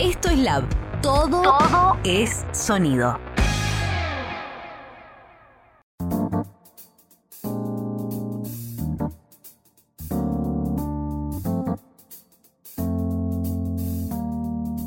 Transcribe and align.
Esto 0.00 0.28
es 0.28 0.38
Lab. 0.38 0.62
Todo, 1.02 1.42
Todo 1.42 1.96
es 2.04 2.46
sonido. 2.52 3.18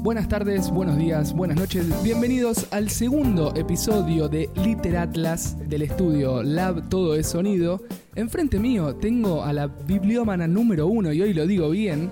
Buenas 0.01 0.29
tardes, 0.29 0.71
buenos 0.71 0.97
días, 0.97 1.33
buenas 1.33 1.57
noches. 1.57 2.01
Bienvenidos 2.01 2.67
al 2.71 2.89
segundo 2.89 3.53
episodio 3.53 4.29
de 4.29 4.49
Literatlas 4.63 5.57
del 5.67 5.81
estudio 5.81 6.41
Lab 6.41 6.87
Todo 6.87 7.15
es 7.15 7.27
Sonido. 7.27 7.81
Enfrente 8.15 8.59
mío 8.59 8.95
tengo 8.95 9.43
a 9.43 9.51
la 9.51 9.67
bibliómana 9.67 10.47
número 10.47 10.87
uno, 10.87 11.11
y 11.11 11.21
hoy 11.21 11.33
lo 11.33 11.45
digo 11.45 11.69
bien, 11.69 12.09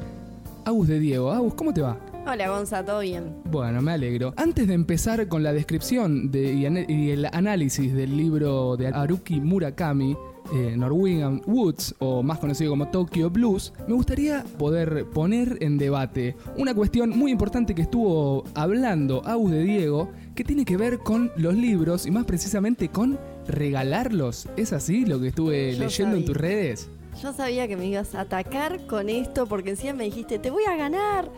Agus 0.66 0.89
de 0.89 1.00
Diego. 1.00 1.32
Agus, 1.32 1.54
¿cómo 1.54 1.74
te 1.74 1.82
va? 1.82 2.08
Hola 2.32 2.47
Gonza, 2.47 2.86
¿todo 2.86 3.00
bien? 3.00 3.38
Bueno, 3.46 3.82
me 3.82 3.93
alegro. 3.93 4.36
Antes 4.38 4.68
de 4.68 4.75
empezar 4.75 5.28
con 5.28 5.42
la 5.42 5.51
descripción 5.51 6.29
de, 6.29 6.54
y, 6.54 7.10
el 7.10 7.25
análisis 7.25 7.92
del 7.92 8.15
libro 8.15 8.78
de 8.78 8.89
Haruki 8.89 9.42
Murakami, 9.42 10.15
eh, 10.54 10.75
Norwegian 10.78 11.42
Woods, 11.47 11.96
o 11.97 12.21
más 12.21 12.38
conocido 12.38 12.69
como 12.69 12.88
Tokyo 12.89 13.32
Blues, 13.32 13.74
me 13.88 13.96
gustaría 13.96 14.43
poder 14.60 15.07
poner 15.11 15.57
en 15.61 15.79
debate 15.79 16.36
una 16.55 16.75
cuestión 16.75 17.10
muy 17.18 17.32
importante 17.32 17.74
que 17.74 17.82
estuvo 17.82 18.43
hablando 18.54 19.25
Agus 19.25 19.50
de 19.50 19.64
Diego, 19.64 20.11
que 20.36 20.43
tiene 20.43 20.66
que 20.66 20.77
ver 20.77 21.00
con 21.00 21.32
los 21.36 21.55
libros 21.55 22.05
y 22.05 22.11
más 22.11 22.25
precisamente 22.25 22.89
con 22.89 23.18
regalarlos. 23.47 24.47
¿Es 24.55 24.71
así 24.71 25.04
lo 25.04 25.19
que 25.19 25.30
estuve 25.30 25.74
leyendo 25.74 26.16
en 26.16 26.25
tus 26.25 26.38
redes? 26.38 26.91
Yo 27.24 27.33
sabía 27.33 27.68
que 27.68 27.75
me 27.75 27.88
ibas 27.88 28.14
a 28.14 28.21
atacar 28.21 28.86
con 28.86 29.10
esto 29.10 29.47
porque 29.47 29.71
encima 29.71 29.93
me 29.93 30.04
dijiste, 30.04 30.38
te 30.38 30.52
voy 30.52 30.66
a 30.66 30.75
ganar. 30.75 31.32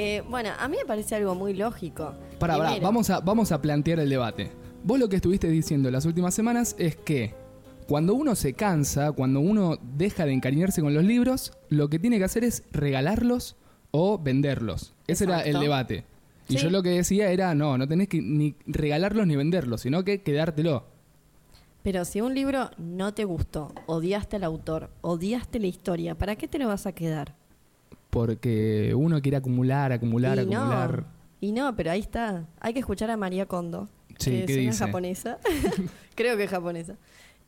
Eh, 0.00 0.22
bueno, 0.28 0.50
a 0.56 0.68
mí 0.68 0.76
me 0.76 0.84
parece 0.84 1.16
algo 1.16 1.34
muy 1.34 1.54
lógico. 1.54 2.14
Para, 2.38 2.56
vamos, 2.78 3.10
a, 3.10 3.18
vamos 3.18 3.50
a 3.50 3.60
plantear 3.60 3.98
el 3.98 4.08
debate. 4.08 4.52
Vos 4.84 4.96
lo 4.96 5.08
que 5.08 5.16
estuviste 5.16 5.48
diciendo 5.48 5.90
las 5.90 6.06
últimas 6.06 6.34
semanas 6.34 6.76
es 6.78 6.94
que 6.94 7.34
cuando 7.88 8.14
uno 8.14 8.36
se 8.36 8.52
cansa, 8.52 9.10
cuando 9.10 9.40
uno 9.40 9.76
deja 9.96 10.24
de 10.24 10.32
encariñarse 10.32 10.82
con 10.82 10.94
los 10.94 11.02
libros, 11.02 11.52
lo 11.68 11.90
que 11.90 11.98
tiene 11.98 12.18
que 12.18 12.24
hacer 12.24 12.44
es 12.44 12.62
regalarlos 12.70 13.56
o 13.90 14.18
venderlos. 14.18 14.94
Ese 15.08 15.24
era 15.24 15.40
el 15.40 15.58
debate. 15.58 16.04
Y 16.48 16.58
yo 16.58 16.70
lo 16.70 16.84
que 16.84 16.90
decía 16.90 17.32
era, 17.32 17.56
no, 17.56 17.76
no 17.76 17.88
tenés 17.88 18.06
que 18.06 18.22
ni 18.22 18.54
regalarlos 18.66 19.26
ni 19.26 19.34
venderlos, 19.34 19.80
sino 19.80 20.04
que 20.04 20.22
quedártelo. 20.22 20.84
Pero 21.82 22.04
si 22.04 22.20
un 22.20 22.36
libro 22.36 22.70
no 22.78 23.14
te 23.14 23.24
gustó, 23.24 23.72
odiaste 23.86 24.36
al 24.36 24.44
autor, 24.44 24.90
odiaste 25.00 25.58
la 25.58 25.66
historia, 25.66 26.14
¿para 26.14 26.36
qué 26.36 26.46
te 26.46 26.60
lo 26.60 26.68
vas 26.68 26.86
a 26.86 26.92
quedar? 26.92 27.34
Porque 28.10 28.94
uno 28.96 29.20
quiere 29.20 29.36
acumular, 29.36 29.92
acumular, 29.92 30.38
acumular. 30.38 31.04
Y 31.40 31.52
no, 31.52 31.76
pero 31.76 31.90
ahí 31.90 32.00
está. 32.00 32.46
Hay 32.60 32.72
que 32.72 32.80
escuchar 32.80 33.10
a 33.10 33.16
María 33.16 33.46
Kondo, 33.46 33.88
que 34.18 34.44
es 34.68 34.78
japonesa. 34.78 35.38
Creo 36.14 36.36
que 36.36 36.44
es 36.44 36.50
japonesa. 36.50 36.96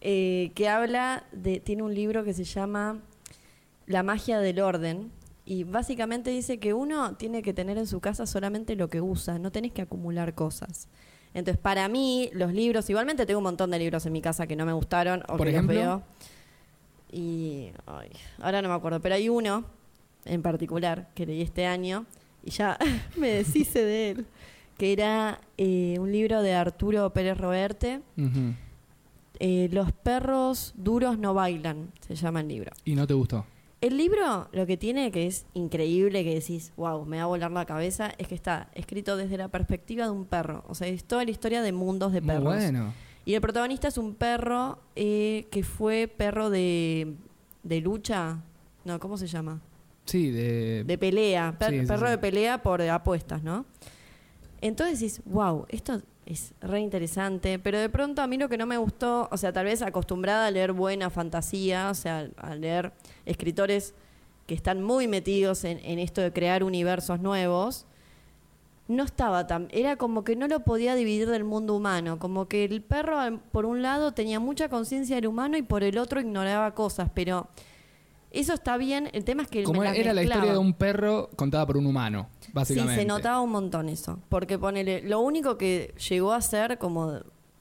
Eh, 0.00 0.52
que 0.54 0.68
habla 0.68 1.24
de. 1.32 1.60
Tiene 1.60 1.82
un 1.82 1.94
libro 1.94 2.24
que 2.24 2.34
se 2.34 2.44
llama 2.44 2.98
La 3.86 4.02
magia 4.02 4.38
del 4.38 4.60
orden. 4.60 5.10
Y 5.46 5.64
básicamente 5.64 6.30
dice 6.30 6.58
que 6.58 6.74
uno 6.74 7.16
tiene 7.16 7.42
que 7.42 7.52
tener 7.52 7.76
en 7.76 7.86
su 7.88 7.98
casa 8.00 8.24
solamente 8.26 8.76
lo 8.76 8.88
que 8.88 9.00
usa, 9.00 9.38
no 9.40 9.50
tenés 9.50 9.72
que 9.72 9.82
acumular 9.82 10.34
cosas. 10.34 10.86
Entonces, 11.34 11.60
para 11.60 11.88
mí, 11.88 12.30
los 12.34 12.52
libros, 12.52 12.88
igualmente 12.88 13.26
tengo 13.26 13.38
un 13.38 13.44
montón 13.44 13.70
de 13.72 13.78
libros 13.80 14.06
en 14.06 14.12
mi 14.12 14.20
casa 14.20 14.46
que 14.46 14.54
no 14.54 14.64
me 14.64 14.72
gustaron 14.72 15.22
o 15.28 15.36
Por 15.36 15.46
que 15.46 15.52
ejemplo? 15.52 15.74
los 15.74 15.84
veo. 15.84 16.02
Y 17.10 17.70
ahora 18.38 18.62
no 18.62 18.68
me 18.68 18.74
acuerdo, 18.74 19.00
pero 19.00 19.16
hay 19.16 19.28
uno 19.28 19.64
en 20.24 20.42
particular 20.42 21.08
que 21.14 21.26
leí 21.26 21.42
este 21.42 21.66
año 21.66 22.06
y 22.44 22.50
ya 22.50 22.78
me 23.16 23.28
deshice 23.28 23.84
de 23.84 24.10
él, 24.10 24.26
que 24.78 24.92
era 24.92 25.40
eh, 25.58 25.96
un 25.98 26.10
libro 26.12 26.42
de 26.42 26.54
Arturo 26.54 27.10
Pérez 27.12 27.36
Roerte. 27.38 28.00
Eh, 29.38 29.68
Los 29.72 29.92
perros 29.92 30.74
duros 30.76 31.18
no 31.18 31.32
bailan, 31.34 31.90
se 32.00 32.14
llama 32.14 32.40
el 32.40 32.48
libro. 32.48 32.72
¿Y 32.84 32.94
no 32.94 33.06
te 33.06 33.14
gustó? 33.14 33.46
El 33.80 33.96
libro 33.96 34.48
lo 34.52 34.66
que 34.66 34.76
tiene 34.76 35.10
que 35.10 35.26
es 35.26 35.46
increíble, 35.54 36.22
que 36.22 36.34
decís, 36.34 36.72
wow, 36.76 37.06
me 37.06 37.16
va 37.16 37.22
a 37.22 37.26
volar 37.26 37.50
la 37.50 37.64
cabeza, 37.64 38.12
es 38.18 38.28
que 38.28 38.34
está 38.34 38.68
escrito 38.74 39.16
desde 39.16 39.38
la 39.38 39.48
perspectiva 39.48 40.04
de 40.04 40.10
un 40.10 40.26
perro. 40.26 40.64
O 40.68 40.74
sea, 40.74 40.88
es 40.88 41.04
toda 41.04 41.24
la 41.24 41.30
historia 41.30 41.62
de 41.62 41.72
mundos 41.72 42.12
de 42.12 42.20
perros. 42.20 42.44
bueno. 42.44 42.92
Y 43.24 43.34
el 43.34 43.40
protagonista 43.40 43.88
es 43.88 43.96
un 43.96 44.14
perro 44.14 44.78
eh, 44.96 45.46
que 45.50 45.62
fue 45.62 46.08
perro 46.14 46.50
de, 46.50 47.14
de 47.62 47.80
lucha. 47.80 48.42
No, 48.84 48.98
¿cómo 49.00 49.16
se 49.16 49.26
llama? 49.26 49.60
Sí, 50.10 50.30
de... 50.32 50.82
De 50.82 50.98
pelea. 50.98 51.56
perro 51.56 52.10
de 52.10 52.18
pelea 52.18 52.60
por 52.62 52.82
apuestas, 52.82 53.44
¿no? 53.44 53.64
Entonces 54.60 54.98
decís, 54.98 55.22
wow, 55.24 55.66
esto 55.68 56.02
es 56.26 56.52
re 56.60 56.80
interesante, 56.80 57.60
pero 57.60 57.78
de 57.78 57.88
pronto 57.88 58.20
a 58.20 58.26
mí 58.26 58.36
lo 58.36 58.48
que 58.48 58.58
no 58.58 58.66
me 58.66 58.76
gustó, 58.76 59.28
o 59.30 59.36
sea, 59.36 59.52
tal 59.52 59.66
vez 59.66 59.82
acostumbrada 59.82 60.48
a 60.48 60.50
leer 60.50 60.72
buena 60.72 61.10
fantasía, 61.10 61.90
o 61.90 61.94
sea, 61.94 62.28
a 62.38 62.56
leer 62.56 62.92
escritores 63.24 63.94
que 64.48 64.54
están 64.54 64.82
muy 64.82 65.06
metidos 65.06 65.62
en, 65.62 65.78
en 65.78 66.00
esto 66.00 66.20
de 66.20 66.32
crear 66.32 66.64
universos 66.64 67.20
nuevos, 67.20 67.86
no 68.88 69.04
estaba 69.04 69.46
tan, 69.46 69.68
era 69.70 69.94
como 69.94 70.24
que 70.24 70.34
no 70.34 70.48
lo 70.48 70.60
podía 70.60 70.96
dividir 70.96 71.28
del 71.28 71.44
mundo 71.44 71.76
humano, 71.76 72.18
como 72.18 72.48
que 72.48 72.64
el 72.64 72.82
perro 72.82 73.18
por 73.52 73.64
un 73.64 73.80
lado 73.82 74.10
tenía 74.10 74.40
mucha 74.40 74.68
conciencia 74.68 75.14
del 75.14 75.28
humano 75.28 75.56
y 75.56 75.62
por 75.62 75.84
el 75.84 75.98
otro 75.98 76.20
ignoraba 76.20 76.74
cosas, 76.74 77.08
pero 77.14 77.46
eso 78.30 78.54
está 78.54 78.76
bien, 78.76 79.10
el 79.12 79.24
tema 79.24 79.42
es 79.42 79.48
que... 79.48 79.62
Como 79.62 79.82
era 79.82 80.12
la 80.12 80.22
historia 80.22 80.52
de 80.52 80.58
un 80.58 80.74
perro 80.74 81.30
contada 81.36 81.66
por 81.66 81.76
un 81.76 81.86
humano, 81.86 82.28
básicamente. 82.52 82.94
Sí, 82.94 83.00
se 83.00 83.06
notaba 83.06 83.40
un 83.40 83.50
montón 83.50 83.88
eso, 83.88 84.18
porque 84.28 84.58
ponele, 84.58 85.02
lo 85.02 85.20
único 85.20 85.58
que 85.58 85.94
llegó 86.08 86.32
a 86.32 86.40
ser 86.40 86.78
como, 86.78 87.20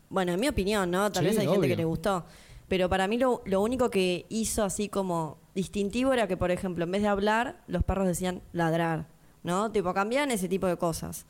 bueno, 0.10 0.34
en 0.34 0.40
mi 0.40 0.48
opinión, 0.48 0.92
¿no? 0.92 1.12
Tal 1.12 1.26
vez 1.26 1.38
hay 1.38 1.48
gente 1.48 1.68
que 1.68 1.76
le 1.76 1.86
gustó, 1.86 2.26
pero 2.68 2.90
para 2.90 3.08
mí 3.08 3.18
lo, 3.18 3.42
lo 3.46 3.62
único 3.62 3.90
que 3.90 4.26
hizo 4.30 4.64
así 4.64 4.90
como 4.90 5.38
distintivo 5.56 6.14
era 6.14 6.28
que, 6.28 6.38
por 6.38 6.52
ejemplo, 6.52 6.84
en 6.84 6.92
vez 6.92 7.02
de 7.02 7.08
hablar, 7.08 7.62
los 7.68 7.84
perros 7.84 8.08
decían 8.08 8.42
ladrar. 8.54 9.08
¿no? 9.44 9.72
Tipo, 9.72 9.94
cambian 9.94 10.32
ese 10.32 10.48
tipo 10.48 10.68
de 10.68 10.78
cosas. 10.78 11.26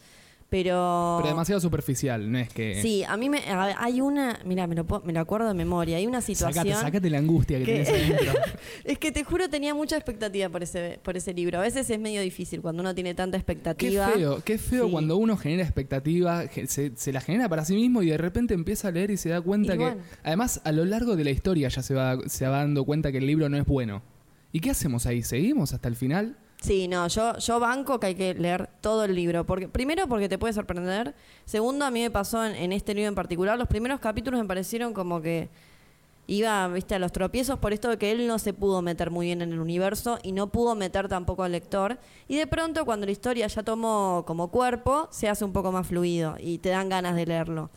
Pero... 0.49 1.17
Pero 1.19 1.29
demasiado 1.29 1.61
superficial, 1.61 2.31
no 2.31 2.39
es 2.39 2.49
que... 2.49 2.81
Sí, 2.81 3.03
a 3.03 3.17
mí 3.17 3.29
me, 3.29 3.39
hay 3.77 4.01
una... 4.01 4.39
Mira, 4.45 4.65
me 4.65 4.73
lo, 4.73 4.85
me 5.05 5.13
lo 5.13 5.19
acuerdo 5.19 5.47
de 5.47 5.53
memoria. 5.53 5.97
Hay 5.97 6.07
una 6.07 6.21
situación... 6.21 6.65
Sácate, 6.65 6.85
sácate 6.85 7.09
la 7.11 7.19
angustia 7.19 7.59
que, 7.59 7.65
que 7.65 7.71
tenés 7.83 7.89
adentro. 7.89 8.33
es 8.83 8.97
que 8.97 9.11
te 9.11 9.23
juro 9.23 9.47
tenía 9.47 9.75
mucha 9.75 9.95
expectativa 9.95 10.49
por 10.49 10.63
ese, 10.63 10.99
por 11.03 11.15
ese 11.15 11.33
libro. 11.33 11.59
A 11.59 11.61
veces 11.61 11.87
es 11.87 11.99
medio 11.99 12.21
difícil 12.21 12.61
cuando 12.61 12.81
uno 12.81 12.95
tiene 12.95 13.13
tanta 13.13 13.37
expectativa. 13.37 14.07
Qué 14.07 14.19
feo, 14.19 14.41
qué 14.43 14.57
feo 14.57 14.89
cuando 14.89 15.17
uno 15.17 15.37
genera 15.37 15.61
expectativa, 15.61 16.45
se, 16.67 16.93
se, 16.95 17.13
la 17.13 17.21
genera 17.21 17.47
para 17.47 17.63
sí 17.63 17.75
mismo 17.75 18.01
y 18.01 18.07
de 18.07 18.17
repente 18.17 18.55
empieza 18.55 18.87
a 18.87 18.91
leer 18.91 19.11
y 19.11 19.17
se 19.17 19.29
da 19.29 19.41
cuenta 19.41 19.77
que... 19.77 19.97
Además, 20.23 20.61
a 20.63 20.71
lo 20.71 20.83
largo 20.83 21.15
de 21.15 21.25
la 21.25 21.29
historia 21.29 21.69
ya 21.69 21.83
se 21.83 21.93
va, 21.93 22.17
se 22.27 22.47
va 22.47 22.57
dando 22.57 22.85
cuenta 22.85 23.11
que 23.11 23.19
el 23.19 23.27
libro 23.27 23.49
no 23.49 23.57
es 23.57 23.65
bueno. 23.65 24.01
¿Y 24.51 24.61
qué 24.61 24.71
hacemos 24.71 25.05
ahí? 25.05 25.21
¿Seguimos 25.21 25.73
hasta 25.73 25.87
el 25.87 25.95
final? 25.95 26.37
Sí, 26.61 26.89
no, 26.89 27.07
yo, 27.07 27.37
yo 27.37 27.59
banco 27.59 27.99
que 28.01 28.07
hay 28.07 28.15
que 28.15 28.33
leer 28.33 28.69
todo 28.81 29.05
el 29.05 29.15
libro. 29.15 29.45
Porque, 29.45 29.69
primero, 29.69 30.07
porque 30.07 30.27
te 30.27 30.37
puede 30.37 30.53
sorprender. 30.53 31.15
Segundo, 31.45 31.85
a 31.85 31.91
mí 31.91 32.01
me 32.01 32.11
pasó 32.11 32.45
en, 32.45 32.73
este 32.73 32.93
libro 32.93 33.07
en 33.07 33.15
particular. 33.15 33.57
Los 33.57 33.67
primeros 33.67 33.99
capítulos 33.99 34.41
me 34.41 34.45
parecieron 34.45 34.93
como 34.93 35.21
que 35.21 35.49
iba, 36.27 36.67
viste, 36.67 36.95
a 36.95 36.99
los 36.99 37.13
tropiezos 37.13 37.59
por 37.59 37.71
esto 37.71 37.89
de 37.89 37.97
que 37.97 38.11
él 38.11 38.27
no 38.27 38.39
se 38.39 38.53
pudo 38.53 38.81
meter 38.81 39.09
muy 39.09 39.27
bien 39.27 39.41
en 39.41 39.53
el 39.53 39.59
universo 39.59 40.19
y 40.21 40.33
no 40.33 40.47
pudo 40.47 40.75
meter 40.75 41.07
tampoco 41.07 41.43
al 41.43 41.53
lector. 41.53 41.97
Y 42.27 42.35
de 42.35 42.45
pronto, 42.45 42.83
cuando 42.85 43.05
la 43.05 43.13
historia 43.13 43.47
ya 43.47 43.63
tomó 43.63 44.25
como 44.27 44.49
cuerpo, 44.49 45.07
se 45.11 45.29
hace 45.29 45.45
un 45.45 45.53
poco 45.53 45.71
más 45.71 45.87
fluido 45.87 46.35
y 46.39 46.57
te 46.57 46.69
dan 46.69 46.89
ganas 46.89 47.15
de 47.15 47.25
leerlo. 47.25 47.69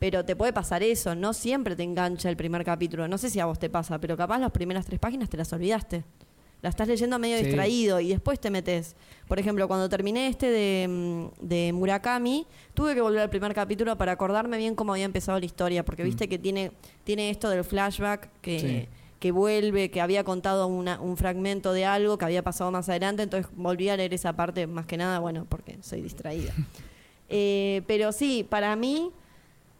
Pero 0.00 0.24
te 0.24 0.34
puede 0.34 0.52
pasar 0.52 0.82
eso, 0.82 1.14
no 1.14 1.32
siempre 1.32 1.76
te 1.76 1.84
engancha 1.84 2.28
el 2.28 2.36
primer 2.36 2.64
capítulo. 2.64 3.06
No 3.06 3.18
sé 3.18 3.30
si 3.30 3.38
a 3.38 3.46
vos 3.46 3.58
te 3.60 3.70
pasa, 3.70 3.98
pero 3.98 4.16
capaz 4.16 4.40
las 4.40 4.50
primeras 4.50 4.84
tres 4.84 4.98
páginas 4.98 5.30
te 5.30 5.36
las 5.36 5.52
olvidaste 5.52 6.04
la 6.66 6.70
estás 6.70 6.88
leyendo 6.88 7.16
medio 7.20 7.38
distraído 7.38 8.00
y 8.00 8.08
después 8.08 8.40
te 8.40 8.50
metes. 8.50 8.96
Por 9.28 9.38
ejemplo, 9.38 9.68
cuando 9.68 9.88
terminé 9.88 10.26
este 10.26 10.50
de, 10.50 10.88
mm, 10.88 11.46
de, 11.46 11.72
Murakami, 11.72 12.44
tuve 12.74 12.92
que 12.92 13.00
volver 13.00 13.20
al 13.20 13.30
primer 13.30 13.54
capítulo 13.54 13.96
para 13.96 14.10
acordarme 14.10 14.58
bien 14.58 14.74
cómo 14.74 14.92
había 14.92 15.04
empezado 15.04 15.38
la 15.38 15.46
historia, 15.46 15.84
porque 15.84 16.02
mm. 16.02 16.06
viste 16.06 16.28
que 16.28 16.40
tiene, 16.40 16.72
tiene 17.04 17.30
esto 17.30 17.50
del 17.50 17.62
flashback 17.62 18.30
que, 18.40 18.88
que 19.20 19.30
vuelve, 19.30 19.92
que 19.92 20.00
había 20.00 20.24
contado 20.24 20.66
una, 20.66 21.00
un 21.00 21.16
fragmento 21.16 21.72
de 21.72 21.84
algo 21.84 22.18
que 22.18 22.24
había 22.24 22.42
pasado 22.42 22.72
más 22.72 22.88
adelante, 22.88 23.22
entonces 23.22 23.48
volví 23.54 23.88
a 23.88 23.96
leer 23.96 24.12
esa 24.12 24.32
parte 24.32 24.66
más 24.66 24.86
que 24.86 24.96
nada, 24.96 25.20
bueno, 25.20 25.46
porque 25.48 25.78
soy 25.82 26.00
distraída. 26.00 26.52
eh, 27.28 27.82
pero 27.86 28.10
sí, 28.10 28.44
para 28.50 28.74
mí 28.74 29.12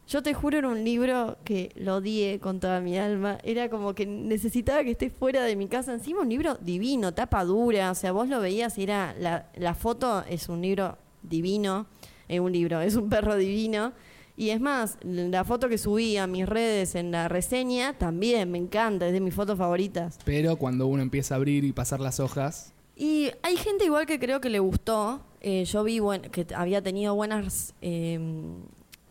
yo 0.08 0.22
te 0.22 0.34
juro, 0.34 0.58
era 0.58 0.68
un 0.68 0.84
libro 0.84 1.36
que 1.44 1.72
lo 1.74 1.96
odié 1.96 2.38
con 2.38 2.60
toda 2.60 2.80
mi 2.80 2.96
alma. 2.96 3.38
Era 3.42 3.68
como 3.68 3.94
que 3.94 4.06
necesitaba 4.06 4.84
que 4.84 4.92
esté 4.92 5.10
fuera 5.10 5.42
de 5.42 5.56
mi 5.56 5.66
casa. 5.68 5.92
Encima 5.92 6.20
un 6.20 6.28
libro 6.28 6.54
divino, 6.60 7.12
tapa 7.12 7.44
dura. 7.44 7.90
O 7.90 7.94
sea, 7.94 8.12
vos 8.12 8.28
lo 8.28 8.40
veías 8.40 8.78
y 8.78 8.84
era... 8.84 9.14
La, 9.18 9.50
la 9.56 9.74
foto 9.74 10.22
es 10.28 10.48
un 10.48 10.62
libro 10.62 10.96
divino. 11.22 11.86
Es 12.28 12.40
un 12.40 12.52
libro, 12.52 12.80
es 12.80 12.94
un 12.96 13.08
perro 13.08 13.36
divino. 13.36 13.92
Y 14.36 14.50
es 14.50 14.60
más, 14.60 14.98
la 15.02 15.44
foto 15.44 15.68
que 15.68 15.78
subí 15.78 16.16
a 16.18 16.26
mis 16.26 16.46
redes 16.46 16.94
en 16.94 17.10
la 17.10 17.26
reseña 17.26 17.96
también 17.96 18.50
me 18.50 18.58
encanta, 18.58 19.06
es 19.06 19.12
de 19.14 19.20
mis 19.20 19.32
fotos 19.34 19.56
favoritas. 19.56 20.18
Pero 20.26 20.56
cuando 20.56 20.86
uno 20.86 21.02
empieza 21.02 21.34
a 21.34 21.36
abrir 21.36 21.64
y 21.64 21.72
pasar 21.72 22.00
las 22.00 22.20
hojas... 22.20 22.72
Y 22.98 23.30
hay 23.42 23.56
gente 23.56 23.84
igual 23.84 24.06
que 24.06 24.18
creo 24.18 24.40
que 24.40 24.48
le 24.50 24.58
gustó. 24.58 25.20
Eh, 25.40 25.64
yo 25.66 25.84
vi 25.84 26.00
buen- 26.00 26.22
que 26.30 26.46
había 26.54 26.82
tenido 26.82 27.14
buenas 27.14 27.74
eh, 27.82 28.18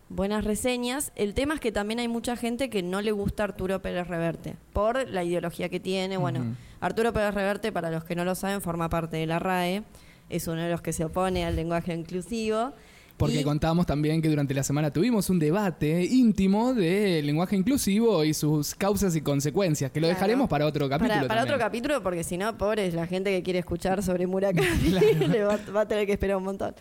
buenas 0.09 0.43
reseñas. 0.45 1.11
El 1.15 1.33
tema 1.33 1.55
es 1.55 1.59
que 1.59 1.71
también 1.71 1.99
hay 1.99 2.07
mucha 2.07 2.35
gente 2.35 2.69
que 2.69 2.83
no 2.83 3.01
le 3.01 3.11
gusta 3.11 3.43
Arturo 3.43 3.81
Pérez 3.81 4.07
Reverte 4.07 4.55
por 4.73 5.07
la 5.09 5.23
ideología 5.23 5.69
que 5.69 5.79
tiene. 5.79 6.17
Bueno. 6.17 6.55
Arturo 6.79 7.13
Pérez 7.13 7.33
Reverte, 7.33 7.71
para 7.71 7.89
los 7.89 8.03
que 8.03 8.15
no 8.15 8.25
lo 8.25 8.35
saben, 8.35 8.61
forma 8.61 8.89
parte 8.89 9.17
de 9.17 9.25
la 9.25 9.39
RAE. 9.39 9.83
Es 10.29 10.47
uno 10.47 10.61
de 10.61 10.69
los 10.69 10.81
que 10.81 10.93
se 10.93 11.05
opone 11.05 11.45
al 11.45 11.55
lenguaje 11.55 11.93
inclusivo. 11.93 12.73
Porque 13.17 13.39
Y- 13.39 13.43
contábamos 13.43 13.85
también 13.85 14.21
que 14.21 14.27
durante 14.27 14.53
la 14.53 14.61
semana 14.63 14.91
tuvimos 14.91 15.29
un 15.29 15.39
debate 15.39 16.03
íntimo 16.03 16.73
del 16.73 17.25
lenguaje 17.25 17.55
inclusivo 17.55 18.25
y 18.25 18.33
sus 18.33 18.75
causas 18.75 19.15
y 19.15 19.21
consecuencias, 19.21 19.89
que 19.91 20.01
lo 20.01 20.07
Claro. 20.07 20.15
dejaremos 20.17 20.49
para 20.49 20.65
otro 20.65 20.89
capítulo. 20.89 21.13
Para, 21.15 21.27
para 21.29 21.43
otro 21.43 21.57
capítulo, 21.57 22.03
porque 22.03 22.25
si 22.25 22.37
no, 22.37 22.57
pobre 22.57 22.85
es 22.87 22.93
la 22.93 23.07
gente 23.07 23.31
que 23.31 23.41
quiere 23.41 23.59
escuchar 23.59 24.03
sobre 24.03 24.27
Murakami, 24.27 24.67
le 25.29 25.43
va, 25.45 25.57
va 25.73 25.81
a 25.81 25.87
tener 25.87 26.05
que 26.05 26.11
esperar 26.13 26.35
un 26.35 26.43
montón. 26.43 26.75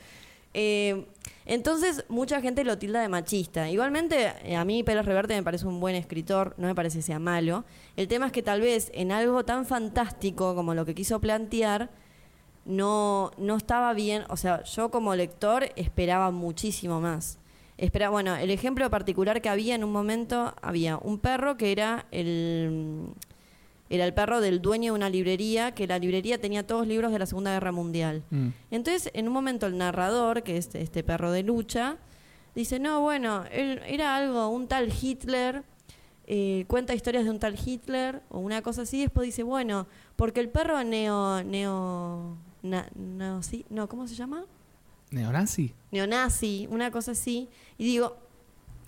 Eh, 0.55 1.07
entonces, 1.47 2.05
mucha 2.09 2.41
gente 2.41 2.65
lo 2.65 2.79
tilda 2.79 3.03
de 3.03 3.09
machista. 3.09 3.71
Igualmente, 3.71 4.33
eh, 4.45 4.57
a 4.57 4.65
mí 4.65 4.83
Pérez 4.83 5.05
Reverte 5.05 5.35
me 5.35 5.43
parece 5.43 5.67
un 5.67 5.79
buen 5.79 5.95
escritor, 5.95 6.55
no 6.57 6.67
me 6.67 6.75
parece 6.75 7.03
sea 7.03 7.19
malo. 7.19 7.65
El 7.97 8.09
tema 8.09 8.27
es 8.27 8.33
que 8.33 8.43
tal 8.43 8.63
vez 8.63 8.91
en 8.95 9.13
algo 9.13 9.45
tan 9.45 9.67
fantástico 9.67 10.55
como 10.55 10.75
lo 10.75 10.87
que 10.87 10.95
quiso 10.95 11.21
plantear, 11.21 11.91
no, 12.65 13.31
no 13.37 13.57
estaba 13.57 13.93
bien. 13.93 14.25
O 14.31 14.37
sea, 14.39 14.63
yo 14.65 14.91
como 14.91 15.15
lector 15.15 15.69
esperaba 15.77 16.31
muchísimo 16.31 17.01
más. 17.01 17.39
Espera, 17.77 18.09
bueno, 18.09 18.37
el 18.37 18.51
ejemplo 18.51 18.89
particular 18.89 19.43
que 19.43 19.49
había 19.49 19.75
en 19.75 19.85
un 19.85 19.93
momento, 19.93 20.55
había 20.63 20.97
un 20.97 21.19
perro 21.19 21.57
que 21.57 21.73
era 21.73 22.07
el, 22.13 23.09
era 23.91 24.05
el 24.05 24.15
perro 24.15 24.41
del 24.41 24.61
dueño 24.63 24.93
de 24.93 24.97
una 24.99 25.11
librería, 25.11 25.73
que 25.73 25.87
la 25.87 25.99
librería 25.99 26.41
tenía 26.41 26.67
todos 26.67 26.87
libros 26.87 27.13
de 27.13 27.19
la 27.19 27.27
Segunda 27.27 27.53
Guerra 27.53 27.71
Mundial. 27.73 28.23
Mm. 28.31 28.49
Entonces, 28.71 29.11
en 29.15 29.27
un 29.29 29.35
momento 29.35 29.67
el 29.67 29.77
narrador, 29.77 30.43
que 30.43 30.57
es 30.57 30.75
este 30.75 31.03
perro 31.05 31.31
de 31.33 31.43
lucha, 31.43 31.99
dice, 32.55 32.79
no, 32.79 33.01
bueno, 33.01 33.45
él 33.53 33.81
era 33.87 34.17
algo, 34.17 34.49
un 34.49 34.69
tal 34.69 34.91
Hitler, 35.01 35.63
eh, 36.27 36.65
cuenta 36.69 36.95
historias 36.95 37.25
de 37.25 37.31
un 37.31 37.39
tal 37.39 37.57
Hitler 37.63 38.23
o 38.31 38.39
una 38.39 38.63
cosa 38.63 38.83
así, 38.83 39.01
después 39.03 39.27
dice, 39.27 39.43
bueno, 39.43 39.87
porque 40.17 40.41
el 40.41 40.49
perro 40.49 40.83
neo, 40.83 41.43
neo, 41.45 42.37
na- 42.63 42.89
no, 42.95 43.43
sí, 43.43 43.67
no, 43.69 43.89
¿cómo 43.89 44.09
se 44.09 44.15
llama? 44.15 44.47
¿Neonazi? 45.11 45.75
Neonazi, 45.91 46.67
una 46.71 46.91
cosa 46.91 47.13
así, 47.13 47.49
y 47.77 47.85
digo, 47.85 48.17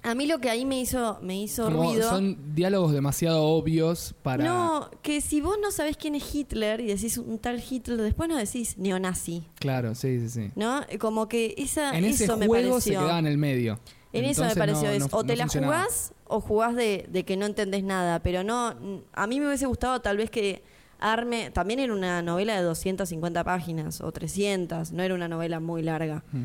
a 0.06 0.14
mí 0.14 0.26
lo 0.26 0.38
que 0.38 0.48
ahí 0.50 0.64
me 0.64 0.80
hizo, 0.80 1.18
me 1.22 1.36
hizo 1.40 1.64
Como 1.64 1.90
ruido. 1.90 2.08
son 2.08 2.54
diálogos 2.54 2.92
demasiado 2.92 3.42
obvios 3.42 4.14
para... 4.22 4.44
No, 4.44 4.90
que 5.02 5.20
si 5.20 5.40
vos 5.40 5.56
no 5.60 5.70
sabés 5.70 5.96
quién 5.96 6.14
es 6.14 6.34
Hitler 6.34 6.80
y 6.80 6.86
decís 6.86 7.18
un 7.18 7.38
tal 7.38 7.62
Hitler, 7.68 7.98
después 8.00 8.28
no 8.28 8.36
decís 8.36 8.78
neonazi, 8.78 9.46
Claro, 9.58 9.94
sí, 9.94 10.20
sí, 10.20 10.28
sí. 10.28 10.50
¿no? 10.56 10.80
Como 10.98 11.28
que 11.28 11.54
esa, 11.58 11.96
En 11.96 12.04
ese 12.04 12.24
eso 12.24 12.36
me 12.36 12.46
juego 12.46 12.80
se 12.80 12.90
pareció. 12.92 13.00
quedaba 13.00 13.18
en 13.18 13.26
el 13.26 13.38
medio. 13.38 13.78
En 14.12 14.24
eso 14.24 14.44
me 14.44 14.54
pareció. 14.56 14.84
no- 14.88 14.94
es, 14.94 15.00
no- 15.00 15.08
o 15.18 15.24
te 15.24 15.32
no 15.34 15.36
la 15.38 15.44
funcionaba. 15.44 15.76
jugás 15.82 16.12
o 16.26 16.40
jugás 16.40 16.74
de, 16.74 17.06
de 17.10 17.24
que 17.24 17.36
no 17.36 17.44
entendés 17.44 17.84
nada. 17.84 18.20
Pero 18.22 18.44
no. 18.44 18.74
A 19.12 19.26
mí 19.26 19.40
me 19.40 19.46
hubiese 19.48 19.66
gustado 19.66 20.00
tal 20.00 20.16
vez 20.16 20.30
que 20.30 20.62
arme. 20.98 21.50
También 21.50 21.80
era 21.80 21.92
una 21.92 22.22
novela 22.22 22.56
de 22.56 22.62
250 22.62 23.44
páginas 23.44 24.00
o 24.00 24.10
300. 24.12 24.92
No 24.92 25.02
era 25.02 25.14
una 25.14 25.28
novela 25.28 25.60
muy 25.60 25.82
larga. 25.82 26.24
Mm. 26.32 26.44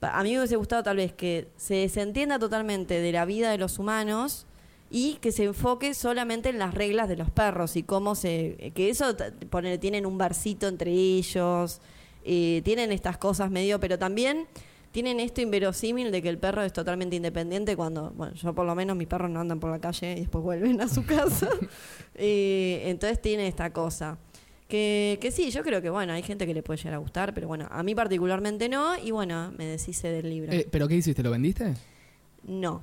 A 0.00 0.22
mí 0.22 0.32
me 0.32 0.38
hubiese 0.38 0.56
gustado 0.56 0.82
tal 0.82 0.96
vez 0.96 1.12
que 1.12 1.48
se 1.56 1.74
desentienda 1.74 2.38
totalmente 2.38 3.00
de 3.00 3.12
la 3.12 3.24
vida 3.24 3.50
de 3.50 3.58
los 3.58 3.78
humanos 3.78 4.46
y 4.90 5.14
que 5.14 5.32
se 5.32 5.44
enfoque 5.44 5.92
solamente 5.94 6.48
en 6.48 6.58
las 6.58 6.74
reglas 6.74 7.08
de 7.08 7.16
los 7.16 7.30
perros 7.30 7.76
y 7.76 7.82
cómo 7.82 8.14
se... 8.14 8.72
Que 8.74 8.90
eso, 8.90 9.16
tienen 9.80 10.06
un 10.06 10.16
barcito 10.16 10.68
entre 10.68 10.92
ellos, 10.92 11.80
eh, 12.24 12.62
tienen 12.64 12.92
estas 12.92 13.18
cosas 13.18 13.50
medio, 13.50 13.80
pero 13.80 13.98
también 13.98 14.46
tienen 14.92 15.20
esto 15.20 15.40
inverosímil 15.40 16.10
de 16.10 16.22
que 16.22 16.28
el 16.28 16.38
perro 16.38 16.62
es 16.62 16.72
totalmente 16.72 17.16
independiente 17.16 17.76
cuando, 17.76 18.10
bueno, 18.12 18.34
yo 18.34 18.54
por 18.54 18.66
lo 18.66 18.74
menos 18.74 18.96
mis 18.96 19.06
perros 19.06 19.30
no 19.30 19.40
andan 19.40 19.60
por 19.60 19.70
la 19.70 19.78
calle 19.78 20.12
y 20.12 20.20
después 20.20 20.42
vuelven 20.42 20.80
a 20.80 20.88
su 20.88 21.04
casa. 21.04 21.48
Eh, 22.20 22.82
entonces 22.86 23.22
tiene 23.22 23.46
esta 23.46 23.72
cosa. 23.72 24.18
Que, 24.68 25.18
que 25.20 25.30
sí, 25.30 25.50
yo 25.50 25.62
creo 25.62 25.80
que 25.80 25.88
bueno, 25.88 26.12
hay 26.12 26.22
gente 26.22 26.46
que 26.46 26.52
le 26.52 26.62
puede 26.62 26.76
llegar 26.76 26.94
a 26.94 26.98
gustar, 26.98 27.32
pero 27.32 27.48
bueno, 27.48 27.66
a 27.70 27.82
mí 27.82 27.94
particularmente 27.94 28.68
no, 28.68 28.98
y 28.98 29.10
bueno, 29.10 29.50
me 29.56 29.64
deshice 29.64 30.08
del 30.08 30.28
libro. 30.28 30.52
Eh, 30.52 30.68
¿Pero 30.70 30.86
qué 30.86 30.96
hiciste? 30.96 31.22
¿Lo 31.22 31.30
vendiste? 31.30 31.74
No, 32.42 32.82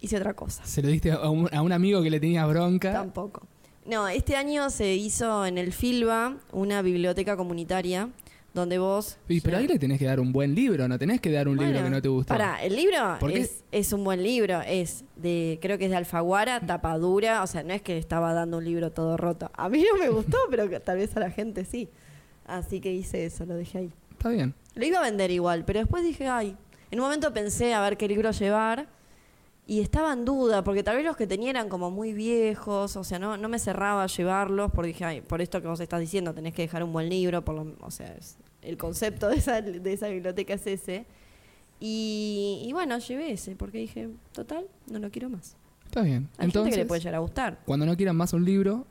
hice 0.00 0.16
otra 0.16 0.32
cosa. 0.32 0.64
¿Se 0.64 0.80
lo 0.80 0.88
diste 0.88 1.12
a 1.12 1.28
un, 1.28 1.48
a 1.54 1.60
un 1.60 1.72
amigo 1.72 2.02
que 2.02 2.08
le 2.08 2.20
tenía 2.20 2.46
bronca? 2.46 2.92
Tampoco. 2.92 3.46
No, 3.84 4.08
este 4.08 4.36
año 4.36 4.70
se 4.70 4.94
hizo 4.94 5.44
en 5.44 5.58
el 5.58 5.72
Filba 5.72 6.36
una 6.52 6.80
biblioteca 6.80 7.36
comunitaria 7.36 8.08
donde 8.52 8.78
vos... 8.78 9.18
Y, 9.28 9.40
pero 9.40 9.58
ahí 9.58 9.66
le 9.66 9.78
tenés 9.78 9.98
que 9.98 10.04
dar 10.04 10.20
un 10.20 10.32
buen 10.32 10.54
libro, 10.54 10.88
no 10.88 10.98
tenés 10.98 11.20
que 11.20 11.30
dar 11.30 11.48
un 11.48 11.56
libro 11.56 11.82
que 11.82 11.90
no 11.90 12.02
te 12.02 12.08
gustó. 12.08 12.34
Pará, 12.34 12.62
el 12.62 12.74
libro 12.74 13.18
es, 13.28 13.64
es 13.70 13.92
un 13.92 14.04
buen 14.04 14.22
libro, 14.22 14.60
es 14.62 15.04
de, 15.16 15.58
creo 15.62 15.78
que 15.78 15.84
es 15.84 15.90
de 15.90 15.96
Alfaguara, 15.96 16.60
tapadura, 16.60 17.42
o 17.42 17.46
sea, 17.46 17.62
no 17.62 17.72
es 17.72 17.82
que 17.82 17.92
le 17.92 17.98
estaba 17.98 18.32
dando 18.32 18.58
un 18.58 18.64
libro 18.64 18.90
todo 18.90 19.16
roto. 19.16 19.50
A 19.54 19.68
mí 19.68 19.84
no 19.90 19.98
me 19.98 20.08
gustó, 20.08 20.38
pero 20.50 20.68
que 20.68 20.80
tal 20.80 20.98
vez 20.98 21.16
a 21.16 21.20
la 21.20 21.30
gente 21.30 21.64
sí. 21.64 21.88
Así 22.46 22.80
que 22.80 22.92
hice 22.92 23.26
eso, 23.26 23.46
lo 23.46 23.54
dejé 23.54 23.78
ahí. 23.78 23.92
Está 24.12 24.30
bien. 24.30 24.54
Lo 24.74 24.84
iba 24.84 24.98
a 24.98 25.02
vender 25.02 25.30
igual, 25.30 25.64
pero 25.64 25.80
después 25.80 26.02
dije, 26.02 26.26
ay, 26.26 26.56
en 26.90 26.98
un 26.98 27.04
momento 27.04 27.32
pensé 27.32 27.74
a 27.74 27.80
ver 27.80 27.96
qué 27.96 28.08
libro 28.08 28.32
llevar 28.32 28.88
y 29.70 29.78
estaba 29.80 30.12
en 30.12 30.24
duda, 30.24 30.64
porque 30.64 30.82
tal 30.82 30.96
vez 30.96 31.04
los 31.04 31.16
que 31.16 31.28
tenía 31.28 31.50
eran 31.50 31.68
como 31.68 31.92
muy 31.92 32.12
viejos, 32.12 32.96
o 32.96 33.04
sea, 33.04 33.20
no, 33.20 33.36
no 33.36 33.48
me 33.48 33.60
cerraba 33.60 34.02
a 34.02 34.06
llevarlos, 34.08 34.72
porque 34.72 34.88
dije, 34.88 35.04
ay, 35.04 35.20
por 35.20 35.40
esto 35.40 35.62
que 35.62 35.68
vos 35.68 35.78
estás 35.78 36.00
diciendo, 36.00 36.34
tenés 36.34 36.54
que 36.54 36.62
dejar 36.62 36.82
un 36.82 36.92
buen 36.92 37.08
libro, 37.08 37.44
por 37.44 37.54
lo, 37.54 37.76
o 37.80 37.90
sea, 37.92 38.08
es- 38.16 38.36
el 38.62 38.76
concepto 38.76 39.28
de 39.28 39.36
esa, 39.36 39.62
de 39.62 39.92
esa 39.92 40.08
biblioteca 40.08 40.54
es 40.54 40.66
ese. 40.66 41.06
Y, 41.78 42.62
y 42.66 42.72
bueno, 42.72 42.98
llevé 42.98 43.30
ese, 43.32 43.54
porque 43.56 43.78
dije, 43.78 44.08
total, 44.32 44.66
no 44.90 44.98
lo 44.98 45.10
quiero 45.10 45.30
más. 45.30 45.56
Está 45.86 46.02
bien. 46.02 46.28
Hay 46.36 46.46
Entonces, 46.46 46.64
gente 46.64 46.76
que 46.76 46.82
le 46.84 46.88
puede 46.88 47.00
llegar 47.00 47.14
a 47.14 47.18
gustar. 47.20 47.60
cuando 47.64 47.86
no 47.86 47.96
quieran 47.96 48.16
más 48.16 48.32
un 48.32 48.44
libro, 48.44 48.86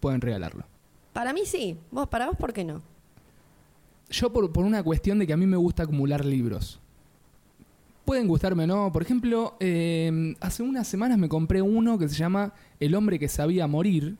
pueden 0.00 0.20
regalarlo. 0.20 0.64
Para 1.12 1.32
mí 1.32 1.42
sí, 1.44 1.76
vos, 1.90 2.08
para 2.08 2.26
vos, 2.26 2.36
¿por 2.36 2.52
qué 2.52 2.64
no? 2.64 2.82
Yo 4.10 4.32
por, 4.32 4.52
por 4.52 4.64
una 4.64 4.82
cuestión 4.82 5.18
de 5.18 5.26
que 5.26 5.32
a 5.32 5.36
mí 5.36 5.46
me 5.46 5.56
gusta 5.56 5.84
acumular 5.84 6.24
libros. 6.24 6.80
Pueden 8.04 8.26
gustarme 8.28 8.64
o 8.64 8.66
no. 8.66 8.92
Por 8.92 9.02
ejemplo, 9.02 9.56
eh, 9.60 10.34
hace 10.40 10.62
unas 10.62 10.86
semanas 10.88 11.18
me 11.18 11.28
compré 11.28 11.62
uno 11.62 11.98
que 11.98 12.08
se 12.08 12.16
llama 12.16 12.52
El 12.80 12.94
hombre 12.94 13.18
que 13.18 13.28
sabía 13.28 13.66
morir. 13.66 14.16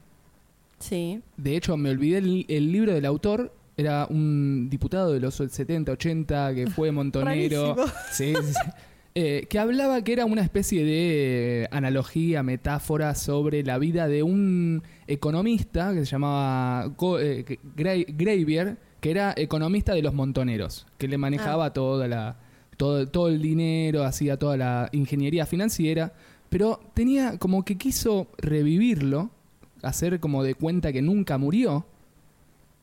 Sí. 0.79 1.21
De 1.37 1.57
hecho, 1.57 1.77
me 1.77 1.91
olvidé 1.91 2.19
el, 2.19 2.45
el 2.49 2.71
libro 2.73 2.93
del 2.95 3.05
autor. 3.07 3.53
Era 3.77 4.07
un 4.09 4.69
diputado 4.71 5.13
de 5.13 5.21
los 5.21 5.35
70, 5.35 5.93
80 5.93 6.55
que 6.55 6.67
fue 6.69 6.93
montonero. 6.93 7.75
Sí, 8.13 8.35
sí, 8.35 8.53
sí. 8.53 8.71
Eh, 9.15 9.47
que 9.51 9.59
hablaba 9.59 10.03
que 10.03 10.13
era 10.15 10.25
una 10.25 10.41
especie 10.43 10.85
de 10.85 11.65
eh, 11.65 11.69
analogía, 11.71 12.43
metáfora 12.43 13.15
sobre 13.15 13.63
la 13.63 13.79
vida 13.79 14.09
de 14.09 14.23
un 14.23 14.83
economista 15.07 15.93
que 15.93 16.01
se 16.01 16.07
llamaba 16.07 16.87
Go- 16.97 17.19
eh, 17.21 17.45
que- 17.45 17.59
Gra- 17.77 18.07
Gravier, 18.09 18.79
que 19.01 19.11
era 19.11 19.35
economista 19.37 19.93
de 19.93 20.01
los 20.03 20.15
montoneros, 20.15 20.87
que 20.97 21.09
le 21.09 21.19
manejaba 21.19 21.73
toda 21.75 22.09
la, 22.09 22.37
todo, 22.77 23.07
todo 23.09 23.29
el 23.29 23.41
dinero, 23.43 24.05
hacía 24.05 24.39
toda 24.39 24.57
la 24.57 24.89
ingeniería 24.93 25.47
financiera, 25.47 26.13
pero 26.49 26.81
tenía 26.95 27.39
como 27.39 27.65
que 27.65 27.77
quiso 27.77 28.29
revivirlo, 28.39 29.31
hacer 29.83 30.21
como 30.21 30.43
de 30.43 30.55
cuenta 30.55 30.93
que 30.93 31.03
nunca 31.03 31.39
murió. 31.39 31.87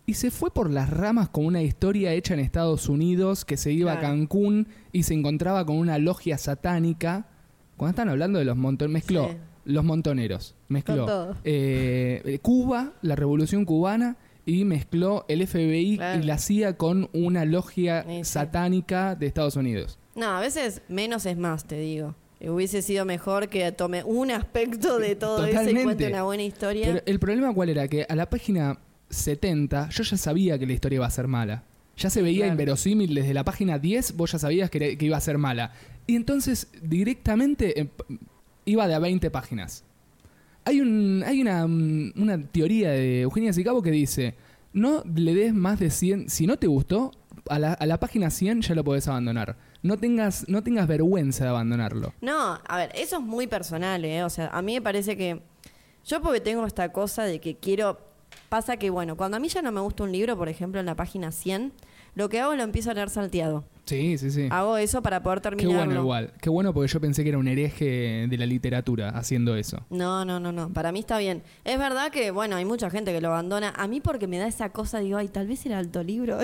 Y 0.05 0.15
se 0.15 0.31
fue 0.31 0.51
por 0.51 0.71
las 0.71 0.89
ramas 0.89 1.29
con 1.29 1.45
una 1.45 1.61
historia 1.61 2.13
hecha 2.13 2.33
en 2.33 2.39
Estados 2.39 2.89
Unidos 2.89 3.45
que 3.45 3.57
se 3.57 3.71
iba 3.71 3.93
a. 3.93 3.99
Cancún 3.99 4.67
y 4.91 5.03
se 5.03 5.13
encontraba 5.13 5.63
con 5.65 5.77
una 5.77 5.99
logia 5.99 6.37
satánica. 6.39 7.27
Cuando 7.77 7.91
están 7.91 8.09
hablando 8.09 8.39
de 8.39 8.45
los 8.45 8.57
montoneros, 8.57 8.91
mezcló 8.93 9.29
Sí. 9.29 9.35
los 9.65 9.85
montoneros, 9.85 10.55
mezcló 10.67 11.05
todo. 11.05 11.37
eh, 11.43 12.39
Cuba, 12.41 12.93
la 13.03 13.15
revolución 13.15 13.65
cubana 13.65 14.17
y 14.49 14.65
mezcló 14.65 15.25
el 15.27 15.45
FBI 15.47 15.97
Claro. 15.97 16.19
y 16.21 16.23
la 16.25 16.37
CIA 16.37 16.77
con 16.77 17.09
una 17.13 17.45
logia 17.45 18.03
Sí, 18.07 18.17
sí. 18.17 18.23
satánica 18.25 19.15
de 19.15 19.27
Estados 19.27 19.55
Unidos. 19.55 19.97
No, 20.15 20.27
a 20.37 20.39
veces 20.41 20.81
menos 20.89 21.25
es 21.25 21.37
más, 21.37 21.65
te 21.65 21.79
digo. 21.79 22.15
Hubiese 22.41 22.81
sido 22.81 23.03
mejor 23.05 23.49
que 23.49 23.69
tome 23.73 24.03
un 24.03 24.31
aspecto 24.31 24.97
de 24.97 25.15
todo 25.15 25.45
eso 25.45 25.69
y 25.69 25.83
cuente 25.83 26.07
una 26.07 26.23
buena 26.23 26.43
historia. 26.43 26.87
Pero 26.87 27.01
el 27.05 27.19
problema 27.19 27.53
cuál 27.53 27.69
era 27.69 27.87
que 27.87 28.05
a 28.07 28.15
la 28.15 28.29
página 28.29 28.79
70 29.09 29.89
yo 29.89 30.03
ya 30.03 30.17
sabía 30.17 30.57
que 30.57 30.65
la 30.65 30.73
historia 30.73 30.97
iba 30.97 31.05
a 31.05 31.09
ser 31.11 31.27
mala. 31.27 31.63
Ya 31.97 32.09
se 32.09 32.21
veía 32.21 32.39
Claro. 32.45 32.51
inverosímil 32.53 33.13
desde 33.13 33.33
la 33.33 33.43
página 33.43 33.77
10, 33.77 34.15
vos 34.15 34.31
ya 34.31 34.39
sabías 34.39 34.69
que, 34.69 34.77
era- 34.77 34.97
que 34.97 35.05
iba 35.05 35.17
a 35.17 35.21
ser 35.21 35.37
mala. 35.37 35.73
Y 36.07 36.15
entonces 36.15 36.69
directamente 36.81 37.73
p- 37.97 38.03
iba 38.65 38.87
de 38.87 38.93
a 38.95 38.99
20 38.99 39.29
páginas. 39.31 39.83
Hay, 40.69 40.81
un, 40.81 41.23
hay 41.25 41.41
una, 41.41 41.65
mm, 41.65 42.13
una 42.15 42.39
teoría 42.43 42.91
de 42.91 43.21
Eugenia 43.21 43.51
Sicabo 43.53 43.81
que 43.81 43.89
dice, 43.89 44.35
no 44.71 45.01
le 45.15 45.33
des 45.33 45.51
más 45.51 45.79
de 45.79 45.89
100, 45.89 46.29
si 46.29 46.45
no 46.45 46.57
te 46.57 46.67
gustó, 46.67 47.11
a 47.49 47.57
la, 47.57 47.99
página 47.99 48.29
100 48.29 48.61
ya 48.61 48.75
lo 48.75 48.83
podés 48.83 49.07
abandonar. 49.07 49.57
No 49.81 49.97
tengas, 49.97 50.47
no 50.47 50.61
tengas 50.61 50.87
vergüenza 50.87 51.45
de 51.45 51.49
abandonarlo. 51.49 52.13
No, 52.21 52.59
a 52.67 52.77
ver, 52.77 52.91
eso 52.93 53.17
es 53.17 53.23
muy 53.23 53.47
personal, 53.47 54.05
¿eh? 54.05 54.23
O 54.23 54.29
sea, 54.29 54.49
a 54.49 54.61
mí 54.61 54.75
me 54.75 54.81
parece 54.83 55.17
que. 55.17 55.41
Yo, 56.05 56.21
porque 56.21 56.39
tengo 56.39 56.63
esta 56.67 56.91
cosa 56.91 57.23
de 57.23 57.41
que 57.41 57.55
quiero 57.55 57.97
pasa 58.49 58.77
que, 58.77 58.91
bueno, 58.91 59.17
cuando 59.17 59.37
a 59.37 59.39
mí 59.39 59.47
ya 59.47 59.63
no 59.63 59.71
me 59.71 59.81
gusta 59.81 60.03
un 60.03 60.11
libro, 60.11 60.37
por 60.37 60.49
ejemplo, 60.49 60.79
en 60.79 60.85
la 60.85 60.95
página 60.95 61.31
100, 61.31 61.73
lo 62.13 62.29
que 62.29 62.39
hago 62.41 62.53
lo 62.53 62.61
empiezo 62.61 62.91
a 62.91 62.93
leer 62.93 63.09
salteado. 63.09 63.65
Sí, 63.89 64.17
sí, 64.19 64.29
sí. 64.29 64.47
Hago 64.51 64.77
eso 64.77 65.01
para 65.01 65.23
poder 65.23 65.39
Qué 65.39 65.49
terminarlo. 65.49 65.77
bueno 65.85 66.01
igual. 66.01 66.33
Qué 66.39 66.49
bueno 66.49 66.73
porque 66.73 66.87
yo 66.91 67.01
pensé 67.01 67.23
que 67.23 67.29
era 67.29 67.37
un 67.39 67.47
hereje 67.47 68.27
de 68.29 68.37
la 68.37 68.45
literatura 68.45 69.09
haciendo 69.09 69.55
eso. 69.55 69.83
No, 69.89 70.23
no, 70.25 70.39
no, 70.39 70.51
no. 70.51 70.69
Para 70.71 70.91
mí 70.91 70.99
está 70.99 71.17
bien. 71.17 71.41
Es 71.65 71.79
verdad 71.79 72.11
que, 72.11 72.31
bueno, 72.31 72.55
hay 72.55 72.65
mucha 72.65 72.89
gente 72.89 73.11
que 73.11 73.19
lo 73.21 73.29
abandona. 73.29 73.73
A 73.75 73.87
mí 73.87 73.99
porque 74.01 74.27
me 74.27 74.37
da 74.37 74.47
esa 74.47 74.69
cosa, 74.69 74.99
digo, 74.99 75.17
ay, 75.17 75.27
tal 75.27 75.47
vez 75.47 75.65
era 75.65 75.79
alto 75.79 76.03
libro. 76.03 76.37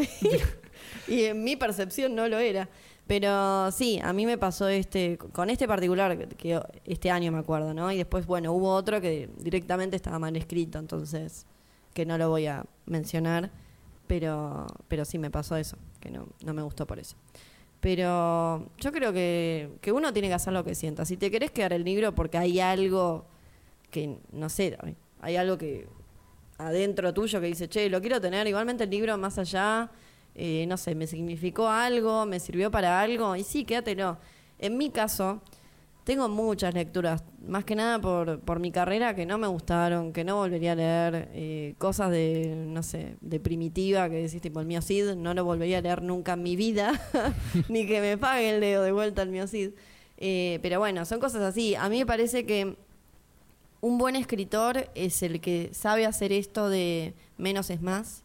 y 1.07 1.23
en 1.25 1.43
mi 1.43 1.55
percepción 1.55 2.15
no 2.15 2.27
lo 2.27 2.39
era. 2.39 2.67
Pero 3.07 3.69
sí, 3.71 3.99
a 4.03 4.13
mí 4.13 4.25
me 4.25 4.37
pasó 4.39 4.67
este, 4.67 5.17
con 5.17 5.51
este 5.51 5.67
particular, 5.67 6.17
que- 6.17 6.27
que 6.35 6.59
este 6.85 7.11
año 7.11 7.31
me 7.31 7.37
acuerdo, 7.37 7.71
¿no? 7.75 7.91
Y 7.91 7.97
después, 7.97 8.25
bueno, 8.25 8.51
hubo 8.53 8.73
otro 8.73 8.99
que 8.99 9.29
directamente 9.37 9.95
estaba 9.95 10.17
mal 10.17 10.35
escrito, 10.35 10.79
entonces, 10.79 11.45
que 11.93 12.07
no 12.07 12.17
lo 12.17 12.29
voy 12.29 12.47
a 12.47 12.65
mencionar. 12.87 13.51
Pero, 14.07 14.67
pero 14.87 15.03
sí 15.05 15.17
me 15.17 15.31
pasó 15.31 15.55
eso, 15.55 15.77
no, 16.11 16.27
no 16.43 16.53
me 16.53 16.61
gustó 16.61 16.85
por 16.87 16.99
eso. 16.99 17.15
Pero 17.79 18.69
yo 18.79 18.91
creo 18.91 19.13
que, 19.13 19.69
que 19.81 19.91
uno 19.91 20.11
tiene 20.11 20.27
que 20.27 20.33
hacer 20.33 20.53
lo 20.53 20.63
que 20.63 20.73
sienta. 20.75 21.05
Si 21.05 21.17
te 21.17 21.29
querés 21.29 21.51
quedar 21.51 21.73
el 21.73 21.83
libro 21.83 22.15
porque 22.15 22.37
hay 22.37 22.59
algo 22.59 23.25
que, 23.91 24.17
no 24.31 24.49
sé, 24.49 24.77
hay- 24.81 24.95
hay 25.21 25.35
algo 25.37 25.57
que 25.57 25.87
adentro 26.57 27.13
tuyo 27.13 27.39
que 27.41 27.47
dice, 27.47 27.67
che, 27.67 27.89
lo 27.89 27.99
quiero 28.01 28.19
tener, 28.21 28.47
igualmente 28.47 28.85
el 28.85 28.89
libro 28.89 29.17
más 29.17 29.37
allá, 29.37 29.91
eh, 30.35 30.65
no 30.67 30.77
sé, 30.77 30.95
me 30.95 31.05
significó 31.07 31.67
algo, 31.67 32.25
me 32.25 32.39
sirvió 32.39 32.71
para 32.71 32.99
algo, 33.01 33.35
y 33.35 33.43
sí, 33.43 33.65
quédatelo. 33.65 34.17
En 34.59 34.77
mi 34.77 34.89
caso, 34.89 35.41
tengo 36.05 36.29
muchas 36.29 36.75
lecturas, 36.75 37.23
más 37.47 37.65
que 37.65 37.75
nada 37.75 37.99
por, 37.99 38.39
por 38.41 38.59
mi 38.59 38.71
carrera 38.71 39.15
que 39.15 39.25
no 39.25 39.39
me 39.39 39.47
gustaron, 39.47 40.13
que 40.13 40.23
no 40.23 40.35
volvería 40.35 40.73
a 40.73 40.75
leer, 40.75 41.29
eh, 41.33 41.73
cosas 41.79 42.11
de, 42.11 42.53
no 42.67 42.83
sé, 42.83 43.17
de 43.21 43.39
primitiva, 43.39 44.07
que 44.07 44.21
decís 44.21 44.39
tipo 44.39 44.59
el 44.59 44.67
mío 44.67 44.83
Cid, 44.83 45.15
no 45.15 45.33
lo 45.33 45.43
volvería 45.43 45.79
a 45.79 45.81
leer 45.81 46.03
nunca 46.03 46.33
en 46.33 46.43
mi 46.43 46.55
vida, 46.55 47.01
ni 47.69 47.87
que 47.87 48.01
me 48.01 48.19
paguen 48.19 48.59
leo 48.59 48.83
de 48.83 48.91
vuelta 48.91 49.23
el 49.23 49.29
mío 49.29 49.47
Cid. 49.47 49.71
Eh, 50.17 50.59
pero 50.61 50.77
bueno, 50.77 51.05
son 51.05 51.19
cosas 51.19 51.41
así. 51.41 51.73
A 51.73 51.89
mí 51.89 51.97
me 51.97 52.05
parece 52.05 52.45
que 52.45 52.77
un 53.81 53.97
buen 53.97 54.15
escritor 54.15 54.91
es 54.93 55.23
el 55.23 55.41
que 55.41 55.71
sabe 55.73 56.05
hacer 56.05 56.31
esto 56.31 56.69
de 56.69 57.15
menos 57.37 57.71
es 57.71 57.81
más, 57.81 58.23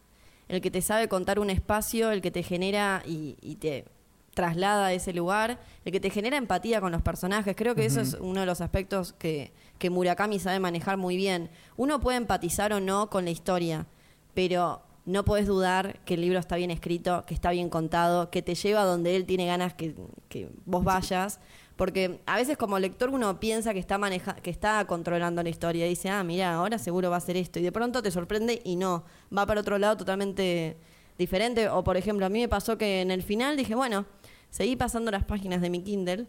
el 0.49 0.61
que 0.61 0.69
te 0.69 0.83
sabe 0.83 1.07
contar 1.07 1.39
un 1.39 1.49
espacio, 1.49 2.11
el 2.11 2.21
que 2.21 2.29
te 2.29 2.43
genera 2.43 3.01
y 3.07 3.55
te 3.55 3.85
traslada 4.33 4.87
a 4.87 4.93
ese 4.93 5.13
lugar, 5.13 5.59
el 5.85 5.91
que 5.91 5.99
te 5.99 6.09
genera 6.09 6.37
empatía 6.37 6.81
con 6.81 6.91
los 6.91 7.01
personajes. 7.01 7.55
Creo 7.55 7.75
que 7.75 7.85
eso 7.85 8.01
es 8.01 8.13
uno 8.13 8.39
de 8.39 8.45
los 8.45 8.61
aspectos 8.61 9.13
que, 9.13 9.51
que 9.77 9.89
Murakami 9.89 10.39
sabe 10.39 10.59
manejar 10.59 10.97
muy 10.97 11.17
bien. 11.17 11.49
Uno 11.77 11.99
puede 11.99 12.17
empatizar 12.17 12.73
o 12.73 12.79
no 12.79 13.09
con 13.09 13.25
la 13.25 13.31
historia, 13.31 13.87
pero 14.33 14.81
no 15.05 15.25
puedes 15.25 15.47
dudar 15.47 15.99
que 16.05 16.13
el 16.13 16.21
libro 16.21 16.39
está 16.39 16.55
bien 16.55 16.71
escrito, 16.71 17.25
que 17.25 17.33
está 17.33 17.51
bien 17.51 17.69
contado, 17.69 18.29
que 18.29 18.41
te 18.41 18.55
lleva 18.55 18.83
donde 18.83 19.15
él 19.15 19.25
tiene 19.25 19.45
ganas 19.45 19.73
que, 19.73 19.95
que 20.29 20.49
vos 20.65 20.83
vayas. 20.83 21.39
Porque 21.75 22.21
a 22.27 22.35
veces 22.35 22.57
como 22.57 22.77
lector 22.77 23.09
uno 23.09 23.39
piensa 23.39 23.73
que 23.73 23.79
está 23.79 23.97
maneja 23.97 24.35
que 24.35 24.51
está 24.51 24.85
controlando 24.85 25.41
la 25.41 25.49
historia 25.49 25.87
y 25.87 25.89
dice, 25.89 26.09
ah, 26.09 26.23
mira, 26.23 26.53
ahora 26.53 26.77
seguro 26.77 27.09
va 27.09 27.17
a 27.17 27.21
ser 27.21 27.37
esto. 27.37 27.59
Y 27.59 27.63
de 27.63 27.71
pronto 27.71 28.03
te 28.03 28.11
sorprende 28.11 28.61
y 28.63 28.75
no, 28.75 29.03
va 29.35 29.47
para 29.47 29.61
otro 29.61 29.79
lado 29.79 29.97
totalmente 29.97 30.77
diferente. 31.17 31.69
O 31.69 31.83
por 31.83 31.97
ejemplo, 31.97 32.25
a 32.25 32.29
mí 32.29 32.39
me 32.39 32.47
pasó 32.47 32.77
que 32.77 33.01
en 33.01 33.09
el 33.09 33.23
final 33.23 33.57
dije, 33.57 33.73
bueno, 33.73 34.05
seguí 34.51 34.75
pasando 34.75 35.09
las 35.09 35.23
páginas 35.23 35.61
de 35.61 35.71
mi 35.71 35.81
Kindle 35.81 36.27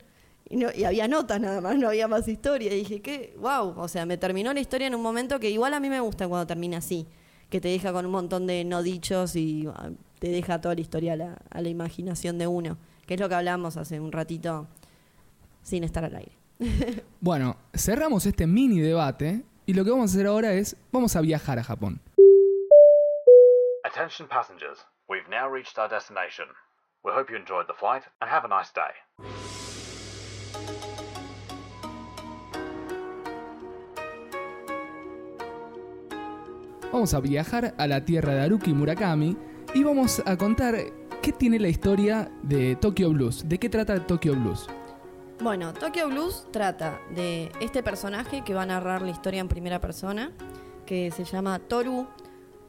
y, 0.48 0.56
no, 0.56 0.68
y 0.74 0.84
había 0.84 1.08
notas 1.08 1.40
nada 1.40 1.60
más, 1.60 1.76
no 1.76 1.88
había 1.88 2.08
más 2.08 2.26
historia. 2.28 2.72
Y 2.72 2.78
dije, 2.78 3.02
qué, 3.02 3.34
wow, 3.38 3.74
o 3.76 3.88
sea, 3.88 4.06
me 4.06 4.16
terminó 4.16 4.52
la 4.52 4.60
historia 4.60 4.86
en 4.86 4.94
un 4.94 5.02
momento 5.02 5.38
que 5.38 5.50
igual 5.50 5.74
a 5.74 5.80
mí 5.80 5.88
me 5.88 6.00
gusta 6.00 6.26
cuando 6.28 6.46
termina 6.46 6.78
así, 6.78 7.06
que 7.50 7.60
te 7.60 7.68
deja 7.68 7.92
con 7.92 8.06
un 8.06 8.12
montón 8.12 8.46
de 8.46 8.64
no 8.64 8.82
dichos 8.82 9.36
y 9.36 9.66
ah, 9.68 9.90
te 10.18 10.28
deja 10.28 10.60
toda 10.60 10.74
la 10.74 10.80
historia 10.80 11.12
a 11.12 11.16
la, 11.16 11.38
a 11.50 11.60
la 11.60 11.68
imaginación 11.68 12.38
de 12.38 12.46
uno, 12.46 12.78
que 13.06 13.14
es 13.14 13.20
lo 13.20 13.28
que 13.28 13.34
hablamos 13.34 13.76
hace 13.76 14.00
un 14.00 14.12
ratito 14.12 14.66
sin 15.62 15.84
estar 15.84 16.04
al 16.04 16.16
aire. 16.16 16.32
Bueno, 17.20 17.56
cerramos 17.72 18.26
este 18.26 18.48
mini 18.48 18.80
debate 18.80 19.44
y 19.64 19.74
lo 19.74 19.84
que 19.84 19.90
vamos 19.90 20.10
a 20.10 20.14
hacer 20.14 20.26
ahora 20.26 20.52
es, 20.54 20.76
vamos 20.90 21.14
a 21.14 21.20
viajar 21.20 21.58
a 21.60 21.62
Japón. 21.62 22.00
Attention 23.84 24.28
passengers, 24.28 24.84
we've 25.08 25.28
now 25.30 25.48
reached 25.48 25.78
our 25.78 25.88
destination. 25.88 26.46
We 27.04 27.10
hope 27.10 27.32
you 27.32 27.36
enjoyed 27.36 27.66
the 27.66 27.74
flight 27.74 28.04
and 28.20 28.30
have 28.30 28.44
a 28.44 28.48
nice 28.48 28.70
day. 28.72 28.94
Vamos 36.92 37.12
a 37.14 37.20
viajar 37.20 37.74
a 37.76 37.86
la 37.88 38.04
tierra 38.04 38.34
de 38.34 38.42
Haruki 38.42 38.72
Murakami 38.72 39.36
y 39.74 39.82
vamos 39.82 40.22
a 40.24 40.36
contar 40.36 40.76
qué 41.22 41.32
tiene 41.32 41.58
la 41.58 41.68
historia 41.68 42.30
de 42.42 42.76
Tokyo 42.76 43.10
Blues. 43.10 43.48
¿De 43.48 43.58
qué 43.58 43.68
trata 43.68 44.06
Tokyo 44.06 44.36
Blues? 44.36 44.68
Bueno, 45.40 45.72
Tokyo 45.72 46.06
Blues 46.08 46.46
trata 46.52 47.00
de 47.10 47.50
este 47.60 47.82
personaje 47.82 48.44
que 48.44 48.54
va 48.54 48.62
a 48.62 48.66
narrar 48.66 49.02
la 49.02 49.10
historia 49.10 49.40
en 49.40 49.48
primera 49.48 49.80
persona, 49.80 50.30
que 50.86 51.10
se 51.10 51.24
llama 51.24 51.58
Toru 51.58 52.06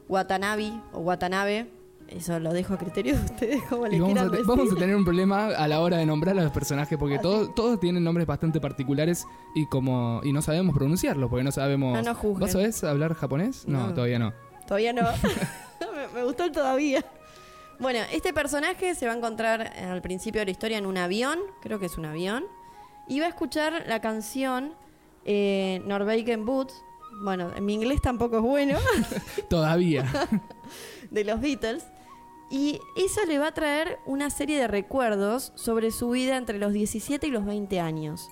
Watanabe 0.08 0.72
o 0.92 0.98
Watanabe. 1.00 1.83
Eso 2.14 2.38
lo 2.38 2.52
dejo 2.52 2.74
a 2.74 2.78
criterio 2.78 3.16
de 3.18 3.24
ustedes 3.24 3.62
como 3.68 3.86
le 3.86 4.00
vamos 4.00 4.18
a, 4.18 4.28
decir. 4.28 4.46
vamos 4.46 4.72
a 4.72 4.76
tener 4.76 4.94
un 4.94 5.04
problema 5.04 5.46
a 5.48 5.66
la 5.68 5.80
hora 5.80 5.96
de 5.98 6.06
nombrar 6.06 6.38
a 6.38 6.42
los 6.44 6.52
personajes 6.52 6.96
porque 6.98 7.18
todos, 7.18 7.54
todos 7.54 7.80
tienen 7.80 8.04
nombres 8.04 8.26
bastante 8.26 8.60
particulares 8.60 9.26
y 9.54 9.66
como 9.66 10.20
y 10.22 10.32
no 10.32 10.40
sabemos 10.40 10.76
pronunciarlos 10.76 11.28
porque 11.28 11.42
no 11.44 11.50
sabemos. 11.52 12.02
No 12.04 12.14
juzguen. 12.14 12.40
¿Vos 12.40 12.52
sabés 12.52 12.84
hablar 12.84 13.14
japonés? 13.14 13.66
No, 13.66 13.88
No. 13.88 13.94
todavía 13.94 14.18
no. 14.18 14.32
Todavía 14.66 14.92
no. 14.92 15.02
me, 15.94 16.08
me 16.20 16.24
gustó 16.24 16.44
el 16.44 16.52
todavía. 16.52 17.04
Bueno, 17.80 17.98
este 18.12 18.32
personaje 18.32 18.94
se 18.94 19.06
va 19.06 19.12
a 19.12 19.16
encontrar 19.16 19.72
al 19.76 20.00
principio 20.00 20.40
de 20.40 20.44
la 20.44 20.50
historia 20.52 20.78
en 20.78 20.86
un 20.86 20.96
avión, 20.96 21.38
creo 21.60 21.80
que 21.80 21.86
es 21.86 21.98
un 21.98 22.04
avión, 22.04 22.44
y 23.08 23.18
va 23.18 23.26
a 23.26 23.28
escuchar 23.30 23.82
la 23.88 24.00
canción 24.00 24.72
eh, 25.24 25.82
Norwegian 25.84 26.44
Boots. 26.46 26.72
Bueno, 27.24 27.50
en 27.56 27.64
mi 27.64 27.74
inglés 27.74 28.00
tampoco 28.00 28.36
es 28.36 28.42
bueno, 28.42 28.78
Todavía. 29.50 30.04
de 31.10 31.24
los 31.24 31.40
Beatles. 31.40 31.84
Y 32.54 32.80
eso 32.94 33.20
le 33.26 33.40
va 33.40 33.48
a 33.48 33.52
traer 33.52 33.98
una 34.06 34.30
serie 34.30 34.56
de 34.56 34.68
recuerdos 34.68 35.50
sobre 35.56 35.90
su 35.90 36.10
vida 36.10 36.36
entre 36.36 36.60
los 36.60 36.72
17 36.72 37.26
y 37.26 37.30
los 37.32 37.44
20 37.44 37.80
años. 37.80 38.30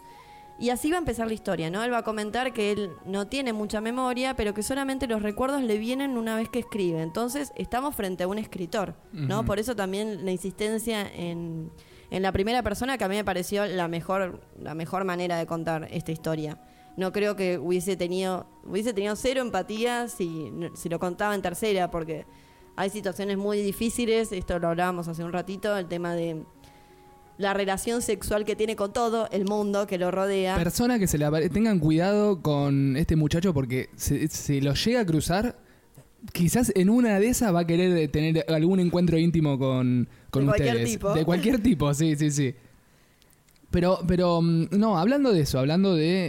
Y 0.60 0.70
así 0.70 0.92
va 0.92 0.98
a 0.98 1.00
empezar 1.00 1.26
la 1.26 1.34
historia, 1.34 1.70
¿no? 1.70 1.82
Él 1.82 1.92
va 1.92 1.98
a 1.98 2.02
comentar 2.04 2.52
que 2.52 2.70
él 2.70 2.92
no 3.04 3.26
tiene 3.26 3.52
mucha 3.52 3.80
memoria, 3.80 4.36
pero 4.36 4.54
que 4.54 4.62
solamente 4.62 5.08
los 5.08 5.22
recuerdos 5.22 5.64
le 5.64 5.76
vienen 5.76 6.16
una 6.16 6.36
vez 6.36 6.48
que 6.48 6.60
escribe. 6.60 7.02
Entonces, 7.02 7.52
estamos 7.56 7.96
frente 7.96 8.22
a 8.22 8.28
un 8.28 8.38
escritor, 8.38 8.94
¿no? 9.12 9.44
Por 9.44 9.58
eso 9.58 9.74
también 9.74 10.24
la 10.24 10.30
insistencia 10.30 11.04
en, 11.12 11.72
en 12.12 12.22
la 12.22 12.30
primera 12.30 12.62
persona, 12.62 12.96
que 12.96 13.02
a 13.02 13.08
mí 13.08 13.16
me 13.16 13.24
pareció 13.24 13.66
la 13.66 13.88
mejor, 13.88 14.40
la 14.56 14.76
mejor 14.76 15.02
manera 15.02 15.36
de 15.36 15.46
contar 15.46 15.88
esta 15.90 16.12
historia. 16.12 16.60
No 16.96 17.10
creo 17.10 17.34
que 17.34 17.58
hubiese 17.58 17.96
tenido, 17.96 18.46
hubiese 18.62 18.94
tenido 18.94 19.16
cero 19.16 19.40
empatía 19.40 20.06
si, 20.06 20.52
si 20.76 20.88
lo 20.88 21.00
contaba 21.00 21.34
en 21.34 21.42
tercera, 21.42 21.90
porque 21.90 22.24
hay 22.76 22.90
situaciones 22.90 23.36
muy 23.36 23.60
difíciles, 23.62 24.32
esto 24.32 24.58
lo 24.58 24.68
hablábamos 24.68 25.08
hace 25.08 25.22
un 25.24 25.32
ratito, 25.32 25.76
el 25.76 25.86
tema 25.86 26.14
de 26.14 26.42
la 27.38 27.54
relación 27.54 28.02
sexual 28.02 28.44
que 28.44 28.54
tiene 28.56 28.76
con 28.76 28.92
todo 28.92 29.28
el 29.32 29.44
mundo 29.46 29.86
que 29.86 29.98
lo 29.98 30.10
rodea. 30.10 30.56
Persona 30.56 30.98
que 30.98 31.06
se 31.06 31.18
le 31.18 31.26
apare- 31.26 31.50
tengan 31.50 31.78
cuidado 31.80 32.40
con 32.42 32.96
este 32.96 33.16
muchacho 33.16 33.52
porque 33.54 33.88
se, 33.96 34.28
se 34.28 34.60
lo 34.60 34.74
llega 34.74 35.00
a 35.00 35.06
cruzar. 35.06 35.56
Quizás 36.32 36.70
en 36.76 36.88
una 36.88 37.18
de 37.18 37.28
esas 37.28 37.52
va 37.52 37.60
a 37.60 37.66
querer 37.66 38.08
tener 38.12 38.44
algún 38.48 38.78
encuentro 38.80 39.18
íntimo 39.18 39.58
con, 39.58 40.08
con 40.30 40.42
De 40.42 40.46
cualquier 40.50 40.74
ustedes. 40.76 40.90
tipo. 40.92 41.12
De 41.14 41.24
cualquier 41.24 41.62
tipo, 41.62 41.92
sí, 41.94 42.14
sí, 42.16 42.30
sí. 42.30 42.54
Pero, 43.70 43.98
pero, 44.06 44.40
mm, 44.40 44.66
no, 44.72 44.98
hablando 44.98 45.32
de 45.32 45.40
eso, 45.40 45.58
hablando 45.58 45.94
de 45.96 46.28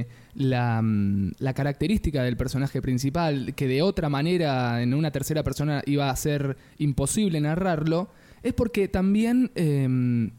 eh, 0.00 0.06
la, 0.34 0.80
mm, 0.82 1.32
la 1.38 1.54
característica 1.54 2.22
del 2.22 2.36
personaje 2.36 2.82
principal, 2.82 3.54
que 3.54 3.68
de 3.68 3.82
otra 3.82 4.08
manera 4.08 4.82
en 4.82 4.94
una 4.94 5.10
tercera 5.10 5.42
persona 5.42 5.82
iba 5.86 6.10
a 6.10 6.16
ser 6.16 6.56
imposible 6.78 7.40
narrarlo, 7.40 8.08
es 8.42 8.52
porque 8.52 8.88
también 8.88 9.50
eh, 9.54 10.30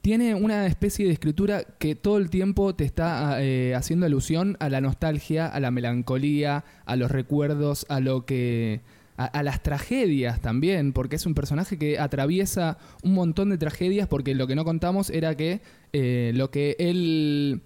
tiene 0.00 0.34
una 0.34 0.66
especie 0.66 1.06
de 1.06 1.12
escritura 1.12 1.64
que 1.78 1.94
todo 1.94 2.18
el 2.18 2.28
tiempo 2.28 2.74
te 2.74 2.84
está 2.84 3.40
eh, 3.40 3.74
haciendo 3.74 4.06
alusión 4.06 4.56
a 4.58 4.68
la 4.68 4.80
nostalgia, 4.80 5.46
a 5.46 5.60
la 5.60 5.70
melancolía, 5.70 6.64
a 6.86 6.96
los 6.96 7.10
recuerdos, 7.10 7.86
a 7.88 8.00
lo 8.00 8.26
que 8.26 8.80
a, 9.16 9.26
a 9.26 9.42
las 9.42 9.62
tragedias 9.62 10.40
también, 10.40 10.92
porque 10.92 11.16
es 11.16 11.26
un 11.26 11.34
personaje 11.34 11.78
que 11.78 12.00
atraviesa 12.00 12.78
un 13.04 13.14
montón 13.14 13.50
de 13.50 13.58
tragedias, 13.58 14.08
porque 14.08 14.34
lo 14.34 14.48
que 14.48 14.56
no 14.56 14.64
contamos 14.64 15.08
era 15.10 15.36
que 15.36 15.60
eh, 15.92 16.32
lo 16.34 16.50
que 16.50 16.74
él 16.78 17.62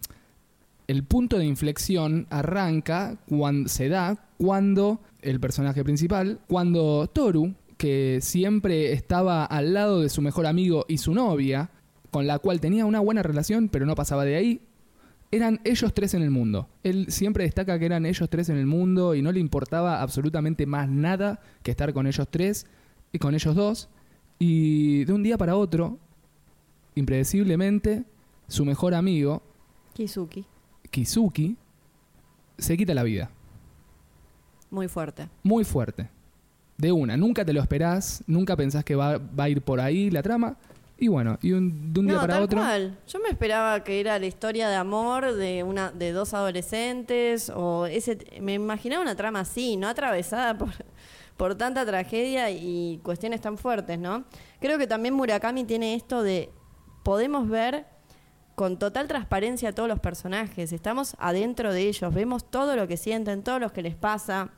el 0.86 1.04
punto 1.04 1.38
de 1.38 1.46
inflexión 1.46 2.26
arranca 2.30 3.18
cuando 3.28 3.68
se 3.68 3.88
da 3.88 4.28
cuando 4.38 5.00
el 5.20 5.40
personaje 5.40 5.82
principal, 5.82 6.40
cuando 6.46 7.08
Toru, 7.08 7.54
que 7.76 8.20
siempre 8.22 8.92
estaba 8.92 9.44
al 9.44 9.74
lado 9.74 10.00
de 10.00 10.08
su 10.08 10.22
mejor 10.22 10.46
amigo 10.46 10.84
y 10.88 10.98
su 10.98 11.14
novia, 11.14 11.70
con 12.10 12.26
la 12.26 12.38
cual 12.38 12.60
tenía 12.60 12.86
una 12.86 13.00
buena 13.00 13.22
relación, 13.22 13.68
pero 13.68 13.86
no 13.86 13.94
pasaba 13.94 14.24
de 14.24 14.36
ahí, 14.36 14.60
eran 15.32 15.60
ellos 15.64 15.92
tres 15.92 16.14
en 16.14 16.22
el 16.22 16.30
mundo. 16.30 16.68
Él 16.84 17.06
siempre 17.10 17.44
destaca 17.44 17.78
que 17.78 17.86
eran 17.86 18.06
ellos 18.06 18.30
tres 18.30 18.48
en 18.48 18.56
el 18.56 18.66
mundo 18.66 19.14
y 19.14 19.22
no 19.22 19.32
le 19.32 19.40
importaba 19.40 20.00
absolutamente 20.00 20.66
más 20.66 20.88
nada 20.88 21.40
que 21.62 21.72
estar 21.72 21.92
con 21.92 22.06
ellos 22.06 22.28
tres 22.30 22.66
y 23.12 23.18
con 23.18 23.34
ellos 23.34 23.54
dos. 23.54 23.88
Y 24.38 25.04
de 25.04 25.12
un 25.12 25.22
día 25.22 25.36
para 25.36 25.56
otro, 25.56 25.98
impredeciblemente, 26.94 28.04
su 28.46 28.64
mejor 28.64 28.94
amigo, 28.94 29.42
Kizuki. 29.94 30.44
Kizuki, 30.96 31.54
se 32.56 32.74
quita 32.74 32.94
la 32.94 33.02
vida. 33.02 33.28
Muy 34.70 34.88
fuerte. 34.88 35.28
Muy 35.42 35.62
fuerte. 35.62 36.08
De 36.78 36.90
una. 36.90 37.18
Nunca 37.18 37.44
te 37.44 37.52
lo 37.52 37.60
esperás, 37.60 38.24
nunca 38.26 38.56
pensás 38.56 38.82
que 38.82 38.94
va, 38.96 39.18
va 39.18 39.44
a 39.44 39.48
ir 39.50 39.60
por 39.60 39.78
ahí 39.78 40.10
la 40.10 40.22
trama. 40.22 40.56
Y 40.98 41.08
bueno, 41.08 41.38
y 41.42 41.52
un- 41.52 41.92
de 41.92 42.00
un 42.00 42.06
día 42.06 42.14
no, 42.14 42.20
para 42.22 42.32
tal 42.34 42.42
otro. 42.44 42.58
cual. 42.60 42.98
Yo 43.06 43.18
me 43.20 43.28
esperaba 43.28 43.84
que 43.84 44.00
era 44.00 44.18
la 44.18 44.24
historia 44.24 44.70
de 44.70 44.76
amor 44.76 45.34
de 45.34 45.62
una 45.64 45.90
de 45.90 46.12
dos 46.12 46.32
adolescentes 46.32 47.50
o 47.54 47.84
ese 47.84 48.16
me 48.40 48.54
imaginaba 48.54 49.02
una 49.02 49.14
trama 49.16 49.40
así, 49.40 49.76
no 49.76 49.88
atravesada 49.88 50.56
por 50.56 50.70
por 51.36 51.54
tanta 51.56 51.84
tragedia 51.84 52.50
y 52.50 52.98
cuestiones 53.02 53.42
tan 53.42 53.58
fuertes, 53.58 53.98
¿no? 53.98 54.24
Creo 54.58 54.78
que 54.78 54.86
también 54.86 55.12
Murakami 55.12 55.64
tiene 55.64 55.94
esto 55.94 56.22
de 56.22 56.48
podemos 57.02 57.46
ver 57.50 57.84
con 58.56 58.78
total 58.78 59.06
transparencia 59.06 59.68
a 59.68 59.72
todos 59.72 59.88
los 59.88 60.00
personajes, 60.00 60.72
estamos 60.72 61.14
adentro 61.20 61.72
de 61.72 61.82
ellos, 61.88 62.12
vemos 62.12 62.50
todo 62.50 62.74
lo 62.74 62.88
que 62.88 62.96
sienten, 62.96 63.42
todo 63.44 63.58
lo 63.60 63.72
que 63.72 63.82
les 63.82 63.94
pasa. 63.94 64.50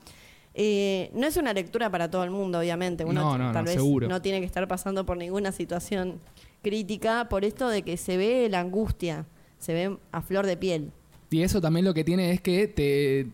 Eh, 0.54 1.10
no 1.14 1.26
es 1.26 1.36
una 1.36 1.52
lectura 1.52 1.90
para 1.90 2.10
todo 2.10 2.24
el 2.24 2.30
mundo, 2.30 2.58
obviamente. 2.60 3.04
Uno 3.04 3.20
No, 3.20 3.38
no, 3.38 3.52
tal 3.52 3.64
no, 3.64 3.68
vez 3.70 3.74
seguro. 3.74 4.08
no 4.08 4.22
tiene 4.22 4.40
que 4.40 4.46
estar 4.46 4.66
pasando 4.66 5.04
por 5.04 5.16
ninguna 5.16 5.52
situación 5.52 6.20
crítica 6.62 7.28
por 7.28 7.44
esto 7.44 7.68
de 7.68 7.82
que 7.82 7.96
se 7.96 8.16
ve 8.16 8.48
la 8.50 8.60
angustia, 8.60 9.26
se 9.58 9.72
ve 9.74 9.98
a 10.12 10.22
flor 10.22 10.46
de 10.46 10.56
piel. 10.56 10.92
Y 11.30 11.42
eso 11.42 11.60
también 11.60 11.84
lo 11.84 11.92
que 11.92 12.04
tiene 12.04 12.30
es 12.32 12.40
que 12.40 12.66
te, 12.68 13.26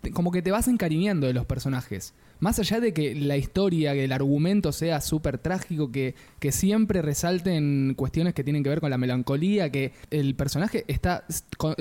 te- 0.00 0.10
como 0.12 0.32
que 0.32 0.40
te 0.40 0.50
vas 0.50 0.68
encariñando 0.68 1.26
de 1.26 1.34
los 1.34 1.46
personajes. 1.46 2.14
Más 2.42 2.58
allá 2.58 2.80
de 2.80 2.92
que 2.92 3.14
la 3.14 3.36
historia, 3.36 3.92
que 3.94 4.02
el 4.02 4.10
argumento 4.10 4.72
sea 4.72 5.00
súper 5.00 5.38
trágico, 5.38 5.92
que, 5.92 6.16
que 6.40 6.50
siempre 6.50 7.00
resalten 7.00 7.94
cuestiones 7.96 8.34
que 8.34 8.42
tienen 8.42 8.64
que 8.64 8.68
ver 8.68 8.80
con 8.80 8.90
la 8.90 8.98
melancolía, 8.98 9.70
que 9.70 9.92
el 10.10 10.34
personaje 10.34 10.84
está 10.88 11.24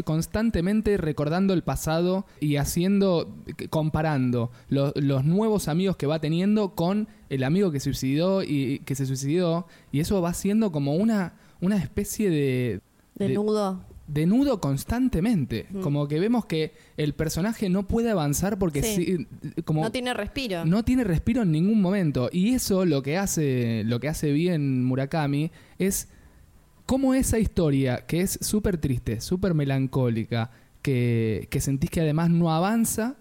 constantemente 0.05 0.97
recordando 0.97 1.53
el 1.53 1.63
pasado 1.63 2.25
y 2.39 2.57
haciendo, 2.57 3.35
comparando 3.71 4.51
lo- 4.69 4.93
los 4.95 5.25
nuevos 5.25 5.67
amigos 5.67 5.97
que 5.97 6.05
va 6.05 6.19
teniendo 6.19 6.75
con 6.75 7.07
el 7.29 7.43
amigo 7.43 7.71
que 7.71 7.79
suicidó 7.79 8.43
y 8.43 8.79
que 8.85 8.93
se 8.93 9.05
suicidó. 9.05 9.65
Y 9.91 9.99
eso 9.99 10.21
va 10.21 10.33
siendo 10.35 10.71
como 10.71 10.93
una, 10.95 11.33
una 11.59 11.77
especie 11.77 12.29
de, 12.29 12.81
De, 13.15 13.27
de- 13.29 13.33
nudo. 13.33 13.83
De 14.13 14.25
nudo 14.25 14.59
constantemente. 14.59 15.67
Mm. 15.69 15.79
Como 15.81 16.07
que 16.07 16.19
vemos 16.19 16.45
que 16.45 16.73
el 16.97 17.13
personaje 17.13 17.69
no 17.69 17.87
puede 17.87 18.09
avanzar 18.11 18.57
porque 18.59 18.83
Sí. 18.83 19.27
como 19.63 19.81
No 19.83 19.91
tiene 19.91 20.13
respiro. 20.13 20.65
no 20.65 20.83
tiene 20.83 21.03
respiro 21.03 21.43
en 21.43 21.51
ningún 21.51 21.81
momento. 21.81 22.29
Y 22.31 22.53
eso 22.53 22.85
lo 22.85 23.01
que 23.03 23.17
hace, 23.17 23.83
lo 23.85 23.99
que 23.99 24.09
hace 24.09 24.31
bien 24.33 24.83
Murakami 24.83 25.51
es 25.79 26.09
cómo 26.85 27.13
esa 27.13 27.39
historia, 27.39 28.05
que 28.05 28.21
es 28.21 28.37
súper 28.41 28.77
triste, 28.77 29.21
súper 29.21 29.53
melancólica, 29.53 30.51
que, 30.81 31.47
que 31.49 31.61
sentís 31.61 31.89
que 31.89 32.01
además 32.01 32.29
no 32.31 32.51
avanza, 32.53 33.15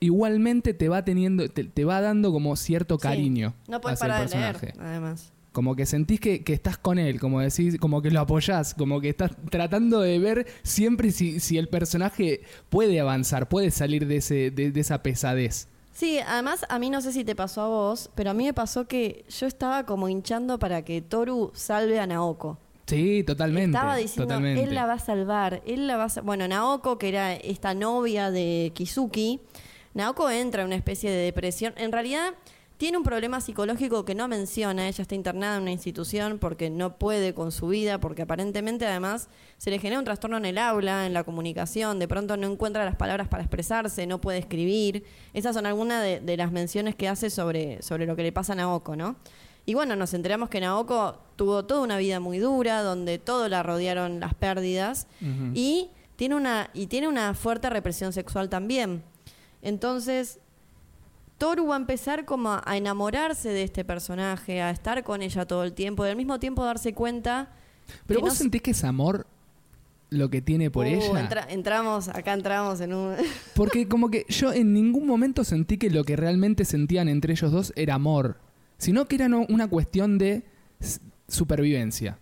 igualmente 0.00 0.74
te 0.74 0.88
va 0.90 1.04
teniendo, 1.04 1.48
te, 1.48 1.64
te 1.64 1.84
va 1.86 2.00
dando 2.02 2.30
como 2.32 2.56
cierto 2.56 2.96
Sí. 2.96 3.02
cariño 3.02 3.54
No 3.68 3.80
puedes 3.80 4.00
el 4.02 4.08
parar 4.08 4.28
de 4.28 4.36
leer, 4.36 4.74
además. 4.78 5.32
Como 5.56 5.74
que 5.74 5.86
sentís 5.86 6.20
que, 6.20 6.44
que 6.44 6.52
estás 6.52 6.76
con 6.76 6.98
él, 6.98 7.18
como 7.18 7.40
decís, 7.40 7.78
como 7.80 8.02
que 8.02 8.10
lo 8.10 8.20
apoyás, 8.20 8.74
como 8.74 9.00
que 9.00 9.08
estás 9.08 9.30
tratando 9.50 10.00
de 10.02 10.18
ver 10.18 10.46
siempre 10.62 11.10
si, 11.12 11.40
si 11.40 11.56
el 11.56 11.70
personaje 11.70 12.42
puede 12.68 13.00
avanzar, 13.00 13.48
puede 13.48 13.70
salir 13.70 14.06
de, 14.06 14.16
ese, 14.16 14.50
de, 14.50 14.70
de 14.70 14.80
esa 14.80 15.02
pesadez. 15.02 15.68
Sí, 15.94 16.18
además 16.18 16.66
a 16.68 16.78
mí 16.78 16.90
no 16.90 17.00
sé 17.00 17.10
si 17.10 17.24
te 17.24 17.34
pasó 17.34 17.62
a 17.62 17.68
vos, 17.68 18.10
pero 18.14 18.32
a 18.32 18.34
mí 18.34 18.44
me 18.44 18.52
pasó 18.52 18.86
que 18.86 19.24
yo 19.30 19.46
estaba 19.46 19.86
como 19.86 20.10
hinchando 20.10 20.58
para 20.58 20.82
que 20.82 21.00
Toru 21.00 21.52
salve 21.54 22.00
a 22.00 22.06
Naoko. 22.06 22.58
Sí, 22.84 23.24
totalmente. 23.24 23.78
Estaba 23.78 23.96
diciendo, 23.96 24.26
totalmente. 24.26 24.62
él 24.62 24.74
la 24.74 24.84
va 24.84 24.92
a 24.92 24.98
salvar, 24.98 25.62
él 25.64 25.86
la 25.86 25.96
va 25.96 26.04
a 26.04 26.20
Bueno, 26.20 26.46
Naoko, 26.46 26.98
que 26.98 27.08
era 27.08 27.32
esta 27.32 27.72
novia 27.72 28.30
de 28.30 28.72
Kizuki, 28.74 29.40
Naoko 29.94 30.28
entra 30.28 30.60
en 30.60 30.66
una 30.66 30.76
especie 30.76 31.10
de 31.10 31.16
depresión. 31.16 31.72
En 31.78 31.92
realidad 31.92 32.34
tiene 32.76 32.98
un 32.98 33.04
problema 33.04 33.40
psicológico 33.40 34.04
que 34.04 34.14
no 34.14 34.28
menciona, 34.28 34.88
ella 34.88 35.02
está 35.02 35.14
internada 35.14 35.56
en 35.56 35.62
una 35.62 35.72
institución 35.72 36.38
porque 36.38 36.68
no 36.68 36.98
puede 36.98 37.32
con 37.32 37.52
su 37.52 37.68
vida, 37.68 37.98
porque 37.98 38.22
aparentemente 38.22 38.86
además 38.86 39.28
se 39.56 39.70
le 39.70 39.78
genera 39.78 39.98
un 39.98 40.04
trastorno 40.04 40.36
en 40.36 40.44
el 40.44 40.58
aula, 40.58 41.06
en 41.06 41.14
la 41.14 41.24
comunicación, 41.24 41.98
de 41.98 42.08
pronto 42.08 42.36
no 42.36 42.46
encuentra 42.46 42.84
las 42.84 42.96
palabras 42.96 43.28
para 43.28 43.42
expresarse, 43.42 44.06
no 44.06 44.20
puede 44.20 44.38
escribir. 44.38 45.04
Esas 45.32 45.54
son 45.54 45.64
algunas 45.64 46.02
de, 46.02 46.20
de 46.20 46.36
las 46.36 46.52
menciones 46.52 46.94
que 46.94 47.08
hace 47.08 47.30
sobre, 47.30 47.80
sobre 47.82 48.06
lo 48.06 48.14
que 48.14 48.22
le 48.22 48.32
pasa 48.32 48.52
a 48.52 48.56
Naoko, 48.56 48.94
¿no? 48.94 49.16
Y 49.66 49.74
bueno, 49.74 49.96
nos 49.96 50.14
enteramos 50.14 50.48
que 50.48 50.60
Naoko 50.60 51.18
tuvo 51.34 51.64
toda 51.64 51.80
una 51.80 51.98
vida 51.98 52.20
muy 52.20 52.38
dura, 52.38 52.82
donde 52.82 53.18
todo 53.18 53.48
la 53.48 53.64
rodearon 53.64 54.20
las 54.20 54.34
pérdidas 54.34 55.08
y 55.54 55.90
tiene 56.14 56.36
una 56.36 56.70
y 56.72 56.86
tiene 56.86 57.08
una 57.08 57.34
fuerte 57.34 57.68
represión 57.68 58.12
sexual 58.12 58.48
también. 58.48 59.02
Entonces, 59.62 60.38
Toru 61.38 61.66
va 61.66 61.74
a 61.74 61.78
empezar 61.78 62.24
como 62.24 62.50
a- 62.64 62.76
enamorarse 62.76 63.50
de 63.50 63.62
este 63.62 63.84
personaje, 63.84 64.62
a 64.62 64.70
estar 64.70 65.02
con 65.04 65.22
ella 65.22 65.46
todo 65.46 65.64
el 65.64 65.72
tiempo 65.74 66.06
y 66.06 66.10
al 66.10 66.16
mismo 66.16 66.38
tiempo 66.38 66.64
darse 66.64 66.94
cuenta 66.94 67.50
Pero 68.06 68.20
vos 68.20 68.30
no 68.30 68.34
sentís 68.34 68.62
que 68.62 68.70
es 68.70 68.84
amor 68.84 69.26
lo 70.08 70.30
que 70.30 70.40
tiene 70.40 70.70
por 70.70 70.86
Uh, 70.86 70.90
ella. 70.90 71.20
entra- 71.20 71.46
entramos, 71.50 72.08
acá 72.08 72.32
entramos 72.32 72.80
en 72.80 72.94
un 72.94 73.16
Porque 73.54 73.86
como 73.88 74.08
que 74.10 74.24
yo 74.28 74.52
en 74.52 74.72
ningún 74.72 75.06
momento 75.06 75.44
sentí 75.44 75.76
que 75.78 75.90
lo 75.90 76.04
que 76.04 76.16
realmente 76.16 76.64
sentían 76.64 77.08
entre 77.08 77.32
ellos 77.32 77.50
dos 77.52 77.72
era 77.76 77.94
amor, 77.94 78.38
sino 78.78 79.06
que 79.06 79.16
era 79.16 79.26
una 79.26 79.68
cuestión 79.68 80.16
de 80.18 80.44
supervivencia. 81.28 82.18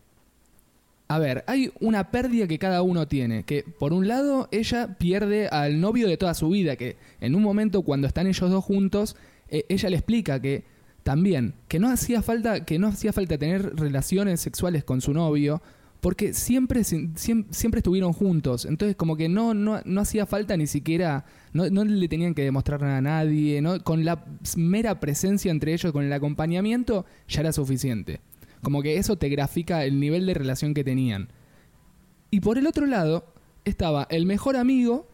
A 1.07 1.19
ver, 1.19 1.45
hay 1.47 1.71
una 1.81 2.11
pérdida 2.11 2.47
que 2.49 2.59
cada 2.59 2.81
uno 2.83 3.07
tiene, 3.07 3.43
que 3.45 3.63
por 3.63 3.93
un 3.93 4.09
lado 4.09 4.49
ella 4.53 4.97
pierde 4.99 5.49
al 5.49 5.81
novio 5.81 6.09
de 6.09 6.17
toda 6.17 6.33
su 6.35 6.49
vida, 6.49 6.77
que 6.77 6.97
en 7.21 7.35
un 7.35 7.43
momento 7.43 7.83
cuando 7.83 8.07
están 8.07 8.27
ellos 8.27 8.51
dos 8.51 8.65
juntos, 8.65 9.15
eh, 9.51 9.67
ella 9.69 9.91
le 9.91 9.97
explica 9.97 10.41
que 10.41 10.65
también 11.03 11.53
que 11.69 11.79
no 11.79 11.91
hacía 11.91 12.23
falta 12.23 12.65
que 12.65 12.79
no 12.79 12.89
hacía 12.89 13.13
falta 13.13 13.37
tener 13.37 13.77
relaciones 13.77 14.41
sexuales 14.41 14.83
con 14.85 15.03
su 15.03 15.13
novio 15.13 15.61
porque 16.01 16.33
siempre 16.33 16.85
sin- 16.85 17.15
siem- 17.15 17.47
siempre, 17.51 17.79
estuvieron 17.81 18.13
juntos. 18.15 18.65
Entonces 18.65 18.97
como 18.97 19.17
que 19.17 19.29
no 19.29 19.53
no, 19.53 19.81
no 19.85 20.01
hacía 20.01 20.25
falta 20.25 20.57
ni 20.57 20.67
siquiera 20.67 21.27
no, 21.53 21.69
no 21.69 21.85
le 21.85 22.09
tenían 22.09 22.35
que 22.35 22.43
demostrar 22.43 22.81
nada 22.81 22.97
a 22.99 23.01
nadie 23.03 23.61
no 23.61 23.79
con 23.85 24.07
la 24.07 24.25
mera 24.57 24.99
presencia 25.01 25.51
entre 25.51 25.75
ellos 25.75 25.93
con 25.93 26.05
el 26.05 26.13
acompañamiento 26.15 27.05
ya 27.29 27.41
era 27.41 27.53
suficiente 27.53 28.21
como 28.65 28.83
que 28.83 28.97
eso 28.97 29.17
te 29.17 29.29
grafica 29.29 29.85
el 29.85 30.01
nivel 30.01 30.27
de 30.27 30.35
relación 30.35 30.75
que 30.75 30.83
tenían 30.83 31.29
y 32.35 32.41
por 32.41 32.59
el 32.59 32.67
otro 32.67 32.87
lado 32.87 33.27
estaba 33.65 34.09
el 34.11 34.27
mejor 34.27 34.57
amigo 34.57 35.07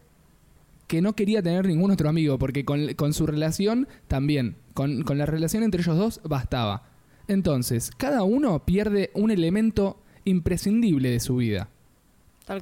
que 0.87 1.03
no 1.03 1.13
quería 1.13 1.43
tener 1.43 1.67
ningún 1.67 1.91
otro 1.91 2.09
amigo, 2.09 2.39
porque 2.39 2.65
con, 2.65 2.95
con 2.95 3.13
su 3.13 3.27
relación 3.27 3.87
también, 4.07 4.55
con, 4.73 5.03
con 5.03 5.19
la 5.19 5.27
relación 5.27 5.61
entre 5.61 5.83
ellos 5.83 5.97
dos 5.97 6.21
bastaba. 6.23 6.89
Entonces, 7.27 7.91
cada 7.95 8.23
uno 8.23 8.65
pierde 8.65 9.11
un 9.13 9.29
elemento 9.29 10.01
imprescindible 10.25 11.11
de 11.11 11.19
su 11.19 11.35
vida. 11.35 11.69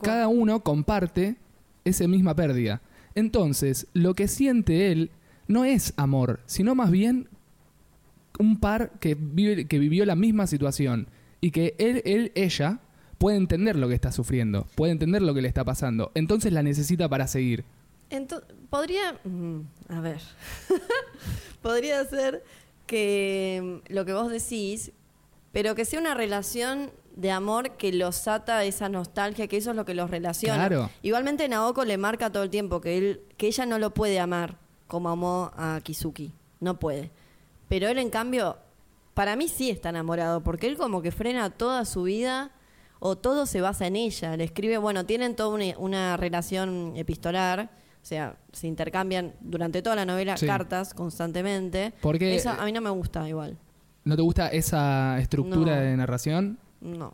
Cada 0.02 0.28
uno 0.28 0.60
comparte 0.60 1.38
esa 1.86 2.10
misma 2.10 2.36
pérdida. 2.36 2.82
Entonces, 3.16 3.88
lo 3.94 4.14
que 4.14 4.28
siente 4.28 4.92
él 4.92 5.10
no 5.48 5.64
es 5.64 5.94
amor, 5.96 6.42
sino 6.48 6.76
más 6.76 6.92
bien 6.92 7.30
un 8.40 8.60
par 8.60 8.92
que, 9.00 9.16
vive, 9.16 9.66
que 9.68 9.78
vivió 9.78 10.06
la 10.06 10.16
misma 10.16 10.48
situación 10.48 11.08
y 11.42 11.52
que 11.52 11.76
él, 11.78 12.02
él, 12.06 12.32
ella 12.36 12.80
puede 13.18 13.38
entender 13.38 13.76
lo 13.76 13.88
que 13.88 13.94
está 13.94 14.12
sufriendo, 14.12 14.66
puede 14.76 14.92
entender 14.94 15.22
lo 15.22 15.34
que 15.34 15.42
le 15.42 15.48
está 15.48 15.64
pasando. 15.64 16.12
Entonces 16.16 16.52
la 16.54 16.64
necesita 16.64 17.08
para 17.08 17.28
seguir. 17.28 17.66
Ento- 18.10 18.44
podría, 18.70 19.20
mm, 19.24 19.60
a 19.90 20.00
ver, 20.02 20.20
podría 21.62 22.04
ser 22.06 22.44
que 22.88 23.82
mm, 23.90 23.94
lo 23.94 24.06
que 24.06 24.14
vos 24.14 24.32
decís, 24.32 24.92
pero 25.52 25.76
que 25.76 25.86
sea 25.86 26.00
una 26.00 26.14
relación 26.14 26.92
de 27.16 27.32
amor 27.32 27.72
que 27.78 27.92
los 27.92 28.28
ata 28.28 28.60
a 28.60 28.64
esa 28.64 28.88
nostalgia, 28.88 29.48
que 29.48 29.58
eso 29.58 29.72
es 29.72 29.76
lo 29.76 29.84
que 29.86 29.94
los 29.94 30.10
relaciona. 30.10 30.56
Claro. 30.68 30.90
Igualmente 31.02 31.48
Naoko 31.50 31.84
le 31.84 31.98
marca 31.98 32.32
todo 32.32 32.44
el 32.44 32.50
tiempo 32.50 32.80
que 32.82 32.98
él, 32.98 33.22
que 33.38 33.48
ella 33.48 33.66
no 33.66 33.78
lo 33.80 33.94
puede 33.94 34.20
amar 34.20 34.58
como 34.88 35.10
amó 35.10 35.52
a 35.56 35.80
Kizuki, 35.84 36.32
no 36.62 36.80
puede. 36.80 37.12
Pero 37.70 37.88
él 37.88 37.98
en 38.00 38.10
cambio, 38.10 38.58
para 39.14 39.36
mí 39.38 39.48
sí 39.48 39.70
está 39.70 39.90
enamorado, 39.90 40.42
porque 40.44 40.68
él 40.68 40.76
como 40.78 41.02
que 41.02 41.12
frena 41.12 41.50
toda 41.50 41.86
su 41.86 42.04
vida 42.04 42.52
o 43.00 43.18
todo 43.18 43.46
se 43.46 43.62
basa 43.62 43.88
en 43.88 43.96
ella. 43.96 44.36
Le 44.36 44.44
escribe, 44.44 44.78
bueno, 44.78 45.06
tienen 45.06 45.36
toda 45.36 45.50
una, 45.56 45.78
una 45.78 46.18
relación 46.18 46.94
epistolar, 46.98 47.70
o 48.02 48.06
sea, 48.06 48.38
se 48.52 48.68
intercambian 48.68 49.34
durante 49.40 49.82
toda 49.82 49.96
la 49.96 50.06
novela 50.06 50.36
Sí. 50.36 50.46
cartas 50.46 50.94
constantemente. 50.94 51.94
Porque- 52.02 52.36
Eso 52.36 52.50
a 52.50 52.66
mí 52.66 52.72
no 52.74 52.82
me 52.82 52.90
gusta 52.90 53.28
igual. 53.30 53.58
¿No 54.04 54.16
te 54.16 54.22
gusta 54.22 54.48
esa 54.50 55.18
estructura 55.20 55.76
No. 55.76 55.82
de 55.82 55.98
narración? 55.98 56.58
No. 56.82 57.14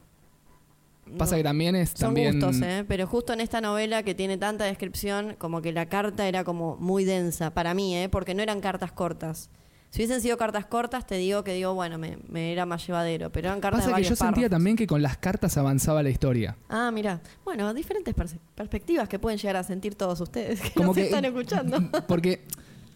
Pasa 1.18 1.36
No. 1.36 1.38
que 1.38 1.44
también 1.44 1.76
es 1.76 1.90
Son 1.90 2.00
también 2.10 2.40
gustos, 2.40 2.62
¿eh? 2.62 2.84
Pero 2.88 3.06
justo 3.06 3.34
en 3.34 3.42
esta 3.42 3.62
novela 3.62 4.02
que 4.04 4.16
tiene 4.16 4.38
tanta 4.38 4.64
descripción, 4.66 5.36
como 5.38 5.62
que 5.62 5.72
la 5.72 5.88
carta 5.88 6.28
era 6.28 6.44
como 6.44 6.78
muy 6.78 7.04
densa, 7.04 7.54
para 7.54 7.74
mí, 7.74 7.96
¿eh? 7.96 8.10
Porque 8.10 8.34
no 8.34 8.42
eran 8.42 8.60
cartas 8.62 8.92
cortas. 8.92 9.50
Si 9.96 10.02
hubiesen 10.02 10.22
sido 10.22 10.38
cartas 10.38 10.66
cortas, 10.66 11.08
te 11.08 11.16
digo 11.16 11.44
que 11.46 11.54
digo, 11.54 11.74
bueno, 11.74 11.98
me, 11.98 12.18
me 12.28 12.52
era 12.52 12.66
más 12.66 12.86
llevadero, 12.86 13.32
pero 13.32 13.48
eran 13.48 13.62
cartas 13.62 13.80
Pasa 13.80 13.88
de 13.88 13.92
que 13.92 13.94
varios 13.94 14.10
yo 14.10 14.16
sentía 14.18 14.32
párrafos. 14.34 14.50
también 14.52 14.76
que 14.76 14.88
con 14.88 15.02
las 15.02 15.18
cartas 15.18 15.58
avanzaba 15.58 16.04
la 16.04 16.10
historia. 16.10 16.58
Ah, 16.68 16.92
mira. 16.94 17.22
Bueno, 17.46 17.74
diferentes 17.74 18.14
perse- 18.14 18.40
perspectivas 18.56 19.08
que 19.08 19.20
pueden 19.20 19.40
llegar 19.40 19.56
a 19.56 19.64
sentir 19.64 19.96
todos 19.96 20.20
ustedes 20.20 20.60
que 20.60 20.72
Como 20.72 20.88
nos 20.88 20.96
que 20.98 21.04
están 21.06 21.24
escuchando. 21.24 21.78
Porque 22.10 22.42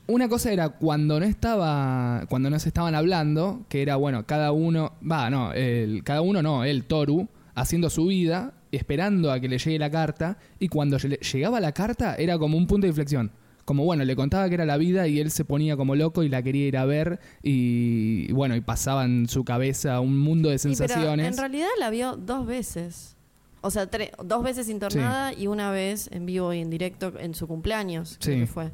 una 0.08 0.28
cosa 0.28 0.52
era 0.52 0.70
cuando 0.70 1.20
no 1.22 1.26
estaba, 1.26 2.26
cuando 2.30 2.50
no 2.50 2.60
se 2.60 2.68
estaban 2.68 2.94
hablando, 2.96 3.66
que 3.70 3.82
era 3.82 3.96
bueno, 3.96 4.26
cada 4.26 4.52
uno, 4.52 4.92
va, 5.10 5.30
no, 5.30 5.54
el, 5.54 6.04
cada 6.04 6.20
uno 6.22 6.42
no, 6.42 6.66
el 6.66 6.84
Toru 6.84 7.30
haciendo 7.56 7.90
su 7.90 8.08
vida, 8.08 8.56
esperando 8.74 9.32
a 9.32 9.40
que 9.40 9.48
le 9.48 9.58
llegue 9.58 9.80
la 9.80 9.90
carta, 9.90 10.38
y 10.60 10.68
cuando 10.68 10.98
lle- 10.98 11.20
llegaba 11.32 11.60
la 11.62 11.72
carta 11.72 12.16
era 12.16 12.38
como 12.38 12.58
un 12.58 12.68
punto 12.68 12.86
de 12.86 12.90
inflexión. 12.90 13.32
Como 13.70 13.84
bueno, 13.84 14.04
le 14.04 14.16
contaba 14.16 14.50
que 14.50 14.56
era 14.56 14.66
la 14.66 14.78
vida 14.78 15.08
y 15.08 15.20
él 15.20 15.30
se 15.30 15.46
ponía 15.46 15.78
como 15.78 15.94
loco 15.96 16.24
y 16.24 16.28
la 16.30 16.42
quería 16.42 16.66
ir 16.66 16.76
a 16.76 16.86
ver 16.86 17.20
y, 17.44 18.32
bueno, 18.34 18.56
y 18.56 18.62
pasaba 18.62 19.06
en 19.06 19.30
su 19.30 19.44
cabeza 19.46 20.00
un 20.00 20.18
mundo 20.18 20.50
de 20.50 20.58
Sí, 20.58 20.70
pero 20.70 20.88
sensaciones. 20.88 21.28
en 21.28 21.38
realidad 21.38 21.68
la 21.78 21.92
vio 21.92 22.18
dos 22.18 22.48
veces. 22.48 23.16
O 23.62 23.70
sea, 23.70 23.88
tre- 23.92 24.10
dos 24.26 24.42
veces 24.44 24.70
internada 24.70 25.34
y 25.34 25.46
una 25.46 25.70
vez 25.70 26.10
en 26.12 26.26
vivo 26.26 26.52
y 26.52 26.62
en 26.62 26.72
directo 26.72 27.14
en 27.20 27.36
su 27.36 27.46
cumpleaños, 27.48 28.18
creo 28.20 28.34
Sí. 28.38 28.42
que 28.42 28.48
fue. 28.48 28.72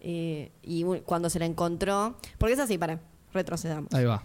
Eh, 0.00 0.50
y 0.64 0.82
cuando 1.04 1.30
se 1.30 1.38
la 1.38 1.46
encontró, 1.46 2.16
porque 2.38 2.54
es 2.54 2.58
así, 2.58 2.78
para, 2.78 2.98
retrocedamos. 3.32 3.94
Ahí 3.94 4.06
va. 4.06 4.24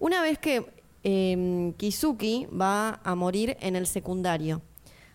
Una 0.00 0.22
vez 0.22 0.40
que 0.40 0.66
eh, 1.04 1.72
Kizuki 1.76 2.46
va 2.46 3.00
a 3.04 3.14
morir 3.14 3.56
en 3.60 3.76
el 3.76 3.86
secundario. 3.86 4.60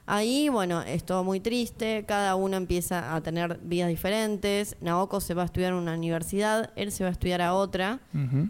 Ahí, 0.07 0.49
bueno, 0.49 0.83
es 0.83 1.03
todo 1.03 1.23
muy 1.23 1.39
triste, 1.39 2.05
cada 2.07 2.35
uno 2.35 2.57
empieza 2.57 3.15
a 3.15 3.21
tener 3.21 3.59
vidas 3.63 3.89
diferentes. 3.89 4.75
Naoko 4.79 5.19
se 5.19 5.33
va 5.33 5.41
a 5.41 5.45
estudiar 5.45 5.71
en 5.71 5.79
una 5.79 5.95
universidad, 5.95 6.71
él 6.75 6.91
se 6.91 7.03
va 7.03 7.09
a 7.09 7.11
estudiar 7.11 7.41
a 7.41 7.55
otra, 7.55 7.99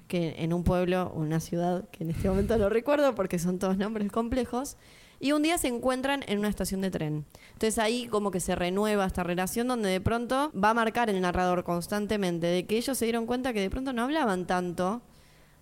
que 0.08 0.36
en 0.40 0.52
un 0.52 0.66
pueblo, 0.66 1.14
una 1.16 1.40
ciudad, 1.40 1.88
que 1.92 2.04
en 2.04 2.10
este 2.10 2.28
momento 2.28 2.58
no 2.58 2.68
recuerdo 2.68 3.16
porque 3.16 3.40
son 3.40 3.58
todos 3.58 3.78
nombres 3.78 4.12
complejos. 4.12 4.76
Y 5.18 5.32
un 5.32 5.44
día 5.44 5.58
se 5.58 5.70
encuentran 5.70 6.26
en 6.28 6.40
una 6.40 6.50
estación 6.50 6.82
de 6.82 6.92
tren. 6.92 7.26
Entonces 7.54 7.80
ahí 7.80 8.08
como 8.08 8.32
que 8.32 8.42
se 8.42 8.54
renueva 8.54 9.06
esta 9.06 9.24
relación 9.24 9.66
donde 9.70 9.88
de 9.88 10.02
pronto 10.02 10.52
va 10.62 10.72
a 10.72 10.74
marcar 10.74 11.10
el 11.10 11.22
narrador 11.22 11.64
constantemente 11.64 12.48
de 12.48 12.66
que 12.66 12.76
ellos 12.76 12.98
se 12.98 13.06
dieron 13.06 13.26
cuenta 13.26 13.54
que 13.54 13.62
de 13.62 13.70
pronto 13.70 13.94
no 13.94 14.04
hablaban 14.04 14.46
tanto 14.46 15.02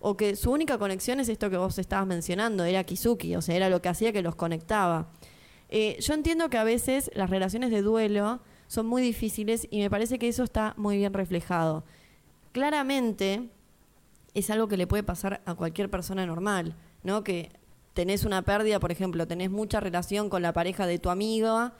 o 0.00 0.16
que 0.16 0.34
su 0.34 0.50
única 0.50 0.76
conexión 0.76 1.20
es 1.20 1.28
esto 1.28 1.48
que 1.50 1.56
vos 1.56 1.78
estabas 1.78 2.06
mencionando, 2.06 2.64
era 2.64 2.82
Kizuki, 2.84 3.36
o 3.36 3.40
sea, 3.40 3.54
era 3.54 3.70
lo 3.70 3.80
que 3.80 3.88
hacía 3.88 4.12
que 4.12 4.22
los 4.22 4.34
conectaba. 4.34 5.08
Eh, 5.68 5.96
yo 6.00 6.14
entiendo 6.14 6.50
que 6.50 6.58
a 6.58 6.64
veces 6.64 7.10
las 7.14 7.30
relaciones 7.30 7.70
de 7.70 7.82
duelo 7.82 8.40
son 8.66 8.86
muy 8.86 9.02
difíciles 9.02 9.66
y 9.70 9.80
me 9.80 9.90
parece 9.90 10.18
que 10.18 10.28
eso 10.28 10.44
está 10.44 10.74
muy 10.76 10.96
bien 10.96 11.12
reflejado. 11.12 11.84
Claramente 12.52 13.48
es 14.34 14.50
algo 14.50 14.68
que 14.68 14.76
le 14.76 14.86
puede 14.86 15.02
pasar 15.02 15.40
a 15.44 15.54
cualquier 15.54 15.90
persona 15.90 16.26
normal, 16.26 16.74
¿no? 17.02 17.24
Que 17.24 17.52
tenés 17.94 18.24
una 18.24 18.42
pérdida, 18.42 18.80
por 18.80 18.92
ejemplo, 18.92 19.26
tenés 19.26 19.50
mucha 19.50 19.80
relación 19.80 20.28
con 20.28 20.42
la 20.42 20.52
pareja 20.52 20.86
de 20.86 20.98
tu 20.98 21.10
amigo 21.10 21.70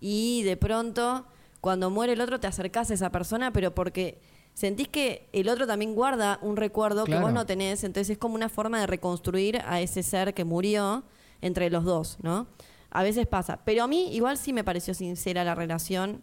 y 0.00 0.42
de 0.44 0.56
pronto 0.56 1.26
cuando 1.60 1.90
muere 1.90 2.12
el 2.12 2.20
otro 2.20 2.38
te 2.38 2.46
acercás 2.46 2.90
a 2.90 2.94
esa 2.94 3.10
persona, 3.10 3.52
pero 3.52 3.74
porque 3.74 4.18
sentís 4.52 4.88
que 4.88 5.28
el 5.32 5.48
otro 5.48 5.66
también 5.66 5.94
guarda 5.94 6.38
un 6.42 6.56
recuerdo 6.56 7.04
que 7.04 7.18
vos 7.18 7.32
no 7.32 7.46
tenés, 7.46 7.84
entonces 7.84 8.10
es 8.10 8.18
como 8.18 8.34
una 8.34 8.48
forma 8.48 8.80
de 8.80 8.86
reconstruir 8.86 9.60
a 9.66 9.80
ese 9.80 10.02
ser 10.02 10.34
que 10.34 10.44
murió 10.44 11.04
entre 11.40 11.70
los 11.70 11.84
dos, 11.84 12.18
¿no? 12.22 12.46
A 12.94 13.02
veces 13.02 13.26
pasa, 13.26 13.58
pero 13.64 13.84
a 13.84 13.86
mí 13.88 14.14
igual 14.14 14.38
sí 14.38 14.52
me 14.52 14.64
pareció 14.64 14.94
sincera 14.94 15.44
la 15.44 15.54
relación. 15.54 16.22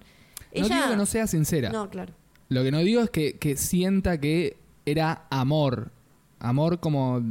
No 0.55 0.67
digo 0.67 0.89
que 0.89 0.95
no 0.95 1.05
sea 1.05 1.27
sincera. 1.27 1.69
No, 1.69 1.89
claro. 1.89 2.13
Lo 2.49 2.63
que 2.63 2.71
no 2.71 2.79
digo 2.79 3.01
es 3.01 3.09
que, 3.09 3.37
que 3.37 3.55
sienta 3.57 4.19
que 4.19 4.57
era 4.85 5.25
amor. 5.29 5.91
Amor 6.39 6.79
como... 6.79 7.21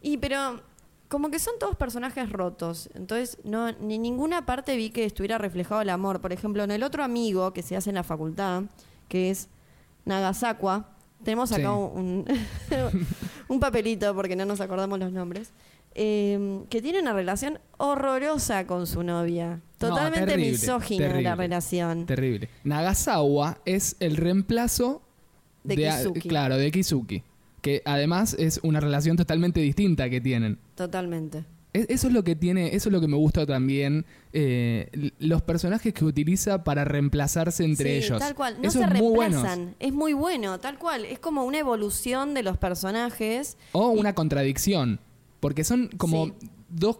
Y 0.00 0.18
pero 0.18 0.62
como 1.08 1.30
que 1.30 1.38
son 1.38 1.54
todos 1.58 1.76
personajes 1.76 2.30
rotos, 2.30 2.88
entonces 2.94 3.36
no 3.44 3.70
ni 3.72 3.98
ninguna 3.98 4.46
parte 4.46 4.76
vi 4.76 4.88
que 4.88 5.04
estuviera 5.04 5.36
reflejado 5.36 5.82
el 5.82 5.90
amor. 5.90 6.20
Por 6.20 6.32
ejemplo, 6.32 6.62
en 6.64 6.70
el 6.70 6.82
otro 6.82 7.04
amigo 7.04 7.52
que 7.52 7.62
se 7.62 7.76
hace 7.76 7.90
en 7.90 7.96
la 7.96 8.02
facultad, 8.02 8.62
que 9.08 9.30
es 9.30 9.48
Nagasakwa, 10.06 10.88
tenemos 11.22 11.52
acá 11.52 11.62
Sí. 11.62 11.66
un, 11.68 12.24
un 13.48 13.60
papelito 13.60 14.14
porque 14.14 14.36
no 14.36 14.44
nos 14.44 14.60
acordamos 14.60 14.98
los 14.98 15.12
nombres. 15.12 15.52
Eh, 15.94 16.60
que 16.70 16.80
tiene 16.82 17.00
una 17.00 17.12
relación 17.12 17.58
horrorosa 17.78 18.66
con 18.66 18.86
su 18.86 19.02
novia. 19.02 19.60
No, 19.80 19.88
Totalmente 19.88 20.26
terrible, 20.26 20.50
misógina 20.52 21.06
terrible. 21.06 21.22
la 21.22 21.34
relación. 21.34 22.06
Terrible. 22.06 22.48
Nagasawa 22.64 23.58
es 23.64 23.96
el 24.00 24.16
reemplazo 24.16 25.02
De 25.64 25.76
Kizuki. 25.76 26.28
Claro, 26.28 26.56
de 26.56 26.70
Kizuki. 26.70 27.22
Que 27.60 27.82
además 27.84 28.34
es 28.38 28.58
una 28.62 28.80
relación 28.80 29.16
totalmente 29.16 29.60
distinta 29.60 30.08
que 30.10 30.20
tienen. 30.20 30.58
Totalmente. 30.74 31.44
Es- 31.72 31.86
Eso 31.88 32.08
es 32.08 32.12
lo 32.12 32.22
que 32.22 32.36
tiene, 32.36 32.74
eso 32.76 32.88
es 32.88 32.92
lo 32.92 33.00
que 33.00 33.06
me 33.08 33.16
gusta 33.16 33.46
también, 33.46 34.04
eh, 34.32 34.90
los 35.18 35.40
personajes 35.42 35.94
que 35.94 36.04
utiliza 36.04 36.64
para 36.64 36.84
reemplazarse 36.84 37.64
entre 37.64 38.00
Sí, 38.00 38.06
ellos. 38.06 38.18
Tal 38.18 38.34
cual, 38.34 38.56
no 38.60 38.68
Eso 38.68 38.80
se 38.80 38.84
es 38.84 38.90
muy 39.00 39.14
bueno. 39.14 39.42
reemplazan. 39.42 39.74
Es 39.80 39.92
muy 39.92 40.12
bueno, 40.12 40.58
tal 40.60 40.78
cual. 40.78 41.04
Es 41.06 41.18
como 41.18 41.44
una 41.44 41.58
evolución 41.58 42.34
de 42.34 42.42
los 42.42 42.58
personajes. 42.58 43.56
O 43.72 43.88
una 43.90 44.14
contradicción, 44.14 45.00
porque 45.42 45.64
son 45.64 45.88
como 45.98 46.26
Sí. 46.26 46.32
dos, 46.68 46.98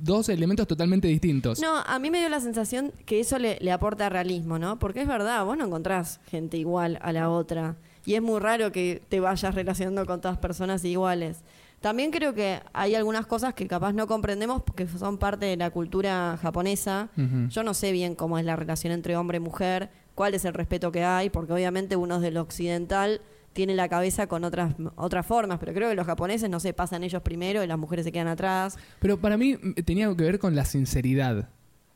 dos 0.00 0.28
elementos 0.30 0.66
totalmente 0.66 1.06
distintos. 1.06 1.60
No, 1.60 1.76
a 1.76 1.98
mí 1.98 2.10
me 2.10 2.18
dio 2.18 2.30
la 2.30 2.40
sensación 2.40 2.92
que 3.04 3.20
eso 3.20 3.38
le, 3.38 3.58
le 3.60 3.70
aporta 3.70 4.08
realismo, 4.08 4.58
¿no? 4.58 4.78
Porque 4.78 5.02
es 5.02 5.06
verdad, 5.06 5.44
vos 5.44 5.58
no 5.58 5.66
encontrás 5.66 6.20
gente 6.30 6.56
igual 6.56 6.98
a 7.02 7.12
la 7.12 7.28
otra. 7.28 7.76
Y 8.06 8.14
es 8.14 8.22
muy 8.22 8.40
raro 8.40 8.72
que 8.72 9.02
te 9.10 9.20
vayas 9.20 9.54
relacionando 9.54 10.06
con 10.06 10.20
todas 10.22 10.38
personas 10.38 10.82
iguales. 10.84 11.42
También 11.82 12.10
creo 12.10 12.32
que 12.32 12.60
hay 12.72 12.94
algunas 12.94 13.26
cosas 13.26 13.52
que 13.54 13.66
capaz 13.68 13.92
no 13.92 14.06
comprendemos 14.06 14.62
porque 14.62 14.86
son 14.88 15.18
parte 15.18 15.44
de 15.46 15.56
la 15.58 15.70
cultura 15.70 16.38
japonesa. 16.40 17.10
Yo 17.50 17.62
no 17.62 17.74
sé 17.74 17.92
bien 17.92 18.14
cómo 18.14 18.38
es 18.38 18.44
la 18.46 18.56
relación 18.56 18.92
entre 18.94 19.16
hombre 19.16 19.36
y 19.36 19.40
mujer, 19.40 19.90
cuál 20.14 20.32
es 20.34 20.44
el 20.46 20.54
respeto 20.54 20.90
que 20.90 21.04
hay, 21.04 21.28
porque 21.28 21.52
obviamente 21.52 21.96
uno 21.96 22.18
del 22.18 22.38
occidental 22.38 23.20
tiene 23.52 23.74
la 23.74 23.88
cabeza 23.88 24.26
con 24.26 24.44
otras 24.44 24.74
otras 24.96 25.26
formas, 25.26 25.58
pero 25.58 25.72
creo 25.72 25.88
que 25.90 25.94
los 25.94 26.06
japoneses, 26.06 26.48
no 26.50 26.60
sé, 26.60 26.72
pasan 26.72 27.04
ellos 27.04 27.22
primero 27.22 27.62
y 27.62 27.66
las 27.66 27.78
mujeres 27.78 28.04
se 28.04 28.12
quedan 28.12 28.28
atrás. 28.28 28.76
Pero 28.98 29.18
para 29.20 29.36
mí 29.36 29.54
mm, 29.54 29.72
tenía 29.84 30.08
que 30.16 30.22
ver 30.24 30.38
con 30.38 30.54
la 30.54 30.64
sinceridad. 30.64 31.48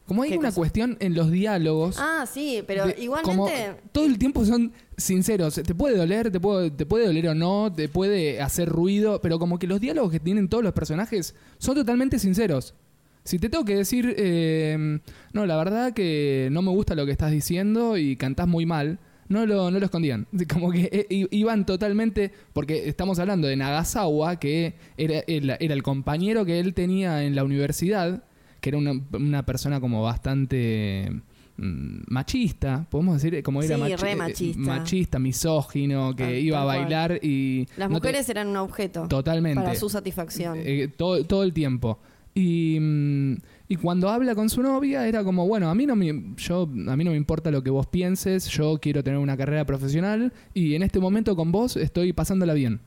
Como 0.06 0.22
hay 0.22 0.30
¿Qué 0.30 0.38
una 0.38 0.48
cosa? 0.50 0.60
cuestión 0.60 0.96
en 1.00 1.14
los 1.16 1.32
diálogos. 1.32 1.96
Ah, 1.98 2.26
sí, 2.32 2.62
pero 2.64 2.86
de- 2.86 2.94
igualmente... 3.02 3.36
como 3.36 3.50
todo 3.90 4.04
el 4.06 4.18
tiempo 4.18 4.44
son 4.44 4.72
sinceros. 4.96 5.54
Te 5.56 5.74
puede 5.74 5.96
doler, 5.96 6.30
te 6.30 6.38
puede, 6.38 6.70
te 6.70 6.86
puede 6.86 7.06
doler 7.06 7.28
o 7.28 7.34
no, 7.34 7.72
te 7.72 7.88
puede 7.88 8.40
hacer 8.40 8.68
ruido, 8.68 9.20
pero 9.20 9.40
como 9.40 9.58
que 9.58 9.66
los 9.66 9.80
diálogos 9.80 10.12
que 10.12 10.20
tienen 10.20 10.48
todos 10.48 10.62
los 10.62 10.72
personajes 10.74 11.34
son 11.58 11.74
totalmente 11.74 12.20
sinceros. 12.20 12.74
Si 13.24 13.40
te 13.40 13.48
tengo 13.48 13.64
que 13.64 13.74
decir, 13.74 14.14
eh, 14.16 15.00
no, 15.32 15.44
la 15.46 15.56
verdad 15.56 15.92
que 15.92 16.48
no 16.52 16.62
me 16.62 16.70
gusta 16.70 16.94
lo 16.94 17.04
que 17.04 17.10
estás 17.10 17.32
diciendo 17.32 17.96
y 17.96 18.14
cantás 18.14 18.46
muy 18.46 18.64
mal, 18.64 19.00
no 19.28 19.44
lo, 19.46 19.70
no 19.70 19.78
lo 19.78 19.84
escondían. 19.84 20.26
Como 20.52 20.70
que 20.70 20.88
eh, 21.10 21.26
iban 21.30 21.66
totalmente, 21.66 22.30
porque 22.52 22.88
estamos 22.88 23.18
hablando 23.18 23.48
de 23.48 23.56
Nagasawa, 23.56 24.36
que 24.38 24.74
era, 24.96 25.22
era 25.26 25.56
era 25.60 25.74
el 25.74 25.82
compañero 25.82 26.44
que 26.44 26.58
él 26.60 26.74
tenía 26.74 27.24
en 27.24 27.34
la 27.34 27.44
universidad, 27.44 28.24
que 28.60 28.70
era 28.70 28.78
una, 28.78 28.92
una 29.12 29.44
persona 29.44 29.80
como 29.80 30.02
bastante 30.02 31.10
mm, 31.56 31.98
machista, 32.08 32.86
podemos 32.90 33.20
decir, 33.22 33.42
como 33.42 33.62
era 33.62 33.76
Sí, 33.76 33.82
machi- 33.82 33.96
re 34.00 34.12
eh, 34.12 34.16
machista. 34.16 34.60
machista, 34.60 35.18
misógino, 35.18 36.14
que 36.16 36.40
iba 36.40 36.60
a 36.60 36.64
cual. 36.64 36.78
bailar 36.80 37.18
y... 37.22 37.66
Las 37.76 37.88
no 37.88 37.96
mujeres 37.96 38.28
eran 38.28 38.48
un 38.48 38.56
objeto 38.56 39.06
Totalmente. 39.08 39.60
para 39.62 39.74
su 39.74 39.88
satisfacción. 39.88 40.58
Eh, 40.64 40.88
todo, 40.96 41.24
todo 41.24 41.42
el 41.42 41.52
tiempo. 41.52 41.98
Y, 42.34 42.78
mm, 42.80 43.36
y 43.68 43.76
cuando 43.76 44.08
habla 44.08 44.34
con 44.34 44.48
su 44.48 44.62
novia 44.62 45.06
era 45.08 45.24
como, 45.24 45.46
bueno, 45.46 45.68
a 45.70 45.74
mí, 45.74 45.86
no 45.86 45.96
me, 45.96 46.34
yo, 46.36 46.62
a 46.88 46.96
mí 46.96 47.04
no 47.04 47.10
me 47.10 47.16
importa 47.16 47.50
lo 47.50 47.62
que 47.62 47.70
vos 47.70 47.86
pienses, 47.86 48.46
yo 48.48 48.78
quiero 48.80 49.02
tener 49.02 49.18
una 49.18 49.36
carrera 49.36 49.64
profesional 49.64 50.32
y 50.54 50.74
en 50.74 50.82
este 50.82 51.00
momento 51.00 51.34
con 51.34 51.50
vos 51.52 51.76
estoy 51.76 52.12
pasándola 52.12 52.54
bien. 52.54 52.80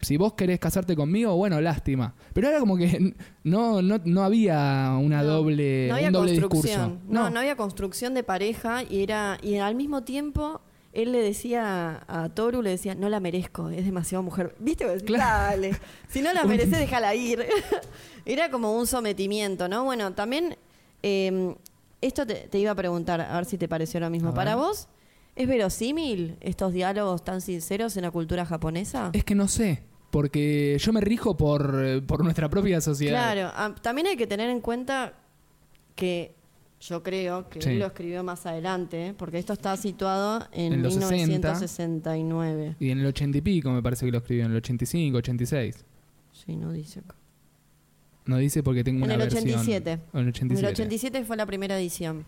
Si 0.00 0.16
vos 0.16 0.34
querés 0.34 0.60
casarte 0.60 0.94
conmigo, 0.94 1.34
bueno, 1.34 1.60
lástima. 1.60 2.14
Pero 2.32 2.48
era 2.48 2.60
como 2.60 2.76
que 2.76 3.14
no, 3.44 3.82
no, 3.82 3.98
no 4.04 4.22
había 4.22 4.96
una 5.00 5.22
No, 5.22 5.28
doble, 5.28 5.88
no 5.88 5.94
había 5.96 6.06
un 6.06 6.12
doble 6.12 6.40
construcción. 6.40 6.90
discurso. 6.92 7.12
No, 7.12 7.30
no 7.30 7.40
había 7.40 7.56
construcción 7.56 8.14
de 8.14 8.22
pareja 8.22 8.84
y 8.88 9.02
era 9.02 9.38
y 9.42 9.56
al 9.56 9.74
mismo 9.74 10.04
tiempo 10.04 10.60
él 10.92 11.12
le 11.12 11.22
decía 11.22 12.02
a 12.08 12.28
Toru 12.30 12.62
le 12.62 12.70
decía 12.70 12.94
no 12.94 13.08
la 13.08 13.20
merezco 13.20 13.68
es 13.70 13.84
demasiado 13.84 14.22
mujer 14.22 14.54
viste 14.58 14.84
Claro. 15.04 15.44
dale 15.56 15.76
si 16.08 16.22
no 16.22 16.32
la 16.32 16.44
mereces 16.44 16.78
déjala 16.78 17.14
ir 17.14 17.44
era 18.24 18.50
como 18.50 18.76
un 18.76 18.86
sometimiento 18.86 19.68
no 19.68 19.84
bueno 19.84 20.12
también 20.14 20.56
eh, 21.02 21.54
esto 22.00 22.26
te, 22.26 22.34
te 22.48 22.58
iba 22.58 22.70
a 22.70 22.74
preguntar 22.74 23.20
a 23.20 23.34
ver 23.36 23.44
si 23.44 23.58
te 23.58 23.66
pareció 23.68 23.98
lo 24.00 24.08
mismo. 24.08 24.32
Para 24.32 24.54
vos 24.54 24.86
es 25.34 25.48
verosímil 25.48 26.36
estos 26.40 26.72
diálogos 26.72 27.24
tan 27.24 27.40
sinceros 27.40 27.96
en 27.96 28.02
la 28.02 28.10
cultura 28.12 28.46
japonesa 28.46 29.10
Es 29.12 29.24
que 29.24 29.34
no 29.34 29.48
sé. 29.48 29.82
porque 30.10 30.76
yo 30.80 30.92
me 30.92 31.00
rijo 31.00 31.36
por, 31.36 31.80
eh, 31.84 32.00
por 32.00 32.22
nuestra 32.22 32.48
propia 32.48 32.80
sociedad. 32.80 33.34
Claro, 33.34 33.74
también 33.82 34.06
hay 34.06 34.16
que 34.16 34.26
tener 34.28 34.48
en 34.48 34.60
cuenta 34.60 35.12
que 35.96 36.34
yo 36.80 37.02
creo 37.02 37.48
que 37.48 37.60
Sí. 37.60 37.70
él 37.70 37.78
lo 37.80 37.86
escribió 37.86 38.22
más 38.22 38.46
adelante, 38.46 39.14
porque 39.18 39.38
esto 39.38 39.52
está 39.52 39.76
situado 39.76 40.46
en, 40.52 40.74
En 40.74 40.82
los 40.82 40.96
1969. 40.96 42.76
Y 42.78 42.90
en 42.90 43.00
el 43.00 43.06
ochenta 43.06 43.38
y 43.38 43.40
pico 43.40 43.70
me 43.70 43.82
parece 43.82 44.06
que 44.06 44.12
lo 44.12 44.18
escribió, 44.18 44.44
en 44.44 44.52
el 44.52 44.56
85, 44.58 45.18
86. 45.18 45.84
Sí, 46.32 46.56
no 46.56 46.72
dice 46.72 47.00
acá. 47.00 47.14
No 48.26 48.36
dice 48.36 48.62
porque 48.62 48.84
tengo 48.84 48.98
En 48.98 49.04
una 49.04 49.14
el 49.14 49.20
versión. 49.20 49.42
87. 49.44 49.90
En 49.92 50.00
el 50.14 50.20
En 50.22 50.28
87. 50.28 50.60
el 50.66 50.72
87 50.74 51.24
fue 51.24 51.36
la 51.36 51.46
primera 51.46 51.78
edición. 51.78 52.26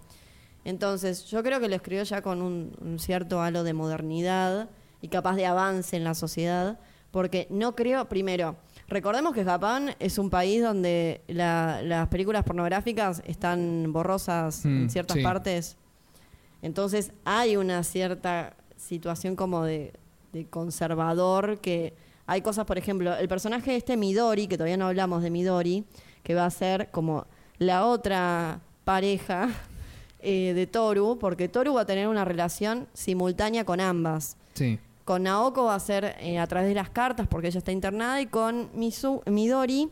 Entonces, 0.65 1.25
yo 1.27 1.43
creo 1.43 1.61
que 1.61 1.69
lo 1.69 1.77
escribió 1.77 2.03
ya 2.03 2.23
con 2.23 2.43
un, 2.43 2.73
un 2.81 2.99
cierto 2.99 3.41
halo 3.43 3.65
de 3.65 3.73
modernidad 3.73 4.69
y 5.01 5.09
capaz 5.09 5.37
de 5.37 5.47
avance 5.47 5.97
en 5.97 6.05
la 6.05 6.15
sociedad, 6.15 6.79
porque 7.11 7.47
no 7.51 7.75
creo, 7.75 8.09
primero, 8.09 8.57
recordemos 8.91 9.33
que 9.35 9.45
Japón 9.45 9.91
es 9.99 10.19
un 10.19 10.29
país 10.29 10.63
donde 10.63 11.23
la- 11.29 11.81
las 11.83 12.09
películas 12.09 12.45
pornográficas 12.45 13.23
están 13.25 13.93
borrosas 13.93 14.65
Mm, 14.67 14.83
en 14.83 14.91
ciertas 14.91 15.17
sí. 15.17 15.23
partes. 15.23 15.77
Entonces, 16.63 17.13
hay 17.25 17.57
una 17.57 17.83
cierta 17.85 18.55
situación 18.77 19.37
como 19.37 19.65
de, 19.65 19.93
de 20.33 20.45
conservador 20.47 21.59
que 21.61 21.95
hay 22.27 22.43
cosas, 22.43 22.65
por 22.67 22.79
ejemplo, 22.79 23.17
el 23.17 23.29
personaje 23.29 23.75
este 23.77 23.97
Midori, 23.97 24.47
que 24.47 24.57
todavía 24.57 24.77
no 24.77 24.87
hablamos 24.87 25.23
de 25.23 25.31
Midori, 25.31 25.85
que 26.23 26.35
va 26.35 26.45
a 26.47 26.51
ser 26.51 26.91
como 26.91 27.27
la 27.59 27.87
otra 27.87 28.61
pareja 28.85 29.49
eh, 30.21 30.53
de 30.55 30.67
Toru, 30.67 31.19
porque 31.19 31.49
Toru 31.49 31.75
va 31.75 31.83
a 31.83 31.87
tener 31.87 32.07
una 32.09 32.25
relación 32.25 32.87
simultánea 32.93 33.65
con 33.65 33.81
ambas. 33.81 34.37
Sí. 34.55 34.79
Con 35.11 35.25
Naoko 35.25 35.65
va 35.65 35.75
a 35.75 35.81
ser 35.81 36.15
eh, 36.21 36.39
a 36.39 36.47
través 36.47 36.69
de 36.69 36.75
las 36.77 36.89
cartas, 36.89 37.27
porque 37.27 37.49
ella 37.49 37.59
está 37.59 37.73
internada, 37.73 38.21
y 38.21 38.27
con 38.27 38.71
Misu- 38.75 39.29
Midori 39.29 39.91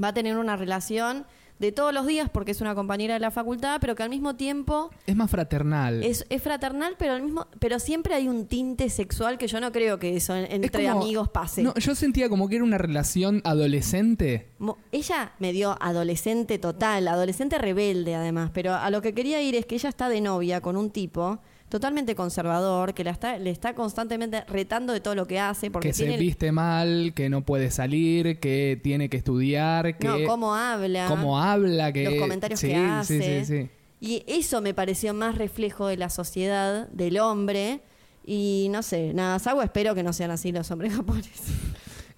va 0.00 0.08
a 0.08 0.14
tener 0.14 0.38
una 0.38 0.54
relación 0.56 1.26
de 1.58 1.72
todos 1.72 1.92
los 1.92 2.06
días, 2.06 2.30
porque 2.30 2.52
es 2.52 2.60
una 2.60 2.76
compañera 2.76 3.14
de 3.14 3.18
la 3.20 3.32
facultad, 3.32 3.78
pero 3.80 3.96
que 3.96 4.04
al 4.04 4.10
mismo 4.10 4.36
tiempo 4.36 4.90
Es 5.08 5.16
más 5.16 5.28
fraternal. 5.28 6.04
es, 6.04 6.24
es 6.28 6.40
fraternal, 6.40 6.94
pero 6.96 7.14
al 7.14 7.22
mismo, 7.22 7.48
pero 7.58 7.80
siempre 7.80 8.14
hay 8.14 8.28
un 8.28 8.46
tinte 8.46 8.88
sexual 8.90 9.38
que 9.38 9.48
yo 9.48 9.58
no 9.60 9.72
creo 9.72 9.98
que 9.98 10.14
eso 10.16 10.36
en- 10.36 10.44
Es 10.44 10.52
entre 10.52 10.86
como- 10.86 11.02
amigos 11.02 11.28
pase. 11.30 11.64
No, 11.64 11.74
yo 11.74 11.96
sentía 11.96 12.28
como 12.28 12.48
que 12.48 12.54
era 12.54 12.64
una 12.64 12.78
relación 12.78 13.42
adolescente. 13.44 14.50
Mo- 14.60 14.78
Ella 14.92 15.32
me 15.40 15.52
dio 15.52 15.76
adolescente 15.82 16.60
total, 16.60 17.08
adolescente 17.08 17.58
rebelde 17.58 18.14
además, 18.14 18.52
pero 18.54 18.74
a 18.76 18.88
lo 18.90 19.02
que 19.02 19.14
quería 19.14 19.42
ir 19.42 19.56
es 19.56 19.66
que 19.66 19.74
ella 19.74 19.88
está 19.88 20.08
de 20.08 20.20
novia 20.20 20.60
con 20.60 20.76
un 20.76 20.90
tipo 20.90 21.40
totalmente 21.68 22.14
conservador, 22.14 22.94
que 22.94 23.04
la 23.04 23.10
está, 23.10 23.38
le 23.38 23.50
está 23.50 23.74
constantemente 23.74 24.42
retando 24.48 24.92
de 24.92 25.00
todo 25.00 25.14
lo 25.14 25.26
que 25.26 25.38
hace, 25.38 25.70
porque 25.70 25.88
que 25.88 25.94
se 25.94 26.12
el- 26.14 26.18
viste 26.20 26.50
mal, 26.52 27.12
que 27.14 27.28
no 27.28 27.42
puede 27.44 27.70
salir, 27.70 28.38
que 28.40 28.80
tiene 28.82 29.08
que 29.08 29.16
estudiar, 29.18 29.98
que 29.98 30.06
no, 30.08 30.16
cómo 30.26 30.54
habla, 30.54 31.06
cómo 31.08 31.40
habla, 31.40 31.92
que 31.92 32.04
los 32.04 32.14
comentarios 32.14 32.60
sí, 32.60 32.68
que 32.68 32.76
hace. 32.76 33.44
Sí, 33.44 33.60
sí, 33.64 33.70
Y 34.00 34.22
eso 34.26 34.60
me 34.60 34.72
pareció 34.74 35.12
más 35.14 35.36
reflejo 35.36 35.86
de 35.88 35.96
la 35.96 36.08
sociedad, 36.10 36.88
del 36.88 37.18
hombre. 37.18 37.80
Y 38.24 38.68
no 38.70 38.82
sé, 38.82 39.12
nada, 39.14 39.38
Sawa 39.38 39.64
espero 39.64 39.94
que 39.94 40.02
no 40.02 40.12
sean 40.12 40.30
así 40.30 40.52
los 40.52 40.70
hombres 40.70 40.92
japoneses. 40.96 41.52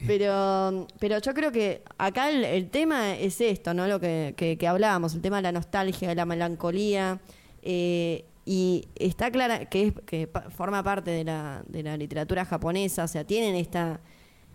Pero, 0.06 0.86
pero 0.98 1.18
yo 1.18 1.34
creo 1.34 1.52
que 1.52 1.82
acá 1.98 2.30
el, 2.30 2.44
el 2.44 2.70
tema 2.70 3.14
es 3.16 3.40
esto, 3.40 3.74
¿no? 3.74 3.86
Lo 3.86 4.00
que, 4.00 4.34
que, 4.36 4.56
que 4.56 4.66
hablábamos, 4.66 5.14
el 5.14 5.20
tema 5.20 5.36
de 5.36 5.42
la 5.42 5.52
nostalgia, 5.52 6.08
de 6.08 6.14
la 6.14 6.24
melancolía. 6.24 7.20
eh, 7.62 8.24
y 8.46 8.86
está 8.96 9.30
clara 9.30 9.66
que, 9.66 9.88
es, 9.88 9.92
que 10.06 10.26
pa- 10.26 10.50
forma 10.50 10.82
parte 10.82 11.10
de 11.10 11.24
la, 11.24 11.62
de 11.68 11.82
la 11.82 11.96
literatura 11.96 12.44
japonesa, 12.44 13.04
o 13.04 13.08
sea, 13.08 13.24
tienen 13.24 13.54
esta, 13.54 14.00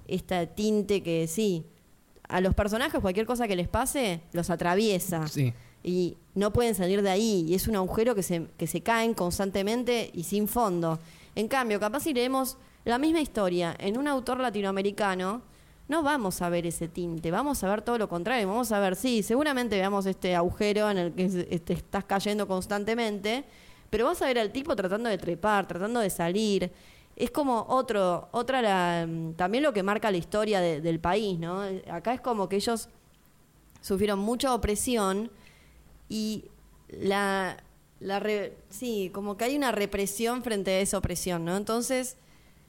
esta 0.07 0.45
tinte 0.47 1.01
que 1.03 1.27
sí, 1.27 1.65
a 2.27 2.41
los 2.41 2.55
personajes 2.55 2.99
cualquier 3.01 3.25
cosa 3.25 3.47
que 3.47 3.55
les 3.55 3.67
pase 3.67 4.21
los 4.33 4.49
atraviesa 4.49 5.27
Sí. 5.27 5.53
y 5.83 6.17
no 6.33 6.51
pueden 6.51 6.73
salir 6.75 7.01
de 7.03 7.09
ahí 7.11 7.45
y 7.47 7.53
es 7.53 7.67
un 7.67 7.75
agujero 7.75 8.15
que 8.15 8.23
se, 8.23 8.47
que 8.57 8.65
se 8.67 8.81
caen 8.81 9.13
constantemente 9.13 10.09
y 10.13 10.23
sin 10.23 10.47
fondo. 10.47 10.99
En 11.35 11.47
cambio, 11.47 11.79
capaz 11.79 12.01
si 12.01 12.13
leemos 12.13 12.57
la 12.85 12.97
misma 12.97 13.21
historia 13.21 13.75
en 13.79 13.97
un 13.97 14.07
autor 14.07 14.39
latinoamericano, 14.39 15.41
no 15.87 16.01
vamos 16.01 16.41
a 16.41 16.49
ver 16.49 16.65
ese 16.65 16.87
tinte, 16.87 17.29
vamos 17.29 17.63
a 17.63 17.69
ver 17.69 17.83
todo 17.83 17.99
lo 17.99 18.09
contrario, 18.09 18.47
vamos 18.47 18.71
a 18.71 18.79
ver, 18.79 18.95
sí, 18.95 19.21
seguramente 19.21 19.75
veamos 19.77 20.07
este 20.07 20.35
agujero 20.35 20.89
en 20.89 20.97
el 20.97 21.13
que 21.13 21.27
te 21.59 21.73
estás 21.73 22.05
cayendo 22.05 22.47
constantemente, 22.47 23.43
pero 23.95 24.07
vas 24.07 24.21
a 24.21 24.25
ver 24.25 24.37
al 24.39 24.51
tipo 24.51 24.75
tratando 24.75 25.07
de 25.09 25.17
trepar, 25.17 25.65
tratando 25.65 26.01
de 26.01 26.09
salir. 26.09 26.69
Es 27.15 27.31
como 27.31 27.65
otro, 27.69 28.27
otra 28.33 28.61
la, 28.61 29.07
también 29.37 29.63
lo 29.63 29.71
que 29.71 29.83
marca 29.83 30.11
la 30.11 30.17
historia 30.17 30.59
de- 30.59 30.81
del 30.81 30.99
país, 30.99 31.39
¿no? 31.39 31.61
Acá 31.89 32.13
es 32.13 32.19
como 32.19 32.49
que 32.49 32.57
ellos 32.57 32.89
sufrieron 33.79 34.19
mucha 34.19 34.53
opresión 34.53 35.31
y 36.09 36.43
la, 36.89 37.55
sí, 38.69 39.11
como 39.13 39.37
que 39.37 39.45
hay 39.45 39.55
una 39.55 39.71
represión 39.71 40.43
frente 40.43 40.71
a 40.71 40.79
esa 40.81 40.97
opresión, 40.97 41.45
¿no? 41.45 41.55
Entonces 41.55 42.17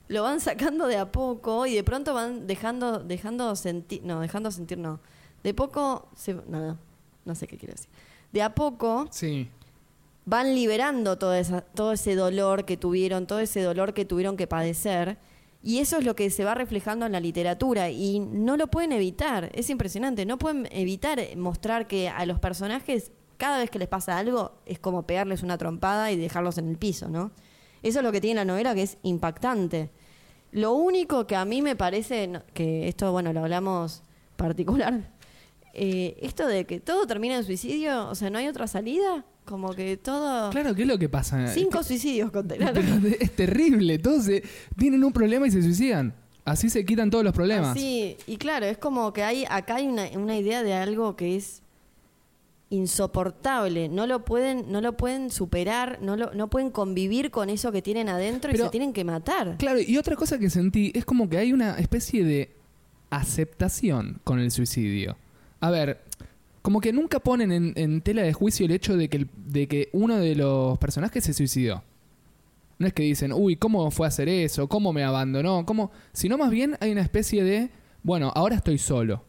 lo 0.07 0.23
van 0.23 0.39
sacando 0.39 0.87
de 0.87 0.97
a 0.97 1.11
poco 1.11 1.67
y 1.67 1.75
de 1.75 1.83
pronto 1.83 2.15
van 2.15 2.47
dejando, 2.47 3.01
dejando 3.01 3.57
sentir, 3.57 4.03
no, 4.05 4.21
dejando 4.21 4.53
sentir, 4.53 4.79
no. 4.79 5.01
De 5.43 5.55
poco, 5.55 6.07
se, 6.15 6.35
no, 6.35 6.79
no 7.25 7.35
sé 7.35 7.49
qué 7.49 7.57
quiero 7.59 7.75
decir. 7.75 7.89
De 8.33 8.43
a 8.43 8.55
poco 8.55 9.09
Sí. 9.11 9.49
Van 10.27 10.55
liberando 10.55 11.17
esa, 11.33 11.63
todo 11.63 11.93
ese 11.93 12.15
dolor 12.15 12.67
que 12.67 12.77
tuvieron, 12.77 13.27
todo 13.27 13.39
ese 13.39 13.63
dolor 13.63 13.95
que 13.95 14.05
tuvieron 14.05 14.37
que 14.37 14.47
padecer. 14.47 15.19
Y 15.63 15.79
eso 15.79 15.99
es 15.99 16.05
lo 16.05 16.15
que 16.15 16.31
se 16.31 16.45
va 16.45 16.55
reflejando 16.55 17.07
en 17.07 17.13
la 17.13 17.21
literatura 17.21 17.91
y 17.91 18.21
no 18.21 18.57
lo 18.57 18.67
pueden 18.67 18.93
evitar. 18.93 19.51
Es 19.55 19.71
impresionante, 19.71 20.27
no 20.27 20.37
pueden 20.37 20.69
evitar 20.71 21.21
mostrar 21.37 21.87
que 21.87 22.09
a 22.09 22.27
los 22.27 22.39
personajes 22.39 23.13
cada 23.37 23.59
vez 23.59 23.71
que 23.71 23.79
les 23.79 23.89
pasa 23.89 24.19
algo 24.19 24.53
es 24.67 24.79
como 24.79 25.07
pegarles 25.07 25.43
una 25.43 25.59
trompada 25.59 26.11
y 26.11 26.17
dejarlos 26.17 26.59
en 26.59 26.69
el 26.69 26.77
piso, 26.77 27.09
¿no? 27.09 27.31
Eso 27.83 28.01
es 28.01 28.05
lo 28.05 28.13
que 28.13 28.21
tiene 28.21 28.37
la 28.37 28.45
novela 28.45 28.75
que 28.75 28.83
es 28.83 28.99
impactante. 29.03 29.91
Lo 30.53 30.73
único 30.73 31.27
que 31.27 31.37
a 31.37 31.45
mí 31.45 31.63
me 31.63 31.77
parece, 31.77 32.31
que 32.55 32.89
esto, 32.89 33.13
bueno, 33.13 33.33
lo 33.33 33.41
hablamos 33.41 34.03
particular, 34.37 35.13
eh, 35.75 36.17
esto 36.21 36.47
de 36.47 36.65
que 36.65 36.81
todo 36.81 37.07
termina 37.07 37.37
en 37.37 37.45
suicidio, 37.45 38.09
o 38.09 38.15
sea, 38.15 38.31
no 38.31 38.39
hay 38.39 38.49
otra 38.49 38.67
salida, 38.67 39.25
como 39.47 39.73
que 39.75 39.97
todo... 39.97 40.51
Claro, 40.51 40.75
¿qué 40.75 40.83
es 40.83 40.89
lo 40.89 40.99
que 40.99 41.09
pasa? 41.09 41.49
Cinco 41.49 41.83
suicidios 41.83 42.31
conté. 42.31 42.57
Pero 42.75 42.99
de- 43.01 43.17
es 43.21 43.31
terrible. 43.35 43.99
Todos 43.99 44.25
se- 44.25 44.43
tienen 44.77 45.03
un 45.05 45.13
problema 45.13 45.47
y 45.47 45.51
se 45.51 45.63
suicidan. 45.63 46.13
Así 46.45 46.69
se 46.69 46.85
quitan 46.85 47.11
todos 47.11 47.25
los 47.25 47.33
problemas. 47.33 47.77
Sí, 47.77 48.17
y 48.27 48.37
claro, 48.37 48.67
es 48.67 48.77
como 48.79 49.13
que 49.13 49.23
hay 49.25 49.45
acá 49.49 49.77
hay 49.77 49.87
una, 49.89 50.07
una 50.17 50.37
idea 50.37 50.63
de 50.63 50.75
algo 50.75 51.17
que 51.17 51.37
es 51.37 51.63
insoportable, 52.71 53.89
no 53.89 54.07
lo 54.07 54.25
pueden 54.25 54.71
no 54.73 54.81
lo 54.81 54.97
pueden 54.97 55.31
superar, 55.31 55.99
no 56.03 56.17
lo, 56.17 56.35
no 56.35 56.49
pueden 56.49 56.71
convivir 56.71 57.31
con 57.31 57.49
eso 57.49 57.71
que 57.73 57.81
tienen 57.83 58.09
adentro 58.09 58.53
y 58.53 58.57
se 58.57 58.69
tienen 58.71 58.93
que 58.93 59.05
matar. 59.05 59.57
Claro, 59.59 59.79
y 59.81 59.97
otra 59.99 60.17
cosa 60.17 60.39
que 60.39 60.51
sentí 60.51 60.91
es 60.95 61.05
como 61.05 61.29
que 61.29 61.39
hay 61.39 61.53
una 61.53 61.79
especie 61.79 62.25
de 62.25 62.51
aceptación 63.11 64.21
con 64.25 64.41
el 64.41 64.51
suicidio. 64.51 65.17
A 65.61 65.71
ver, 65.71 66.01
como 66.67 66.81
que 66.81 66.93
nunca 66.93 67.21
ponen 67.21 67.75
en, 67.77 68.01
tela 68.01 68.23
de 68.23 68.33
juicio 68.33 68.67
el 68.67 68.73
hecho 68.73 68.97
de 68.97 69.09
que, 69.09 69.29
de 69.37 69.69
que 69.69 69.89
uno 69.93 70.17
de 70.17 70.35
los 70.35 70.77
personajes 70.79 71.23
se 71.23 71.33
suicidó. 71.33 71.85
No 72.81 72.89
es 72.89 72.93
que 72.93 73.05
dicen, 73.05 73.33
uy, 73.33 73.55
¿cómo 73.55 73.89
fue 73.93 74.05
a 74.05 74.09
hacer 74.09 74.29
eso? 74.29 74.67
¿Cómo 74.69 74.93
me 74.93 75.05
abandonó? 75.05 75.65
¿Cómo? 75.65 75.93
Sino 76.13 76.37
más 76.37 76.51
bien 76.51 76.77
hay 76.81 76.91
una 76.91 77.03
especie 77.03 77.45
de, 77.45 77.71
bueno, 78.03 78.33
ahora 78.35 78.57
estoy 78.57 78.79
solo. 78.79 79.23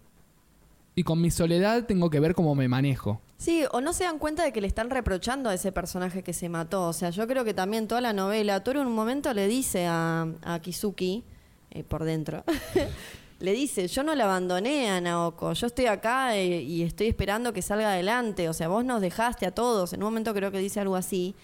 Y 0.96 1.04
con 1.04 1.22
mi 1.22 1.30
soledad 1.30 1.86
tengo 1.86 2.10
que 2.10 2.20
ver 2.20 2.34
cómo 2.34 2.56
me 2.56 2.68
manejo. 2.68 3.22
Sí, 3.38 3.66
o 3.72 3.82
no 3.82 3.94
se 3.94 4.06
dan 4.06 4.18
cuenta 4.18 4.44
de 4.44 4.52
que 4.52 4.60
le 4.60 4.66
están 4.66 4.90
reprochando 4.90 5.52
a 5.52 5.54
ese 5.54 5.72
personaje 5.72 6.24
que 6.24 6.34
se 6.34 6.50
mató. 6.50 6.88
O 6.88 6.94
sea, 6.94 7.12
yo 7.12 7.28
creo 7.28 7.46
que 7.46 7.54
también 7.54 7.88
toda 7.88 8.02
la 8.02 8.14
novela, 8.14 8.64
Toru 8.64 8.82
en 8.82 8.88
un 8.88 8.96
momento 8.96 9.32
le 9.36 9.48
dice 9.48 9.86
a, 9.86 10.28
a 10.42 10.60
Kizuki, 10.60 11.24
eh, 11.70 11.84
por 11.84 12.04
dentro, 12.04 12.44
le 13.40 13.54
dice, 13.54 13.88
yo 13.88 14.04
no 14.04 14.16
la 14.16 14.24
abandoné 14.24 14.90
a 14.90 15.00
Naoko, 15.00 15.54
yo 15.54 15.68
estoy 15.68 15.86
acá 15.86 16.38
y 16.38 16.82
estoy 16.82 17.08
esperando 17.08 17.54
que 17.54 17.62
salga 17.62 17.90
adelante. 17.92 18.50
O 18.50 18.54
sea, 18.54 18.68
vos 18.68 18.84
nos 18.84 19.02
dejaste 19.02 19.46
a 19.46 19.52
todos. 19.52 19.94
En 19.94 20.02
un 20.02 20.06
momento 20.08 20.34
creo 20.34 20.52
que 20.52 20.60
dice 20.60 20.80
algo 20.80 20.96
así. 20.96 21.36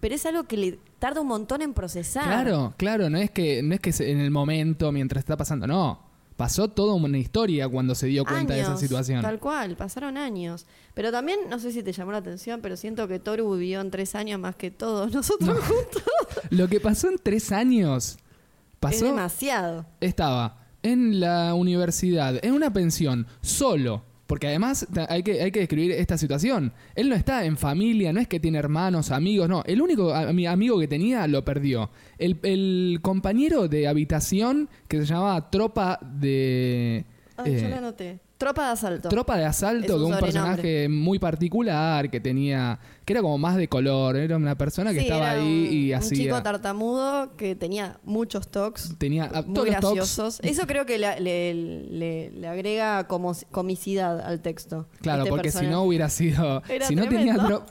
Pero 0.00 0.14
es 0.14 0.26
algo 0.26 0.44
que 0.44 0.56
le 0.56 0.78
tarda 0.98 1.20
un 1.20 1.28
montón 1.28 1.62
en 1.62 1.74
procesar. 1.74 2.24
Claro, 2.24 2.74
claro, 2.76 3.08
no 3.10 3.18
es 3.18 3.30
que 3.30 3.62
no 3.62 3.74
es 3.74 3.80
que 3.80 3.92
en 4.10 4.18
el 4.20 4.30
momento 4.30 4.90
mientras 4.92 5.20
está 5.20 5.36
pasando, 5.36 5.66
no. 5.66 6.00
Pasó 6.36 6.66
toda 6.68 6.94
una 6.94 7.18
historia 7.18 7.68
cuando 7.68 7.94
se 7.94 8.06
dio 8.06 8.24
cuenta 8.24 8.54
de 8.54 8.62
esa 8.62 8.76
situación. 8.76 9.22
Tal 9.22 9.38
cual, 9.38 9.76
pasaron 9.76 10.16
años. 10.16 10.66
Pero 10.94 11.12
también, 11.12 11.38
no 11.48 11.58
sé 11.60 11.70
si 11.72 11.82
te 11.82 11.92
llamó 11.92 12.10
la 12.10 12.18
atención, 12.18 12.60
pero 12.62 12.76
siento 12.76 13.06
que 13.06 13.18
Toru 13.20 13.54
vivió 13.56 13.80
en 13.80 13.90
tres 13.90 14.14
años 14.14 14.40
más 14.40 14.56
que 14.56 14.70
todos 14.70 15.12
nosotros 15.14 15.58
juntos. 15.60 16.02
Lo 16.50 16.68
que 16.68 16.80
pasó 16.80 17.08
en 17.08 17.18
tres 17.22 17.52
años, 17.52 18.16
Es 18.16 18.78
pasó, 18.80 19.04
demasiado. 19.04 19.86
estaba 20.00 20.61
en 20.82 21.20
la 21.20 21.54
universidad, 21.54 22.44
en 22.44 22.52
una 22.52 22.72
pensión, 22.72 23.26
solo, 23.40 24.04
Porque 24.26 24.46
además 24.46 24.86
hay 25.10 25.22
que, 25.22 25.42
hay 25.42 25.50
que 25.50 25.60
describir 25.60 25.92
esta 25.92 26.16
situación. 26.16 26.72
Él 26.94 27.10
no 27.10 27.14
está 27.14 27.44
en 27.44 27.58
familia, 27.58 28.14
no 28.14 28.20
es 28.20 28.28
que 28.28 28.40
tiene 28.40 28.58
hermanos, 28.58 29.10
amigos, 29.10 29.46
no. 29.46 29.62
El 29.66 29.82
único 29.82 30.14
amigo 30.14 30.78
que 30.78 30.88
tenía 30.88 31.26
lo 31.26 31.44
perdió. 31.44 31.90
El, 32.16 32.38
el 32.42 33.00
compañero 33.02 33.68
de 33.68 33.88
habitación 33.88 34.70
que 34.88 35.00
se 35.00 35.04
llamaba 35.04 35.50
Tropa 35.50 35.98
de... 36.02 37.04
Ay, 37.36 37.52
yo 37.60 37.66
eh, 37.66 37.68
la 37.68 37.78
anoté. 37.78 38.20
Tropa 38.42 38.66
de 38.66 38.72
asalto. 38.72 39.08
Tropa 39.08 39.36
de 39.36 39.44
asalto, 39.44 39.94
un 39.96 40.00
que 40.10 40.14
un 40.14 40.18
personaje 40.20 40.88
muy 40.88 41.18
particular, 41.18 42.10
que 42.10 42.18
tenía, 42.20 42.78
que 43.04 43.12
era 43.12 43.22
como 43.22 43.38
más 43.38 43.56
de 43.56 43.68
color, 43.68 44.16
era 44.16 44.36
una 44.36 44.56
persona 44.56 44.92
que 44.92 44.98
Sí, 44.98 45.04
estaba 45.04 45.32
era 45.34 45.42
ahí 45.42 45.66
un, 45.68 45.72
y 45.72 45.92
un 45.92 45.98
hacía, 45.98 46.18
chico 46.24 46.42
tartamudo 46.42 47.36
que 47.36 47.54
tenía 47.54 47.98
muchos 48.04 48.48
talks 48.48 48.96
tenía 48.98 49.30
muy 49.46 49.54
todos 49.54 49.66
los 49.68 49.76
talks- 49.76 49.80
graciosos. 49.94 50.40
Eso 50.42 50.66
creo 50.66 50.84
que 50.86 50.98
le, 50.98 51.20
le- 51.20 51.54
le- 51.54 52.30
le 52.32 52.48
agrega 52.48 53.06
como 53.06 53.32
comicidad 53.50 54.20
al 54.20 54.40
texto. 54.40 54.88
Claro, 55.00 55.20
este 55.22 55.30
porque 55.30 55.50
si 55.52 55.66
no 55.66 55.82
hubiera 55.84 56.08
sido, 56.08 56.62
Era 56.68 56.86
si 56.88 56.96
no 56.96 57.02
tenía, 57.08 57.34
tremendo. 57.34 57.64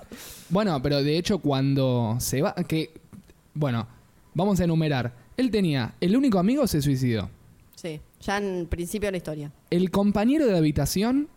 bueno, 0.50 0.82
pero 0.82 1.04
de 1.04 1.18
hecho 1.18 1.40
cuando 1.40 2.16
se 2.20 2.42
va, 2.42 2.54
que, 2.56 2.94
bueno, 3.54 3.88
vamos 4.34 4.60
a 4.62 4.64
enumerar, 4.64 5.14
él 5.36 5.52
tenía, 5.52 5.96
el 6.00 6.16
único 6.16 6.40
amigo 6.40 6.66
se 6.68 6.82
suicidó, 6.82 7.30
Sí, 7.82 8.00
ya 8.22 8.38
en 8.38 8.68
principio 8.68 9.08
de 9.08 9.12
la 9.12 9.18
historia. 9.18 9.52
el 9.72 9.90
compañero 9.90 10.46
de 10.46 10.56
habitación 10.58 11.30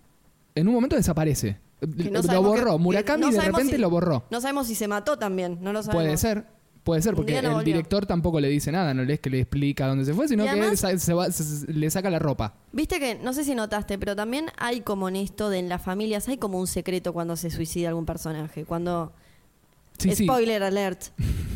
en 0.54 0.68
un 0.68 0.74
momento 0.74 0.94
desaparece, 0.96 1.58
no 1.80 2.20
lo 2.22 2.42
borró, 2.42 2.64
que- 2.64 2.70
que 2.72 2.78
Murakami 2.82 3.20
no 3.22 3.30
de 3.32 3.40
repente 3.40 3.72
si- 3.76 3.78
lo 3.80 3.88
borró. 3.90 4.24
No 4.30 4.40
sabemos 4.40 4.66
si 4.66 4.74
se 4.74 4.86
mató 4.88 5.18
también, 5.18 5.58
no 5.62 5.72
lo 5.72 5.82
sabemos. 5.82 6.04
Puede 6.04 6.16
ser, 6.18 6.44
puede 6.82 7.00
ser, 7.00 7.14
porque 7.14 7.40
no 7.40 7.58
el 7.60 7.64
director 7.64 8.04
tampoco 8.04 8.40
le 8.40 8.48
dice 8.48 8.70
nada, 8.70 8.92
no 8.92 9.02
es 9.10 9.20
que 9.20 9.30
le 9.30 9.40
explica 9.40 9.86
dónde 9.86 10.04
se 10.04 10.12
fue, 10.12 10.28
sino 10.28 10.42
Y 10.44 10.46
que 10.46 10.50
además- 10.50 10.70
él 10.72 10.76
sa- 10.78 10.98
se 10.98 11.14
va- 11.14 11.30
se- 11.32 11.42
se- 11.44 11.72
le 11.72 11.88
saca 11.90 12.10
la 12.10 12.18
ropa. 12.18 12.54
Viste 12.72 13.00
que, 13.00 13.14
no 13.14 13.32
sé 13.32 13.42
si 13.44 13.54
notaste, 13.54 13.98
pero 13.98 14.14
también 14.14 14.46
hay 14.58 14.82
como 14.82 15.08
en 15.08 15.16
esto 15.16 15.48
de 15.48 15.58
en 15.60 15.68
las 15.70 15.80
familias, 15.82 16.28
hay 16.28 16.36
como 16.36 16.60
un 16.60 16.66
secreto 16.66 17.14
cuando 17.14 17.36
se 17.36 17.50
suicida 17.50 17.88
algún 17.88 18.04
personaje. 18.04 18.64
Cuando, 18.66 19.12
Sí, 19.98 20.14
sí, 20.14 20.24
spoiler 20.24 20.62
alert, 20.62 21.00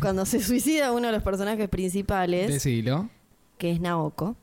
cuando 0.01 0.25
se 0.25 0.41
suicida 0.43 0.93
uno 0.93 1.09
de 1.09 1.13
los 1.13 1.23
personajes 1.23 1.69
principales, 1.69 2.49
decilo. 2.51 3.11
que 3.59 3.71
es 3.73 3.81
Naoko, 3.81 4.37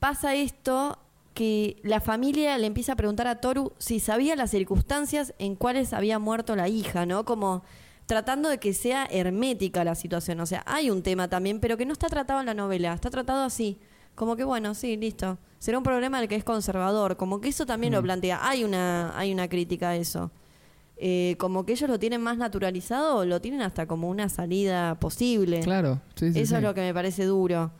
pasa 0.00 0.34
esto 0.34 0.98
que 1.34 1.76
la 1.84 2.00
familia 2.00 2.58
le 2.58 2.66
empieza 2.66 2.94
a 2.94 2.96
preguntar 2.96 3.28
a 3.28 3.40
Toru 3.40 3.72
si 3.78 4.00
sabía 4.00 4.34
las 4.34 4.50
circunstancias 4.50 5.32
en 5.38 5.54
cuales 5.54 5.92
había 5.92 6.18
muerto 6.18 6.56
la 6.56 6.68
hija, 6.68 7.06
¿no? 7.06 7.24
Como 7.24 7.62
tratando 8.06 8.48
de 8.48 8.58
que 8.58 8.74
sea 8.74 9.06
hermética 9.06 9.84
la 9.84 9.94
situación. 9.94 10.40
O 10.40 10.46
sea, 10.46 10.64
hay 10.66 10.90
un 10.90 11.02
tema 11.02 11.28
también, 11.28 11.60
pero 11.60 11.76
que 11.76 11.86
no 11.86 11.92
está 11.92 12.08
tratado 12.08 12.40
en 12.40 12.46
la 12.46 12.54
novela, 12.54 12.92
está 12.92 13.08
tratado 13.08 13.44
así. 13.44 13.78
Como 14.16 14.34
que 14.34 14.42
bueno, 14.42 14.74
sí, 14.74 14.96
listo. 14.96 15.38
Será 15.58 15.78
un 15.78 15.84
problema 15.84 16.18
del 16.18 16.28
que 16.28 16.34
es 16.34 16.42
conservador. 16.42 17.16
Como 17.16 17.40
que 17.40 17.48
eso 17.48 17.66
también 17.66 17.92
lo 17.92 18.02
plantea. 18.02 18.40
Hay 18.42 18.64
una, 18.64 19.16
hay 19.16 19.32
una 19.32 19.48
crítica 19.48 19.90
a 19.90 19.96
eso. 19.96 20.32
Eh, 20.96 21.36
como 21.38 21.64
que 21.64 21.72
ellos 21.72 21.88
lo 21.88 21.98
tienen 21.98 22.20
más 22.20 22.36
naturalizado 22.36 23.24
lo 23.24 23.40
tienen 23.40 23.62
hasta 23.62 23.86
como 23.86 24.10
una 24.10 24.28
salida 24.28 24.96
posible. 24.96 25.60
Claro, 25.60 26.02
sí, 26.14 26.32
sí, 26.32 26.40
Eso 26.40 26.50
sí. 26.50 26.56
es 26.56 26.62
lo 26.62 26.74
que 26.74 26.82
me 26.82 26.92
parece 26.92 27.24
duro. 27.24 27.70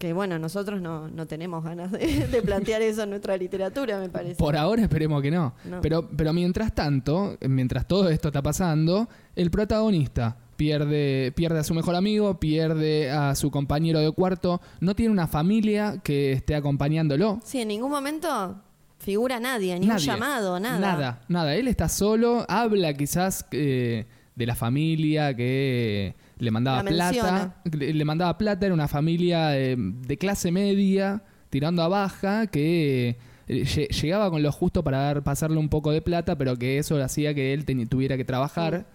Que 0.00 0.14
bueno, 0.14 0.38
nosotros 0.38 0.80
no, 0.80 1.08
no 1.08 1.26
tenemos 1.26 1.62
ganas 1.62 1.92
de, 1.92 2.26
de 2.32 2.42
plantear 2.42 2.80
eso 2.80 3.02
en 3.02 3.10
nuestra 3.10 3.36
literatura, 3.36 4.00
me 4.00 4.08
parece. 4.08 4.36
Por 4.36 4.56
ahora 4.56 4.80
esperemos 4.82 5.20
que 5.20 5.30
no. 5.30 5.54
No. 5.64 5.82
Pero, 5.82 6.08
pero 6.08 6.32
mientras 6.32 6.74
tanto, 6.74 7.36
mientras 7.46 7.86
todo 7.86 8.08
esto 8.08 8.28
está 8.28 8.40
pasando, 8.40 9.08
el 9.36 9.50
protagonista 9.50 10.38
pierde, 10.56 11.32
pierde 11.36 11.58
a 11.58 11.64
su 11.64 11.74
mejor 11.74 11.96
amigo, 11.96 12.40
pierde 12.40 13.10
a 13.10 13.34
su 13.34 13.50
compañero 13.50 14.00
de 14.00 14.10
cuarto, 14.12 14.62
no 14.80 14.96
tiene 14.96 15.12
una 15.12 15.26
familia 15.26 16.00
que 16.02 16.32
esté 16.32 16.54
acompañándolo. 16.54 17.38
Sí, 17.44 17.60
en 17.60 17.68
ningún 17.68 17.90
momento 17.90 18.56
figura 18.98 19.38
nadie, 19.38 19.78
ni 19.78 19.88
un 19.88 19.98
llamado, 19.98 20.58
nada. 20.60 20.78
Nada, 20.78 21.22
nada. 21.28 21.54
Él 21.54 21.68
está 21.68 21.90
solo, 21.90 22.46
habla 22.48 22.94
quizás 22.94 23.46
eh, 23.52 24.06
de 24.34 24.46
la 24.46 24.54
familia 24.54 25.34
que 25.36 26.14
le 26.40 26.50
mandaba 26.50 26.82
La 26.82 27.10
plata. 27.10 27.62
Le, 27.70 27.92
le 27.94 28.04
mandaba 28.04 28.36
plata, 28.38 28.66
era 28.66 28.74
una 28.74 28.88
familia 28.88 29.56
eh, 29.58 29.76
de 29.78 30.16
clase 30.18 30.50
media, 30.50 31.22
tirando 31.50 31.82
a 31.82 31.88
baja, 31.88 32.46
que 32.48 33.16
eh, 33.46 33.64
lle- 33.64 33.88
llegaba 33.88 34.30
con 34.30 34.42
lo 34.42 34.50
justo 34.52 34.82
para 34.82 34.98
dar, 34.98 35.22
pasarle 35.22 35.58
un 35.58 35.68
poco 35.68 35.90
de 35.92 36.02
plata, 36.02 36.36
pero 36.36 36.56
que 36.56 36.78
eso 36.78 37.02
hacía 37.02 37.34
que 37.34 37.52
él 37.52 37.64
tuviera 37.88 38.16
que 38.16 38.24
trabajar. 38.24 38.86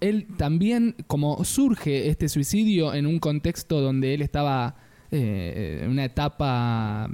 Él 0.00 0.26
también, 0.36 0.94
como 1.06 1.44
surge 1.44 2.08
este 2.08 2.28
suicidio 2.28 2.94
en 2.94 3.06
un 3.06 3.18
contexto 3.18 3.80
donde 3.80 4.14
él 4.14 4.22
estaba 4.22 4.76
eh, 5.10 5.80
en 5.82 5.90
una 5.90 6.04
etapa 6.04 7.10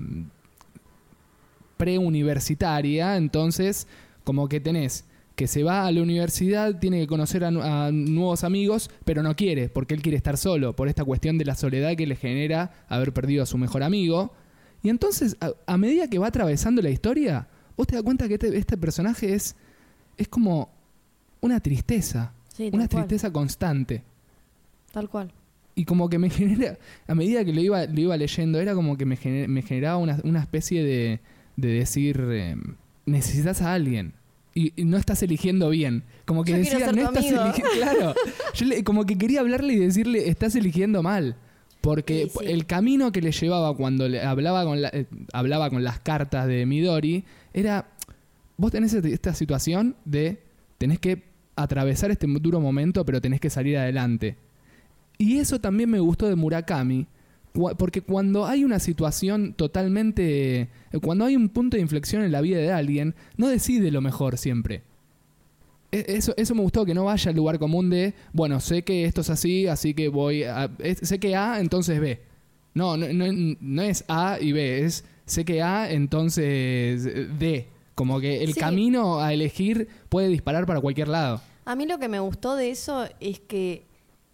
preuniversitaria, 1.76 3.16
entonces 3.16 3.86
como 4.22 4.48
que 4.48 4.60
tenés 4.60 5.04
que 5.34 5.46
se 5.48 5.62
va 5.64 5.86
a 5.86 5.90
la 5.92 6.00
universidad, 6.02 6.78
tiene 6.78 7.00
que 7.00 7.06
conocer 7.08 7.44
a, 7.44 7.50
nu- 7.50 7.62
a 7.62 7.90
nuevos 7.92 8.44
amigos, 8.44 8.88
pero 9.04 9.22
no 9.22 9.34
quiere, 9.34 9.68
porque 9.68 9.94
él 9.94 10.00
quiere 10.02 10.16
estar 10.16 10.36
solo, 10.36 10.76
por 10.76 10.88
esta 10.88 11.04
cuestión 11.04 11.38
de 11.38 11.44
la 11.44 11.54
soledad 11.56 11.96
que 11.96 12.06
le 12.06 12.14
genera 12.16 12.84
haber 12.88 13.12
perdido 13.12 13.42
a 13.42 13.46
su 13.46 13.58
mejor 13.58 13.82
amigo. 13.82 14.32
Y 14.82 14.90
entonces, 14.90 15.36
a, 15.40 15.50
a 15.66 15.76
medida 15.76 16.08
que 16.08 16.18
va 16.18 16.28
atravesando 16.28 16.80
la 16.82 16.90
historia, 16.90 17.48
vos 17.76 17.86
te 17.86 17.94
das 17.96 18.04
cuenta 18.04 18.28
que 18.28 18.34
este, 18.34 18.56
este 18.56 18.76
personaje 18.76 19.34
es, 19.34 19.56
es 20.16 20.28
como 20.28 20.70
una 21.40 21.58
tristeza, 21.60 22.32
Sí, 22.54 22.70
una 22.72 22.86
cual. 22.86 23.06
tristeza 23.06 23.32
constante. 23.32 24.04
Tal 24.92 25.08
cual. 25.08 25.32
Y 25.74 25.84
como 25.84 26.08
que 26.08 26.20
me 26.20 26.30
genera, 26.30 26.78
a 27.08 27.14
medida 27.16 27.44
que 27.44 27.52
lo 27.52 27.60
iba, 27.60 27.86
lo 27.86 28.00
iba 28.00 28.16
leyendo, 28.16 28.60
era 28.60 28.74
como 28.74 28.96
que 28.96 29.04
me, 29.04 29.16
gener- 29.16 29.48
me 29.48 29.62
generaba 29.62 29.96
una, 29.96 30.20
una 30.22 30.40
especie 30.40 30.84
de, 30.84 31.18
de 31.56 31.68
decir, 31.68 32.22
eh, 32.30 32.54
necesitas 33.06 33.60
a 33.62 33.74
alguien. 33.74 34.12
Y, 34.54 34.72
y 34.80 34.84
no 34.84 34.96
estás 34.96 35.22
eligiendo 35.22 35.68
bien. 35.70 36.04
Como 36.26 36.44
que 36.44 36.52
Yo 36.52 36.58
decía, 36.58 36.92
no 36.92 37.02
estás 37.02 37.24
amigo". 37.26 37.42
eligiendo. 37.42 37.70
Claro. 37.76 38.14
Yo 38.54 38.66
le- 38.66 38.84
como 38.84 39.04
que 39.04 39.18
quería 39.18 39.40
hablarle 39.40 39.72
y 39.72 39.78
decirle, 39.78 40.28
estás 40.28 40.54
eligiendo 40.54 41.02
mal. 41.02 41.36
Porque 41.80 42.28
Sí, 42.32 42.38
sí. 42.40 42.46
el 42.50 42.64
camino 42.66 43.10
que 43.12 43.20
le 43.20 43.32
llevaba 43.32 43.76
cuando 43.76 44.08
le 44.08 44.22
hablaba 44.22 44.64
con, 44.64 44.80
la- 44.80 44.88
eh, 44.90 45.06
hablaba 45.32 45.68
con 45.70 45.82
las 45.84 45.98
cartas 46.00 46.46
de 46.46 46.64
Midori 46.66 47.24
era, 47.52 47.88
vos 48.56 48.70
tenés 48.70 48.94
este- 48.94 49.12
esta 49.12 49.34
situación 49.34 49.96
de, 50.04 50.40
tenés 50.78 50.98
que 51.00 51.24
atravesar 51.56 52.10
este 52.10 52.26
duro 52.28 52.60
momento, 52.60 53.04
pero 53.04 53.20
tenés 53.20 53.40
que 53.40 53.50
salir 53.50 53.76
adelante. 53.76 54.36
Y 55.18 55.38
eso 55.38 55.60
también 55.60 55.90
me 55.90 56.00
gustó 56.00 56.28
de 56.28 56.36
Murakami, 56.36 57.06
porque 57.78 58.00
cuando 58.02 58.46
hay 58.46 58.64
una 58.64 58.80
situación 58.80 59.54
totalmente, 59.54 60.60
eh, 60.62 60.68
cuando 61.00 61.24
hay 61.24 61.36
un 61.36 61.48
punto 61.48 61.76
de 61.76 61.82
inflexión 61.82 62.22
en 62.24 62.32
la 62.32 62.40
vida 62.40 62.58
de 62.58 62.72
alguien, 62.72 63.14
no 63.36 63.46
decide 63.48 63.90
lo 63.92 64.00
mejor 64.00 64.38
siempre. 64.38 64.82
E- 65.92 66.04
Eso, 66.08 66.34
eso 66.36 66.54
me 66.56 66.62
gustó, 66.62 66.84
que 66.84 66.94
no 66.94 67.04
vaya 67.04 67.30
al 67.30 67.36
lugar 67.36 67.58
común 67.60 67.90
de, 67.90 68.14
bueno, 68.32 68.58
sé 68.58 68.82
que 68.82 69.04
esto 69.04 69.20
es 69.20 69.30
así, 69.30 69.68
así 69.68 69.94
que 69.94 70.08
voy 70.08 70.42
a... 70.42 70.68
sé 71.02 71.20
que 71.20 71.36
A, 71.36 71.60
entonces 71.60 72.00
B. 72.00 72.20
No, 72.74 72.96
no, 72.96 73.06
no, 73.12 73.26
no 73.60 73.82
es 73.82 74.04
A 74.08 74.38
y 74.40 74.50
B, 74.50 74.84
es 74.84 75.04
sé 75.26 75.44
que 75.44 75.62
A, 75.62 75.90
entonces 75.92 77.04
D. 77.38 77.68
Como 77.94 78.18
que 78.18 78.42
el 78.42 78.54
Sí. 78.54 78.58
camino 78.60 79.20
a 79.20 79.32
elegir 79.32 79.86
puede 80.08 80.26
disparar 80.26 80.66
para 80.66 80.80
cualquier 80.80 81.06
lado. 81.06 81.40
A 81.64 81.76
mí 81.76 81.86
lo 81.86 81.98
que 82.00 82.08
me 82.08 82.18
gustó 82.18 82.56
de 82.56 82.70
eso 82.70 83.06
es 83.20 83.38
que 83.38 83.84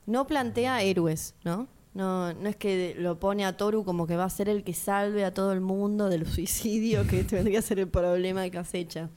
no 0.07 0.27
plantea 0.27 0.83
héroes, 0.83 1.35
¿no? 1.45 1.69
No, 1.93 2.33
no 2.33 2.49
es 2.49 2.57
que 2.57 2.95
lo 2.97 3.19
pone 3.19 3.45
a 3.45 3.57
Toru 3.57 3.85
como 3.85 4.07
que 4.07 4.17
va 4.17 4.25
a 4.25 4.31
ser 4.31 4.49
el 4.49 4.63
que 4.63 4.75
salve 4.75 5.25
a 5.25 5.35
todo 5.35 5.53
el 5.53 5.61
mundo 5.61 6.09
del 6.09 6.27
suicidio, 6.33 7.07
que 7.07 7.25
tendría 7.25 7.59
que 7.59 7.67
ser 7.67 7.79
el 7.81 7.89
problema 7.89 8.49
que 8.49 8.59
acecha. 8.59 9.11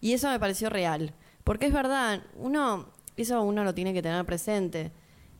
Y 0.00 0.12
eso 0.12 0.28
me 0.28 0.38
pareció 0.38 0.70
real. 0.70 1.14
Porque 1.44 1.66
es 1.66 1.72
verdad, 1.72 2.22
uno, 2.36 2.86
eso 3.16 3.42
uno 3.42 3.64
lo 3.64 3.74
tiene 3.74 3.94
que 3.94 4.02
tener 4.02 4.24
presente. 4.24 4.92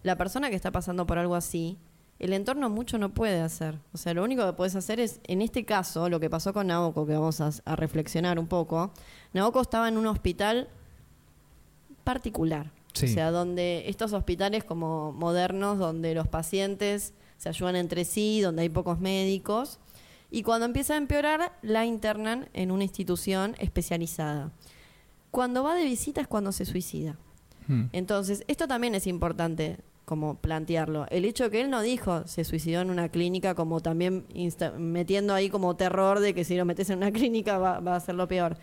La 0.02 0.16
persona 0.16 0.48
que 0.48 0.56
está 0.56 0.70
pasando 0.70 1.06
por 1.06 1.18
algo 1.18 1.34
así, 1.34 1.78
el 2.18 2.32
entorno 2.32 2.70
mucho 2.70 2.98
no 2.98 3.12
puede 3.12 3.40
hacer. 3.40 3.78
O 3.92 3.98
sea, 3.98 4.14
lo 4.14 4.24
único 4.24 4.46
que 4.46 4.52
puedes 4.54 4.74
hacer 4.76 5.00
es, 5.00 5.20
en 5.24 5.42
este 5.42 5.64
caso, 5.64 6.08
lo 6.08 6.20
que 6.20 6.30
pasó 6.30 6.52
con 6.52 6.66
Naoko, 6.66 7.06
que 7.06 7.14
vamos 7.14 7.40
a, 7.40 7.50
a 7.64 7.76
reflexionar 7.76 8.38
un 8.38 8.46
poco. 8.46 8.92
Naoko 9.32 9.60
estaba 9.60 9.88
en 9.88 9.98
un 9.98 10.06
hospital 10.06 10.68
particular. 12.04 12.70
Sí. 12.92 13.06
O 13.06 13.08
sea, 13.08 13.30
donde 13.30 13.84
estos 13.88 14.12
hospitales 14.12 14.64
como 14.64 15.12
modernos, 15.12 15.78
donde 15.78 16.14
los 16.14 16.26
pacientes 16.28 17.12
se 17.38 17.48
ayudan 17.48 17.76
entre 17.76 18.04
sí, 18.04 18.40
donde 18.40 18.62
hay 18.62 18.68
pocos 18.68 19.00
médicos. 19.00 19.78
Y 20.30 20.42
cuando 20.42 20.66
empieza 20.66 20.94
a 20.94 20.96
empeorar, 20.96 21.52
la 21.62 21.86
internan 21.86 22.48
en 22.52 22.70
una 22.70 22.84
institución 22.84 23.54
especializada. 23.58 24.52
Cuando 25.30 25.62
va 25.62 25.74
de 25.74 25.84
visita 25.84 26.20
es 26.20 26.26
cuando 26.26 26.52
se 26.52 26.64
suicida. 26.64 27.16
Hmm. 27.68 27.84
Entonces, 27.92 28.44
esto 28.48 28.66
también 28.68 28.94
es 28.94 29.06
importante 29.06 29.78
como 30.04 30.34
plantearlo. 30.36 31.06
El 31.10 31.24
hecho 31.24 31.50
que 31.50 31.60
él 31.60 31.70
no 31.70 31.82
dijo 31.82 32.26
se 32.26 32.42
suicidó 32.44 32.80
en 32.80 32.90
una 32.90 33.08
clínica, 33.10 33.54
como 33.54 33.80
también 33.80 34.26
insta- 34.34 34.72
metiendo 34.76 35.34
ahí 35.34 35.48
como 35.50 35.76
terror 35.76 36.18
de 36.18 36.34
que 36.34 36.42
si 36.44 36.56
lo 36.56 36.64
metes 36.64 36.90
en 36.90 36.98
una 36.98 37.12
clínica 37.12 37.58
va, 37.58 37.78
va 37.78 37.94
a 37.96 38.00
ser 38.00 38.16
lo 38.16 38.26
peor. 38.26 38.56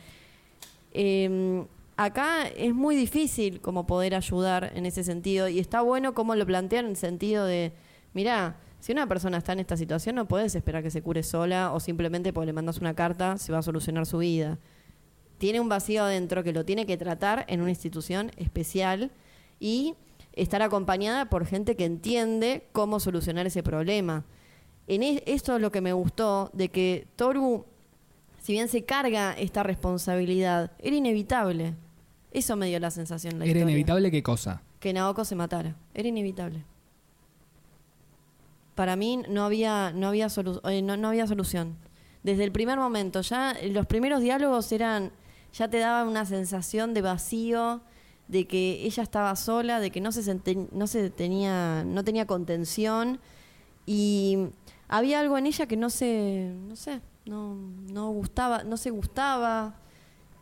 Eh, 0.94 1.66
acá 1.98 2.48
es 2.48 2.74
muy 2.74 2.96
difícil 2.96 3.60
como 3.62 3.86
poder 3.88 4.16
ayudar 4.16 4.72
en 4.76 4.86
ese 4.86 5.04
sentido 5.04 5.48
y 5.50 5.60
está 5.60 5.82
bueno 5.82 6.14
como 6.14 6.36
lo 6.36 6.46
plantean 6.46 6.86
en 6.86 6.92
el 6.92 6.98
sentido 6.98 7.46
de, 7.46 7.74
mirá, 8.14 8.58
Si 8.80 8.92
una 8.92 9.08
persona 9.08 9.38
está 9.38 9.54
en 9.54 9.60
esta 9.60 9.76
situación, 9.76 10.16
no 10.16 10.28
puedes 10.28 10.56
esperar 10.56 10.84
que 10.84 10.92
se 10.92 11.02
cure 11.02 11.24
sola 11.24 11.74
o 11.74 11.80
simplemente 11.80 12.32
porque 12.32 12.46
le 12.46 12.54
mandas 12.54 12.78
una 12.78 12.94
carta 12.94 13.38
se 13.38 13.52
va 13.52 13.60
a 13.60 13.64
solucionar 13.64 14.06
su 14.06 14.20
vida. 14.20 14.60
Tiene 15.40 15.60
un 15.60 15.70
vacío 15.70 16.04
adentro 16.04 16.44
que 16.44 16.54
lo 16.54 16.64
tiene 16.64 16.86
que 16.86 16.98
tratar 16.98 17.46
en 17.48 17.62
una 17.62 17.72
institución 17.72 18.32
especial 18.38 19.12
y 19.60 19.96
estar 20.34 20.62
acompañada 20.62 21.26
por 21.26 21.46
gente 21.46 21.76
que 21.76 21.86
entiende 21.86 22.68
cómo 22.72 23.00
solucionar 23.00 23.48
ese 23.48 23.64
problema. 23.64 24.26
En 24.88 25.04
e- 25.04 25.24
esto 25.26 25.56
es 25.56 25.62
lo 25.62 25.72
que 25.72 25.82
me 25.82 25.94
gustó, 25.94 26.52
de 26.54 26.70
que 26.70 27.08
Toru, 27.16 27.66
si 28.40 28.54
bien 28.54 28.68
se 28.68 28.86
carga 28.86 29.34
esta 29.34 29.64
responsabilidad, 29.64 30.72
era 30.80 30.96
inevitable. 30.96 31.76
Eso 32.32 32.56
me 32.56 32.68
dio 32.68 32.80
la 32.80 32.92
sensación 32.92 33.34
en 33.34 33.40
la 33.40 33.46
¿Era 33.46 33.60
historia. 33.60 33.72
inevitable 33.72 34.12
qué 34.12 34.22
cosa? 34.24 34.62
Que 34.80 34.94
Naoko 34.94 35.26
se 35.26 35.36
matara. 35.36 35.76
Era 35.94 36.08
inevitable. 36.08 36.64
Para 38.76 38.96
mí 38.96 39.24
no 39.30 39.44
había, 39.44 39.92
no 39.94 40.08
había, 40.08 40.28
solu- 40.28 40.62
eh, 40.70 40.82
no, 40.82 40.98
no 40.98 41.08
había 41.08 41.26
solución. 41.26 41.76
Desde 42.24 42.44
el 42.44 42.52
primer 42.52 42.78
momento, 42.78 43.22
ya 43.22 43.52
eh, 43.54 43.70
los 43.72 43.86
primeros 43.88 44.22
diálogos 44.22 44.72
eran, 44.72 45.12
ya 45.54 45.68
te 45.70 45.80
daban 45.80 46.08
una 46.08 46.26
sensación 46.26 46.94
de 46.94 47.02
vacío, 47.02 47.82
de 48.28 48.46
que 48.46 48.86
ella 48.86 49.02
estaba 49.04 49.36
sola, 49.36 49.80
de 49.80 49.90
que 49.90 50.02
no 50.02 50.12
se, 50.12 50.68
no 50.74 50.86
se 50.88 51.10
tenía, 51.10 51.84
no 51.86 52.04
tenía 52.04 52.28
contención 52.28 53.20
y 53.86 54.50
había 54.90 55.22
algo 55.22 55.38
en 55.38 55.48
ella 55.48 55.66
que 55.66 55.78
no 55.78 55.90
se, 55.90 56.52
no 56.68 56.76
sé, 56.76 57.00
no, 57.26 57.56
no 57.56 58.12
gustaba, 58.12 58.64
no 58.64 58.76
se 58.78 58.90
gustaba, 58.90 59.76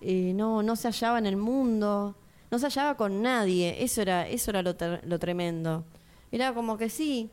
no, 0.01 0.63
no 0.63 0.75
se 0.75 0.87
hallaba 0.87 1.17
en 1.17 1.25
el 1.25 1.37
mundo, 1.37 2.15
no 2.51 2.59
se 2.59 2.65
hallaba 2.65 2.95
con 2.95 3.21
nadie, 3.21 3.83
eso 3.83 4.01
era, 4.01 4.27
eso 4.27 4.51
era 4.51 4.61
lo, 4.61 4.75
lo 5.03 5.19
tremendo. 5.19 5.83
Era 6.31 6.53
como 6.53 6.77
que 6.77 6.89
sí, 6.89 7.29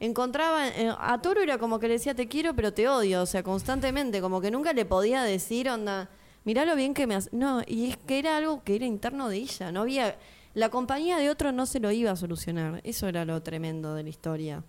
encontraba, 0.00 0.68
eh, 0.68 0.92
a 0.98 1.20
Toro 1.20 1.42
era 1.42 1.58
como 1.58 1.78
que 1.78 1.88
le 1.88 1.94
decía 1.94 2.14
te 2.14 2.28
quiero 2.28 2.54
pero 2.54 2.72
te 2.72 2.88
odio, 2.88 3.22
o 3.22 3.26
sea, 3.26 3.42
constantemente, 3.42 4.20
como 4.20 4.40
que 4.40 4.50
nunca 4.50 4.72
le 4.72 4.84
podía 4.84 5.22
decir, 5.22 5.68
onda, 5.68 6.08
mirá 6.44 6.64
lo 6.64 6.76
bien 6.76 6.94
que 6.94 7.06
me 7.06 7.14
hace. 7.14 7.30
No, 7.32 7.62
y 7.66 7.90
es 7.90 7.96
que 7.96 8.18
era 8.18 8.36
algo 8.36 8.62
que 8.62 8.76
era 8.76 8.86
interno 8.86 9.28
de 9.28 9.36
ella, 9.36 9.72
no 9.72 9.82
había, 9.82 10.16
la 10.54 10.68
compañía 10.70 11.16
de 11.18 11.30
otro 11.30 11.52
no 11.52 11.66
se 11.66 11.80
lo 11.80 11.90
iba 11.92 12.10
a 12.10 12.16
solucionar, 12.16 12.80
eso 12.84 13.08
era 13.08 13.24
lo 13.24 13.42
tremendo 13.42 13.94
de 13.94 14.02
la 14.02 14.08
historia. 14.08 14.62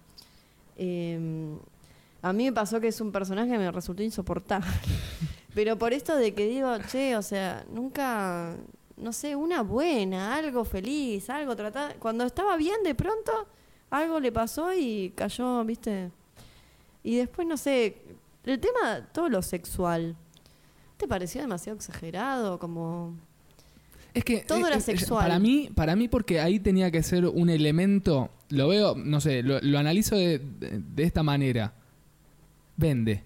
Eh, 0.78 1.57
a 2.21 2.34
mí 2.34 2.45
me 2.45 2.51
pasó 2.51 2.80
que 2.80 2.88
es 2.88 2.99
un 3.01 3.11
personaje 3.11 3.51
que 3.51 3.57
me 3.57 3.71
resultó 3.71 4.03
insoportable. 4.03 4.67
Pero 5.57 5.75
por 5.75 5.91
esto 5.91 6.15
de 6.15 6.35
que 6.35 6.45
digo, 6.47 6.71
che, 6.87 7.15
o 7.17 7.23
sea, 7.23 7.65
nunca, 7.73 8.55
no 8.95 9.11
sé, 9.11 9.35
una 9.35 9.63
buena, 9.63 10.35
algo 10.35 10.63
feliz, 10.63 11.31
algo 11.31 11.55
tratar. 11.55 11.95
Cuando 11.97 12.25
estaba 12.25 12.55
bien, 12.57 12.75
de 12.83 12.93
pronto, 12.93 13.31
algo 13.89 14.19
le 14.19 14.31
pasó 14.31 14.71
y 14.71 15.11
cayó, 15.15 15.65
¿viste? 15.65 16.11
Y 17.03 17.15
después, 17.15 17.47
no 17.47 17.57
sé, 17.57 18.03
el 18.45 18.59
tema, 18.59 19.07
todo 19.11 19.29
lo 19.29 19.41
sexual. 19.41 20.15
¿Te 20.95 21.07
pareció 21.07 21.41
demasiado 21.41 21.75
exagerado? 21.75 22.59
Como. 22.59 23.15
Es 24.13 24.23
que 24.23 24.41
Todo 24.41 24.59
eh, 24.59 24.67
era 24.67 24.77
eh, 24.77 24.81
sexual. 24.81 25.23
Para 25.23 25.39
mí, 25.39 25.71
para 25.73 25.95
mí 25.95 26.07
porque 26.07 26.39
ahí 26.39 26.59
tenía 26.59 26.91
que 26.91 27.01
ser 27.01 27.25
un 27.25 27.49
elemento, 27.49 28.29
lo 28.49 28.67
veo, 28.67 28.93
no 28.95 29.19
sé, 29.21 29.41
lo, 29.41 29.59
lo 29.61 29.79
analizo 29.79 30.15
de, 30.15 30.37
de- 30.37 30.83
de 30.83 31.03
esta 31.03 31.23
manera. 31.23 31.73
Vende. 32.75 33.23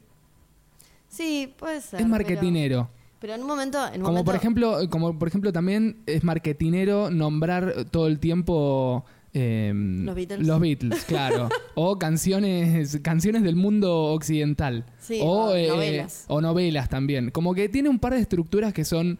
Sí, 1.11 1.53
puede 1.57 1.81
ser. 1.81 2.01
es 2.01 2.07
marketinero. 2.07 2.89
Pero, 2.89 3.17
pero 3.19 3.33
en 3.35 3.41
un 3.41 3.47
momento. 3.47 3.77
En 3.87 3.95
un 3.95 3.99
Como 4.01 4.07
momento- 4.13 4.25
por 4.25 4.35
ejemplo, 4.35 4.77
como 4.89 5.19
por 5.19 5.27
ejemplo 5.27 5.51
también 5.53 5.97
es 6.05 6.23
marketinero 6.23 7.11
nombrar 7.11 7.85
todo 7.91 8.07
el 8.07 8.17
tiempo 8.19 9.05
eh, 9.33 9.71
Los 9.75 10.15
Beatles. 10.15 10.47
los 10.47 10.59
Beatles, 10.59 11.03
claro. 11.05 11.49
o 11.75 11.99
canciones, 11.99 12.99
canciones 13.03 13.43
del 13.43 13.55
mundo 13.57 14.05
occidental. 14.05 14.85
Sí, 14.99 15.19
o, 15.21 15.49
o 15.49 15.55
eh, 15.55 15.67
novelas. 15.67 16.25
o 16.29 16.41
novelas 16.41 16.89
también. 16.89 17.29
Como 17.31 17.53
que 17.53 17.67
tiene 17.69 17.89
un 17.89 17.99
par 17.99 18.13
de 18.13 18.19
estructuras 18.21 18.73
que 18.73 18.85
son. 18.85 19.19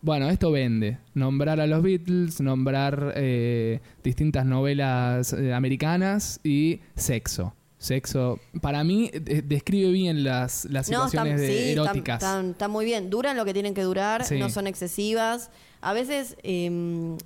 Bueno, 0.00 0.28
esto 0.28 0.52
vende. 0.52 0.98
Nombrar 1.14 1.58
a 1.58 1.66
los 1.66 1.82
Beatles, 1.82 2.40
nombrar 2.40 3.14
eh, 3.16 3.80
distintas 4.04 4.44
novelas 4.46 5.32
eh, 5.32 5.52
americanas 5.54 6.38
y 6.44 6.80
sexo. 6.94 7.54
Sexo. 7.78 8.40
Para 8.60 8.82
mí 8.84 9.10
eh, 9.12 9.42
describe 9.44 9.90
bien 9.92 10.24
las, 10.24 10.64
las 10.66 10.90
No, 10.90 11.04
situaciones 11.08 11.40
de- 11.40 11.46
sí, 11.48 11.70
eróticas. 11.72 12.22
Están, 12.22 12.50
están 12.50 12.70
muy 12.70 12.84
bien. 12.84 13.08
Duran 13.10 13.36
lo 13.36 13.44
que 13.44 13.52
tienen 13.52 13.74
que 13.74 13.82
durar, 13.82 14.24
Sí. 14.24 14.38
no 14.38 14.50
son 14.50 14.66
excesivas. 14.66 15.50
A 15.80 15.92
veces 15.92 16.36
eh, 16.42 17.16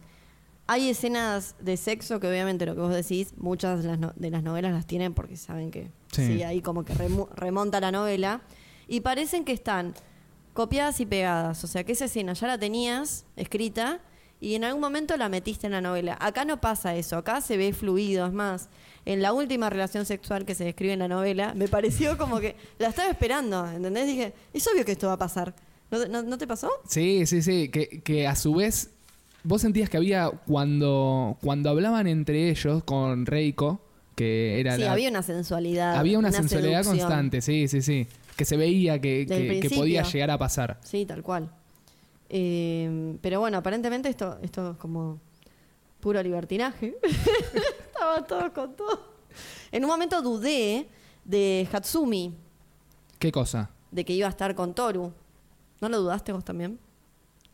hay 0.66 0.90
escenas 0.90 1.54
de 1.60 1.76
sexo 1.76 2.20
que 2.20 2.28
obviamente 2.28 2.66
lo 2.66 2.74
que 2.74 2.80
vos 2.82 2.94
decís, 2.94 3.32
muchas 3.38 3.82
de 3.82 3.88
las, 3.88 3.98
no- 3.98 4.12
de 4.14 4.30
las 4.30 4.42
novelas 4.42 4.72
las 4.72 4.86
tienen 4.86 5.14
porque 5.14 5.36
saben 5.36 5.70
que 5.70 5.90
Sí. 6.12 6.26
sí, 6.26 6.42
ahí 6.42 6.60
como 6.60 6.84
que 6.84 6.92
remo- 6.94 7.28
remonta 7.34 7.80
la 7.80 7.90
novela. 7.90 8.42
Y 8.88 9.00
parecen 9.00 9.44
que 9.46 9.52
están 9.52 9.94
copiadas 10.52 11.00
y 11.00 11.06
pegadas. 11.06 11.64
O 11.64 11.66
sea, 11.66 11.82
que 11.84 11.92
esa 11.92 12.04
escena 12.04 12.34
ya 12.34 12.46
la 12.46 12.58
tenías 12.58 13.24
escrita 13.36 14.00
y 14.42 14.56
en 14.56 14.64
algún 14.64 14.80
momento 14.80 15.16
la 15.16 15.28
metiste 15.28 15.66
en 15.68 15.72
la 15.72 15.80
novela. 15.80 16.18
Acá 16.20 16.44
no 16.44 16.60
pasa 16.60 16.94
eso, 16.96 17.16
acá 17.16 17.40
se 17.40 17.56
ve 17.56 17.72
fluido. 17.72 18.26
Es 18.26 18.32
más, 18.32 18.68
en 19.06 19.22
la 19.22 19.32
última 19.32 19.70
relación 19.70 20.04
sexual 20.04 20.44
que 20.44 20.54
se 20.54 20.64
describe 20.64 20.92
en 20.92 20.98
la 20.98 21.08
novela, 21.08 21.54
me 21.54 21.68
pareció 21.68 22.18
como 22.18 22.40
que 22.40 22.56
la 22.78 22.88
estaba 22.88 23.08
esperando, 23.10 23.66
¿entendés? 23.70 24.06
Dije, 24.06 24.34
es 24.52 24.66
obvio 24.66 24.84
que 24.84 24.92
esto 24.92 25.06
va 25.06 25.14
a 25.14 25.18
pasar. 25.18 25.54
¿No, 25.90 26.04
no- 26.06 26.22
no 26.22 26.38
te 26.38 26.46
pasó? 26.46 26.70
Sí, 26.88 27.24
sí, 27.26 27.40
sí. 27.40 27.68
Que, 27.68 28.00
que 28.02 28.26
a 28.26 28.34
su 28.34 28.54
vez, 28.54 28.90
vos 29.44 29.62
sentías 29.62 29.88
que 29.88 29.96
había, 29.96 30.28
cuando, 30.46 31.36
cuando 31.42 31.70
hablaban 31.70 32.06
entre 32.06 32.50
ellos 32.50 32.82
con 32.84 33.26
Reiko, 33.26 33.80
que 34.16 34.58
era 34.60 34.74
Sí, 34.76 34.82
la- 34.82 34.92
había 34.92 35.08
una 35.10 35.22
sensualidad. 35.22 35.96
había 35.96 36.18
una, 36.18 36.32
sensualidad 36.32 36.82
seducción. 36.82 37.08
constante, 37.08 37.40
sí, 37.42 37.68
sí, 37.68 37.80
sí. 37.82 38.06
Que 38.36 38.44
se 38.44 38.56
veía 38.56 39.00
que, 39.00 39.26
que- 39.26 39.70
podía 39.76 40.02
llegar 40.02 40.30
a 40.30 40.38
pasar. 40.38 40.78
Sí, 40.82 41.04
tal 41.06 41.22
cual. 41.22 41.50
Eh, 42.34 43.16
pero 43.20 43.40
bueno, 43.40 43.58
aparentemente 43.58 44.08
esto, 44.08 44.38
esto 44.40 44.70
es 44.72 44.76
como 44.78 45.20
puro 46.00 46.22
libertinaje. 46.22 46.96
Estaban 47.92 48.26
todos 48.26 48.50
con 48.52 48.74
todo. 48.74 49.12
En 49.70 49.84
un 49.84 49.90
momento 49.90 50.20
dudé 50.22 50.88
de 51.24 51.68
Hatsumi, 51.70 52.34
¿Qué 53.18 53.30
cosa? 53.30 53.70
de 53.90 54.04
que 54.04 54.14
iba 54.14 54.26
a 54.26 54.30
estar 54.30 54.54
con 54.54 54.74
Toru. 54.74 55.12
¿No 55.82 55.88
lo 55.90 56.00
dudaste 56.00 56.32
vos 56.32 56.42
también? 56.44 56.78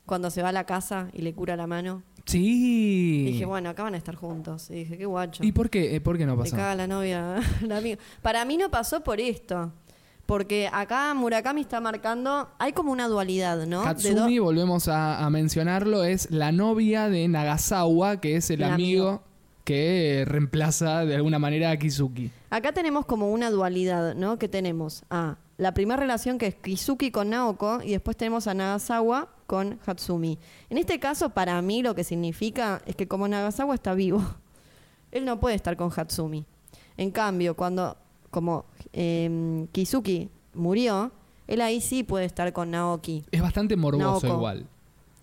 Cuando 0.07 0.31
se 0.31 0.43
va 0.43 0.51
a 0.51 0.53
la 0.53 0.65
casa 0.65 1.09
y 1.13 1.23
le 1.23 1.35
cura 1.35 1.57
la 1.57 1.67
mano. 1.67 2.03
Sí. 2.25 3.25
Dije, 3.27 3.45
bueno, 3.47 3.71
acá 3.71 3.83
van 3.83 3.95
a 3.95 3.97
estar 3.97 4.15
juntos. 4.15 4.71
Y 4.71 4.75
dije, 4.75 4.97
qué 4.97 5.07
guacho. 5.07 5.43
¿Y 5.43 5.51
por 5.53 5.71
qué, 5.71 5.97
eh, 5.97 6.01
por 6.01 6.17
qué 6.19 6.25
no 6.27 6.33
Le 6.37 6.43
pasó? 6.43 6.57
caga 6.57 6.75
la 6.77 6.87
novia, 6.87 7.37
la 7.63 7.79
amiga. 7.79 7.99
Para 8.23 8.45
mí 8.45 8.57
no 8.57 8.71
pasó 8.71 9.03
por 9.03 9.19
esto. 9.21 9.73
Porque 10.29 10.69
acá 10.71 11.15
Murakami 11.15 11.63
está 11.63 11.81
marcando, 11.81 12.51
hay 12.59 12.75
como 12.75 12.93
una 12.93 13.09
dualidad, 13.09 13.65
¿no? 13.67 13.81
De 13.83 13.89
Hatsumi, 13.89 14.37
do- 14.37 14.45
volvemos 14.45 14.87
a, 14.87 15.25
a 15.25 15.31
mencionarlo, 15.31 16.05
es 16.05 16.31
la 16.31 16.53
novia 16.53 17.09
de 17.09 17.27
Nagasawa, 17.29 18.21
que 18.21 18.37
es 18.37 18.51
el, 18.51 18.61
El 18.63 18.71
amigo, 18.73 19.09
amigo. 19.09 19.23
que 19.65 20.25
reemplaza 20.29 21.07
de 21.07 21.17
alguna 21.17 21.39
manera 21.39 21.71
a 21.71 21.79
Kizuki. 21.79 22.31
Acá 22.51 22.73
tenemos 22.73 23.07
como 23.07 23.33
una 23.33 23.51
dualidad, 23.51 24.15
¿no? 24.17 24.39
Que 24.39 24.49
tenemos 24.49 25.03
a 25.09 25.37
la 25.57 25.73
primera 25.73 25.99
relación 25.99 26.37
que 26.37 26.49
es 26.49 26.55
Kizuki 26.57 27.11
con 27.11 27.31
Naoko 27.31 27.81
y 27.83 27.93
después 27.93 28.15
tenemos 28.15 28.47
a 28.49 28.53
Nagasawa 28.55 29.31
con 29.47 29.79
Hatsumi. 29.87 30.39
En 30.69 30.77
este 30.77 31.01
caso, 31.01 31.31
para 31.31 31.61
mí 31.63 31.83
lo 31.83 31.95
que 31.95 32.05
significa 32.05 32.83
es 32.85 32.95
que 32.97 33.09
como 33.09 33.29
Nagasawa 33.29 33.75
está 33.75 33.95
vivo, 33.95 34.23
él 35.11 35.25
no 35.25 35.41
puede 35.41 35.57
estar 35.57 35.75
con 35.79 35.91
Hatsumi. 35.91 36.45
En 36.99 37.11
cambio, 37.13 37.57
cuando 37.57 37.97
como 38.31 38.65
eh, 38.93 39.67
Kizuki 39.73 40.29
murió, 40.55 41.13
él 41.47 41.61
ahí 41.61 41.81
sí 41.81 42.03
puede 42.05 42.25
estar 42.27 42.53
con 42.53 42.71
Naoki. 42.71 43.25
Es 43.31 43.41
bastante 43.43 43.77
morboso 43.77 44.05
Naoko. 44.05 44.27
igual. 44.27 44.67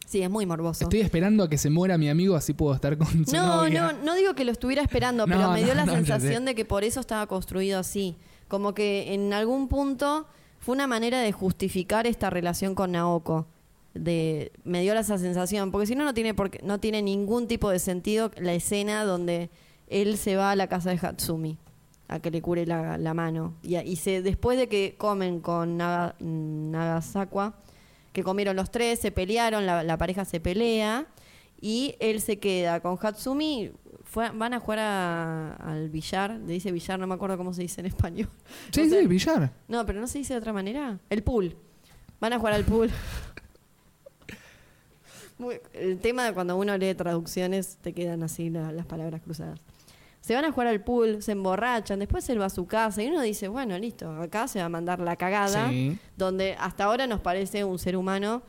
Sí, 0.07 0.21
es 0.21 0.29
muy 0.29 0.45
morboso. 0.45 0.83
Estoy 0.83 1.01
esperando 1.01 1.43
a 1.43 1.49
que 1.49 1.57
se 1.57 1.69
muera 1.69 1.97
mi 1.97 2.09
amigo, 2.09 2.35
así 2.35 2.53
puedo 2.53 2.73
estar 2.75 2.95
con 2.97 3.07
su 3.25 3.35
No, 3.35 3.57
novia. 3.63 3.81
no, 3.93 4.03
no 4.03 4.15
digo 4.15 4.35
que 4.35 4.45
lo 4.45 4.51
estuviera 4.51 4.81
esperando, 4.83 5.25
No, 5.27 5.35
pero 5.35 5.51
me 5.51 5.59
dio 5.63 5.69
no, 5.69 5.81
la 5.81 5.85
no, 5.85 5.93
sensación 5.93 6.45
de 6.45 6.53
que 6.55 6.63
por 6.65 6.83
eso 6.83 6.99
estaba 6.99 7.25
construido 7.27 7.79
así. 7.79 8.15
Como 8.47 8.73
que 8.75 9.13
en 9.13 9.33
algún 9.33 9.67
punto 9.67 10.27
fue 10.59 10.75
una 10.75 10.85
manera 10.87 11.19
de 11.21 11.31
justificar 11.31 12.05
esta 12.07 12.29
relación 12.29 12.75
con 12.75 12.91
Naoko. 12.91 13.47
De, 13.95 14.51
me 14.65 14.81
dio 14.81 14.93
esa 14.93 15.17
sensación, 15.17 15.71
porque 15.71 15.87
si 15.87 15.95
no, 15.95 16.03
no 16.03 16.13
tiene, 16.13 16.33
por 16.33 16.49
qué- 16.51 16.59
no 16.63 16.79
tiene 16.79 17.01
ningún 17.01 17.47
tipo 17.47 17.69
de 17.69 17.79
sentido 17.79 18.29
la 18.37 18.53
escena 18.53 19.05
donde 19.05 19.49
él 19.87 20.17
se 20.17 20.35
va 20.35 20.51
a 20.51 20.55
la 20.57 20.67
casa 20.67 20.89
de 20.89 20.97
Hatsumi 21.01 21.57
a 22.07 22.19
que 22.19 22.29
le 22.31 22.41
cure 22.41 22.65
la, 22.65 22.97
la 22.97 23.13
mano. 23.13 23.55
Y, 23.63 23.77
y 23.77 23.95
se, 23.95 24.21
después 24.21 24.57
de 24.57 24.67
que 24.69 24.95
comen 24.97 25.39
con 25.39 25.77
Naga, 25.77 26.15
Nagasakwa, 26.19 27.55
que 28.13 28.23
comieron 28.23 28.55
los 28.55 28.71
tres, 28.71 28.99
se 28.99 29.11
pelearon, 29.11 29.65
la, 29.65 29.83
la 29.83 29.97
pareja 29.97 30.23
se 30.25 30.39
pelea 30.39 31.07
y 31.59 31.95
él 31.99 32.21
se 32.21 32.37
queda 32.39 32.79
con 32.79 32.97
Hatsumi. 33.01 33.71
Fue- 34.03 34.29
van 34.29 34.53
a 34.53 34.59
jugar 34.59 34.79
a- 34.79 35.53
al 35.55 35.89
billar, 35.89 36.31
le 36.45 36.53
dice 36.53 36.71
billar, 36.71 36.99
no 36.99 37.07
me 37.07 37.15
acuerdo 37.15 37.37
cómo 37.37 37.53
se 37.53 37.63
dice 37.63 37.81
en 37.81 37.87
español. 37.87 38.29
Sí, 38.71 38.83
No 38.83 38.89
sé. 38.89 39.01
sí, 39.01 39.07
billar. 39.07 39.51
No, 39.67 39.85
pero 39.85 39.99
no 39.99 40.07
se 40.07 40.19
dice 40.19 40.33
de 40.33 40.39
otra 40.39 40.53
manera. 40.53 40.99
El 41.09 41.23
pool. 41.23 41.55
Van 42.21 42.31
a 42.33 42.37
jugar 42.39 42.53
al 42.53 42.63
pool. 42.63 42.89
Muy- 45.37 45.59
el 45.73 45.99
tema 45.99 46.23
de 46.23 46.33
cuando 46.33 46.55
uno 46.55 46.77
lee 46.77 46.93
traducciones 46.95 47.77
te 47.81 47.93
quedan 47.93 48.23
así 48.23 48.49
la- 48.49 48.71
las 48.71 48.85
palabras 48.85 49.21
cruzadas. 49.21 49.59
Se 50.25 50.33
van 50.33 50.43
a 50.43 50.51
jugar 50.51 50.65
al 50.69 50.83
pool, 50.83 51.21
se 51.21 51.33
emborrachan, 51.33 51.99
después 51.99 52.27
él 52.29 52.41
va 52.41 52.45
a 52.45 52.49
su 52.49 52.65
casa 52.65 53.03
y 53.03 53.07
uno 53.09 53.21
dice, 53.21 53.47
bueno, 53.47 53.77
listo, 53.77 54.09
acá 54.19 54.47
se 54.47 54.57
va 54.57 54.65
a 54.65 54.69
mandar 54.69 54.99
la 54.99 55.15
cagada, 55.17 55.69
Sí. 55.69 55.99
donde 56.17 56.55
hasta 56.59 56.85
ahora 56.85 57.05
nos 57.05 57.19
parece 57.21 57.63
un 57.63 57.77
ser 57.77 57.95
humano 57.95 58.41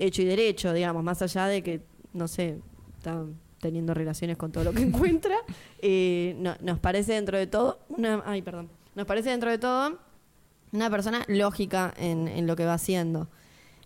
hecho 0.00 0.22
y 0.22 0.24
derecho, 0.24 0.72
digamos, 0.72 1.04
más 1.04 1.22
allá 1.22 1.46
de 1.46 1.62
que, 1.62 1.82
no 2.12 2.26
sé, 2.26 2.58
está 2.98 3.24
teniendo 3.60 3.94
relaciones 3.94 4.36
con 4.36 4.50
todo 4.50 4.64
lo 4.64 4.72
que 4.72 4.82
encuentra, 4.82 5.36
eh, 5.78 6.34
no- 6.38 6.56
nos 6.62 6.80
parece 6.80 7.12
dentro 7.12 7.38
de 7.38 7.46
todo 7.46 7.78
una, 7.88 8.20
ay, 8.26 8.42
perdón, 8.42 8.70
nos 8.96 9.06
parece 9.06 9.30
dentro 9.30 9.50
de 9.50 9.58
todo 9.58 9.98
una 10.72 10.90
persona 10.90 11.22
lógica 11.28 11.94
en, 11.96 12.26
en 12.26 12.48
lo 12.48 12.56
que 12.56 12.64
va 12.64 12.74
haciendo. 12.74 13.28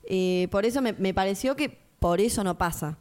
Eh, 0.05 0.49
por 0.51 0.65
eso 0.65 0.81
me, 0.81 0.95
me 0.95 1.13
pareció 1.13 1.57
que 1.57 1.79
por 1.99 2.23
eso 2.23 2.43
no 2.43 2.57
pasa. 2.57 2.97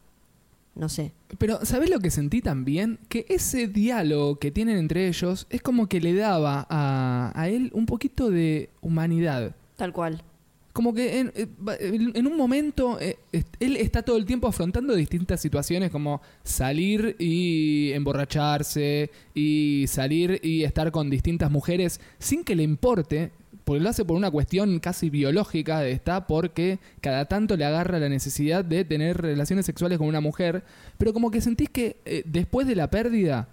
No 0.75 0.89
sé. 0.89 1.11
Pero, 1.37 1.63
¿sabes 1.65 1.89
lo 1.89 1.99
que 1.99 2.09
sentí 2.09 2.41
también? 2.41 2.97
Que 3.09 3.25
ese 3.29 3.67
diálogo 3.67 4.37
que 4.39 4.49
tienen 4.51 4.77
entre 4.77 5.07
ellos 5.07 5.45
es 5.51 5.61
como 5.61 5.87
que 5.87 6.01
le 6.01 6.13
daba 6.15 6.65
a, 6.69 7.31
a 7.35 7.49
él 7.49 7.69
un 7.73 7.85
poquito 7.85 8.31
de 8.31 8.69
humanidad. 8.81 9.55
Tal 9.75 9.93
cual. 9.93 10.23
Como 10.71 10.95
que 10.95 11.19
en, 11.19 11.31
eh, 11.35 11.45
en- 12.15 12.25
un 12.25 12.35
momento 12.35 12.99
eh, 12.99 13.17
él 13.59 13.77
está 13.77 14.01
todo 14.01 14.17
el 14.17 14.25
tiempo 14.25 14.47
afrontando 14.47 14.95
distintas 14.95 15.39
situaciones 15.39 15.91
como 15.91 16.19
salir 16.43 17.15
y 17.19 17.91
emborracharse 17.91 19.11
y 19.35 19.85
salir 19.87 20.39
y 20.41 20.63
estar 20.63 20.91
con 20.91 21.11
distintas 21.11 21.51
mujeres 21.51 22.01
sin 22.17 22.43
que 22.43 22.55
le 22.55 22.63
importe, 22.63 23.31
porque 23.63 23.81
lo 23.81 23.89
hace 23.89 24.05
por 24.05 24.17
una 24.17 24.31
cuestión 24.31 24.79
casi 24.79 25.09
biológica, 25.09 25.85
está 25.87 26.27
porque 26.27 26.79
cada 27.01 27.25
tanto 27.25 27.55
le 27.55 27.65
agarra 27.65 27.99
la 27.99 28.09
necesidad 28.09 28.65
de 28.65 28.85
tener 28.85 29.21
relaciones 29.21 29.65
sexuales 29.65 29.97
con 29.97 30.07
una 30.07 30.21
mujer, 30.21 30.63
pero 30.97 31.13
como 31.13 31.31
que 31.31 31.41
sentís 31.41 31.69
que 31.69 31.97
eh, 32.05 32.23
después 32.25 32.67
de 32.67 32.75
la 32.75 32.89
pérdida 32.89 33.47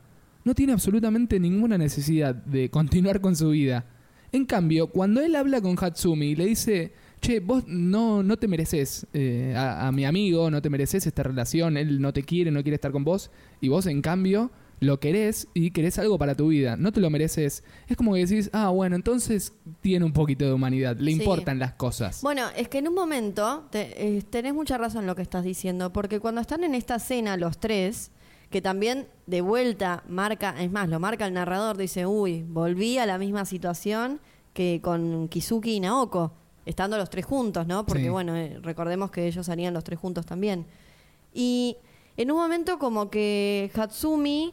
no 0.44 0.54
tiene 0.54 0.72
absolutamente 0.72 1.38
ninguna 1.38 1.78
necesidad 1.78 2.34
de 2.34 2.70
continuar 2.70 3.20
con 3.20 3.36
su 3.36 3.50
vida. 3.50 3.84
En 4.32 4.46
cambio, 4.46 4.88
cuando 4.88 5.20
él 5.20 5.34
habla 5.36 5.60
con 5.60 5.76
Hatsumi 5.78 6.26
y 6.26 6.36
le 6.36 6.46
dice, 6.46 6.92
che, 7.20 7.40
vos 7.40 7.64
no, 7.66 8.22
no 8.22 8.36
te 8.36 8.48
mereces 8.48 9.06
eh, 9.12 9.54
a 9.56 9.90
mi 9.92 10.04
amigo, 10.04 10.50
no 10.50 10.62
te 10.62 10.70
mereces 10.70 11.06
esta 11.06 11.22
relación, 11.22 11.76
él 11.76 12.00
no 12.00 12.12
te 12.12 12.22
quiere, 12.22 12.50
no 12.50 12.62
quiere 12.62 12.76
estar 12.76 12.92
con 12.92 13.04
vos, 13.04 13.30
y 13.60 13.68
vos 13.68 13.86
en 13.86 14.02
cambio 14.02 14.50
lo 14.80 14.98
querés 14.98 15.46
y 15.54 15.70
querés 15.72 15.98
algo 15.98 16.18
para 16.18 16.34
tu 16.34 16.48
vida, 16.48 16.76
no 16.76 16.90
te 16.90 17.00
lo 17.00 17.10
mereces. 17.10 17.62
Es 17.86 17.96
como 17.96 18.14
que 18.14 18.26
decís, 18.26 18.48
ah, 18.54 18.70
bueno, 18.70 18.96
entonces 18.96 19.52
tiene 19.82 20.04
un 20.06 20.12
poquito 20.12 20.46
de 20.46 20.52
humanidad, 20.54 20.96
le 20.96 21.12
Sí. 21.12 21.18
importan 21.18 21.58
las 21.58 21.74
cosas. 21.74 22.22
Bueno, 22.22 22.46
es 22.56 22.68
que 22.68 22.78
en 22.78 22.88
un 22.88 22.94
momento 22.94 23.66
te- 23.70 24.16
eh, 24.18 24.22
tenés 24.22 24.54
mucha 24.54 24.78
razón 24.78 25.02
en 25.02 25.06
lo 25.06 25.14
que 25.14 25.22
estás 25.22 25.44
diciendo, 25.44 25.92
porque 25.92 26.18
cuando 26.18 26.40
están 26.40 26.64
en 26.64 26.74
esta 26.74 26.98
cena 26.98 27.36
los 27.36 27.58
tres, 27.58 28.10
que 28.50 28.60
también 28.62 29.06
de 29.26 29.42
vuelta 29.42 30.02
marca, 30.08 30.54
es 30.60 30.70
más, 30.72 30.88
lo 30.88 30.98
marca 30.98 31.26
el 31.26 31.34
narrador, 31.34 31.76
dice, 31.76 32.06
uy, 32.06 32.42
volví 32.48 32.96
a 32.98 33.06
la 33.06 33.18
misma 33.18 33.44
situación 33.44 34.18
que 34.54 34.80
con 34.82 35.28
Kizuki 35.28 35.74
y 35.74 35.80
Naoko, 35.80 36.32
estando 36.66 36.96
los 36.96 37.10
tres 37.10 37.26
juntos, 37.26 37.66
¿no? 37.66 37.84
Porque 37.86 38.04
Sí. 38.04 38.08
bueno, 38.08 38.34
eh, 38.34 38.58
recordemos 38.62 39.10
que 39.10 39.26
ellos 39.26 39.46
salían 39.46 39.72
los 39.74 39.84
tres 39.84 39.98
juntos 39.98 40.26
también. 40.26 40.66
Y 41.32 41.76
en 42.16 42.30
un 42.32 42.38
momento 42.38 42.78
como 42.78 43.08
que 43.10 43.70
Hatsumi 43.74 44.52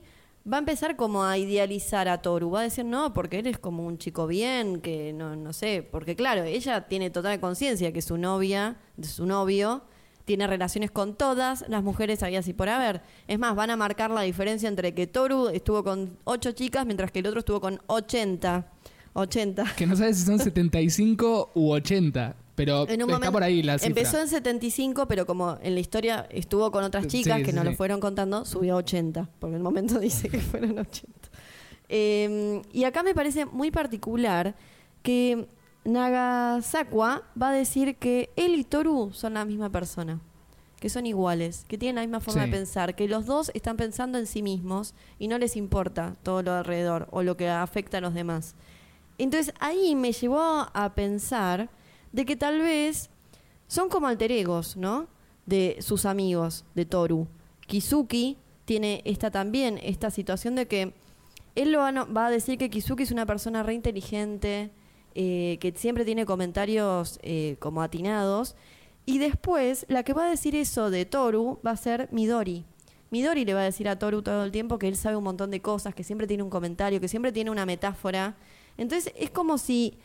va 0.51 0.57
a 0.57 0.59
empezar 0.59 0.95
como 0.95 1.23
a 1.23 1.37
idealizar 1.37 2.07
a 2.07 2.21
Toru, 2.21 2.51
va 2.51 2.61
a 2.61 2.63
decir, 2.63 2.85
no, 2.85 3.13
porque 3.13 3.39
él 3.39 3.47
es 3.47 3.59
como 3.59 3.85
un 3.85 3.97
chico 3.97 4.27
bien, 4.27 4.81
que 4.81 5.13
no, 5.13 5.35
no 5.35 5.53
sé, 5.53 5.87
porque 5.89 6.15
claro, 6.15 6.43
ella 6.43 6.87
tiene 6.87 7.09
total 7.09 7.39
conciencia 7.39 7.91
que 7.91 8.01
su 8.01 8.17
novia, 8.17 8.77
su 9.01 9.25
novio, 9.25 9.83
tiene 10.25 10.45
relaciones 10.45 10.91
con 10.91 11.15
todas 11.15 11.63
las 11.69 11.83
mujeres 11.83 12.21
había 12.21 12.39
así 12.39 12.51
por 12.51 12.67
haber. 12.67 13.01
Es 13.27 13.39
más, 13.39 13.55
van 13.55 13.69
a 13.69 13.77
marcar 13.77 14.11
la 14.11 14.21
diferencia 14.21 14.67
entre 14.67 14.93
que 14.93 15.07
Toru 15.07 15.47
estuvo 15.47 15.85
con 15.85 16.17
ocho 16.25 16.51
chicas, 16.51 16.85
mientras 16.85 17.11
que 17.11 17.19
el 17.19 17.27
otro 17.27 17.39
estuvo 17.39 17.61
con 17.61 17.79
80. 17.87 18.67
80. 19.13 19.75
Que 19.75 19.87
no 19.87 19.95
sabes 19.95 20.17
si 20.17 20.25
son 20.25 20.37
75 20.37 21.51
u 21.55 21.71
80, 21.71 22.35
pero 22.57 22.81
En 22.89 22.95
un 23.03 23.09
está 23.09 23.13
momento- 23.13 23.31
por 23.31 23.43
ahí 23.43 23.61
la 23.63 23.77
cifra. 23.77 23.87
Empezó 23.87 24.19
en 24.19 24.27
75, 24.27 25.07
pero 25.07 25.25
como 25.27 25.57
en 25.61 25.75
la 25.75 25.79
historia 25.79 26.27
estuvo 26.31 26.69
con 26.71 26.83
otras 26.83 27.05
chicas 27.07 27.37
sí, 27.37 27.43
que 27.43 27.51
sí. 27.51 27.57
lo 27.63 27.73
fueron 27.75 27.99
contando, 28.01 28.43
subió 28.45 28.73
a 28.73 28.77
80, 28.77 29.29
porque 29.39 29.51
en 29.53 29.57
el 29.57 29.63
momento 29.63 29.99
dice 29.99 30.27
que 30.27 30.39
fueron 30.39 30.77
80. 30.79 31.29
Eh, 31.89 32.61
y 32.73 32.83
acá 32.83 33.03
me 33.03 33.13
parece 33.13 33.45
muy 33.45 33.69
particular 33.71 34.55
que 35.03 35.47
Nagasakwa 35.85 37.23
va 37.41 37.49
a 37.49 37.51
decir 37.53 37.95
que 37.97 38.31
él 38.35 38.55
y 38.55 38.63
Toru 38.63 39.11
son 39.13 39.35
la 39.35 39.45
misma 39.45 39.69
persona, 39.69 40.19
que 40.79 40.89
son 40.89 41.05
iguales, 41.05 41.63
que 41.67 41.77
tienen 41.77 41.95
la 41.95 42.01
misma 42.01 42.19
forma 42.19 42.43
Sí. 42.43 42.49
de 42.49 42.57
pensar, 42.57 42.95
que 42.95 43.07
los 43.07 43.25
dos 43.25 43.51
están 43.53 43.77
pensando 43.77 44.17
en 44.17 44.25
sí 44.25 44.41
mismos 44.41 44.93
y 45.19 45.27
no 45.27 45.37
les 45.37 45.55
importa 45.55 46.15
todo 46.23 46.41
lo 46.41 46.53
alrededor 46.53 47.07
o 47.11 47.23
lo 47.23 47.37
que 47.37 47.47
afecta 47.49 47.99
a 47.99 48.01
los 48.01 48.13
demás. 48.13 48.55
Entonces 49.17 49.53
ahí 49.59 49.95
me 49.95 50.11
llevó 50.11 50.67
a 50.73 50.91
pensar 50.93 51.69
de 52.11 52.25
que 52.25 52.35
tal 52.35 52.61
vez 52.61 53.09
son 53.67 53.89
como 53.89 54.07
alter 54.07 54.31
egos, 54.31 54.77
¿no? 54.77 55.07
De 55.45 55.77
sus 55.81 56.05
amigos, 56.05 56.65
de 56.75 56.85
Toru. 56.85 57.27
Kizuki 57.67 58.37
tiene 58.65 59.01
esta 59.05 59.31
también, 59.31 59.79
esta 59.83 60.11
situación 60.11 60.55
de 60.55 60.67
que 60.67 60.93
él 61.55 61.71
lo 61.71 61.79
va, 61.79 62.27
a 62.27 62.29
decir 62.29 62.57
que 62.57 62.69
Kizuki 62.69 63.03
es 63.03 63.11
una 63.11 63.25
persona 63.25 63.63
re 63.63 63.73
inteligente, 63.73 64.71
eh, 65.15 65.57
que 65.59 65.73
siempre 65.75 66.05
tiene 66.05 66.25
comentarios 66.25 67.19
eh, 67.23 67.55
como 67.59 67.81
atinados. 67.81 68.55
Y 69.05 69.17
después, 69.17 69.85
la 69.89 70.03
que 70.03 70.13
va 70.13 70.27
a 70.27 70.29
decir 70.29 70.55
eso 70.55 70.91
de 70.91 71.05
Toru 71.05 71.59
va 71.65 71.71
a 71.71 71.77
ser 71.77 72.09
Midori. 72.11 72.65
Midori 73.09 73.45
le 73.45 73.53
va 73.53 73.61
a 73.61 73.63
decir 73.63 73.87
a 73.87 73.97
Toru 73.97 74.21
todo 74.21 74.43
el 74.43 74.51
tiempo 74.51 74.77
que 74.77 74.87
él 74.87 74.95
sabe 74.95 75.15
un 75.15 75.23
montón 75.23 75.49
de 75.49 75.61
cosas, 75.61 75.95
que 75.95 76.03
siempre 76.03 76.27
tiene 76.27 76.43
un 76.43 76.49
comentario, 76.49 76.99
que 76.99 77.07
siempre 77.07 77.31
tiene 77.31 77.49
una 77.49 77.65
metáfora. 77.65 78.35
Entonces 78.77 79.13
es 79.17 79.31
como 79.31 79.57
si 79.57 79.97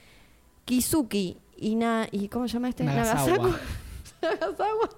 Kizuki 0.64 1.36
y, 1.62 1.76
Na, 1.76 2.08
y 2.10 2.28
¿cómo 2.28 2.48
se 2.48 2.54
llama 2.54 2.68
este? 2.68 2.84
Nagasawa. 2.84 3.58
Nagasawa. 4.20 4.90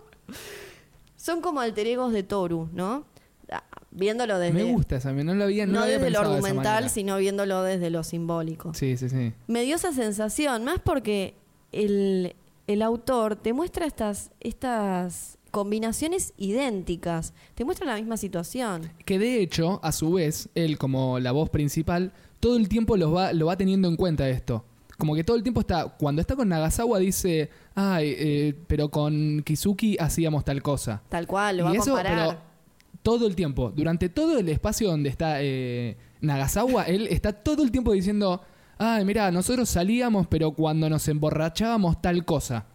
Son 1.17 1.41
como 1.41 1.61
alter 1.61 1.87
egos 1.87 2.12
de 2.12 2.23
Toru, 2.23 2.69
¿no? 2.73 3.05
Ah, 3.51 3.62
Viéndolo 3.91 4.39
desde... 4.39 4.65
Me 4.65 4.73
gusta 4.73 4.97
esa, 4.97 5.12
no 5.12 5.35
lo 5.35 5.45
había, 5.45 5.67
no, 5.67 5.81
no 5.81 5.87
desde 5.87 6.11
lo 6.11 6.21
de 6.21 6.27
argumental, 6.27 6.91
sino 6.91 7.17
viéndolo 7.19 7.62
desde 7.62 7.91
lo 7.91 8.03
simbólico. 8.03 8.75
Sí, 8.75 8.97
sí, 8.97 9.09
sí. 9.09 9.33
Me 9.47 9.62
dio 9.62 9.77
esa 9.77 9.93
sensación, 9.93 10.65
más 10.65 10.81
porque 10.85 11.37
el, 11.71 12.35
el 12.67 12.83
autor 12.83 13.37
te 13.37 13.53
muestra 13.53 13.87
estas, 13.87 14.33
estas 14.41 15.39
combinaciones 15.53 16.35
idénticas, 16.37 17.33
te 17.55 17.65
muestra 17.65 17.87
la 17.87 17.95
misma 17.95 18.17
situación. 18.17 18.91
Que 19.05 19.21
de 19.21 19.41
hecho, 19.41 19.79
a 19.85 19.93
su 19.93 20.15
vez, 20.15 20.49
él 20.57 20.77
como 20.77 21.21
la 21.21 21.31
voz 21.31 21.51
principal, 21.51 22.12
todo 22.41 22.57
el 22.57 22.69
tiempo 22.69 22.97
los 22.97 23.15
va, 23.15 23.33
lo 23.33 23.47
va 23.47 23.57
teniendo 23.57 23.87
en 23.87 23.97
cuenta 23.97 24.29
esto. 24.29 24.65
Como 24.99 25.15
que 25.15 25.25
todo 25.25 25.37
el 25.37 25.43
tiempo 25.43 25.61
está, 25.61 25.89
cuando 25.89 26.21
está 26.21 26.37
con 26.37 26.49
Nagasawa 26.49 26.99
dice, 26.99 27.51
ay, 27.75 28.15
eh, 28.17 28.55
pero 28.67 28.91
con 28.91 29.43
Kizuki 29.45 29.97
hacíamos 29.99 30.45
tal 30.45 30.63
cosa. 30.63 31.03
Tal 31.09 31.27
cual, 31.27 31.59
lo 31.59 31.65
va 31.65 31.73
y 31.73 31.77
a 31.77 31.81
eso, 31.81 31.91
comparar. 31.93 32.29
pero 32.29 32.41
todo 33.03 33.27
el 33.27 33.35
tiempo, 33.35 33.71
durante 33.75 34.09
todo 34.09 34.39
el 34.39 34.49
espacio 34.49 34.89
donde 34.89 35.11
está 35.11 35.43
eh, 35.43 35.97
Nagasawa, 36.21 36.85
él 36.85 37.09
está 37.09 37.33
todo 37.33 37.63
el 37.63 37.71
tiempo 37.71 37.93
diciendo, 37.93 38.41
ay, 38.79 39.05
mira, 39.05 39.31
nosotros 39.31 39.69
salíamos, 39.69 40.27
pero 40.27 40.53
cuando 40.53 40.89
nos 40.89 41.07
emborrachábamos 41.09 42.01
tal 42.01 42.25
cosa. 42.25 42.67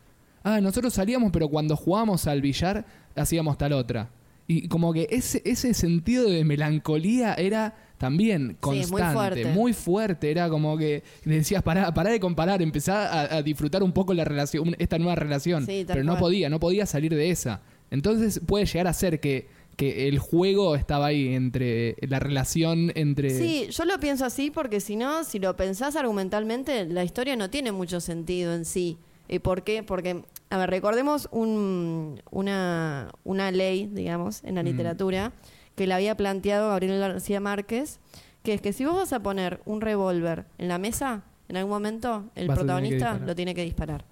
Ah, 0.43 0.61
nosotros 0.61 0.93
salíamos, 0.93 1.31
pero 1.31 1.49
cuando 1.49 1.75
jugábamos 1.75 2.27
al 2.27 2.41
billar 2.41 2.85
hacíamos 3.15 3.57
tal 3.57 3.73
otra. 3.73 4.09
Y 4.47 4.67
como 4.67 4.93
que 4.93 5.07
ese, 5.11 5.41
ese 5.45 5.73
sentido 5.73 6.29
de 6.29 6.43
melancolía 6.43 7.33
era 7.33 7.75
también 7.99 8.57
Sí, 8.63 8.79
es 8.79 8.89
muy 8.91 9.01
constante, 9.01 9.13
fuerte. 9.13 9.45
muy 9.45 9.73
fuerte. 9.73 10.31
Era 10.31 10.49
como 10.49 10.75
que 10.77 11.03
decías, 11.25 11.61
pará, 11.61 11.93
pará 11.93 12.09
de 12.09 12.19
comparar, 12.19 12.63
empezá 12.63 13.07
a, 13.07 13.35
a 13.37 13.41
disfrutar 13.43 13.83
un 13.83 13.91
poco 13.91 14.15
la 14.15 14.23
relación, 14.25 14.75
esta 14.79 14.97
nueva 14.97 15.13
relación. 15.15 15.65
Sí, 15.67 15.83
pero 15.87 16.03
no 16.03 16.13
cual. 16.13 16.21
podía, 16.21 16.49
no 16.49 16.59
podía 16.59 16.87
salir 16.87 17.13
de 17.13 17.29
esa. 17.29 17.61
Entonces 17.91 18.41
puede 18.45 18.65
llegar 18.65 18.87
a 18.87 18.93
ser 18.93 19.19
que, 19.19 19.47
que 19.75 20.07
el 20.07 20.19
juego 20.19 20.75
estaba 20.75 21.07
ahí 21.07 21.33
entre 21.35 21.95
la 22.01 22.19
relación 22.19 22.91
entre... 22.95 23.29
Sí, 23.31 23.67
yo 23.71 23.85
lo 23.85 23.99
pienso 23.99 24.25
así 24.25 24.51
porque 24.51 24.79
si 24.79 24.95
no, 24.95 25.23
si 25.23 25.39
lo 25.39 25.55
pensás 25.55 25.95
argumentalmente, 25.95 26.85
la 26.85 27.03
historia 27.03 27.35
no 27.35 27.49
tiene 27.49 27.71
mucho 27.71 27.99
sentido 27.99 28.53
en 28.55 28.65
sí. 28.65 28.97
Eh, 29.27 29.39
¿Por 29.39 29.63
qué? 29.63 29.83
Porque, 29.83 30.23
a 30.49 30.57
ver, 30.57 30.69
recordemos 30.71 31.29
un- 31.31 32.19
una, 32.31 33.09
una 33.23 33.51
ley, 33.51 33.87
digamos, 33.91 34.43
en 34.43 34.55
la 34.55 34.63
Mm. 34.63 34.65
literatura, 34.65 35.33
que 35.79 35.87
la 35.87 35.95
había 35.95 36.17
planteado 36.17 36.67
Gabriel 36.71 36.99
García 36.99 37.39
Márquez, 37.39 37.99
que 38.43 38.53
es 38.53 38.59
que 38.59 38.73
si 38.73 38.83
vos 38.83 38.95
vas 38.97 39.13
a 39.13 39.21
poner 39.21 39.61
un 39.63 39.79
revólver 39.79 40.43
en 40.57 40.67
la 40.67 40.77
mesa, 40.77 41.23
en 41.47 41.55
algún 41.55 41.71
momento 41.71 42.25
el 42.35 42.49
Vas 42.49 42.57
protagonista 42.57 43.13
lo 43.13 43.33
tiene 43.33 43.55
que 43.55 43.63
disparar. 43.63 44.03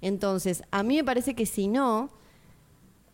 Entonces, 0.00 0.62
a 0.70 0.82
mí 0.82 0.96
me 0.96 1.04
parece 1.04 1.34
que 1.34 1.44
si 1.44 1.68
no, 1.68 2.08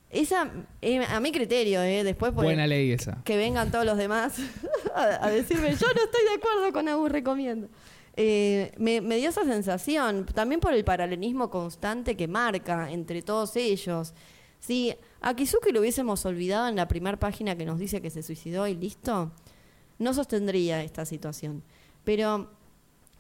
esa, 0.09 0.53
eh, 0.83 1.05
a 1.05 1.19
mi 1.19 1.33
criterio, 1.33 1.83
eh, 1.83 2.05
después 2.05 2.31
por 2.31 2.45
Buena 2.45 2.69
ley 2.69 2.93
esa. 2.93 3.23
que 3.25 3.37
vengan 3.37 3.73
todos 3.73 3.85
los 3.85 3.99
demás 3.99 4.37
a, 4.95 5.27
a 5.27 5.31
decirme, 5.31 5.71
yo 5.75 5.87
no 5.89 6.05
estoy 6.05 6.23
de 6.29 6.35
acuerdo 6.37 6.73
con 6.73 6.87
Agus 6.87 7.11
Recomiendo. 7.11 7.69
Eh, 8.17 8.71
me, 8.79 9.01
me 9.01 9.17
dio 9.17 9.31
esa 9.31 9.43
sensación, 9.43 10.27
también 10.27 10.61
por 10.61 10.75
el 10.75 10.85
paralelismo 10.85 11.51
constante 11.51 12.17
que 12.17 12.29
marca 12.29 12.89
entre 12.93 13.21
todos 13.23 13.57
ellos. 13.57 14.15
Si 14.61 14.95
a 15.21 15.35
Kizuki 15.35 15.73
lo 15.73 15.81
hubiésemos 15.81 16.25
olvidado 16.27 16.69
en 16.69 16.77
la 16.77 16.87
primera 16.87 17.19
página 17.19 17.57
que 17.57 17.65
nos 17.67 17.79
dice 17.79 18.01
que 18.01 18.11
se 18.11 18.23
suicidó 18.23 18.67
y 18.69 18.75
listo, 18.77 19.33
no 19.99 20.15
sostendría 20.15 20.83
esta 20.85 21.05
situación. 21.05 21.63
Pero 22.05 22.51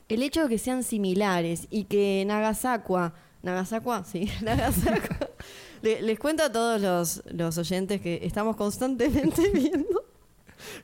el 0.08 0.22
hecho 0.22 0.42
de 0.44 0.48
que 0.48 0.58
sean 0.58 0.82
similares 0.82 1.66
y 1.70 1.84
que 1.84 2.24
Nagasakua, 2.26 3.14
Nagasakua, 3.42 4.04
sí, 4.04 4.28
Nagasakua, 4.42 5.30
le- 5.82 6.02
les 6.02 6.18
cuento 6.18 6.42
a 6.44 6.52
todos 6.52 6.80
los, 6.80 7.22
los 7.32 7.56
oyentes 7.58 8.00
que 8.00 8.20
estamos 8.22 8.56
constantemente 8.56 9.50
viendo 9.54 10.04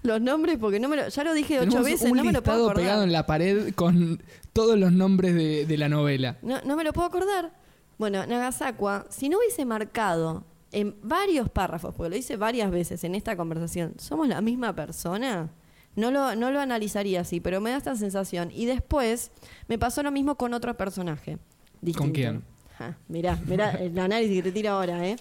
los 0.02 0.20
nombres 0.22 0.57
porque 0.59 0.80
no 0.80 0.88
me 0.88 0.96
lo, 0.96 1.09
ya 1.09 1.22
lo 1.22 1.34
dije 1.34 1.59
ocho 1.59 1.68
Tenemos 1.68 1.84
veces, 1.90 2.11
un 2.11 2.16
no 2.16 2.24
me 2.24 2.32
lo 2.32 2.42
puedo 2.42 2.64
acordar. 2.64 2.76
pegado 2.82 3.02
en 3.04 3.12
la 3.12 3.26
pared 3.26 3.74
con 3.74 4.22
todos 4.54 4.78
los 4.78 4.90
nombres 4.92 5.34
de, 5.34 5.66
de 5.66 5.76
la 5.76 5.88
novela. 5.90 6.38
No, 6.40 6.62
no 6.62 6.76
me 6.76 6.84
lo 6.84 6.94
puedo 6.94 7.09
acordar. 7.09 7.52
Bueno, 7.99 8.26
Nagasakua, 8.26 9.07
si 9.09 9.28
no 9.28 9.38
hubiese 9.38 9.64
marcado 9.64 10.44
en 10.72 10.94
varios 11.03 11.49
párrafos, 11.49 11.94
porque 11.94 12.11
lo 12.11 12.16
hice 12.16 12.36
varias 12.36 12.70
veces 12.70 13.03
en 13.05 13.14
esta 13.14 13.36
conversación, 13.36 13.94
¿somos 13.99 14.28
la 14.28 14.40
misma 14.40 14.74
persona? 14.74 15.51
No 15.94 16.11
lo, 16.11 16.36
no 16.36 16.51
lo 16.51 16.61
analizaría 16.61 17.22
así, 17.22 17.40
pero 17.40 17.61
me 17.61 17.70
da 17.70 17.78
esta 17.78 17.97
sensación. 17.97 18.51
Y 18.53 18.66
después 18.66 19.30
me 19.68 19.78
pasó 19.78 20.03
lo 20.03 20.11
mismo 20.12 20.34
con 20.34 20.53
otro 20.53 20.76
personaje. 20.76 21.38
distinto. 21.80 22.12
quién? 22.12 22.42
Ja, 22.76 22.99
mirá, 23.09 23.40
mirá 23.47 23.70
el 23.70 23.99
análisis 23.99 24.36
que 24.36 24.42
te 24.42 24.53
tiro 24.53 24.72
ahora, 24.72 25.07
¿eh? 25.09 25.16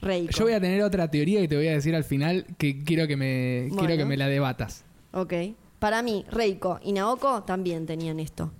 Reiko. 0.00 0.32
Yo 0.32 0.44
voy 0.44 0.54
a 0.54 0.60
tener 0.60 0.82
otra 0.82 1.08
teoría 1.08 1.40
y 1.40 1.46
te 1.48 1.54
voy 1.56 1.68
a 1.68 1.72
decir 1.72 1.94
al 1.94 2.02
final 2.04 2.44
que 2.58 2.82
quiero 2.82 3.06
que 3.06 3.16
me, 3.16 3.66
Bueno. 3.68 3.76
quiero 3.86 3.96
que 3.96 4.04
me 4.04 4.16
la 4.16 4.26
debatas. 4.26 4.84
Ok. 5.12 5.32
Para 5.78 6.02
mí, 6.02 6.24
Reiko 6.30 6.80
y 6.82 6.92
Naoko 6.92 7.44
también 7.44 7.86
tenían 7.86 8.18
esto. 8.18 8.50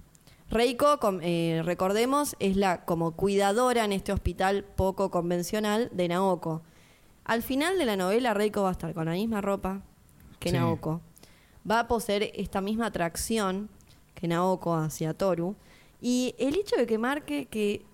Reiko, 0.50 0.98
com- 1.00 1.20
eh, 1.22 1.62
recordemos, 1.64 2.36
es 2.38 2.56
la 2.56 2.84
como 2.84 3.12
cuidadora 3.12 3.84
en 3.84 3.92
este 3.92 4.12
hospital 4.12 4.64
poco 4.64 5.10
convencional 5.10 5.90
de 5.92 6.08
Naoko. 6.08 6.62
Al 7.24 7.42
final 7.42 7.78
de 7.78 7.84
la 7.84 7.96
novela, 7.96 8.32
Reiko 8.34 8.62
va 8.62 8.68
a 8.68 8.72
estar 8.72 8.94
con 8.94 9.06
la 9.06 9.12
misma 9.12 9.40
ropa 9.40 9.82
que 10.38 10.50
Sí. 10.50 10.56
Naoko. 10.56 11.00
Va 11.68 11.80
a 11.80 11.88
poseer 11.88 12.30
esta 12.34 12.60
misma 12.60 12.86
atracción 12.86 13.68
que 14.14 14.28
Naoko 14.28 14.74
hacia 14.76 15.14
Toru. 15.14 15.56
Y 16.00 16.34
el 16.38 16.54
hecho 16.54 16.76
de 16.76 16.86
que 16.86 16.98
marque 16.98 17.46
que, 17.46 17.84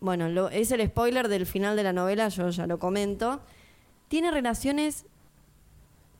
bueno, 0.00 0.28
lo- 0.28 0.50
es 0.50 0.70
el 0.70 0.86
spoiler 0.86 1.26
del 1.26 1.46
final 1.46 1.74
de 1.76 1.82
la 1.82 1.92
novela, 1.92 2.28
yo 2.28 2.48
ya 2.50 2.68
lo 2.68 2.78
comento, 2.78 3.40
tiene 4.06 4.30
relaciones 4.30 5.04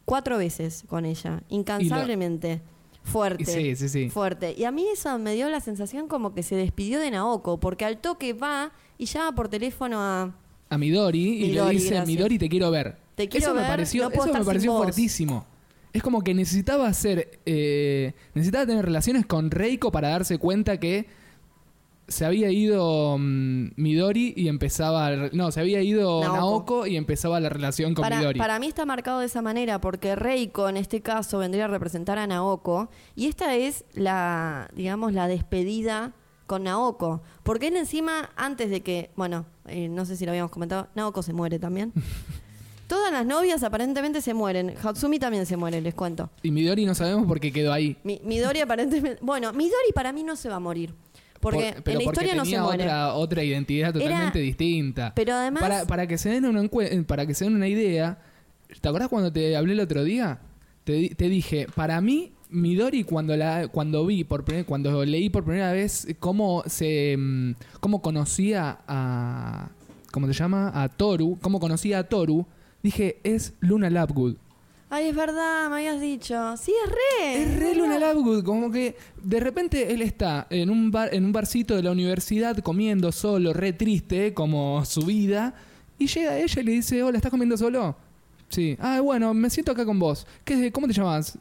cuatro 0.04 0.38
veces 0.38 0.84
con 0.88 1.04
ella, 1.04 1.42
incansablemente. 1.48 2.60
Fuerte. 3.08 3.44
Sí, 3.44 3.76
sí, 3.76 3.88
sí. 3.88 4.10
Fuerte. 4.10 4.54
Y 4.56 4.64
a 4.64 4.70
mí 4.70 4.86
eso 4.92 5.18
me 5.18 5.34
dio 5.34 5.48
la 5.48 5.60
sensación 5.60 6.08
como 6.08 6.34
que 6.34 6.42
se 6.42 6.54
despidió 6.54 7.00
de 7.00 7.10
Naoko, 7.10 7.58
porque 7.58 7.84
al 7.84 7.98
toque 7.98 8.32
va 8.32 8.72
y 8.98 9.06
llama 9.06 9.34
por 9.34 9.48
teléfono 9.48 10.00
a. 10.00 10.34
A 10.70 10.78
Midori 10.78 11.18
y 11.18 11.52
le 11.52 11.68
dice, 11.70 11.94
gracias. 11.94 12.06
Midori, 12.06 12.38
te 12.38 12.48
quiero 12.48 12.70
ver. 12.70 12.96
Te 13.14 13.28
quiero 13.28 13.46
eso 13.46 13.54
me 13.54 13.62
ver, 13.62 13.70
pareció, 13.70 14.04
no 14.04 14.10
puedo 14.10 14.30
eso 14.30 14.38
me 14.38 14.44
pareció 14.44 14.76
fuertísimo. 14.76 15.46
Es 15.92 16.02
como 16.02 16.22
que 16.22 16.34
necesitaba 16.34 16.86
hacer, 16.86 17.40
eh, 17.46 18.12
necesitaba 18.34 18.66
tener 18.66 18.84
relaciones 18.84 19.24
con 19.24 19.50
Reiko 19.50 19.90
para 19.90 20.10
darse 20.10 20.38
cuenta 20.38 20.78
que 20.78 21.06
se 22.08 22.24
había 22.24 22.50
ido 22.50 23.16
mm, 23.18 23.72
Midori 23.76 24.32
y 24.36 24.48
empezaba, 24.48 25.10
no, 25.32 25.52
se 25.52 25.60
había 25.60 25.82
ido 25.82 26.20
Naoko. 26.20 26.36
Naoko, 26.36 26.86
y 26.86 26.96
empezaba 26.96 27.38
la 27.38 27.48
relación 27.48 27.94
con 27.94 28.02
Para, 28.02 28.18
Midori. 28.18 28.38
para 28.38 28.58
mí 28.58 28.66
está 28.66 28.86
marcado 28.86 29.20
de 29.20 29.26
esa 29.26 29.42
manera, 29.42 29.80
porque 29.80 30.16
Reiko 30.16 30.68
en 30.68 30.76
este 30.76 31.02
caso 31.02 31.38
vendría 31.38 31.66
a 31.66 31.68
representar 31.68 32.18
a 32.18 32.26
Naoko, 32.26 32.88
y 33.14 33.26
esta 33.26 33.54
es 33.54 33.84
la, 33.94 34.70
digamos, 34.74 35.12
la 35.12 35.28
despedida 35.28 36.14
con 36.46 36.64
Naoko. 36.64 37.22
Porque 37.44 37.68
él 37.68 37.76
encima, 37.76 38.30
antes 38.34 38.70
de 38.70 38.80
que, 38.80 39.10
bueno, 39.14 39.46
eh, 39.66 39.88
no 39.88 40.04
sé 40.04 40.16
si 40.16 40.24
lo 40.24 40.32
habíamos 40.32 40.50
comentado, 40.50 40.88
Naoko 40.96 41.22
se 41.22 41.32
muere 41.32 41.60
también. 41.60 41.92
Todas 42.88 43.12
las 43.12 43.26
novias 43.26 43.62
aparentemente 43.62 44.22
se 44.22 44.32
mueren. 44.32 44.74
Hatsumi 44.82 45.18
también 45.18 45.44
se 45.44 45.58
muere, 45.58 45.82
les 45.82 45.94
cuento. 45.94 46.30
Y 46.42 46.50
Midori 46.50 46.86
no 46.86 46.94
sabemos 46.94 47.26
por 47.26 47.38
qué 47.38 47.52
quedó 47.52 47.70
ahí. 47.70 47.98
Mi, 48.02 48.18
Midori 48.24 48.60
aparentemente... 48.60 49.18
Bueno, 49.22 49.52
Midori 49.52 49.92
para 49.94 50.10
mí 50.10 50.22
no 50.22 50.36
se 50.36 50.48
va 50.48 50.56
a 50.56 50.60
morir. 50.60 50.94
Porque 51.40 51.72
Por- 51.74 51.82
pero 51.84 51.98
en 52.00 52.04
la 52.06 52.10
porque 52.12 52.24
historia 52.24 52.34
no 52.34 52.44
se 52.44 52.50
tenía 52.50 52.62
muere. 52.64 52.82
Otra, 52.84 53.14
otra 53.14 53.44
identidad 53.44 53.90
Era- 53.96 54.04
totalmente 54.04 54.38
distinta. 54.40 55.12
Pero 55.14 55.34
además- 55.34 55.62
Para, 55.62 55.84
para 55.86 56.06
que 56.06 56.18
se 56.18 56.30
den 56.30 56.44
una 56.46 56.62
encue- 56.62 57.04
para 57.06 57.26
que 57.26 57.34
se 57.34 57.44
den 57.44 57.54
una 57.54 57.68
idea, 57.68 58.18
¿te 58.80 58.88
acordás 58.88 59.08
cuando 59.08 59.32
te 59.32 59.56
hablé 59.56 59.72
el 59.74 59.80
otro 59.80 60.02
día? 60.04 60.38
Te, 60.84 61.10
te 61.14 61.28
dije, 61.28 61.66
para 61.74 62.00
mí, 62.00 62.32
Midori 62.50 63.04
cuando 63.04 63.36
la 63.36 63.68
cuando 63.68 64.06
vi 64.06 64.24
por 64.24 64.42
cuando 64.64 65.04
leí 65.04 65.28
por 65.28 65.44
primera 65.44 65.70
vez 65.72 66.06
cómo 66.18 66.62
se 66.66 67.14
mm, 67.18 67.50
cómo 67.80 68.00
conocía 68.00 68.78
a 68.88 69.68
¿cómo 70.10 70.26
se 70.26 70.32
llama? 70.32 70.72
a 70.74 70.88
Toru, 70.88 71.36
cómo 71.42 71.60
conocía 71.60 71.98
a 71.98 72.04
Toru, 72.04 72.46
dije, 72.82 73.18
es 73.22 73.52
Luna 73.60 73.90
Lovegood. 73.90 74.36
Ay, 74.90 75.08
es 75.08 75.16
verdad, 75.16 75.68
me 75.68 75.76
habías 75.76 76.00
dicho. 76.00 76.56
Sí, 76.56 76.72
es 76.84 76.90
re. 76.90 77.42
Es 77.42 77.58
re 77.58 77.74
Luna 77.74 77.98
Lovegood, 77.98 78.42
como 78.42 78.70
que 78.70 78.96
de 79.22 79.38
repente 79.40 79.92
él 79.92 80.00
está 80.00 80.46
en 80.48 80.70
un 80.70 80.90
bar, 80.90 81.14
en 81.14 81.26
un 81.26 81.32
barcito 81.32 81.76
de 81.76 81.82
la 81.82 81.90
universidad 81.92 82.56
comiendo 82.58 83.12
solo, 83.12 83.52
re 83.52 83.74
triste, 83.74 84.32
como 84.32 84.82
su 84.86 85.02
vida, 85.02 85.54
y 85.98 86.06
llega 86.06 86.38
ella 86.38 86.60
y 86.62 86.64
le 86.64 86.72
dice, 86.72 87.02
hola, 87.02 87.18
¿estás 87.18 87.30
comiendo 87.30 87.56
solo? 87.58 87.96
Sí. 88.48 88.76
Ah, 88.80 89.00
bueno, 89.00 89.34
me 89.34 89.50
siento 89.50 89.72
acá 89.72 89.84
con 89.84 89.98
vos. 89.98 90.26
¿Qué 90.42 90.54
es 90.54 90.60
de- 90.60 90.72
¿Cómo 90.72 90.86
te 90.86 90.94
llamas? 90.94 91.38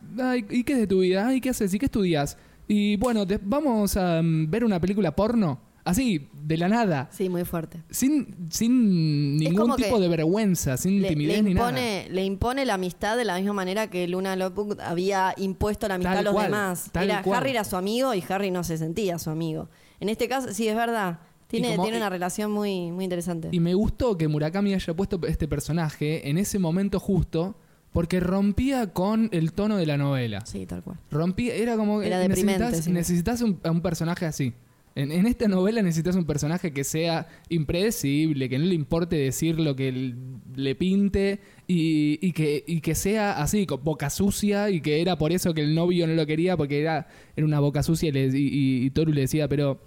¿Y 0.50 0.64
qué 0.66 0.74
es 0.74 0.80
de 0.80 0.88
tu 0.88 1.00
vida? 1.00 1.26
Ay, 1.28 1.40
¿qué 1.40 1.52
haces? 1.52 1.74
¿Y 1.74 1.80
qué 1.80 1.86
estudias? 1.86 2.38
Y 2.68 2.98
bueno, 2.98 3.26
te- 3.26 3.40
vamos 3.42 3.96
a 3.96 4.22
mm, 4.22 4.50
ver 4.52 4.66
una 4.66 4.78
película 4.82 5.16
porno. 5.16 5.58
Así, 5.88 6.28
de 6.44 6.58
la 6.58 6.68
nada. 6.70 7.10
Sí, 7.12 7.30
muy 7.30 7.46
fuerte. 7.46 7.82
Sin, 7.90 8.36
sin 8.52 9.38
ningún 9.38 9.76
tipo 9.76 10.00
de 10.00 10.08
vergüenza, 10.08 10.78
sin 10.78 11.02
Le, 11.02 11.10
timidez 11.10 11.38
le 11.38 11.44
ni 11.44 11.54
nada. 11.54 11.70
impone, 11.70 12.08
le 12.10 12.24
impone 12.26 12.66
la 12.66 12.74
amistad 12.76 13.16
de 13.18 13.26
la 13.26 13.38
misma 13.38 13.54
manera 13.54 13.90
que 13.90 14.08
Luna 14.08 14.36
Lovegood 14.36 14.80
había 14.82 15.34
impuesto 15.38 15.88
la 15.88 15.96
amistad 15.96 16.12
Tal 16.12 16.20
a 16.20 16.22
los 16.24 16.34
cual, 16.34 16.46
demás. 16.48 16.90
tal 16.92 17.06
Era. 17.06 17.20
Harry 17.34 17.52
era 17.52 17.64
su 17.64 17.76
amigo 17.78 18.14
y 18.14 18.24
Harry 18.30 18.52
no 18.52 18.64
se 18.64 18.78
sentía 18.78 19.18
su 19.20 19.30
amigo. 19.30 19.70
En 20.00 20.10
este 20.10 20.28
caso, 20.28 20.54
sí, 20.54 20.68
es 20.68 20.76
verdad. 20.76 21.20
Tiene, 21.48 21.72
como- 21.72 21.84
tiene 21.84 21.98
una 21.98 22.10
relación 22.10 22.52
muy, 22.52 22.92
muy 22.92 23.06
interesante. 23.06 23.50
Y 23.52 23.60
me 23.62 23.74
gustó 23.74 24.18
que 24.18 24.28
Murakami 24.28 24.74
haya 24.74 24.94
puesto 24.94 25.20
este 25.28 25.48
personaje 25.48 26.30
en 26.30 26.38
ese 26.38 26.60
momento 26.60 27.00
justo 27.00 27.56
porque 27.94 28.20
rompía 28.20 28.92
con 28.94 29.30
el 29.32 29.54
tono 29.54 29.78
de 29.78 29.86
la 29.86 29.96
novela. 29.98 30.46
Sí, 30.46 30.66
tal 30.66 30.84
cual. 30.84 31.00
Rompía, 31.10 31.56
era 31.56 31.78
como 31.78 32.02
que 32.02 32.10
necesitas, 32.10 32.84
sí. 32.84 32.92
necesitas 32.92 33.42
un, 33.42 33.60
a 33.64 33.72
un 33.72 33.82
personaje 33.82 34.26
así. 34.26 34.54
En, 35.00 35.28
esta 35.28 35.48
novela 35.48 35.82
necesitas 35.84 36.16
un 36.16 36.26
personaje 36.26 36.74
que 36.74 36.84
sea 36.84 37.28
impredecible, 37.50 38.50
que 38.50 38.58
no 38.58 38.66
le 38.66 38.74
importe 38.74 39.16
decir 39.16 39.60
lo 39.60 39.76
que 39.76 40.16
le 40.56 40.76
pinte 40.76 41.40
y, 41.68 42.32
que, 42.32 42.96
sea 42.96 43.40
así, 43.42 43.68
con 43.68 43.84
boca 43.84 44.10
sucia 44.10 44.72
y 44.72 44.82
que 44.82 45.00
era 45.02 45.16
por 45.18 45.32
eso 45.32 45.54
que 45.54 45.62
el 45.62 45.76
novio 45.76 46.08
no 46.08 46.14
lo 46.14 46.26
quería 46.26 46.58
porque 46.58 46.82
era, 46.82 47.08
una 47.38 47.60
boca 47.60 47.84
sucia 47.84 48.10
y, 48.10 48.12
le- 48.12 48.28
y- 48.40 48.86
y 48.86 48.90
Toru 48.90 49.14
le 49.14 49.22
decía, 49.22 49.48
pero 49.48 49.80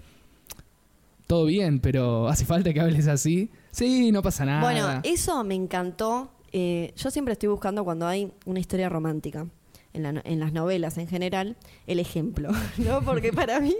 todo 1.27 1.45
bien, 1.47 1.81
pero 1.81 2.29
hace 2.29 2.45
falta 2.45 2.73
que 2.73 2.81
hables 2.81 3.07
así. 3.09 3.51
Sí, 3.73 4.11
no 4.13 4.23
pasa 4.23 4.45
nada. 4.45 4.61
Bueno, 4.63 5.01
eso 5.05 5.43
me 5.45 5.55
encantó. 5.55 6.31
Eh, 6.53 6.93
yo 6.97 7.11
siempre 7.11 7.33
estoy 7.33 7.49
buscando 7.49 7.85
cuando 7.85 8.07
hay 8.07 8.31
una 8.45 8.59
historia 8.61 8.89
romántica. 8.89 9.47
En, 9.93 10.05
la 10.05 10.13
no- 10.13 10.21
en 10.25 10.39
las 10.39 10.53
novelas 10.53 10.99
en 10.99 11.09
general, 11.09 11.57
el 11.89 11.99
ejemplo, 11.99 12.51
¿no? 12.79 13.03
Porque 13.03 13.33
para 13.33 13.59
mí 13.59 13.75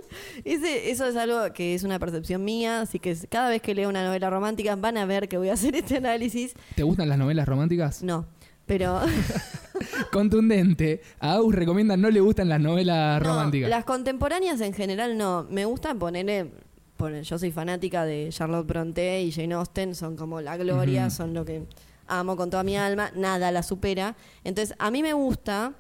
ese, 0.45 0.91
eso 0.91 1.07
es 1.07 1.15
algo 1.15 1.53
que 1.55 1.75
es 1.77 1.85
una 1.85 2.01
percepción 2.01 2.45
mía, 2.45 2.81
así 2.81 2.99
que 2.99 3.17
cada 3.29 3.49
vez 3.49 3.63
que 3.63 3.77
leo 3.77 3.89
una 3.89 4.05
novela 4.05 4.29
romántica 4.29 4.75
van 4.75 4.97
a 4.97 5.05
ver 5.05 5.29
que 5.29 5.39
voy 5.39 5.51
a 5.51 5.53
hacer 5.53 5.77
este 5.77 5.99
análisis. 5.99 6.55
¿Te 6.75 6.83
gustan 6.83 7.09
las 7.09 7.17
novelas 7.17 7.47
románticas? 7.47 8.03
No, 8.03 8.27
pero 8.67 9.01
Contundente. 10.13 11.01
A 11.21 11.35
Aus 11.35 11.55
recomienda 11.55 11.97
no 11.97 12.11
le 12.11 12.21
gustan 12.21 12.49
las 12.49 12.61
novelas 12.61 13.23
No, 13.23 13.29
románticas. 13.29 13.71
las 13.71 13.85
contemporáneas 13.85 14.61
en 14.61 14.73
general 14.73 15.17
no. 15.17 15.47
Me 15.51 15.65
gustan 15.65 15.99
ponerle. 15.99 16.51
poner- 16.97 17.23
yo 17.23 17.39
soy 17.39 17.51
fanática 17.53 18.05
de 18.05 18.29
Charlotte 18.31 18.67
Bronte 18.67 19.23
y 19.23 19.33
Jane 19.33 19.55
Austen, 19.55 19.95
son 19.95 20.17
como 20.17 20.41
la 20.41 20.57
gloria, 20.57 21.09
son 21.11 21.35
lo 21.35 21.45
que 21.45 21.63
amo 22.09 22.37
con 22.37 22.51
toda 22.51 22.63
mi 22.65 22.77
alma, 22.77 23.11
nada 23.15 23.53
la 23.53 23.63
supera. 23.63 24.17
Entonces, 24.45 24.75
a 24.79 24.91
mí 24.91 25.03
me 25.03 25.13
gusta 25.13 25.75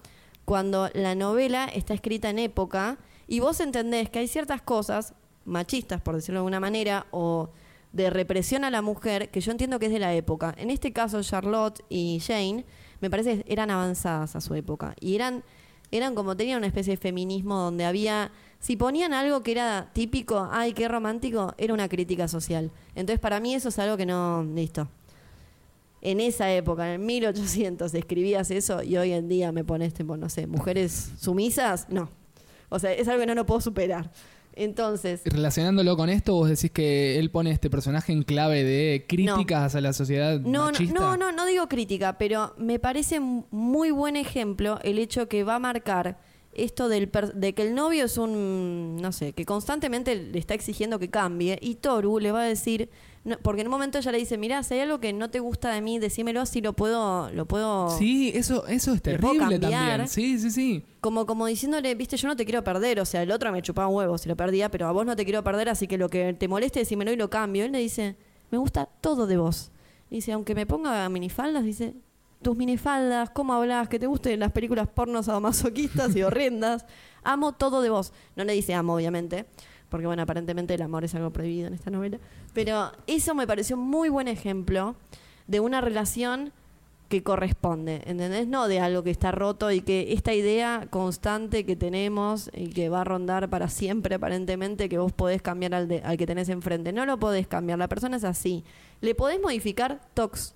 cuando 0.50 0.90
la 0.94 1.14
novela 1.14 1.66
está 1.66 1.94
escrita 1.94 2.28
en 2.28 2.40
época 2.40 2.98
y 3.28 3.38
vos 3.38 3.60
entendés 3.60 4.10
que 4.10 4.18
hay 4.18 4.26
ciertas 4.26 4.60
cosas 4.60 5.14
machistas, 5.44 6.00
por 6.00 6.16
decirlo 6.16 6.38
de 6.38 6.40
alguna 6.40 6.58
manera, 6.58 7.06
o 7.12 7.50
de 7.92 8.10
represión 8.10 8.64
a 8.64 8.70
la 8.70 8.82
mujer, 8.82 9.30
que 9.30 9.40
yo 9.40 9.52
entiendo 9.52 9.78
que 9.78 9.86
es 9.86 9.92
de 9.92 10.00
la 10.00 10.12
época. 10.12 10.52
En 10.58 10.70
este 10.70 10.92
caso, 10.92 11.22
Charlotte 11.22 11.84
y 11.88 12.18
Jane, 12.18 12.64
me 13.00 13.08
parece 13.08 13.44
eran 13.46 13.70
avanzadas 13.70 14.34
a 14.34 14.40
su 14.40 14.56
época. 14.56 14.96
Y 14.98 15.14
eran, 15.14 15.44
eran 15.92 16.16
como 16.16 16.36
tenían 16.36 16.58
una 16.58 16.66
especie 16.66 16.94
de 16.94 16.96
feminismo 16.96 17.56
donde 17.56 17.84
había. 17.84 18.32
Si 18.58 18.74
ponían 18.74 19.12
algo 19.12 19.44
que 19.44 19.52
era 19.52 19.90
típico, 19.92 20.48
ay, 20.50 20.72
qué 20.72 20.88
romántico, 20.88 21.54
era 21.58 21.72
una 21.72 21.88
crítica 21.88 22.26
social. 22.26 22.72
Entonces, 22.96 23.20
para 23.20 23.38
mí, 23.38 23.54
eso 23.54 23.68
es 23.68 23.78
algo 23.78 23.96
que 23.96 24.04
no. 24.04 24.42
Listo. 24.42 24.88
En 26.02 26.20
esa 26.20 26.50
época, 26.52 26.94
en 26.94 27.04
1800, 27.04 27.92
escribías 27.94 28.50
eso 28.50 28.82
y 28.82 28.96
hoy 28.96 29.12
en 29.12 29.28
día 29.28 29.52
me 29.52 29.64
pones, 29.64 29.92
tipo, 29.92 30.16
no 30.16 30.28
sé, 30.28 30.46
mujeres 30.46 31.12
sumisas, 31.18 31.88
no. 31.90 32.10
O 32.70 32.78
sea, 32.78 32.92
es 32.92 33.06
algo 33.08 33.20
que 33.20 33.26
no 33.26 33.34
lo 33.34 33.44
puedo 33.44 33.60
superar. 33.60 34.10
Entonces, 34.54 35.22
Relacionándolo 35.24 35.96
con 35.96 36.08
esto, 36.08 36.34
vos 36.34 36.48
decís 36.48 36.70
que 36.70 37.18
él 37.18 37.30
pone 37.30 37.50
este 37.50 37.70
personaje 37.70 38.12
en 38.12 38.22
clave 38.22 38.64
de 38.64 39.06
críticas 39.08 39.74
a 39.74 39.80
la 39.80 39.92
sociedad 39.92 40.40
no, 40.40 40.50
no, 40.50 40.64
machista. 40.66 40.94
no, 40.94 41.16
no, 41.16 41.32
no 41.32 41.46
digo 41.46 41.68
crítica, 41.68 42.18
pero 42.18 42.54
me 42.58 42.78
parece 42.78 43.20
muy 43.20 43.90
buen 43.90 44.16
ejemplo 44.16 44.78
el 44.82 44.98
hecho 44.98 45.28
que 45.28 45.44
va 45.44 45.56
a 45.56 45.58
marcar 45.58 46.18
esto 46.64 46.88
del 46.88 47.08
per- 47.08 47.34
de 47.34 47.52
que 47.54 47.62
el 47.62 47.74
novio 47.74 48.04
es 48.04 48.16
un, 48.18 48.96
no 49.00 49.12
sé, 49.12 49.32
que 49.32 49.44
constantemente 49.44 50.14
le 50.14 50.38
está 50.38 50.54
exigiendo 50.54 50.98
que 50.98 51.10
cambie 51.10 51.58
y 51.60 51.76
Toru 51.76 52.18
le 52.18 52.32
va 52.32 52.42
a 52.42 52.44
decir, 52.44 52.88
no, 53.24 53.36
porque 53.42 53.60
en 53.60 53.66
un 53.66 53.72
momento 53.72 53.98
ella 53.98 54.12
le 54.12 54.18
dice, 54.18 54.38
mira, 54.38 54.62
si 54.62 54.74
hay 54.74 54.80
algo 54.80 54.98
que 55.00 55.12
no 55.12 55.30
te 55.30 55.40
gusta 55.40 55.72
de 55.72 55.80
mí, 55.82 55.98
decímelo 55.98 56.40
así 56.40 56.60
lo 56.60 56.72
puedo, 56.72 57.30
lo 57.32 57.46
puedo, 57.46 57.90
Sí, 57.98 58.32
eso, 58.34 58.66
eso 58.66 58.92
es 58.94 59.00
puedo 59.00 59.18
terrible 59.38 59.58
también. 59.58 60.08
Sí, 60.08 60.38
sí, 60.38 60.50
sí. 60.50 60.84
como 61.00 61.26
como 61.26 61.46
diciéndole, 61.46 61.94
viste, 61.94 62.16
yo 62.16 62.28
no 62.28 62.36
te 62.36 62.44
quiero 62.44 62.64
perder, 62.64 62.98
o 63.00 63.04
sea, 63.04 63.22
el 63.22 63.30
otro 63.30 63.52
me 63.52 63.60
chupaba 63.62 63.88
un 63.88 63.96
huevo 63.96 64.16
si 64.18 64.28
lo 64.28 64.36
perdía, 64.36 64.70
pero 64.70 64.86
a 64.86 64.92
vos 64.92 65.04
no 65.04 65.16
te 65.16 65.24
quiero 65.24 65.44
perder, 65.44 65.68
así 65.68 65.86
que 65.86 65.98
lo 65.98 66.08
que 66.08 66.32
te 66.34 66.48
moleste, 66.48 66.80
decímelo 66.80 67.12
y 67.12 67.16
lo 67.16 67.28
cambio. 67.30 67.64
Él 67.64 67.72
le 67.72 67.78
dice, 67.78 68.16
me 68.50 68.58
gusta 68.58 68.86
todo 69.00 69.26
de 69.26 69.36
vos. 69.36 69.70
Dice, 70.10 70.32
aunque 70.32 70.54
me 70.54 70.66
ponga 70.66 71.08
minifaldas, 71.08 71.62
dice, 71.64 71.94
tus 72.42 72.56
minifaldas, 72.56 73.30
cómo 73.30 73.52
hablas, 73.54 73.88
que 73.88 73.98
te 73.98 74.06
gusten 74.06 74.40
las 74.40 74.52
películas 74.52 74.88
pornos 74.88 75.26
sadomasoquistas 75.26 76.14
y 76.16 76.22
horrendas. 76.22 76.86
Amo 77.22 77.52
todo 77.52 77.82
de 77.82 77.90
vos. 77.90 78.12
No 78.36 78.44
le 78.44 78.52
dice 78.54 78.74
amo, 78.74 78.94
obviamente, 78.94 79.44
porque 79.90 80.06
bueno, 80.06 80.22
aparentemente 80.22 80.74
el 80.74 80.82
amor 80.82 81.04
es 81.04 81.14
algo 81.14 81.30
prohibido 81.30 81.66
en 81.66 81.74
esta 81.74 81.90
novela. 81.90 82.18
Pero 82.54 82.92
eso 83.06 83.34
me 83.34 83.46
pareció 83.46 83.76
muy 83.76 84.08
buen 84.08 84.28
ejemplo 84.28 84.96
de 85.46 85.60
una 85.60 85.80
relación 85.80 86.52
que 87.10 87.24
corresponde, 87.24 88.02
¿entendés? 88.06 88.46
No 88.46 88.68
de 88.68 88.78
algo 88.78 89.02
que 89.02 89.10
está 89.10 89.32
roto 89.32 89.72
y 89.72 89.80
que 89.80 90.12
esta 90.12 90.32
idea 90.32 90.86
constante 90.90 91.66
que 91.66 91.74
tenemos 91.74 92.50
y 92.54 92.68
que 92.68 92.88
va 92.88 93.00
a 93.00 93.04
rondar 93.04 93.50
para 93.50 93.68
siempre 93.68 94.14
aparentemente 94.14 94.88
que 94.88 94.96
vos 94.96 95.10
podés 95.12 95.42
cambiar 95.42 95.74
al, 95.74 95.88
de- 95.88 96.02
al 96.04 96.16
que 96.16 96.26
tenés 96.26 96.48
enfrente. 96.50 96.92
No 96.92 97.04
lo 97.06 97.18
podés 97.18 97.48
cambiar, 97.48 97.80
la 97.80 97.88
persona 97.88 98.16
es 98.16 98.22
así. 98.22 98.62
Le 99.00 99.16
podés 99.16 99.40
modificar 99.42 100.00
tox. 100.14 100.54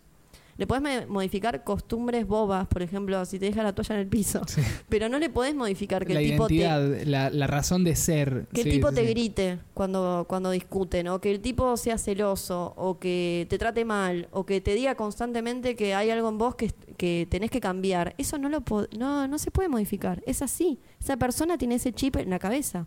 Le 0.56 0.66
podés 0.66 1.08
modificar 1.08 1.64
costumbres 1.64 2.26
bobas, 2.26 2.66
por 2.68 2.82
ejemplo, 2.82 3.24
si 3.24 3.38
te 3.38 3.46
deja 3.46 3.62
la 3.62 3.74
toalla 3.74 3.96
en 3.96 4.00
el 4.02 4.06
piso. 4.06 4.40
Pero 4.88 5.08
no 5.08 5.18
le 5.18 5.30
podés 5.30 5.54
modificar 5.54 6.06
que 6.06 6.14
la 6.14 6.20
el 6.20 6.30
tipo 6.30 6.46
te, 6.46 6.54
identidad, 6.54 7.02
la, 7.06 7.30
la 7.30 7.46
razón 7.46 7.82
de 7.84 7.96
ser. 7.96 8.46
que 8.52 8.62
el 8.62 8.70
tipo 8.70 8.90
sí, 8.90 8.94
te 8.94 9.04
grite 9.04 9.58
cuando, 9.74 10.26
cuando 10.28 10.50
discuten, 10.50 11.08
o 11.08 11.20
que 11.20 11.30
el 11.30 11.40
tipo 11.40 11.76
sea 11.76 11.98
celoso, 11.98 12.74
o 12.76 12.98
que 12.98 13.46
te 13.50 13.58
trate 13.58 13.84
mal, 13.84 14.28
o 14.30 14.46
que 14.46 14.60
te 14.60 14.74
diga 14.74 14.94
constantemente 14.94 15.74
que 15.74 15.94
hay 15.94 16.10
algo 16.10 16.28
en 16.28 16.38
vos 16.38 16.54
que, 16.54 16.72
que 16.96 17.26
tenés 17.30 17.50
que 17.50 17.60
cambiar. 17.60 18.14
Eso 18.18 18.38
no, 18.38 18.48
lo 18.48 18.62
no, 18.96 19.26
no 19.26 19.38
se 19.38 19.50
puede 19.50 19.68
modificar. 19.68 20.22
Es 20.26 20.42
así. 20.42 20.78
Esa 21.00 21.16
persona 21.16 21.58
tiene 21.58 21.76
ese 21.76 21.92
chip 21.92 22.16
en 22.16 22.30
la 22.30 22.38
cabeza. 22.38 22.86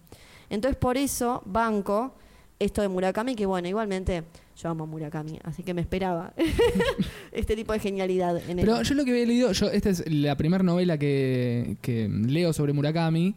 Entonces, 0.50 0.78
por 0.78 0.98
eso, 0.98 1.44
banco 1.46 2.14
esto 2.60 2.82
de 2.82 2.88
Murakami, 2.88 3.36
que 3.36 3.46
bueno, 3.46 3.68
igualmente 3.68 4.24
yo 4.58 4.70
amo 4.70 4.88
Murakami, 4.88 5.40
así 5.44 5.64
que 5.64 5.74
me 5.74 5.82
esperaba 5.82 6.34
este 7.32 7.56
tipo 7.56 7.74
de 7.74 7.80
genialidad 7.80 8.38
en 8.50 8.58
Pero 8.58 8.78
él. 8.80 8.84
yo 8.86 8.96
lo 8.96 9.06
que 9.06 9.12
había 9.12 9.26
leído, 9.26 9.52
yo, 9.52 9.70
esta 9.70 9.90
es 9.90 10.04
la 10.12 10.36
primera 10.36 10.64
novela 10.64 10.98
que, 10.98 11.78
que 11.82 12.08
leo 12.10 12.54
sobre 12.54 12.74
Murakami. 12.74 13.36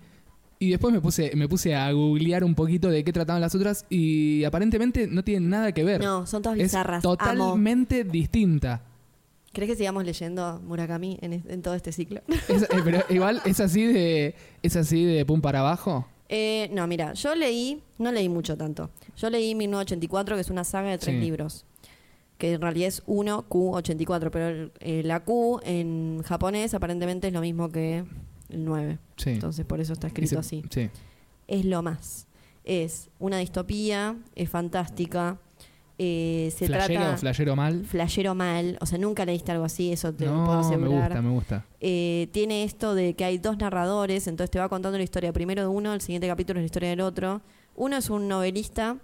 Y 0.63 0.69
después 0.71 0.93
me 0.93 1.01
puse, 1.01 1.31
me 1.37 1.49
puse 1.49 1.75
a 1.75 1.91
googlear 1.91 2.45
un 2.45 2.55
poquito 2.55 2.91
de 2.91 3.03
qué 3.03 3.15
trataban 3.15 3.41
las 3.41 3.55
otras. 3.55 3.87
Y 3.89 4.45
aparentemente 4.45 5.07
no 5.07 5.25
tienen 5.25 5.49
nada 5.49 5.73
que 5.73 5.83
ver. 5.85 6.03
No, 6.03 6.27
son 6.27 6.43
todas 6.43 6.59
es 6.59 6.65
bizarras. 6.65 7.03
Amo. 7.03 7.17
totalmente 7.17 8.05
distinta. 8.05 8.83
¿Crees 9.55 9.71
que 9.71 9.77
sigamos 9.77 10.05
leyendo 10.05 10.61
Murakami 10.67 11.19
en, 11.23 11.63
todo 11.63 11.75
este 11.75 11.93
ciclo? 11.93 12.21
Es- 12.49 12.65
eh, 12.65 12.69
pero 12.85 13.01
igual 13.09 13.41
es 13.47 13.59
así 13.59 13.87
de. 13.87 14.35
Es 14.63 14.77
así 14.77 15.03
de 15.03 15.25
pum 15.25 15.41
para 15.41 15.61
abajo. 15.61 16.07
Eh, 16.33 16.69
no, 16.73 16.87
mira, 16.87 17.13
yo 17.15 17.35
leí, 17.35 17.83
no 17.99 18.13
leí 18.13 18.29
mucho 18.29 18.57
tanto. 18.57 18.91
Yo 19.17 19.31
leí 19.31 19.55
1984, 19.57 20.37
que 20.37 20.41
es 20.43 20.51
una 20.51 20.63
saga 20.63 20.91
de 20.91 20.99
tres 20.99 21.17
Sí. 21.17 21.21
libros. 21.21 21.65
Que 22.39 22.53
en 22.53 22.61
realidad 22.61 22.87
es 22.89 23.03
1Q84, 23.07 24.31
pero 24.31 24.49
el- 24.49 24.73
eh, 24.79 25.03
la 25.05 25.25
Q 25.25 25.61
en 25.65 26.23
japonés 26.25 26.73
aparentemente 26.73 27.27
es 27.27 27.33
lo 27.35 27.41
mismo 27.41 27.69
que 27.71 28.05
el 28.49 28.65
9. 28.65 28.99
Sí. 29.17 29.31
Entonces 29.31 29.67
por 29.67 29.81
eso 29.81 29.93
está 29.93 30.07
Y 30.07 30.11
escrito 30.11 30.31
se- 30.37 30.39
así. 30.39 30.63
Sí. 30.71 30.89
Es 31.49 31.65
lo 31.65 31.83
más. 31.83 32.29
Es 32.65 33.11
una 33.19 33.39
distopía, 33.39 34.17
es 34.37 34.49
fantástica, 34.49 35.39
eh, 36.03 36.51
se 36.57 36.67
flashero, 36.67 37.01
trata 37.01 37.17
flashero 37.19 37.57
mal. 37.57 37.85
flashero 37.85 38.35
mal, 38.35 38.79
o 38.81 38.87
sea, 38.87 38.97
nunca 38.99 39.27
leíste 39.27 39.53
algo 39.53 39.65
así, 39.67 39.93
eso 39.93 40.15
te 40.15 40.25
lo 40.25 40.31
puedo 40.47 40.47
No, 40.47 40.63
me 40.63 40.67
asegurar. 40.67 41.09
gusta, 41.11 41.23
me 41.23 41.31
gusta. 41.31 41.67
Eh, 41.79 42.29
tiene 42.33 42.65
esto 42.65 42.95
de 42.95 43.13
que 43.13 43.25
hay 43.27 43.37
dos 43.37 43.59
narradores, 43.59 44.27
entonces 44.27 44.51
te 44.51 44.59
va 44.59 44.71
contando 44.71 44.97
la 44.97 45.05
historia 45.05 45.31
primero 45.35 45.61
de 45.61 45.69
uno, 45.69 45.93
el 45.93 46.01
siguiente 46.01 46.27
capítulo 46.27 46.59
es 46.59 46.63
la 46.63 46.67
historia 46.67 46.89
del 46.89 47.03
otro. 47.03 47.43
Uno 47.77 47.99
es 47.99 48.09
un 48.09 48.29
novelista 48.29 48.97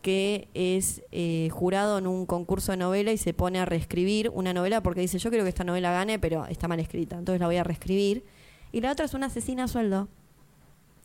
que 0.00 0.46
es 0.54 1.02
eh, 1.10 1.48
jurado 1.50 1.98
en 1.98 2.06
un 2.06 2.24
concurso 2.24 2.70
de 2.72 2.76
novela 2.78 3.10
y 3.10 3.16
se 3.18 3.34
pone 3.34 3.58
a 3.58 3.64
reescribir 3.64 4.30
una 4.32 4.52
novela 4.52 4.80
porque 4.82 5.00
dice, 5.00 5.18
yo 5.18 5.30
quiero 5.30 5.44
que 5.44 5.48
esta 5.48 5.64
novela 5.64 5.90
gane, 5.92 6.20
pero 6.20 6.46
está 6.46 6.68
mal 6.68 6.78
escrita, 6.78 7.18
entonces 7.18 7.40
la 7.40 7.46
voy 7.46 7.56
a 7.56 7.64
reescribir. 7.64 8.24
Y 8.70 8.80
la 8.80 8.92
otra 8.92 9.06
es 9.06 9.14
una 9.14 9.26
asesina 9.26 9.64
a 9.64 9.68
sueldo. 9.68 10.08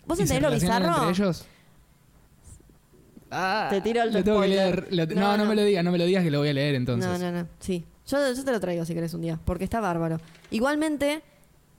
¿Vos 0.06 0.20
¿Y 0.20 0.28
se 0.28 0.36
entendés 0.36 0.62
lo 0.62 0.68
bizarro? 0.68 0.88
entre 0.96 1.10
ellos? 1.12 1.46
Ah, 3.32 3.68
Te 3.70 3.82
tiro 3.82 4.02
el 4.04 4.12
lo 4.14 4.24
tengo 4.24 4.42
que 4.42 4.48
spoiler. 4.48 4.92
leer. 4.92 5.10
Lo- 5.10 5.16
No, 5.16 5.22
no, 5.22 5.38
no, 5.38 5.44
no. 5.44 5.50
me 5.50 5.56
lo 5.56 5.64
digas, 5.64 5.84
no 5.84 5.92
me 5.92 5.98
lo 5.98 6.06
digas 6.06 6.24
que 6.24 6.32
lo 6.32 6.40
voy 6.40 6.50
a 6.50 6.54
leer 6.54 6.76
entonces. 6.76 7.10
No, 7.20 7.32
no, 7.32 7.44
no. 7.44 7.48
Sí. 7.60 7.86
Yo, 8.08 8.18
yo 8.34 8.44
te 8.44 8.52
lo 8.52 8.60
traigo 8.60 8.86
si 8.86 8.94
querés 8.96 9.14
un 9.14 9.22
día, 9.22 9.40
porque 9.46 9.64
está 9.64 9.80
bárbaro. 9.80 10.18
Igualmente, 10.50 11.22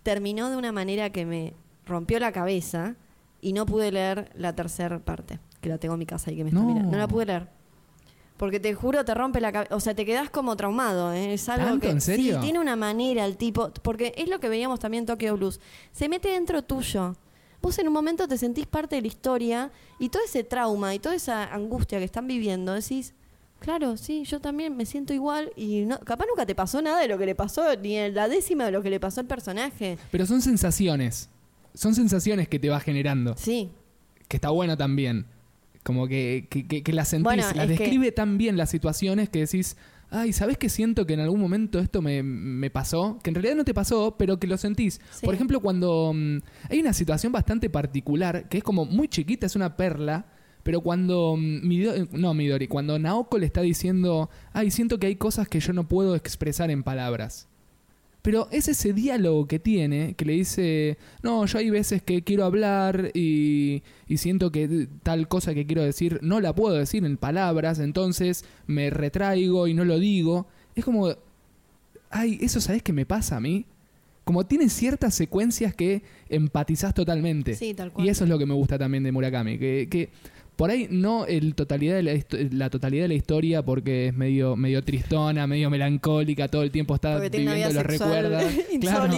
terminó 0.02 0.48
de 0.50 0.56
una 0.56 0.70
manera 0.72 1.10
que 1.10 1.26
me 1.26 1.54
rompió 1.86 2.20
la 2.20 2.30
cabeza 2.32 2.94
y 3.40 3.52
no 3.52 3.66
pude 3.66 3.90
leer 3.90 4.30
la 4.34 4.54
tercera 4.54 4.98
parte, 5.00 5.40
que 5.60 5.68
la 5.68 5.78
tengo 5.78 5.94
en 5.94 5.98
mi 5.98 6.06
casa 6.06 6.30
y 6.30 6.36
que 6.36 6.44
me 6.44 6.50
está 6.50 6.60
No. 6.60 6.66
mirando. 6.68 6.92
No 6.92 6.98
la 6.98 7.08
pude 7.08 7.26
leer. 7.26 7.48
Porque 8.36 8.58
te 8.60 8.72
juro, 8.72 9.04
te 9.04 9.12
rompe 9.12 9.40
la 9.40 9.52
cabeza. 9.52 9.74
O 9.74 9.80
sea, 9.80 9.94
te 9.94 10.06
quedás 10.06 10.30
como 10.30 10.56
traumado. 10.56 11.12
¿eh? 11.12 11.34
Es 11.34 11.48
algo 11.50 11.66
¿Tanto? 11.66 11.80
que. 11.86 11.90
¿En 11.90 12.00
serio? 12.00 12.36
Sí, 12.36 12.40
tiene 12.42 12.58
una 12.58 12.74
manera 12.76 13.26
el 13.26 13.36
tipo. 13.36 13.70
Porque 13.82 14.14
es 14.16 14.28
lo 14.30 14.40
que 14.40 14.48
veíamos 14.48 14.80
también 14.80 15.02
en 15.02 15.06
Tokyo 15.06 15.36
Blues. 15.36 15.60
Se 15.92 16.08
mete 16.08 16.28
dentro 16.30 16.62
tuyo. 16.62 17.16
Vos 17.62 17.78
en 17.78 17.86
un 17.88 17.92
momento 17.92 18.26
te 18.26 18.38
sentís 18.38 18.66
parte 18.66 18.96
de 18.96 19.02
la 19.02 19.08
historia 19.08 19.70
y 19.98 20.08
todo 20.08 20.22
ese 20.24 20.44
trauma 20.44 20.94
y 20.94 20.98
toda 20.98 21.14
esa 21.14 21.44
angustia 21.52 21.98
que 21.98 22.04
están 22.04 22.26
viviendo, 22.26 22.72
decís, 22.72 23.12
claro, 23.58 23.96
sí, 23.98 24.24
yo 24.24 24.40
también 24.40 24.76
me 24.76 24.86
siento 24.86 25.12
igual 25.12 25.52
y 25.56 25.82
no, 25.84 25.98
capaz 26.00 26.24
nunca 26.26 26.46
te 26.46 26.54
pasó 26.54 26.80
nada 26.80 27.00
de 27.00 27.08
lo 27.08 27.18
que 27.18 27.26
le 27.26 27.34
pasó, 27.34 27.64
ni 27.76 27.96
en 27.96 28.14
la 28.14 28.28
décima 28.28 28.64
de 28.64 28.72
lo 28.72 28.82
que 28.82 28.88
le 28.90 28.98
pasó 28.98 29.20
al 29.20 29.26
personaje. 29.26 29.98
Pero 30.10 30.24
son 30.26 30.40
sensaciones. 30.40 31.28
Son 31.74 31.94
sensaciones 31.94 32.48
que 32.48 32.58
te 32.58 32.68
va 32.70 32.80
generando. 32.80 33.34
Sí, 33.36 33.70
Que 34.28 34.36
está 34.38 34.50
bueno 34.50 34.76
también. 34.76 35.26
Como 35.82 36.06
que, 36.08 36.46
que, 36.50 36.66
que- 36.66 36.82
que 36.82 36.92
las 36.92 37.08
sentís. 37.08 37.24
Bueno, 37.24 37.42
las 37.54 37.66
que- 37.66 37.66
describe 37.76 38.12
tan 38.12 38.38
bien 38.38 38.56
las 38.56 38.70
situaciones 38.70 39.28
que 39.28 39.40
decís. 39.40 39.76
Ay, 40.10 40.32
¿sabes 40.32 40.58
que 40.58 40.68
siento 40.68 41.06
que 41.06 41.14
en 41.14 41.20
algún 41.20 41.40
momento 41.40 41.78
esto 41.78 42.02
me, 42.02 42.22
me 42.22 42.68
pasó? 42.70 43.18
Que 43.22 43.30
en 43.30 43.34
realidad 43.34 43.54
no 43.54 43.64
te 43.64 43.74
pasó, 43.74 44.16
pero 44.18 44.38
que 44.38 44.46
lo 44.46 44.56
sentís. 44.56 45.00
Sí. 45.12 45.24
Por 45.24 45.34
ejemplo, 45.34 45.60
cuando 45.60 46.12
mm, 46.14 46.38
hay 46.68 46.80
una 46.80 46.92
situación 46.92 47.32
bastante 47.32 47.70
particular, 47.70 48.48
que 48.48 48.58
es 48.58 48.64
como 48.64 48.84
muy 48.84 49.08
chiquita, 49.08 49.46
es 49.46 49.54
una 49.54 49.76
perla, 49.76 50.26
pero 50.62 50.80
cuando 50.80 51.36
mm, 51.36 51.66
Midori, 51.66 52.08
no 52.12 52.34
Midori, 52.34 52.66
cuando 52.66 52.98
Naoko 52.98 53.38
le 53.38 53.46
está 53.46 53.60
diciendo, 53.60 54.30
ay, 54.52 54.70
siento 54.70 54.98
que 54.98 55.06
hay 55.06 55.16
cosas 55.16 55.48
que 55.48 55.60
yo 55.60 55.72
no 55.72 55.88
puedo 55.88 56.16
expresar 56.16 56.70
en 56.70 56.82
palabras. 56.82 57.49
Pero 58.22 58.48
es 58.50 58.68
ese 58.68 58.92
diálogo 58.92 59.46
que 59.46 59.58
tiene, 59.58 60.14
que 60.14 60.24
le 60.24 60.34
dice, 60.34 60.98
no, 61.22 61.46
yo 61.46 61.58
hay 61.58 61.70
veces 61.70 62.02
que 62.02 62.22
quiero 62.22 62.44
hablar 62.44 63.10
y, 63.14 63.82
y 64.06 64.18
siento 64.18 64.52
que 64.52 64.88
tal 65.02 65.26
cosa 65.28 65.54
que 65.54 65.66
quiero 65.66 65.82
decir 65.82 66.18
no 66.22 66.40
la 66.40 66.54
puedo 66.54 66.74
decir 66.74 67.04
en 67.04 67.16
palabras, 67.16 67.78
entonces 67.78 68.44
me 68.66 68.90
retraigo 68.90 69.66
y 69.68 69.74
no 69.74 69.84
lo 69.84 69.98
digo. 69.98 70.46
Es 70.74 70.84
como, 70.84 71.08
ay, 72.10 72.38
eso 72.42 72.60
sabes 72.60 72.82
que 72.82 72.92
me 72.92 73.06
pasa 73.06 73.36
a 73.36 73.40
mí. 73.40 73.64
Como 74.24 74.46
tiene 74.46 74.68
ciertas 74.68 75.14
secuencias 75.14 75.74
que 75.74 76.02
empatizás 76.28 76.94
totalmente. 76.94 77.54
Sí, 77.54 77.74
tal 77.74 77.90
cual. 77.90 78.06
Y 78.06 78.10
eso 78.10 78.24
es 78.24 78.30
lo 78.30 78.38
que 78.38 78.46
me 78.46 78.54
gusta 78.54 78.78
también 78.78 79.02
de 79.02 79.12
Murakami, 79.12 79.58
que, 79.58 79.88
que 79.90 80.10
por 80.60 80.70
ahí 80.70 80.88
no 80.90 81.24
el 81.24 81.54
totalidad 81.54 81.94
de 81.96 82.02
la, 82.02 82.12
la 82.52 82.68
totalidad 82.68 83.04
de 83.04 83.08
la 83.08 83.14
historia 83.14 83.62
porque 83.64 84.08
es 84.08 84.14
medio 84.14 84.56
medio 84.56 84.84
tristona, 84.84 85.46
medio 85.46 85.70
melancólica, 85.70 86.48
todo 86.48 86.62
el 86.62 86.70
tiempo 86.70 86.94
está 86.94 87.14
porque 87.16 87.30
viviendo 87.38 87.72
los 87.72 87.82
recuerda. 87.82 88.42
Claro. 88.80 89.10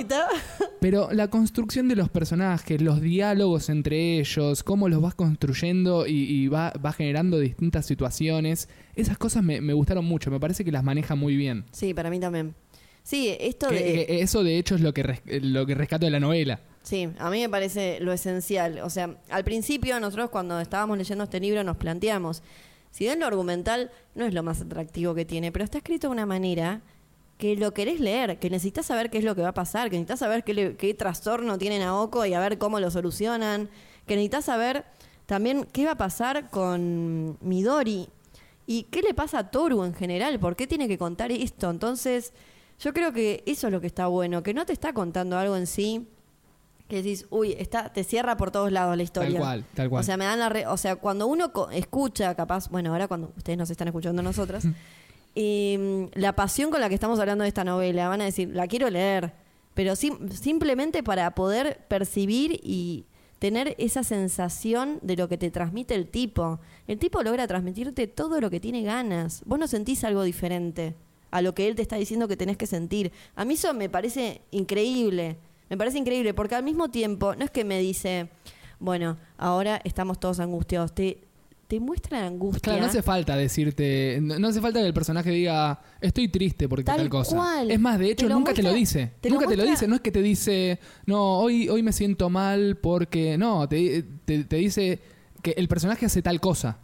Pero 0.80 1.08
la 1.12 1.28
construcción 1.28 1.88
de 1.88 1.96
los 1.96 2.08
personajes, 2.08 2.80
los 2.80 3.00
diálogos 3.00 3.68
entre 3.70 4.18
ellos, 4.20 4.62
cómo 4.62 4.88
los 4.88 5.00
vas 5.02 5.14
construyendo 5.14 6.06
y, 6.06 6.12
y 6.22 6.48
va, 6.48 6.72
va 6.84 6.92
generando 6.92 7.38
distintas 7.38 7.86
situaciones, 7.86 8.68
esas 8.94 9.18
cosas 9.18 9.42
me, 9.42 9.60
me 9.60 9.72
gustaron 9.72 10.04
mucho, 10.04 10.30
me 10.30 10.38
parece 10.40 10.64
que 10.64 10.72
las 10.72 10.84
maneja 10.84 11.14
muy 11.16 11.36
bien. 11.36 11.64
Sí, 11.72 11.92
para 11.94 12.08
mí 12.10 12.18
también. 12.20 12.54
Sí, 13.02 13.34
esto 13.40 13.68
Que- 13.68 13.74
de... 13.74 14.06
que 14.06 14.20
eso 14.22 14.44
de 14.44 14.58
hecho 14.58 14.76
es 14.76 14.80
lo 14.80 14.94
que, 14.94 15.02
res- 15.02 15.22
lo 15.26 15.66
que 15.66 15.74
rescato 15.74 16.04
de 16.06 16.10
la 16.12 16.20
novela. 16.20 16.60
Sí, 16.82 17.08
a 17.18 17.30
mí 17.30 17.40
me 17.40 17.48
parece 17.48 17.98
lo 18.00 18.12
esencial. 18.12 18.80
O 18.80 18.90
sea, 18.90 19.16
al 19.30 19.44
principio 19.44 20.00
nosotros 20.00 20.30
cuando 20.30 20.58
estábamos 20.60 20.98
leyendo 20.98 21.24
este 21.24 21.38
libro 21.40 21.62
nos 21.62 21.76
planteamos, 21.76 22.42
si 22.90 23.04
bien 23.04 23.20
lo 23.20 23.26
argumental 23.26 23.90
no 24.14 24.24
es 24.24 24.34
lo 24.34 24.42
más 24.42 24.60
atractivo 24.60 25.14
que 25.14 25.24
tiene, 25.24 25.52
pero 25.52 25.64
está 25.64 25.78
escrito 25.78 26.08
de 26.08 26.12
una 26.12 26.26
manera 26.26 26.80
que 27.38 27.56
lo 27.56 27.72
querés 27.72 28.00
leer, 28.00 28.38
que 28.38 28.50
necesitas 28.50 28.86
saber 28.86 29.10
qué 29.10 29.18
es 29.18 29.24
lo 29.24 29.34
que 29.34 29.42
va 29.42 29.48
a 29.48 29.54
pasar, 29.54 29.90
que 29.90 29.96
necesitas 29.96 30.18
saber 30.20 30.44
qué, 30.44 30.54
le- 30.54 30.76
qué 30.76 30.92
trastorno 30.94 31.56
tiene 31.58 31.78
Naoko 31.78 32.26
y 32.26 32.34
a 32.34 32.40
ver 32.40 32.58
cómo 32.58 32.78
lo 32.80 32.90
solucionan, 32.90 33.68
que 34.06 34.14
necesitas 34.16 34.44
saber 34.44 34.84
también 35.26 35.64
qué 35.72 35.84
va 35.86 35.92
a 35.92 35.96
pasar 35.96 36.50
con 36.50 37.38
Midori 37.40 38.08
y 38.66 38.84
qué 38.84 39.02
le 39.02 39.14
pasa 39.14 39.38
a 39.38 39.50
Toru 39.50 39.84
en 39.84 39.94
general, 39.94 40.38
por 40.38 40.56
qué 40.56 40.66
tiene 40.66 40.86
que 40.88 40.98
contar 40.98 41.32
esto. 41.32 41.70
Entonces, 41.70 42.32
yo 42.78 42.92
creo 42.92 43.12
que 43.12 43.42
eso 43.46 43.68
es 43.68 43.72
lo 43.72 43.80
que 43.80 43.86
está 43.86 44.08
bueno, 44.08 44.42
que 44.42 44.52
no 44.54 44.66
te 44.66 44.72
está 44.72 44.92
contando 44.92 45.38
algo 45.38 45.56
en 45.56 45.66
sí 45.66 46.06
que 46.88 46.96
decís, 46.96 47.26
uy, 47.30 47.54
está, 47.58 47.92
te 47.92 48.04
cierra 48.04 48.36
por 48.36 48.50
todos 48.50 48.70
lados 48.70 48.96
la 48.96 49.02
historia. 49.02 49.30
Tal 49.32 49.40
cual, 49.40 49.64
tal 49.74 49.88
cual. 49.88 50.00
O 50.00 50.04
sea, 50.04 50.16
me 50.16 50.24
dan 50.26 50.38
la 50.38 50.48
re- 50.48 50.66
o 50.66 50.76
sea, 50.76 50.96
cuando 50.96 51.26
uno 51.26 51.52
co- 51.52 51.70
escucha, 51.70 52.34
capaz, 52.34 52.68
bueno, 52.68 52.92
ahora 52.92 53.08
cuando 53.08 53.32
ustedes 53.36 53.58
nos 53.58 53.70
están 53.70 53.88
escuchando 53.88 54.22
nosotras, 54.22 54.64
eh, 55.34 56.08
la 56.14 56.34
pasión 56.34 56.70
con 56.70 56.80
la 56.80 56.88
que 56.88 56.94
estamos 56.94 57.18
hablando 57.18 57.42
de 57.42 57.48
esta 57.48 57.64
novela, 57.64 58.08
van 58.08 58.20
a 58.20 58.24
decir, 58.24 58.50
la 58.52 58.66
quiero 58.66 58.90
leer, 58.90 59.32
pero 59.74 59.96
sim- 59.96 60.28
simplemente 60.30 61.02
para 61.02 61.30
poder 61.34 61.80
percibir 61.88 62.60
y 62.62 63.06
tener 63.38 63.74
esa 63.78 64.04
sensación 64.04 64.98
de 65.02 65.16
lo 65.16 65.28
que 65.28 65.38
te 65.38 65.50
transmite 65.50 65.94
el 65.94 66.06
tipo. 66.08 66.60
El 66.86 66.98
tipo 66.98 67.22
logra 67.22 67.46
transmitirte 67.48 68.06
todo 68.06 68.40
lo 68.40 68.50
que 68.50 68.60
tiene 68.60 68.82
ganas. 68.82 69.42
Vos 69.46 69.58
no 69.58 69.66
sentís 69.66 70.04
algo 70.04 70.22
diferente 70.22 70.94
a 71.32 71.40
lo 71.42 71.54
que 71.54 71.66
él 71.66 71.74
te 71.74 71.82
está 71.82 71.96
diciendo 71.96 72.28
que 72.28 72.36
tenés 72.36 72.56
que 72.56 72.66
sentir. 72.66 73.10
A 73.34 73.44
mí 73.44 73.54
eso 73.54 73.72
me 73.74 73.88
parece 73.88 74.42
increíble. 74.50 75.38
Me 75.70 75.76
parece 75.76 75.98
increíble 75.98 76.34
porque 76.34 76.54
al 76.54 76.62
mismo 76.64 76.90
tiempo 76.90 77.34
no 77.34 77.44
es 77.44 77.50
que 77.50 77.64
me 77.64 77.78
dice, 77.80 78.28
bueno, 78.78 79.16
ahora 79.38 79.80
estamos 79.84 80.20
todos 80.20 80.38
angustiados. 80.40 80.94
Te, 80.94 81.18
te 81.68 81.80
muestra 81.80 82.20
la 82.20 82.26
angustia. 82.26 82.60
Claro, 82.60 82.80
no 82.80 82.86
hace 82.86 83.00
falta 83.02 83.34
decirte, 83.36 84.18
no, 84.20 84.38
no 84.38 84.48
hace 84.48 84.60
falta 84.60 84.80
que 84.80 84.86
el 84.86 84.92
personaje 84.92 85.30
diga, 85.30 85.80
estoy 86.02 86.28
triste 86.28 86.68
porque 86.68 86.84
tal, 86.84 86.98
Tal 86.98 87.08
cosa. 87.08 87.36
cual. 87.36 87.70
Es 87.70 87.80
más, 87.80 87.98
de 87.98 88.10
hecho, 88.10 88.26
Te 88.28 88.34
nunca 88.34 88.52
te 88.52 88.62
lo 88.62 88.74
dice. 88.74 89.12
te 89.22 89.30
lo 89.30 89.36
nunca 89.36 89.48
te 89.48 89.56
lo 89.56 89.64
dice, 89.64 89.88
no 89.88 89.94
es 89.94 90.02
que 90.02 90.12
te 90.12 90.20
dice, 90.20 90.78
no, 91.06 91.38
hoy, 91.38 91.70
hoy 91.70 91.82
me 91.82 91.92
siento 91.92 92.28
mal 92.28 92.76
porque, 92.76 93.38
no, 93.38 93.66
te, 93.68 94.02
te, 94.26 94.44
te 94.44 94.56
dice 94.56 95.00
que 95.40 95.52
el 95.56 95.66
personaje 95.68 96.04
hace 96.04 96.20
tal 96.20 96.40
cosa. 96.40 96.76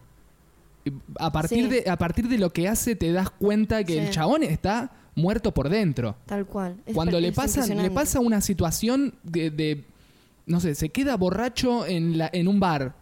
A 1.18 1.30
partir, 1.30 1.64
Sí. 1.64 1.70
de, 1.82 1.90
a 1.90 1.98
partir 1.98 2.28
de 2.28 2.38
lo 2.38 2.50
que 2.50 2.66
hace 2.66 2.96
te 2.96 3.12
das 3.12 3.28
cuenta 3.28 3.84
que 3.84 3.92
Sí. 3.94 3.98
el 3.98 4.10
chabón 4.10 4.42
está 4.42 4.90
muerto 5.18 5.52
por 5.52 5.68
dentro. 5.68 6.16
Tal 6.26 6.46
cual. 6.46 6.76
Es 6.86 6.94
Cuando 6.94 7.20
le 7.20 7.32
pasa, 7.32 7.60
le 7.82 7.90
pasa 7.90 8.20
una 8.20 8.40
situación 8.40 9.14
de, 9.22 9.50
de, 9.50 9.84
no 10.46 10.60
sé, 10.60 10.74
se 10.74 10.88
queda 10.88 11.16
borracho 11.16 11.84
en, 11.86 12.16
la, 12.18 12.30
en 12.32 12.48
un 12.48 12.58
bar 12.60 12.94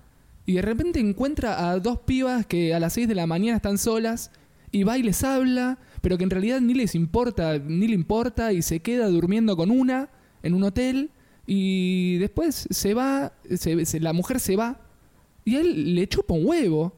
y 0.47 0.55
de 0.55 0.63
repente 0.63 0.99
encuentra 1.01 1.71
a 1.71 1.79
dos 1.79 1.99
pibas 2.01 2.47
que 2.47 2.75
a 2.75 2.81
las 2.81 2.93
6 2.95 3.09
de 3.09 3.15
la 3.15 3.27
mañana 3.27 3.57
están 3.57 3.79
solas 3.79 4.31
y 4.73 4.83
va 4.85 4.99
y 4.99 5.03
les 5.03 5.23
habla, 5.25 5.79
pero 6.03 6.19
que 6.19 6.25
en 6.25 6.31
realidad 6.31 6.61
ni 6.61 6.75
les 6.75 6.95
importa, 6.95 7.59
ni 7.59 7.87
le 7.89 7.95
importa 7.95 8.53
y 8.53 8.63
se 8.63 8.81
queda 8.81 9.09
durmiendo 9.09 9.57
con 9.57 9.71
una 9.71 10.09
en 10.43 10.55
un 10.55 10.63
hotel 10.65 11.11
y 11.47 12.19
después 12.19 12.67
se 12.71 12.95
va, 12.95 13.33
se- 13.57 13.85
se- 13.87 14.01
la 14.01 14.13
mujer 14.13 14.41
se 14.41 14.57
va 14.57 14.81
y 15.45 15.57
él 15.57 15.95
le 15.95 16.09
chupa 16.09 16.35
un 16.35 16.45
huevo 16.47 16.93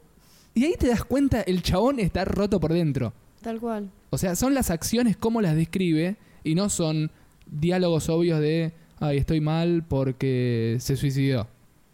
y 0.54 0.64
ahí 0.64 0.74
te 0.78 0.88
das 0.88 1.04
cuenta 1.04 1.42
el 1.42 1.62
chabón 1.62 2.00
está 2.00 2.24
roto 2.24 2.58
por 2.58 2.72
dentro. 2.72 3.12
Tal 3.42 3.60
cual. 3.60 3.90
O 4.10 4.18
sea, 4.18 4.36
son 4.36 4.54
las 4.54 4.70
acciones 4.70 5.16
como 5.16 5.40
las 5.40 5.54
describe 5.54 6.16
y 6.44 6.54
no 6.54 6.68
son 6.68 7.10
diálogos 7.46 8.08
obvios 8.08 8.40
de, 8.40 8.72
ay, 9.00 9.18
estoy 9.18 9.40
mal 9.40 9.84
porque 9.86 10.76
se 10.80 10.96
suicidó. 10.96 11.46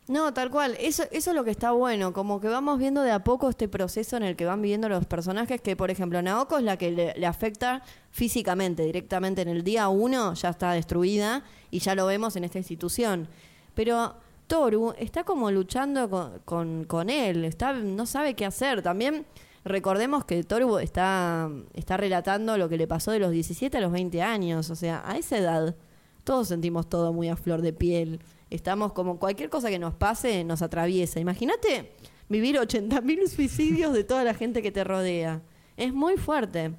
No, 0.07 0.35
tal 0.35 0.51
cual. 0.51 0.77
Eso, 0.81 1.05
eso 1.13 1.31
es 1.31 1.37
lo 1.37 1.45
que 1.45 1.51
está 1.51 1.73
bueno. 1.73 2.13
Como 2.13 2.41
que 2.41 2.49
vamos 2.49 2.79
viendo 2.79 3.03
de 3.03 3.11
a 3.11 3.25
poco 3.25 3.49
este 3.49 3.69
proceso 3.69 4.17
en 4.19 4.23
el 4.23 4.37
que 4.37 4.45
van 4.45 4.61
viviendo 4.61 4.89
los 4.89 5.07
personajes. 5.07 5.61
Que, 5.63 5.77
por 5.77 5.91
ejemplo, 5.91 6.21
Naoko 6.21 6.59
es 6.59 6.65
la 6.65 6.77
que 6.77 6.91
le, 6.91 7.27
afecta 7.27 7.83
físicamente, 8.11 8.85
directamente 8.85 9.41
en 9.43 9.49
el 9.49 9.65
día 9.65 9.89
uno, 9.89 10.35
ya 10.35 10.51
está 10.51 10.73
destruida 10.73 11.43
y 11.71 11.79
ya 11.79 11.95
lo 11.95 12.05
vemos 12.07 12.37
en 12.37 12.45
esta 12.45 12.59
institución. 12.59 13.29
Pero 13.75 14.15
Toru 14.47 14.95
está 14.99 15.25
como 15.25 15.51
luchando 15.51 16.11
con, 16.11 16.39
con, 16.45 16.85
con 16.85 17.09
él. 17.09 17.47
Está, 17.47 17.73
no 17.73 18.05
sabe 18.05 18.35
qué 18.35 18.45
hacer. 18.45 18.83
También 18.83 19.25
recordemos 19.65 20.25
que 20.25 20.43
Toru 20.45 20.79
está, 20.79 21.51
está 21.75 21.97
relatando 21.97 22.59
lo 22.59 22.69
que 22.69 22.77
le 22.77 22.87
pasó 22.87 23.11
de 23.11 23.19
los 23.19 23.31
17 23.31 23.77
a 23.79 23.81
los 23.81 23.93
20 23.93 24.23
años. 24.23 24.71
O 24.71 24.77
sea, 24.77 25.03
a 25.05 25.17
esa 25.17 25.39
edad 25.39 25.77
todos 26.25 26.49
sentimos 26.49 26.89
todo 26.89 27.13
muy 27.13 27.29
a 27.29 27.37
flor 27.37 27.63
de 27.63 27.73
piel. 27.73 28.21
Estamos 28.51 28.93
como 28.93 29.19
cualquier 29.19 29.51
cosa 29.51 29.71
que 29.71 29.79
nos 29.79 29.95
pase 29.95 30.45
nos 30.45 30.63
atraviesa. 30.63 31.21
Imagínate 31.21 31.93
vivir 32.29 32.57
80.000 32.57 33.29
suicidios 33.29 33.93
de 33.93 34.05
toda 34.05 34.25
la 34.25 34.35
gente 34.35 34.63
que 34.63 34.73
te 34.73 34.85
rodea. 34.85 35.43
Es 35.77 35.93
muy 35.93 36.17
fuerte. 36.17 36.73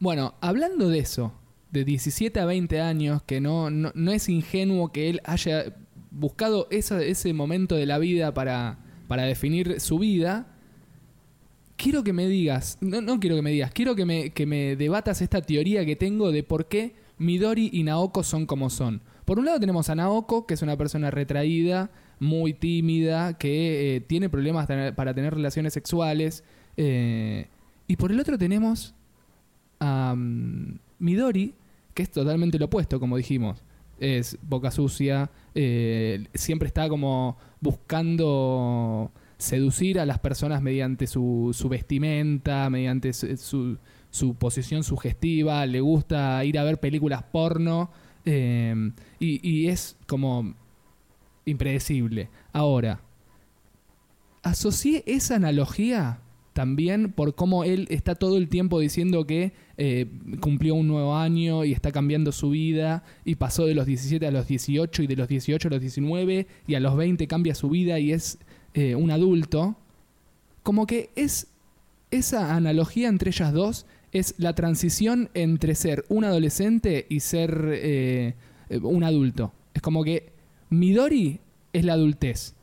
Bueno, 0.00 0.34
hablando 0.40 0.88
de 0.88 0.98
eso, 0.98 1.32
de 1.70 1.84
17 1.84 2.40
a 2.40 2.44
20 2.44 2.80
años, 2.80 3.22
que 3.22 3.40
no, 3.40 3.70
no, 3.70 3.92
no 3.94 4.12
es 4.12 4.28
ingenuo 4.28 4.92
que 4.92 5.08
él 5.08 5.20
haya 5.24 5.74
buscado 6.10 6.68
ese 6.70 7.32
momento 7.32 7.74
de 7.74 7.86
la 7.86 7.98
vida 7.98 8.34
para, 8.34 8.78
para 9.08 9.24
definir 9.24 9.80
su 9.80 9.98
vida, 9.98 10.53
quiero 11.84 12.02
que 12.02 12.14
me 12.14 12.26
digas, 12.26 12.78
no, 12.80 13.02
no 13.02 13.20
quiero 13.20 13.36
que 13.36 13.42
me 13.42 13.50
digas, 13.50 13.70
quiero 13.70 13.94
que 13.94 14.06
me, 14.06 14.30
que 14.30 14.46
me 14.46 14.74
debatas 14.74 15.20
esta 15.20 15.42
teoría 15.42 15.84
que 15.84 15.96
tengo 15.96 16.32
de 16.32 16.42
por 16.42 16.66
qué 16.66 16.94
Midori 17.18 17.68
y 17.74 17.82
Naoko 17.82 18.22
son 18.22 18.46
como 18.46 18.70
son. 18.70 19.02
Por 19.26 19.38
un 19.38 19.44
lado 19.44 19.60
tenemos 19.60 19.90
a 19.90 19.94
Naoko, 19.94 20.46
que 20.46 20.54
es 20.54 20.62
una 20.62 20.78
persona 20.78 21.10
retraída, 21.10 21.90
muy 22.18 22.54
tímida, 22.54 23.36
que 23.36 23.96
eh, 23.96 24.00
tiene 24.00 24.30
problemas 24.30 24.66
para 24.96 25.12
tener 25.12 25.34
relaciones 25.34 25.74
sexuales. 25.74 26.42
eh, 26.78 27.48
y 27.86 27.96
por 27.96 28.10
el 28.10 28.18
otro 28.18 28.38
tenemos 28.38 28.94
a 29.78 30.14
mm, 30.16 30.78
Midori, 31.00 31.54
que 31.92 32.02
es 32.04 32.10
totalmente 32.10 32.58
lo 32.58 32.64
opuesto, 32.64 32.98
como 32.98 33.18
dijimos. 33.18 33.62
Es 34.00 34.38
boca 34.40 34.70
sucia, 34.70 35.30
eh, 35.54 36.28
siempre 36.32 36.66
está 36.66 36.88
como 36.88 37.36
buscando 37.60 39.12
seducir 39.44 40.00
a 40.00 40.06
las 40.06 40.18
personas 40.18 40.62
mediante 40.62 41.06
su, 41.06 41.54
vestimenta, 41.68 42.68
mediante 42.70 43.12
su, 43.12 43.78
posición 44.38 44.84
sugestiva, 44.84 45.66
le 45.66 45.80
gusta 45.80 46.44
ir 46.44 46.58
a 46.58 46.64
ver 46.64 46.80
películas 46.80 47.22
porno 47.24 47.90
eh, 48.24 48.92
y, 49.18 49.48
y 49.48 49.68
es 49.68 49.96
como 50.06 50.54
impredecible. 51.44 52.30
Ahora, 52.52 53.00
asocié 54.42 55.02
esa 55.06 55.36
analogía 55.36 56.20
también 56.54 57.12
por 57.12 57.34
cómo 57.34 57.64
él 57.64 57.86
está 57.90 58.14
todo 58.14 58.38
el 58.38 58.48
tiempo 58.48 58.78
diciendo 58.78 59.26
que 59.26 59.52
eh, 59.76 60.06
cumplió 60.40 60.76
un 60.76 60.86
nuevo 60.86 61.16
año 61.16 61.64
y 61.64 61.72
está 61.72 61.90
cambiando 61.90 62.30
su 62.32 62.50
vida 62.50 63.02
y 63.24 63.34
pasó 63.34 63.66
de 63.66 63.74
los 63.74 63.86
17 63.86 64.24
a 64.24 64.30
los 64.30 64.46
18 64.46 65.02
y 65.02 65.06
de 65.08 65.16
los 65.16 65.28
18 65.28 65.68
a 65.68 65.70
los 65.72 65.80
19 65.80 66.46
y 66.66 66.74
a 66.76 66.80
los 66.80 66.96
20 66.96 67.26
cambia 67.26 67.56
su 67.56 67.68
vida 67.68 67.98
y 67.98 68.12
es 68.12 68.38
eh, 68.74 68.94
un 68.94 69.10
adulto. 69.10 69.76
Como 70.62 70.86
que 70.86 71.10
es 71.16 71.48
esa 72.10 72.54
analogía 72.54 73.08
entre 73.08 73.30
ellas 73.30 73.52
dos 73.52 73.86
es 74.12 74.34
la 74.38 74.54
transición 74.54 75.28
entre 75.34 75.74
ser 75.74 76.04
un 76.08 76.24
adolescente 76.24 77.06
y 77.08 77.20
ser 77.20 77.68
eh, 77.72 78.34
un 78.82 79.02
adulto. 79.02 79.52
Es 79.74 79.82
como 79.82 80.04
que 80.04 80.32
Midori 80.70 81.40
es 81.72 81.84
la 81.84 81.94
adultez 81.94 82.54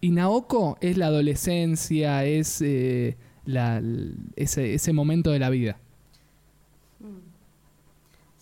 y 0.00 0.10
Naoko 0.10 0.76
es 0.80 0.96
la 0.96 1.06
adolescencia, 1.06 2.24
es 2.24 2.60
eh, 2.62 3.16
la- 3.44 3.80
ese, 4.36 4.74
ese 4.74 4.92
momento 4.92 5.30
de 5.30 5.38
la 5.38 5.50
vida. 5.50 5.78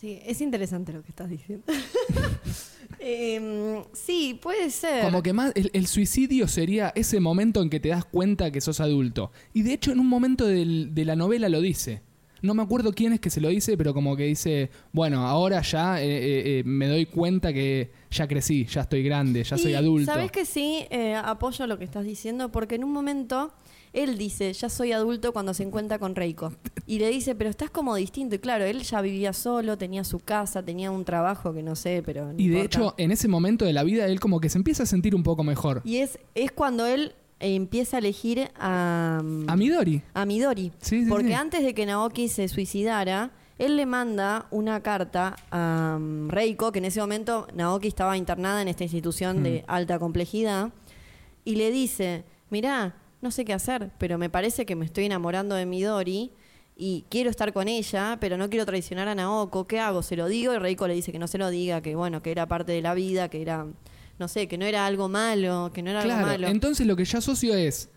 Sí, 0.01 0.19
es 0.27 0.41
interesante 0.41 0.93
lo 0.93 1.03
que 1.03 1.09
estás 1.09 1.29
diciendo. 1.31 1.65
Em, 2.99 3.85
sí, 3.93 4.39
puede 4.43 4.71
ser. 4.71 5.03
Como 5.05 5.23
que 5.23 5.33
más 5.33 5.53
el, 5.55 5.71
el 5.73 5.87
suicidio 5.87 6.49
sería 6.49 6.93
ese 6.95 7.21
momento 7.21 7.63
en 7.63 7.71
que 7.71 7.81
te 7.81 7.91
das 7.91 8.05
cuenta 8.05 8.51
que 8.51 8.61
sos 8.61 8.81
adulto. 8.81 9.31
Y 9.55 9.63
de 9.63 9.73
hecho 9.75 9.93
en 9.93 10.01
un 10.01 10.09
momento 10.09 10.47
del- 10.47 10.95
de 10.95 11.05
la 11.05 11.17
novela 11.17 11.49
lo 11.49 11.61
dice. 11.61 12.03
No 12.43 12.53
me 12.55 12.63
acuerdo 12.63 12.93
quién 12.93 13.13
es 13.15 13.21
que 13.21 13.31
se 13.31 13.41
lo 13.41 13.49
dice, 13.49 13.77
pero 13.79 13.95
como 13.95 14.15
que 14.15 14.25
dice, 14.25 14.71
bueno, 14.93 15.27
ahora 15.27 15.63
ya 15.63 16.01
eh, 16.03 16.07
eh, 16.07 16.59
eh, 16.59 16.63
me 16.65 16.87
doy 16.87 17.07
cuenta 17.07 17.53
que 17.53 17.91
ya 18.11 18.29
crecí, 18.29 18.67
ya 18.67 18.83
estoy 18.83 19.03
grande, 19.03 19.43
ya 19.43 19.57
soy 19.57 19.73
adulto. 19.75 20.13
¿Sabes 20.13 20.31
que 20.31 20.45
sí? 20.45 20.85
Apoyo 21.25 21.67
lo 21.67 21.79
que 21.79 21.85
estás 21.85 22.05
diciendo, 22.05 22.53
porque 22.53 22.75
en 22.75 22.85
un 22.85 22.93
momento 22.93 23.53
él 23.97 24.19
dice, 24.19 24.53
ya 24.53 24.69
soy 24.69 24.93
adulto 24.93 25.33
cuando 25.33 25.53
se 25.55 25.63
encuentra 25.65 25.99
con 25.99 26.15
Reiko. 26.15 26.53
Y 26.87 26.99
le 27.01 27.09
dice, 27.09 27.35
pero 27.35 27.51
estás 27.51 27.71
como 27.71 27.97
distinto. 27.97 28.35
Y 28.37 28.39
claro, 28.39 28.65
él 28.65 28.83
ya 28.83 29.01
vivía 29.01 29.33
solo, 29.33 29.77
tenía 29.79 30.05
su 30.05 30.19
casa, 30.21 30.63
tenía 30.63 30.91
un 30.91 31.05
trabajo 31.05 31.53
que 31.55 31.63
no 31.63 31.75
sé, 31.75 32.03
pero... 32.05 32.27
no 32.33 32.39
Y 32.39 32.49
de 32.49 32.59
importa. 32.61 32.79
hecho, 32.79 32.95
en 32.99 33.11
ese 33.11 33.27
momento 33.27 33.65
de 33.65 33.73
la 33.73 33.83
vida, 33.83 34.07
él 34.07 34.21
como 34.21 34.39
que 34.39 34.49
se 34.51 34.59
empieza 34.59 34.83
a 34.85 34.87
sentir 34.87 35.15
un 35.15 35.23
poco 35.23 35.43
mejor. 35.43 35.81
Y 35.85 35.97
es, 35.97 36.19
es 36.35 36.53
cuando 36.53 36.85
él 36.87 37.15
eh, 37.41 37.55
empieza 37.55 37.97
a 37.97 38.01
elegir 38.01 38.51
a... 38.59 39.19
A 39.49 39.57
Midori. 39.57 40.03
a 40.15 40.25
Midori. 40.27 40.73
Sí, 40.81 41.05
sí, 41.05 41.11
porque 41.11 41.29
sí. 41.29 41.33
antes 41.33 41.65
de 41.65 41.75
que 41.75 41.87
Naoki 41.87 42.29
se 42.29 42.47
suicidara, 42.49 43.31
él 43.59 43.77
le 43.77 43.87
manda 43.87 44.47
una 44.51 44.83
carta 44.83 45.35
a 45.51 45.97
um, 45.99 46.29
Reiko, 46.29 46.71
que 46.73 46.81
en 46.81 46.85
ese 46.85 47.01
momento 47.01 47.47
Naoki 47.55 47.89
estaba 47.89 48.17
internada 48.19 48.61
en 48.61 48.69
esta 48.69 48.85
institución 48.85 49.43
de 49.43 49.63
Mm. 49.67 49.71
alta 49.71 49.99
complejidad, 49.99 50.71
y 51.47 51.57
le 51.57 51.71
dice, 51.71 52.25
mirá, 52.51 52.95
no 53.27 53.33
sé 53.33 53.45
qué 53.45 53.53
hacer, 53.53 53.91
pero 53.99 54.19
me 54.19 54.31
parece 54.31 54.65
que 54.65 54.77
me 54.77 54.85
estoy 54.85 55.05
enamorando 55.07 55.57
de 55.57 55.67
Midori 55.67 56.31
y 56.77 57.05
quiero 57.09 57.29
estar 57.29 57.53
con 57.53 57.67
ella, 57.67 58.19
pero 58.21 58.37
no 58.37 58.49
quiero 58.49 58.65
traicionar 58.65 59.09
a 59.09 59.15
Naoko, 59.17 59.67
¿qué 59.67 59.81
hago? 59.81 60.03
¿Se 60.05 60.15
lo 60.15 60.29
digo? 60.29 60.55
Y 60.55 60.59
Reiko 60.59 60.87
le 60.87 60.95
dice 60.95 61.11
que 61.11 61.19
no 61.19 61.27
se 61.27 61.37
lo 61.39 61.51
diga, 61.51 61.81
que 61.81 61.97
bueno, 61.97 62.23
que 62.23 62.31
era 62.31 62.47
parte 62.47 62.71
de 62.71 62.83
la 62.83 62.95
vida, 62.95 63.29
que 63.29 63.43
era 63.43 63.67
no 64.19 64.29
sé, 64.29 64.47
que 64.47 64.57
no 64.59 64.65
era 64.65 64.87
algo 64.87 65.09
malo, 65.09 65.71
que 65.75 65.83
no 65.83 65.91
era 65.91 66.03
algo 66.03 66.13
Claro, 66.15 66.27
malo. 66.29 66.47
entonces 66.49 66.87
lo 66.87 66.95
que 66.97 67.05
yo 67.05 67.19
asocio 67.19 67.53
es, 67.55 67.89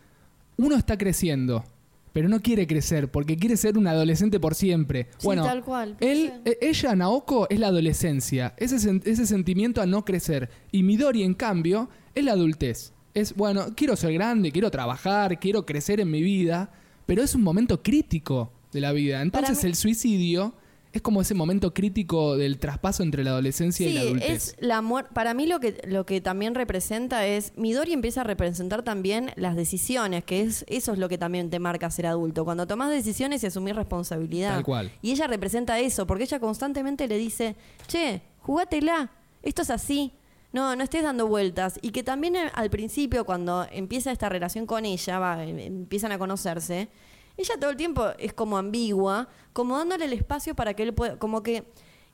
uno 0.57 0.75
está 0.75 0.97
creciendo, 0.97 1.63
pero 2.11 2.27
no 2.27 2.41
quiere 2.41 2.65
crecer 2.65 3.09
porque 3.11 3.37
quiere 3.37 3.55
ser 3.55 3.77
un 3.77 3.85
adolescente 3.87 4.39
por 4.39 4.55
siempre. 4.55 5.09
Sí, 5.19 5.27
bueno, 5.27 5.43
tal 5.43 5.63
cual, 5.63 5.95
él, 5.99 6.41
e- 6.43 6.57
ella, 6.61 6.95
Naoko, 6.95 7.47
es 7.51 7.59
la 7.59 7.67
adolescencia, 7.67 8.55
ese, 8.57 8.75
ese 9.05 9.27
sentimiento 9.27 9.79
a 9.81 9.85
no 9.85 10.03
crecer. 10.03 10.49
Y 10.71 10.81
Midori, 10.81 11.21
en 11.23 11.35
cambio, 11.35 11.87
es 12.15 12.23
la 12.25 12.31
adultez. 12.31 12.93
Es, 13.13 13.35
bueno, 13.35 13.67
quiero 13.75 13.95
ser 13.95 14.13
grande, 14.13 14.51
quiero 14.51 14.69
trabajar, 14.69 15.39
quiero 15.39 15.65
crecer 15.65 15.99
en 15.99 16.11
mi 16.11 16.21
vida, 16.21 16.71
pero 17.05 17.23
es 17.23 17.35
un 17.35 17.41
momento 17.41 17.81
crítico 17.81 18.51
de 18.71 18.81
la 18.81 18.91
vida. 18.91 19.21
Entonces 19.21 19.63
el 19.63 19.75
suicidio 19.75 20.53
es 20.91 21.01
como 21.01 21.21
ese 21.21 21.35
momento 21.35 21.73
crítico 21.73 22.35
del 22.35 22.57
traspaso 22.57 23.03
entre 23.03 23.23
la 23.23 23.31
adolescencia 23.31 23.87
y 23.87 23.93
la 23.93 24.01
adultez. 24.01 24.29
es 24.29 24.55
la 24.59 24.81
Para 25.13 25.33
mí 25.33 25.45
lo 25.45 25.59
que, 25.59 25.81
lo 25.87 26.05
que 26.05 26.19
también 26.19 26.55
representa 26.55 27.27
es. 27.27 27.53
Midori 27.57 27.93
empieza 27.93 28.21
a 28.21 28.23
representar 28.23 28.81
también 28.83 29.31
las 29.35 29.55
decisiones, 29.55 30.23
que 30.23 30.41
es 30.41 30.65
eso 30.67 30.93
es 30.93 30.99
lo 30.99 31.07
que 31.07 31.17
también 31.17 31.49
te 31.49 31.59
marca 31.59 31.91
ser 31.91 32.07
adulto. 32.07 32.43
Cuando 32.43 32.65
tomas 32.65 32.89
decisiones 32.89 33.43
y 33.43 33.47
asumir 33.47 33.75
responsabilidad. 33.75 34.55
Tal 34.55 34.63
cual. 34.63 34.91
Y 35.01 35.11
ella 35.11 35.27
representa 35.27 35.79
eso, 35.79 36.07
porque 36.07 36.23
ella 36.23 36.39
constantemente 36.39 37.07
le 37.07 37.17
dice, 37.17 37.55
che, 37.87 38.21
jugátela, 38.39 39.11
esto 39.43 39.61
es 39.61 39.69
así. 39.69 40.11
No, 40.51 40.75
no 40.75 40.83
estés 40.83 41.03
dando 41.03 41.27
vueltas. 41.27 41.77
Y 41.81 41.91
que 41.91 42.03
también 42.03 42.35
eh, 42.35 42.51
al 42.53 42.69
principio, 42.69 43.25
cuando 43.25 43.67
empieza 43.71 44.11
esta 44.11 44.29
relación 44.29 44.65
con 44.65 44.85
ella, 44.85 45.19
va, 45.19 45.43
em- 45.43 45.59
empiezan 45.59 46.11
a 46.11 46.17
conocerse, 46.17 46.89
ella 47.37 47.53
todo 47.59 47.69
el 47.69 47.77
tiempo 47.77 48.07
es 48.17 48.33
como 48.33 48.57
ambigua, 48.57 49.29
como 49.53 49.77
dándole 49.77 50.05
el 50.05 50.13
espacio 50.13 50.55
para 50.55 50.73
que 50.73 50.83
él 50.83 50.93
pueda, 50.93 51.17
como 51.17 51.43
que 51.43 51.65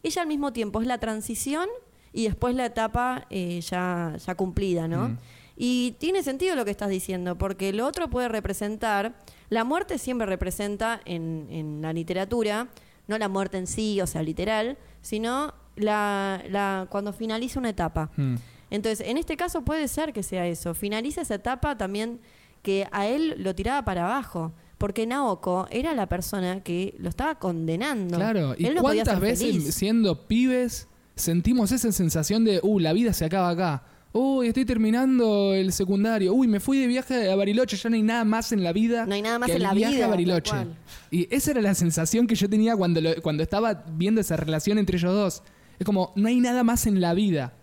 ella 0.04 0.22
al 0.22 0.28
mismo 0.28 0.54
tiempo 0.54 0.82
es 0.82 0.88
la 0.88 1.00
transición 1.00 1.68
y 2.14 2.26
después 2.26 2.56
la 2.56 2.66
etapa 2.66 3.26
eh, 3.30 3.60
ya, 3.62 4.16
ya 4.24 4.36
cumplida, 4.36 4.88
¿no? 4.88 5.10
Mm. 5.10 5.18
Y 5.58 5.92
tiene 6.00 6.22
sentido 6.22 6.56
lo 6.56 6.66
que 6.66 6.72
estás 6.72 6.90
diciendo, 6.90 7.38
porque 7.38 7.74
lo 7.74 7.88
otro 7.88 8.10
puede 8.10 8.28
representar, 8.28 9.16
la 9.50 9.64
muerte 9.64 9.98
siempre 9.98 10.28
representa 10.28 11.02
en, 11.06 11.48
en 11.50 11.82
la 11.82 11.94
literatura, 11.94 12.68
no 13.08 13.18
la 13.18 13.30
muerte 13.30 13.58
en 13.58 13.66
sí, 13.66 14.02
o 14.02 14.08
sea, 14.08 14.22
literal, 14.22 14.78
sino 15.02 15.54
la, 15.76 16.42
la, 16.50 16.88
cuando 16.90 17.14
finaliza 17.14 17.60
una 17.60 17.70
etapa. 17.70 18.10
Mm. 18.18 18.36
Entonces, 18.72 19.08
en 19.08 19.18
este 19.18 19.38
caso 19.38 19.64
puede 19.64 19.88
ser 19.88 20.12
que 20.14 20.24
sea 20.24 20.48
eso. 20.48 20.74
Finaliza 20.74 21.22
esa 21.22 21.36
etapa 21.36 21.78
también 21.78 22.20
que 22.62 22.88
a 22.92 23.08
él 23.08 23.36
lo 23.38 23.54
tiraba 23.56 23.84
para 23.86 24.06
abajo. 24.06 24.54
Porque 24.78 25.08
Naoko 25.08 25.68
era 25.72 25.94
la 25.94 26.08
persona 26.08 26.62
que 26.62 26.96
lo 27.00 27.08
estaba 27.08 27.36
condenando. 27.40 28.18
Claro, 28.18 28.56
¿y 28.58 28.66
Él 28.66 28.76
no 28.76 28.82
podía 28.82 29.04
cuántas 29.04 29.22
veces 29.22 29.48
feliz. 29.56 29.74
siendo 29.74 30.28
pibes 30.28 30.90
sentimos 31.16 31.72
esa 31.72 31.94
sensación 31.94 32.44
de, 32.44 32.60
uh, 32.62 32.80
la 32.80 32.92
vida 32.92 33.14
se 33.14 33.24
acaba 33.24 33.50
acá? 33.50 33.84
Uy, 34.12 34.48
estoy 34.48 34.66
terminando 34.66 35.54
el 35.54 35.72
secundario. 35.72 36.34
Uy, 36.34 36.48
me 36.50 36.60
fui 36.60 36.78
de 36.80 36.88
viaje 36.88 37.30
a 37.32 37.36
Bariloche, 37.38 37.78
ya 37.78 37.90
no 37.90 37.96
hay 37.96 38.02
nada 38.02 38.26
más 38.26 38.52
en 38.52 38.64
la 38.64 38.74
vida. 38.74 39.06
No 39.06 39.14
hay 39.14 39.22
nada 39.22 39.40
más 39.40 39.46
que 39.48 39.54
en 39.54 39.58
el 39.58 39.64
la 39.64 39.74
viaje 39.74 39.96
vida, 39.96 40.06
a 40.06 40.10
Bariloche. 40.10 40.56
Y 41.12 41.34
esa 41.34 41.52
era 41.52 41.62
la 41.62 41.74
sensación 41.74 42.28
que 42.28 42.36
yo 42.36 42.50
tenía 42.50 42.76
cuando, 42.76 43.00
lo- 43.00 43.22
cuando 43.22 43.44
estaba 43.44 43.86
viendo 43.94 44.20
esa 44.22 44.36
relación 44.36 44.78
entre 44.78 44.98
ellos 44.98 45.14
dos. 45.14 45.44
Es 45.80 45.86
como, 45.86 46.12
no 46.16 46.28
hay 46.28 46.40
nada 46.40 46.64
más 46.64 46.86
en 46.88 47.02
la 47.02 47.14
vida 47.14 47.54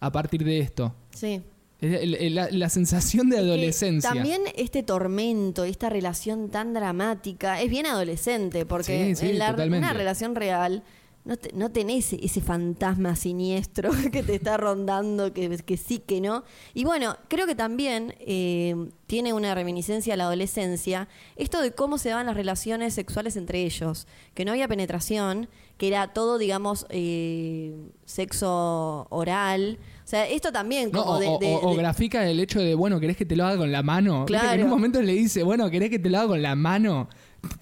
a 0.00 0.10
partir 0.12 0.44
de 0.44 0.58
esto. 0.60 0.94
Sí. 1.14 1.42
La, 1.80 2.50
la 2.50 2.68
sensación 2.68 3.30
de 3.30 3.38
adolescencia. 3.38 4.10
También 4.12 4.42
este 4.54 4.82
tormento, 4.82 5.64
esta 5.64 5.88
relación 5.88 6.50
tan 6.50 6.74
dramática, 6.74 7.60
es 7.62 7.70
bien 7.70 7.86
adolescente, 7.86 8.66
porque 8.66 9.14
Sí, 9.14 9.26
sí, 9.26 9.30
en 9.30 9.38
la- 9.38 9.52
una 9.54 9.92
relación 9.94 10.34
real 10.34 10.82
no, 11.24 11.36
te- 11.36 11.52
no 11.52 11.70
tenés 11.70 12.12
ese 12.14 12.40
fantasma 12.40 13.14
siniestro 13.14 13.90
que 14.12 14.22
te 14.22 14.34
está 14.36 14.56
rondando, 14.56 15.32
que, 15.32 15.48
que 15.58 15.76
sí, 15.76 15.98
que 15.98 16.20
no. 16.20 16.44
Y 16.74 16.84
bueno, 16.84 17.16
creo 17.28 17.46
que 17.46 17.54
también 17.54 18.14
eh, 18.20 18.74
tiene 19.06 19.32
una 19.32 19.54
reminiscencia 19.54 20.14
a 20.14 20.16
la 20.16 20.24
adolescencia, 20.24 21.08
esto 21.36 21.60
de 21.60 21.72
cómo 21.72 21.98
se 21.98 22.08
daban 22.08 22.26
las 22.26 22.36
relaciones 22.36 22.94
sexuales 22.94 23.36
entre 23.36 23.62
ellos, 23.64 24.06
que 24.34 24.44
no 24.44 24.52
había 24.52 24.66
penetración, 24.68 25.48
que 25.76 25.88
era 25.88 26.08
todo, 26.12 26.36
digamos, 26.38 26.86
eh, 26.90 27.74
sexo 28.04 29.06
oral. 29.10 29.78
O 30.04 30.08
sea, 30.10 30.28
esto 30.28 30.52
también 30.52 30.90
No, 30.92 31.04
como 31.04 31.16
o, 31.16 31.18
de- 31.20 31.28
o- 31.28 31.38
de- 31.38 31.58
o 31.62 31.70
de- 31.70 31.76
grafica 31.76 32.28
el 32.28 32.40
hecho 32.40 32.60
de, 32.60 32.74
bueno, 32.74 32.98
¿querés 33.00 33.16
que 33.16 33.24
te 33.24 33.36
lo 33.36 33.44
haga 33.46 33.56
con 33.58 33.70
la 33.72 33.82
mano? 33.82 34.24
Viste 34.24 34.32
que 34.34 34.40
Claro. 34.40 34.58
en 34.58 34.64
un 34.64 34.70
momento 34.70 35.00
le 35.02 35.12
dice, 35.12 35.42
bueno, 35.42 35.70
¿querés 35.70 35.90
que 35.90 35.98
te 35.98 36.10
lo 36.10 36.18
haga 36.18 36.28
con 36.28 36.42
la 36.42 36.54
mano? 36.54 37.08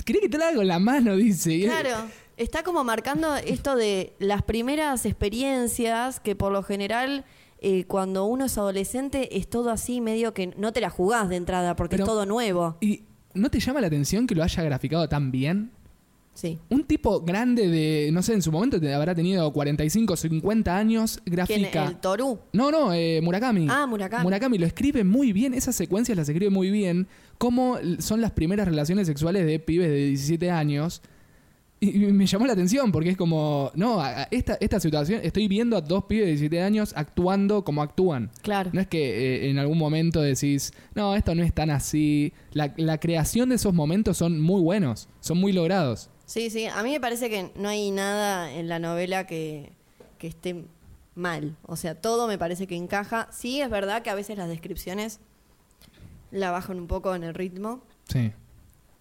¿Querés 0.04 0.22
que 0.22 0.28
te 0.28 0.38
lo 0.38 0.44
haga 0.44 0.56
con 0.56 0.66
la 0.66 0.78
mano? 0.78 1.14
Dice. 1.16 1.60
Claro, 1.64 1.90
está 2.38 2.62
como 2.62 2.84
marcando 2.84 3.36
esto 3.36 3.76
de 3.76 4.14
las 4.18 4.42
primeras 4.42 5.04
experiencias 5.06 6.20
que 6.20 6.34
por 6.36 6.52
lo 6.52 6.62
general 6.62 7.24
eh, 7.60 7.84
cuando 7.84 8.24
uno 8.26 8.44
es 8.46 8.56
adolescente 8.56 9.36
es 9.36 9.48
todo 9.48 9.70
así 9.70 10.00
medio 10.00 10.32
que 10.34 10.48
no 10.56 10.72
te 10.72 10.80
la 10.80 10.90
jugás 10.90 11.28
de 11.28 11.36
entrada 11.36 11.76
porque 11.76 11.96
Pero- 11.96 12.04
es 12.04 12.08
todo 12.10 12.26
nuevo. 12.26 12.76
¿Y 12.80 13.02
no 13.34 13.50
te 13.50 13.60
llama 13.60 13.80
la 13.80 13.88
atención 13.88 14.26
que 14.26 14.34
lo 14.34 14.42
haya 14.42 14.62
graficado 14.62 15.08
tan 15.08 15.30
bien? 15.30 15.70
Sí. 16.34 16.56
Un 16.68 16.84
tipo 16.84 17.20
grande 17.22 17.66
de, 17.66 18.10
no 18.12 18.22
sé, 18.22 18.32
en 18.32 18.42
su 18.42 18.52
momento 18.52 18.80
te 18.80 18.94
habrá 18.94 19.12
tenido 19.12 19.52
45, 19.52 20.16
50 20.16 20.76
años, 20.76 21.18
¿Quién? 21.24 21.34
grafica. 21.34 21.86
El 21.86 21.96
Torú. 21.96 22.38
No, 22.52 22.70
no, 22.70 22.92
eh, 22.94 23.20
Murakami. 23.20 23.66
Ah, 23.68 23.86
Murakami. 23.88 24.22
Murakami 24.22 24.56
lo 24.58 24.64
escribe 24.66 25.02
muy 25.02 25.32
bien, 25.32 25.52
esas 25.52 25.74
secuencias 25.74 26.16
las 26.16 26.28
escribe 26.28 26.50
muy 26.52 26.70
bien. 26.70 27.08
Cómo 27.38 27.78
son 27.98 28.20
las 28.20 28.30
primeras 28.30 28.68
relaciones 28.68 29.08
sexuales 29.08 29.46
de 29.46 29.58
pibes 29.58 29.88
de 29.88 29.96
17 30.06 30.48
años. 30.52 31.02
Y 31.80 31.92
me 31.98 32.26
llamó 32.26 32.44
la 32.46 32.54
atención 32.54 32.90
porque 32.90 33.10
es 33.10 33.16
como, 33.16 33.70
no, 33.74 34.00
a- 34.00 34.22
a 34.22 34.28
esta, 34.32 34.58
esta 34.60 34.80
situación, 34.80 35.20
estoy 35.22 35.46
viendo 35.46 35.76
a 35.76 35.80
dos 35.80 36.04
pibes 36.04 36.24
de 36.26 36.30
17 36.32 36.60
años 36.60 36.92
actuando 36.96 37.62
como 37.64 37.82
actúan. 37.82 38.30
Claro. 38.42 38.70
No 38.72 38.80
es 38.80 38.88
que 38.88 39.44
eh, 39.46 39.50
en 39.50 39.58
algún 39.58 39.78
momento 39.78 40.20
decís, 40.20 40.72
no, 40.96 41.14
esto 41.14 41.34
no 41.36 41.44
es 41.44 41.54
tan 41.54 41.70
así. 41.70 42.32
La, 42.52 42.74
la 42.76 42.98
creación 42.98 43.50
de 43.50 43.54
esos 43.54 43.74
momentos 43.74 44.16
son 44.16 44.40
muy 44.40 44.60
buenos, 44.60 45.08
son 45.20 45.38
muy 45.38 45.52
logrados. 45.52 46.10
Sí, 46.26 46.50
sí. 46.50 46.66
A 46.66 46.82
mí 46.82 46.90
me 46.90 47.00
parece 47.00 47.30
que 47.30 47.52
no 47.54 47.68
hay 47.68 47.90
nada 47.92 48.52
en 48.52 48.68
la 48.68 48.80
novela 48.80 49.26
que, 49.26 49.70
que 50.18 50.26
esté 50.26 50.64
mal. 51.14 51.56
O 51.62 51.76
sea, 51.76 51.94
todo 51.94 52.26
me 52.26 52.38
parece 52.38 52.66
que 52.66 52.74
encaja. 52.76 53.28
Sí, 53.30 53.60
es 53.60 53.70
verdad 53.70 54.02
que 54.02 54.10
a 54.10 54.14
veces 54.16 54.36
las 54.36 54.48
descripciones 54.48 55.20
la 56.32 56.50
bajan 56.50 56.78
un 56.78 56.86
poco 56.86 57.14
en 57.14 57.22
el 57.24 57.34
ritmo. 57.34 57.82
Sí. 58.08 58.32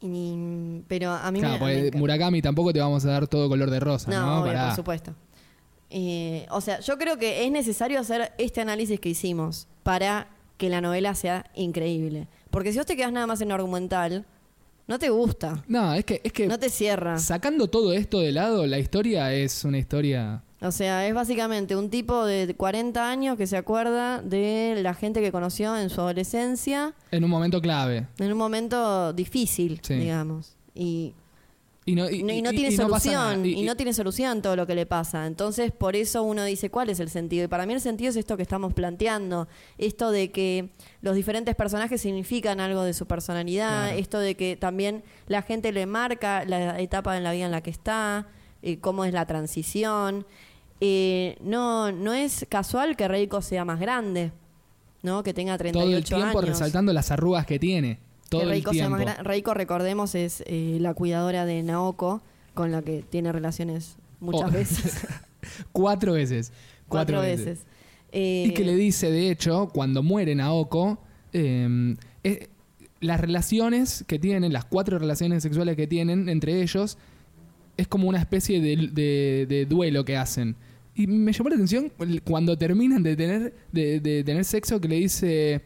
Y- 0.01 0.81
pero 0.87 1.11
a 1.11 1.31
mí 1.31 1.39
Claro, 1.39 1.65
me, 1.65 1.91
me. 1.91 1.91
Murakami 1.91 2.41
tampoco 2.41 2.71
te 2.73 2.79
vamos 2.79 3.03
a 3.05 3.09
dar 3.09 3.27
todo 3.27 3.49
color 3.49 3.69
de 3.71 3.79
rosa, 3.79 4.11
¿no? 4.11 4.19
No, 4.19 4.41
obvio, 4.41 4.53
por 4.53 4.75
supuesto. 4.75 5.13
Eh, 5.89 6.45
o 6.51 6.59
sea, 6.61 6.79
yo 6.81 6.97
creo 6.97 7.17
que 7.17 7.45
es 7.45 7.51
necesario 7.51 7.99
hacer 7.99 8.33
este 8.37 8.61
análisis 8.61 8.99
que 8.99 9.09
hicimos 9.09 9.67
para 9.83 10.27
que 10.57 10.69
la 10.69 10.81
novela 10.81 11.15
sea 11.15 11.45
increíble. 11.55 12.27
Porque 12.51 12.71
si 12.71 12.77
vos 12.77 12.85
te 12.85 12.95
quedas 12.97 13.11
nada 13.13 13.27
más 13.27 13.39
en 13.41 13.49
lo 13.49 13.55
argumental, 13.55 14.25
no 14.87 14.99
te 14.99 15.09
gusta, 15.09 15.63
No, 15.67 15.93
es 15.93 16.03
que, 16.05 16.21
es 16.23 16.31
que 16.33 16.47
no 16.47 16.57
te 16.59 16.69
cierra. 16.69 17.19
sacando 17.19 17.69
todo 17.69 17.93
esto 17.93 18.19
de 18.19 18.31
lado, 18.31 18.65
la 18.67 18.79
historia 18.79 19.33
es 19.33 19.63
una 19.65 19.77
historia. 19.77 20.43
O 20.59 20.71
sea, 20.71 21.07
es 21.07 21.13
básicamente 21.13 21.75
un 21.75 21.89
tipo 21.91 22.25
de 22.25 22.55
40 22.55 23.09
años 23.09 23.37
que 23.37 23.45
se 23.45 23.57
acuerda 23.57 24.21
de 24.23 24.79
la 24.81 24.95
gente 24.95 25.21
que 25.21 25.31
conoció 25.31 25.77
en 25.77 25.89
su 25.91 26.01
adolescencia 26.01 26.93
En 27.11 27.23
un 27.23 27.29
momento 27.29 27.61
clave. 27.61 28.07
en 28.17 28.31
un 28.31 28.37
momento 28.37 29.13
difícil, 29.13 29.79
Sí. 29.83 29.93
digamos. 29.95 30.55
Y 30.73 31.13
Y 31.85 31.95
no, 31.95 32.09
y, 32.09 32.21
no, 32.21 32.33
y 32.33 32.41
no 32.41 32.51
y- 32.51 32.55
tiene 32.57 32.75
no 32.75 32.83
solución, 32.89 33.45
y, 33.45 33.61
no 33.63 33.75
tiene 33.77 33.93
solución 33.93 34.41
todo 34.41 34.57
lo 34.57 34.67
que 34.67 34.75
le 34.75 34.85
pasa. 34.85 35.25
Entonces, 35.25 35.71
por 35.71 35.95
eso 35.95 36.21
uno 36.23 36.43
dice, 36.43 36.69
¿cuál 36.69 36.89
es 36.89 36.99
el 36.99 37.09
sentido? 37.09 37.45
Y 37.45 37.47
para 37.47 37.65
mí 37.65 37.71
el 37.73 37.79
sentido 37.79 38.09
es 38.09 38.17
esto 38.17 38.35
que 38.35 38.43
estamos 38.43 38.73
planteando, 38.73 39.47
esto 39.77 40.11
de 40.11 40.29
que 40.31 40.69
los 41.01 41.15
diferentes 41.15 41.55
personajes 41.55 42.01
significan 42.01 42.59
algo 42.59 42.83
de 42.83 42.93
su 42.93 43.05
personalidad, 43.05 43.85
Claro. 43.85 43.99
esto 43.99 44.19
de 44.19 44.35
que 44.35 44.57
también 44.57 45.03
la 45.27 45.43
gente 45.43 45.71
le 45.71 45.85
marca 45.85 46.43
la 46.45 46.77
etapa 46.81 47.15
en 47.15 47.23
la 47.23 47.31
vida 47.31 47.45
en 47.45 47.51
la 47.51 47.61
que 47.61 47.69
está, 47.69 48.27
eh, 48.61 48.79
cómo 48.79 49.05
es 49.05 49.13
la 49.13 49.25
transición. 49.25 50.25
Eh, 50.79 51.37
no, 51.41 51.91
no 51.91 52.13
es 52.13 52.45
casual 52.49 52.95
que 52.95 53.07
Reiko 53.07 53.41
sea 53.41 53.65
más 53.65 53.79
grande, 53.79 54.31
¿no? 55.01 55.23
Que 55.23 55.33
tenga 55.33 55.57
38 55.57 55.85
todo 55.89 55.97
el 55.97 56.03
tiempo 56.03 56.39
años. 56.39 56.49
resaltando 56.51 56.93
las 56.93 57.09
arrugas 57.11 57.45
que 57.45 57.57
tiene. 57.59 57.99
Todo 58.29 58.41
Que 58.41 58.45
el 58.45 58.49
Reiko, 58.51 58.71
sea 58.73 58.87
tiempo. 58.87 58.97
más 58.97 59.01
gran- 59.05 59.25
Reiko, 59.25 59.53
recordemos, 59.53 60.13
es 60.15 60.43
eh, 60.47 60.77
la 60.81 60.93
cuidadora 60.93 61.45
de 61.45 61.63
Naoko, 61.63 62.21
con 62.53 62.71
la 62.71 62.81
que 62.81 63.03
tiene 63.09 63.31
relaciones 63.31 63.95
muchas 64.19 64.49
Oh. 64.49 64.53
veces. 64.53 65.07
Cuatro 65.71 66.13
veces. 66.13 66.51
Cuatro 66.89 67.21
veces. 67.21 67.59
Eh, 68.11 68.45
Y 68.47 68.53
que 68.53 68.63
le 68.63 68.75
dice, 68.75 69.11
de 69.11 69.29
hecho, 69.31 69.69
cuando 69.73 70.03
muere 70.03 70.35
Naoko, 70.35 70.97
eh, 71.33 71.95
eh, 72.23 72.49
las 72.99 73.19
relaciones 73.19 74.03
que 74.07 74.17
tienen, 74.19 74.51
las 74.53 74.65
cuatro 74.65 74.97
relaciones 74.97 75.43
sexuales 75.43 75.75
que 75.75 75.87
tienen 75.87 76.27
entre 76.29 76.61
ellos, 76.61 76.97
es 77.77 77.87
como 77.87 78.07
una 78.09 78.19
especie 78.19 78.59
de, 78.59 78.89
de- 78.91 79.45
de 79.47 79.65
duelo 79.65 80.03
que 80.03 80.17
hacen. 80.17 80.55
Y 80.95 81.05
me 81.07 81.31
llamó 81.31 81.49
la 81.49 81.55
atención 81.55 81.91
cuando 82.23 82.57
terminan 82.57 83.03
de 83.03 83.15
tener, 83.15 83.53
de, 83.71 83.99
de 83.99 84.23
tener 84.23 84.43
sexo 84.45 84.81
que 84.81 84.87
le 84.87 84.95
dice, 84.95 85.61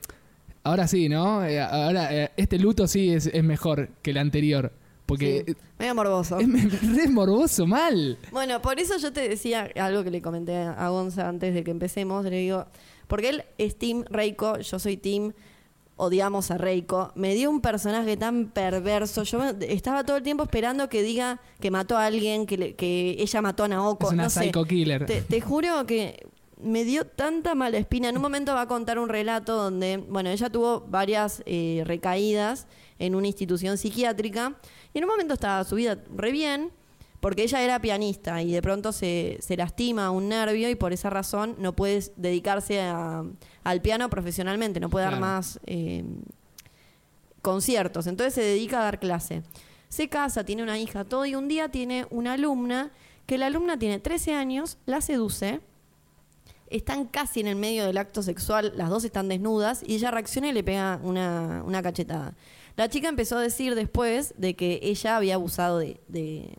ahora 0.63 0.87
sí, 0.87 1.07
¿no? 1.07 1.45
Eh, 1.45 1.59
ahora 1.61 2.13
eh, 2.13 2.31
este 2.35 2.59
luto 2.59 2.85
sí 2.87 3.11
es, 3.13 3.27
es 3.27 3.43
mejor 3.43 3.89
que 4.01 4.11
el 4.11 4.17
anterior. 4.17 4.73
Porque 5.05 5.43
sí, 5.47 5.53
medio 5.79 5.95
morboso. 5.95 6.37
es, 6.39 6.47
re 6.95 7.07
morboso, 7.09 7.65
mal. 7.65 8.17
Bueno, 8.31 8.61
por 8.61 8.79
eso 8.79 8.97
yo 8.97 9.11
te 9.13 9.27
decía 9.27 9.69
algo 9.75 10.03
que 10.03 10.11
le 10.11 10.21
comenté 10.21 10.55
a 10.57 10.89
Gonza 10.89 11.27
antes 11.29 11.53
de 11.53 11.63
que 11.63 11.71
empecemos. 11.71 12.23
Le 12.25 12.37
digo, 12.37 12.65
Porque 13.07 13.29
él 13.29 13.43
es 13.57 13.77
Team 13.77 14.03
Reiko, 14.09 14.59
yo 14.59 14.79
soy 14.79 14.97
Team 14.97 15.33
odiamos 16.01 16.49
a 16.49 16.57
Reiko. 16.57 17.11
Me 17.15 17.35
dio 17.35 17.49
un 17.51 17.61
personaje 17.61 18.17
tan 18.17 18.47
perverso. 18.47 19.23
Yo 19.23 19.39
estaba 19.61 20.03
todo 20.03 20.17
el 20.17 20.23
tiempo 20.23 20.43
esperando 20.43 20.89
que 20.89 21.03
diga 21.03 21.39
que 21.59 21.69
mató 21.69 21.95
a 21.97 22.05
alguien, 22.07 22.45
que, 22.47 22.57
le- 22.57 22.75
que 22.75 23.15
ella 23.19 23.41
mató 23.41 23.63
a 23.63 23.67
Naoko. 23.67 24.07
Es 24.07 24.13
una 24.13 24.23
no 24.23 24.29
sé. 24.29 24.39
psycho 24.45 24.65
killer. 24.65 25.05
Te, 25.05 25.21
te 25.21 25.41
juro 25.41 25.85
que 25.85 26.25
me 26.61 26.83
dio 26.85 27.05
tanta 27.05 27.53
mala 27.55 27.77
espina. 27.77 28.09
En 28.09 28.15
un 28.15 28.21
momento 28.21 28.53
va 28.53 28.61
a 28.61 28.67
contar 28.67 28.97
un 28.99 29.09
relato 29.09 29.55
donde, 29.55 29.97
bueno, 29.97 30.29
ella 30.31 30.49
tuvo 30.49 30.81
varias 30.81 31.43
eh, 31.45 31.83
recaídas 31.85 32.67
en 32.99 33.15
una 33.15 33.27
institución 33.27 33.77
psiquiátrica 33.77 34.55
y 34.93 34.97
en 34.97 35.03
un 35.05 35.09
momento 35.11 35.33
estaba 35.35 35.63
su 35.63 35.75
vida 35.75 35.97
re 36.15 36.31
bien 36.31 36.71
porque 37.21 37.43
ella 37.43 37.61
era 37.61 37.79
pianista 37.79 38.41
y 38.41 38.51
de 38.51 38.61
pronto 38.61 38.91
se, 38.91 39.37
se 39.41 39.55
lastima 39.55 40.11
un 40.11 40.27
nervio 40.27 40.69
y 40.69 40.75
por 40.75 40.91
esa 40.91 41.09
razón 41.09 41.55
no 41.59 41.73
puede 41.73 42.03
dedicarse 42.17 42.81
a- 42.81 43.23
al 43.63 43.81
piano 43.81 44.09
profesionalmente, 44.09 44.79
no 44.81 44.89
puede 44.89 45.05
dar 45.05 45.13
más 45.21 45.59
eh, 45.67 46.03
conciertos, 47.41 48.07
entonces 48.07 48.33
se 48.33 48.41
dedica 48.41 48.81
a 48.81 48.83
dar 48.83 48.99
clase. 48.99 49.43
Se 49.89 50.07
casa, 50.09 50.43
tiene 50.45 50.63
una 50.63 50.79
hija, 50.79 51.03
todo, 51.03 51.25
y 51.25 51.35
un 51.35 51.47
día 51.47 51.69
tiene 51.69 52.05
una 52.11 52.33
alumna, 52.33 52.91
que 53.25 53.37
la 53.37 53.47
alumna 53.47 53.77
tiene 53.77 53.99
13 53.99 54.33
años, 54.33 54.77
la 54.85 55.01
seduce, 55.01 55.59
están 56.69 57.05
casi 57.05 57.41
en 57.41 57.47
el 57.47 57.55
medio 57.57 57.85
del 57.85 57.97
acto 57.97 58.23
sexual, 58.23 58.71
las 58.75 58.89
dos 58.89 59.03
están 59.03 59.27
desnudas, 59.27 59.83
y 59.85 59.95
ella 59.95 60.09
reacciona 60.11 60.47
y 60.49 60.53
le 60.53 60.63
pega 60.63 60.99
una, 61.03 61.61
una 61.65 61.81
cachetada. 61.81 62.33
La 62.77 62.87
chica 62.89 63.09
empezó 63.09 63.37
a 63.37 63.41
decir 63.41 63.75
después 63.75 64.33
de 64.37 64.55
que 64.55 64.79
ella 64.81 65.17
había 65.17 65.35
abusado 65.35 65.77
de... 65.79 65.99
de- 66.07 66.55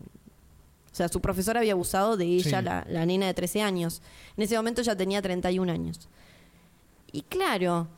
o 0.93 0.95
sea, 0.95 1.09
su 1.09 1.21
profesora 1.21 1.61
había 1.61 1.73
abusado 1.73 2.17
de 2.19 2.27
ella, 2.27 2.59
Sí. 2.59 2.65
la, 2.65 2.87
la 2.89 3.07
nena 3.07 3.27
de 3.27 3.35
13 3.35 3.63
años. 3.63 4.03
En 4.37 4.43
ese 4.45 4.57
momento 4.57 4.83
ella 4.83 4.95
tenía 4.97 5.23
31 5.23 5.73
años. 5.73 6.09
Y 7.13 7.23
claro, 7.23 7.89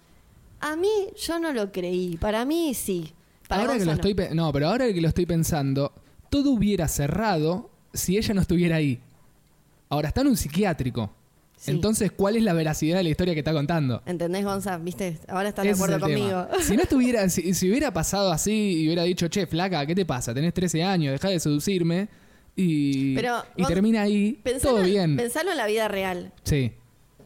a 0.61 0.77
mí 0.77 0.89
yo 1.17 1.39
no 1.39 1.53
lo 1.53 1.71
creí. 1.73 2.17
Para 2.17 2.45
mí 2.45 2.73
sí. 2.75 3.13
Para 3.49 3.63
ahora 3.63 3.75
que 3.75 3.81
lo 3.85 3.93
Gonzalo. 3.93 4.09
estoy 4.11 4.37
no, 4.37 4.53
pero 4.53 4.69
ahora 4.69 4.93
que 4.93 5.01
lo 5.01 5.09
estoy 5.09 5.27
pensando, 5.27 5.93
todo 6.31 6.51
hubiera 6.53 6.89
cerrado 6.89 7.71
si 7.93 8.17
ella 8.17 8.33
no 8.35 8.41
estuviera 8.41 8.77
ahí. 8.77 9.01
Ahora 9.89 10.09
está 10.09 10.23
en 10.23 10.29
un 10.29 10.37
psiquiátrico. 10.37 11.11
Sí. 11.57 11.71
Entonces, 11.71 12.11
¿cuál 12.13 12.37
es 12.37 12.43
la 12.43 12.53
veracidad 12.53 12.97
de 12.99 13.05
la 13.05 13.11
historia 13.11 13.33
que 13.35 13.41
está 13.41 13.53
contando? 13.53 14.03
¿Entendés, 14.07 14.45
Gonza? 14.45 14.77
¿Viste? 14.79 15.19
Ahora 15.29 15.51
estás 15.51 15.65
de 15.65 15.71
Ese 15.71 15.83
acuerdo 15.83 16.01
conmigo. 16.01 16.45
tema. 16.47 16.63
Si 16.63 16.77
no 16.77 16.83
estuviera, 16.89 17.29
si, 17.29 17.55
si 17.55 17.71
hubiera 17.71 17.93
pasado 17.93 18.33
así 18.33 18.83
y 18.83 18.87
hubiera 18.87 19.05
dicho, 19.05 19.29
che, 19.29 19.47
flaca, 19.47 19.87
¿qué 19.87 19.95
te 19.95 20.05
pasa? 20.05 20.35
Tenés 20.35 20.53
13 20.53 20.83
años, 20.83 21.13
dejá 21.13 21.29
de 21.29 21.39
seducirme. 21.39 22.09
Y, 22.57 23.15
Pero, 23.15 23.43
y 23.57 23.65
termina 23.65 24.03
ahí, 24.03 24.39
Pensalo, 24.43 24.77
todo 24.77 24.85
bien. 24.85 25.17
Pensalo 25.17 25.51
en 25.51 25.57
la 25.57 25.67
vida 25.67 25.89
real. 25.89 26.33
Sí. 26.45 26.73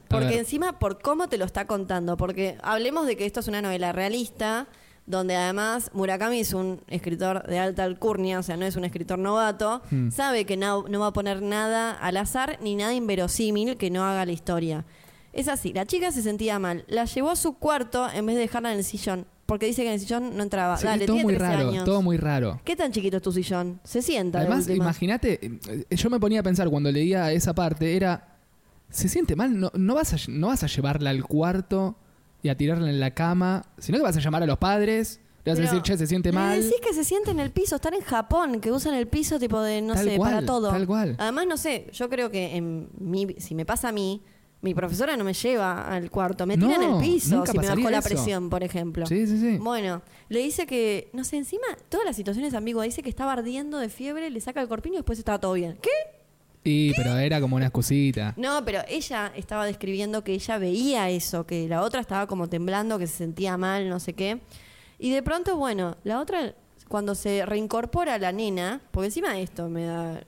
Porque 0.09 0.39
encima, 0.39 0.79
por 0.79 1.01
cómo 1.01 1.29
te 1.29 1.37
lo 1.37 1.45
está 1.45 1.67
contando. 1.67 2.17
Porque 2.17 2.57
hablemos 2.63 3.07
de 3.07 3.17
que 3.17 3.27
esto 3.27 3.41
es 3.41 3.49
una 3.49 3.61
novela 3.61 3.93
realista, 3.93 4.67
donde 5.07 5.37
además 5.37 5.91
Murakami 5.93 6.41
es 6.41 6.53
un 6.53 6.81
escritor 6.89 7.47
de 7.47 7.59
alta 7.59 7.85
alcurnia, 7.85 8.39
o 8.39 8.43
sea, 8.43 8.57
no 8.57 8.67
es 8.67 8.77
un 8.77 8.85
escritor 8.85 9.19
novato. 9.19 9.83
Hmm. 9.91 10.11
Sabe 10.11 10.45
que 10.45 10.57
no, 10.57 10.85
no 10.89 11.01
va 11.01 11.09
a 11.09 11.13
poner 11.13 11.43
nada 11.43 11.93
al 11.93 12.17
azar 12.17 12.59
ni 12.63 12.75
nada 12.75 12.95
inverosímil 12.95 13.77
que 13.77 13.91
no 13.91 14.05
haga 14.05 14.25
la 14.25 14.33
historia. 14.33 14.85
Es 15.33 15.49
así, 15.49 15.73
la 15.73 15.87
chica 15.87 16.11
se 16.11 16.23
sentía 16.23 16.59
mal. 16.59 16.85
La 16.89 17.05
llevó 17.05 17.31
a 17.31 17.37
su 17.37 17.55
cuarto 17.55 18.09
en 18.11 18.27
vez 18.27 18.37
de 18.37 18.43
dejarla 18.43 18.73
en 18.73 18.79
el 18.79 18.85
sillón. 18.85 19.27
Porque 19.49 19.65
dice 19.65 19.81
que 19.81 19.89
en 19.89 19.95
el 19.95 20.01
sillón 20.01 20.37
no 20.37 20.43
entraba. 20.43 20.77
Sí, 20.77 20.85
Dale, 20.85 21.07
todo 21.07 21.17
tiene 21.17 21.25
muy 21.25 21.35
13 21.39 21.53
raro, 21.57 21.69
años. 21.71 21.85
todo 21.87 22.03
muy 22.03 22.19
raro. 22.19 22.61
¿Qué 22.65 22.77
tan 22.77 22.93
chiquito 22.93 23.17
es 23.17 23.23
tu 23.23 23.33
sillón? 23.33 23.81
Se 23.83 24.03
sienta. 24.03 24.41
de 24.41 24.47
Además, 24.47 24.69
imagínate, 24.69 25.41
eh, 25.43 25.87
yo 25.97 26.11
me 26.11 26.21
ponía 26.21 26.41
a 26.41 26.43
pensar 26.43 26.69
cuando 26.69 26.93
leía 26.93 27.33
esa 27.33 27.55
parte, 27.55 27.97
era, 27.97 28.37
se 28.91 29.09
siente 29.09 29.37
mal, 29.37 29.59
no, 29.59 29.73
no, 29.75 29.95
vas, 29.95 30.13
a, 30.13 30.17
no 30.29 30.49
vas 30.49 30.65
a 30.65 30.67
llevarla 30.67 31.09
al 31.09 31.25
cuarto 31.25 31.97
y 32.43 32.51
a 32.51 32.59
tirarla 32.59 32.91
en 32.91 33.01
la 33.01 33.15
cama, 33.15 33.65
sino 33.79 33.97
que 33.97 34.05
vas 34.05 34.19
a 34.19 34.21
llamar 34.21 34.43
a 34.43 34.47
los 34.47 34.59
padres, 34.59 35.19
le 35.47 35.53
vas 35.53 35.59
a 35.61 35.63
decir, 35.63 35.81
che, 35.81 35.97
se 35.97 36.07
siente 36.07 36.31
mal. 36.31 36.61
decís 36.63 36.77
que 36.87 36.93
se 36.93 37.03
siente 37.05 37.31
en 37.31 37.41
el 37.41 37.51
piso, 37.51 37.77
están 37.77 37.95
en 37.95 38.03
Japón, 38.03 38.61
que 38.61 38.71
usan 38.71 38.93
el 38.93 39.09
piso 39.09 39.39
tipo 39.39 39.63
de, 39.63 39.81
no 39.81 39.95
Tal 39.95 40.05
sé, 40.05 40.17
cual, 40.19 40.31
para 40.35 40.47
todo. 40.47 40.69
tal 40.69 40.87
cual. 40.87 41.17
Además, 41.19 41.47
no 41.49 41.57
sé, 41.57 41.87
yo 41.95 42.11
creo 42.11 42.31
que 42.31 42.55
en 42.55 42.91
mi, 43.01 43.27
si 43.39 43.55
me 43.55 43.65
pasa 43.65 43.89
a 43.89 43.93
mí, 43.93 44.21
mi 44.61 44.75
profesora 44.75 45.17
no 45.17 45.25
me 45.25 45.35
lleva 45.35 45.89
al 45.89 46.11
cuarto, 46.11 46.45
me 46.47 46.57
tira 46.57 46.75
en 46.77 46.83
el 46.83 47.01
piso 47.01 47.47
si 47.47 47.59
me 47.59 47.67
bajó 47.69 47.91
la 47.91 47.99
eso. 47.99 48.09
presión, 48.09 48.51
por 48.51 48.65
ejemplo. 48.65 49.07
Sí, 49.07 49.27
sí, 49.27 49.39
sí. 49.39 49.59
Bueno, 49.59 50.03
le 50.29 50.41
dice 50.41 50.67
que, 50.67 51.11
no 51.13 51.23
sé, 51.23 51.37
encima 51.37 51.67
todas 51.89 52.05
las 52.05 52.17
situaciones 52.17 52.55
ambiguas, 52.55 52.87
dice 52.87 53.03
que 53.03 53.09
estaba 53.09 53.35
ardiendo 53.35 53.79
de 53.79 53.89
fiebre, 53.89 54.31
le 54.31 54.41
saca 54.41 54.61
el 54.61 54.69
corpiño 54.69 54.95
y 54.95 54.99
después 54.99 55.19
estaba 55.19 55.39
todo 55.39 55.53
bien. 55.53 55.79
¿Qué? 55.81 55.91
Y, 56.65 56.93
pero 56.95 57.17
era 57.17 57.41
como 57.41 57.57
una 57.57 57.67
excusita. 57.67 58.35
No, 58.37 58.65
pero 58.65 58.81
ella 58.89 59.33
estaba 59.37 59.65
describiendo 59.65 60.25
que 60.25 60.35
ella 60.35 60.59
veía 60.59 61.09
eso, 61.09 61.47
que 61.47 61.69
la 61.69 61.83
otra 61.83 62.01
estaba 62.01 62.27
como 62.27 62.49
temblando, 62.49 62.99
que 62.99 63.07
se 63.07 63.17
sentía 63.17 63.57
mal, 63.57 63.89
no 63.89 64.01
sé 64.01 64.13
qué. 64.13 64.41
Y 64.99 65.11
de 65.13 65.23
pronto, 65.23 65.57
bueno, 65.57 65.97
la 66.03 66.21
otra, 66.21 66.55
cuando 66.89 67.15
se 67.15 67.47
reincorpora 67.47 68.19
la 68.19 68.33
nena, 68.33 68.83
porque 68.91 69.07
encima 69.07 69.33
de 69.35 69.43
esto 69.43 69.69
me 69.69 69.85
da... 69.85 70.21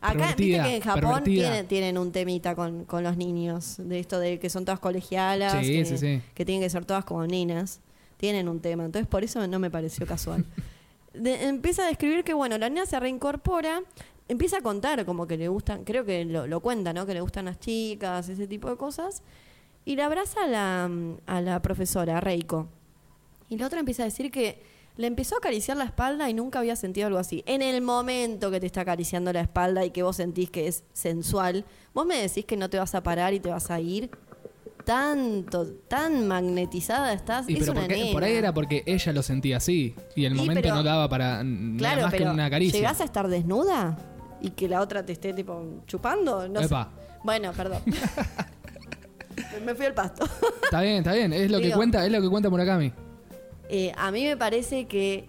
Acá, 0.00 0.34
viste 0.36 0.62
que 0.62 0.76
en 0.76 0.80
Japón 0.82 1.24
tienen, 1.24 1.66
tienen 1.66 1.98
un 1.98 2.12
temita 2.12 2.54
con, 2.54 2.84
con 2.84 3.02
los 3.02 3.16
niños, 3.16 3.76
de 3.78 3.98
esto 3.98 4.18
de 4.20 4.38
que 4.38 4.48
son 4.48 4.64
todas 4.64 4.78
colegialas, 4.80 5.52
Sí, 5.64 5.72
que, 5.72 5.84
sí, 5.84 5.98
sí. 5.98 6.22
que 6.34 6.44
tienen 6.44 6.62
que 6.62 6.70
ser 6.70 6.84
todas 6.84 7.04
como 7.04 7.26
nenas. 7.26 7.80
Tienen 8.16 8.48
un 8.48 8.60
tema, 8.60 8.84
entonces 8.84 9.06
por 9.08 9.22
eso 9.24 9.46
no 9.46 9.58
me 9.58 9.70
pareció 9.70 10.06
casual. 10.06 10.44
De- 11.14 11.46
empieza 11.48 11.84
a 11.84 11.86
describir 11.88 12.22
que, 12.24 12.34
bueno, 12.34 12.58
la 12.58 12.68
nena 12.68 12.86
se 12.86 12.98
reincorpora, 13.00 13.82
empieza 14.28 14.58
a 14.58 14.60
contar 14.60 15.04
como 15.04 15.26
que 15.26 15.36
le 15.36 15.48
gustan, 15.48 15.84
creo 15.84 16.04
que 16.04 16.24
lo, 16.24 16.46
lo 16.46 16.60
cuenta, 16.60 16.92
¿no? 16.92 17.06
Que 17.06 17.14
le 17.14 17.20
gustan 17.20 17.46
las 17.46 17.58
chicas, 17.58 18.28
ese 18.28 18.46
tipo 18.46 18.68
de 18.70 18.76
cosas. 18.76 19.22
Y 19.84 19.96
la 19.96 20.06
abraza 20.06 20.44
a 20.44 20.46
la, 20.46 20.90
a 21.26 21.40
la 21.40 21.62
profesora, 21.62 22.18
a 22.18 22.20
Reiko. 22.20 22.68
Y 23.48 23.56
la 23.56 23.66
otra 23.66 23.80
empieza 23.80 24.02
a 24.02 24.06
decir 24.06 24.30
que 24.30 24.60
le 24.98 25.06
empezó 25.06 25.36
a 25.36 25.38
acariciar 25.38 25.76
la 25.76 25.84
espalda 25.84 26.28
y 26.28 26.34
nunca 26.34 26.58
había 26.58 26.74
sentido 26.76 27.06
algo 27.06 27.18
así. 27.20 27.42
En 27.46 27.62
el 27.62 27.80
momento 27.82 28.50
que 28.50 28.58
te 28.60 28.66
está 28.66 28.80
acariciando 28.82 29.32
la 29.32 29.40
espalda 29.40 29.84
y 29.84 29.90
que 29.92 30.02
vos 30.02 30.16
sentís 30.16 30.50
que 30.50 30.66
es 30.66 30.84
sensual, 30.92 31.64
vos 31.94 32.04
me 32.04 32.16
decís 32.20 32.44
que 32.44 32.56
no 32.56 32.68
te 32.68 32.78
vas 32.78 32.94
a 32.96 33.02
parar 33.02 33.32
y 33.32 33.38
te 33.40 33.48
vas 33.48 33.70
a 33.70 33.80
ir. 33.80 34.10
Tanto, 34.84 35.66
tan 35.86 36.26
magnetizada 36.26 37.12
estás. 37.12 37.48
Y 37.48 37.52
es 37.54 37.58
pero 37.60 37.72
una 37.72 37.80
porque- 37.82 37.96
nena. 37.96 38.12
por 38.12 38.24
ahí 38.24 38.34
era 38.34 38.52
porque 38.54 38.82
ella 38.86 39.12
lo 39.12 39.22
sentía 39.22 39.58
así. 39.58 39.94
Y 40.16 40.24
el 40.24 40.34
momento 40.34 40.62
pero- 40.62 40.74
no 40.74 40.82
daba 40.82 41.08
para 41.08 41.44
nada 41.44 41.78
Claro, 41.78 42.02
más 42.02 42.14
que 42.14 42.22
una 42.24 42.50
caricia. 42.50 42.78
¿llegás 42.80 43.00
a 43.00 43.04
estar 43.04 43.28
desnuda? 43.28 43.96
Y 44.40 44.50
que 44.50 44.66
la 44.68 44.80
otra 44.80 45.04
te 45.06 45.12
esté 45.12 45.32
tipo 45.32 45.82
chupando, 45.86 46.48
no 46.48 46.60
sé. 46.60 46.66
Epa. 46.66 46.90
Bueno, 47.22 47.52
perdón. 47.52 47.82
me 49.64 49.74
fui 49.74 49.86
al 49.86 49.94
pasto. 49.94 50.24
Está 50.64 50.80
bien, 50.80 50.96
está 50.98 51.12
bien. 51.12 51.32
Es 51.32 51.50
lo 51.50 51.60
que 51.60 51.70
cuenta, 51.72 52.04
es 52.04 52.10
lo 52.10 52.20
que 52.20 52.28
cuenta 52.28 52.48
Murakami. 52.50 52.92
Eh, 53.68 53.92
a 53.96 54.10
mí 54.10 54.24
me 54.24 54.36
parece 54.36 54.86
que. 54.86 55.28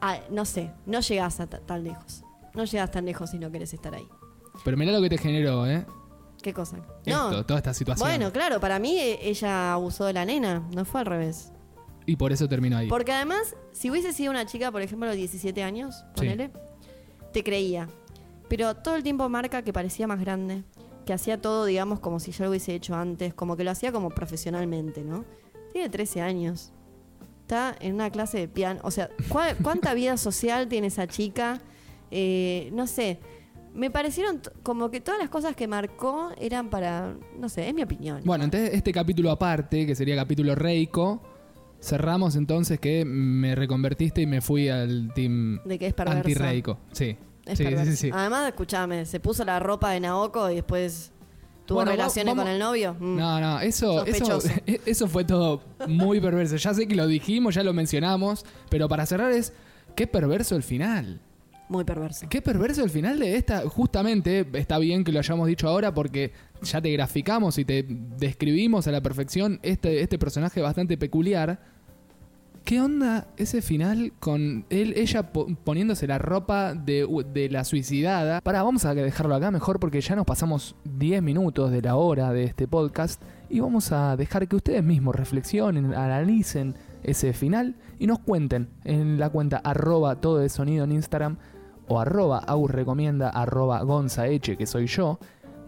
ah, 0.00 0.18
no 0.30 0.44
sé, 0.44 0.72
no 0.86 1.00
llegás 1.00 1.40
a 1.40 1.46
ta- 1.46 1.60
tan 1.60 1.84
lejos. 1.84 2.24
No 2.54 2.64
llegás 2.64 2.90
tan 2.90 3.04
lejos 3.06 3.30
si 3.30 3.38
no 3.38 3.50
querés 3.50 3.72
estar 3.72 3.94
ahí. 3.94 4.06
Pero 4.64 4.76
mirá 4.76 4.92
lo 4.92 5.00
que 5.00 5.08
te 5.08 5.18
generó, 5.18 5.66
¿eh? 5.66 5.86
¿Qué 6.42 6.52
cosa? 6.52 6.78
Esto, 7.06 7.30
no. 7.30 7.46
toda 7.46 7.58
esta 7.58 7.72
situación. 7.72 8.06
Bueno, 8.08 8.32
claro, 8.32 8.60
para 8.60 8.78
mí 8.78 8.98
eh, 8.98 9.20
ella 9.22 9.72
abusó 9.72 10.04
de 10.04 10.12
la 10.12 10.24
nena, 10.24 10.68
no 10.74 10.84
fue 10.84 11.00
al 11.00 11.06
revés. 11.06 11.52
Y 12.04 12.16
por 12.16 12.32
eso 12.32 12.48
terminó 12.48 12.76
ahí. 12.76 12.88
Porque 12.88 13.12
además, 13.12 13.54
si 13.70 13.90
hubiese 13.90 14.12
sido 14.12 14.32
una 14.32 14.44
chica, 14.44 14.72
por 14.72 14.82
ejemplo, 14.82 15.08
de 15.08 15.16
17 15.16 15.62
años, 15.62 15.94
Sí. 16.00 16.04
ponele, 16.16 16.50
te 17.32 17.44
creía. 17.44 17.88
Pero 18.48 18.74
todo 18.76 18.96
el 18.96 19.02
tiempo 19.04 19.28
marca 19.28 19.62
que 19.62 19.72
parecía 19.72 20.06
más 20.08 20.18
grande, 20.20 20.64
que 21.06 21.12
hacía 21.12 21.40
todo, 21.40 21.64
digamos, 21.64 22.00
como 22.00 22.18
si 22.20 22.32
ya 22.32 22.44
lo 22.44 22.50
hubiese 22.50 22.74
hecho 22.74 22.94
antes, 22.96 23.32
como 23.34 23.56
que 23.56 23.62
lo 23.64 23.70
hacía 23.70 23.92
como 23.92 24.10
profesionalmente, 24.10 25.02
¿no? 25.04 25.24
Tiene 25.72 25.88
13 25.88 26.20
años. 26.20 26.72
Está 27.42 27.76
en 27.80 27.94
una 27.94 28.10
clase 28.10 28.38
de 28.38 28.48
piano. 28.48 28.80
O 28.82 28.90
sea, 28.90 29.10
¿cuá- 29.28 29.54
¿cuánta 29.62 29.94
vida 29.94 30.16
social 30.16 30.68
tiene 30.68 30.86
esa 30.86 31.06
chica? 31.06 31.60
Eh, 32.10 32.70
no 32.72 32.86
sé. 32.86 33.18
Me 33.74 33.90
parecieron 33.90 34.40
como 34.62 34.90
que 34.90 35.00
todas 35.00 35.18
las 35.20 35.30
cosas 35.30 35.56
que 35.56 35.66
marcó 35.66 36.30
eran 36.38 36.68
para. 36.70 37.14
No 37.38 37.48
sé, 37.48 37.68
es 37.68 37.74
mi 37.74 37.82
opinión. 37.82 38.20
Bueno, 38.24 38.44
entonces 38.44 38.70
este 38.74 38.92
capítulo 38.92 39.30
aparte, 39.30 39.86
que 39.86 39.94
sería 39.94 40.14
capítulo 40.14 40.54
Reiko, 40.54 41.22
cerramos 41.80 42.36
entonces 42.36 42.78
que 42.78 43.04
me 43.04 43.54
reconvertiste 43.54 44.20
y 44.22 44.26
me 44.26 44.40
fui 44.40 44.68
al 44.68 45.10
team 45.14 45.58
De 45.64 45.78
que 45.78 45.86
es 45.86 45.94
anti-Reiko. 45.98 46.78
Sí. 46.92 47.16
Es 47.46 47.58
sí, 47.58 47.64
sí, 47.84 47.96
sí. 47.96 48.10
Además, 48.12 48.46
escúchame, 48.48 49.04
se 49.04 49.18
puso 49.20 49.44
la 49.44 49.58
ropa 49.58 49.90
de 49.90 50.00
Naoko 50.00 50.48
y 50.50 50.56
después 50.56 51.10
tuvo 51.66 51.76
Bueno, 51.78 51.90
relaciones 51.92 52.32
vamos- 52.34 52.44
con 52.44 52.52
el 52.52 52.58
novio. 52.58 52.96
Mm. 52.98 53.16
No, 53.16 53.40
no, 53.40 53.60
eso, 53.60 54.04
eso, 54.06 54.24
Sospechoso. 54.26 54.48
eso 54.86 55.08
fue 55.08 55.24
todo 55.24 55.62
muy 55.86 56.20
perverso. 56.20 56.56
Ya 56.56 56.74
sé 56.74 56.86
que 56.86 56.94
lo 56.94 57.06
dijimos, 57.06 57.54
ya 57.54 57.62
lo 57.62 57.72
mencionamos, 57.72 58.44
pero 58.68 58.88
para 58.88 59.06
cerrar 59.06 59.32
es, 59.32 59.52
qué 59.96 60.06
perverso 60.06 60.56
el 60.56 60.62
final. 60.62 61.20
Muy 61.68 61.84
perverso. 61.84 62.26
Qué 62.28 62.42
perverso 62.42 62.84
el 62.84 62.90
final 62.90 63.18
de 63.18 63.36
esta. 63.36 63.60
Justamente 63.68 64.46
está 64.52 64.78
bien 64.78 65.04
que 65.04 65.12
lo 65.12 65.20
hayamos 65.20 65.46
dicho 65.48 65.68
ahora 65.68 65.94
porque 65.94 66.32
ya 66.62 66.82
te 66.82 66.90
graficamos 66.90 67.56
y 67.56 67.64
te 67.64 67.86
describimos 68.18 68.86
a 68.88 68.92
la 68.92 69.00
perfección 69.00 69.58
este, 69.62 70.02
este 70.02 70.18
personaje 70.18 70.60
bastante 70.60 70.98
peculiar. 70.98 71.60
¿Qué 72.64 72.80
onda 72.80 73.26
ese 73.36 73.60
final 73.60 74.12
con 74.20 74.64
él, 74.70 74.94
ella 74.96 75.32
po- 75.32 75.46
poniéndose 75.64 76.06
la 76.06 76.18
ropa 76.18 76.74
de, 76.74 77.06
de 77.34 77.48
la 77.50 77.64
suicidada? 77.64 78.40
Para, 78.40 78.62
vamos 78.62 78.84
a 78.84 78.94
dejarlo 78.94 79.34
acá 79.34 79.50
mejor 79.50 79.80
porque 79.80 80.00
ya 80.00 80.14
nos 80.14 80.24
pasamos 80.24 80.76
10 80.84 81.22
minutos 81.22 81.72
de 81.72 81.82
la 81.82 81.96
hora 81.96 82.32
de 82.32 82.44
este 82.44 82.68
podcast 82.68 83.20
y 83.50 83.58
vamos 83.60 83.90
a 83.90 84.16
dejar 84.16 84.46
que 84.46 84.56
ustedes 84.56 84.82
mismos 84.84 85.16
reflexionen, 85.16 85.92
analicen 85.92 86.76
ese 87.02 87.32
final 87.32 87.74
y 87.98 88.06
nos 88.06 88.20
cuenten 88.20 88.68
en 88.84 89.18
la 89.18 89.28
cuenta 89.28 89.56
arroba 89.58 90.20
todo 90.20 90.38
de 90.38 90.48
sonido 90.48 90.84
en 90.84 90.92
Instagram 90.92 91.38
o 91.88 91.98
arroba 91.98 92.46
recomienda 92.68 93.28
arroba 93.28 93.82
gonzaeche 93.82 94.56
que 94.56 94.66
soy 94.66 94.86
yo 94.86 95.18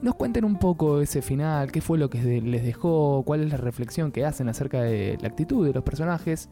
nos 0.00 0.14
cuenten 0.14 0.44
un 0.44 0.58
poco 0.58 1.00
ese 1.00 1.22
final, 1.22 1.72
qué 1.72 1.80
fue 1.80 1.96
lo 1.98 2.10
que 2.10 2.18
les 2.42 2.62
dejó, 2.62 3.22
cuál 3.24 3.40
es 3.42 3.50
la 3.50 3.56
reflexión 3.56 4.12
que 4.12 4.24
hacen 4.24 4.48
acerca 4.48 4.82
de 4.82 5.16
la 5.20 5.28
actitud 5.28 5.66
de 5.66 5.72
los 5.72 5.82
personajes. 5.82 6.50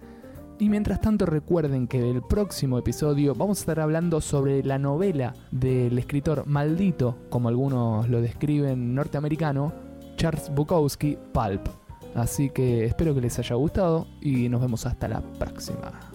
Y 0.63 0.69
mientras 0.69 1.01
tanto 1.01 1.27
recuerden 1.27 1.89
que 1.89 2.01
del 2.01 2.23
próximo 2.23 2.79
episodio 2.79 3.35
vamos 3.35 3.59
a 3.59 3.63
estar 3.63 3.81
hablando 3.81 4.21
sobre 4.21 4.63
la 4.63 4.79
novela 4.79 5.35
del 5.51 5.99
escritor 5.99 6.47
maldito, 6.47 7.19
como 7.31 7.49
algunos 7.49 8.09
lo 8.09 8.21
describen 8.21 8.95
norteamericano, 8.95 9.73
Charles 10.15 10.53
Bukowski, 10.55 11.19
Pulp. 11.33 11.67
Así 12.15 12.49
que 12.51 12.85
espero 12.85 13.13
que 13.13 13.23
les 13.23 13.37
haya 13.41 13.57
gustado 13.57 14.07
y 14.21 14.49
nos 14.49 14.61
vemos 14.61 14.87
hasta 14.87 15.09
la 15.09 15.21
próxima. 15.21 16.12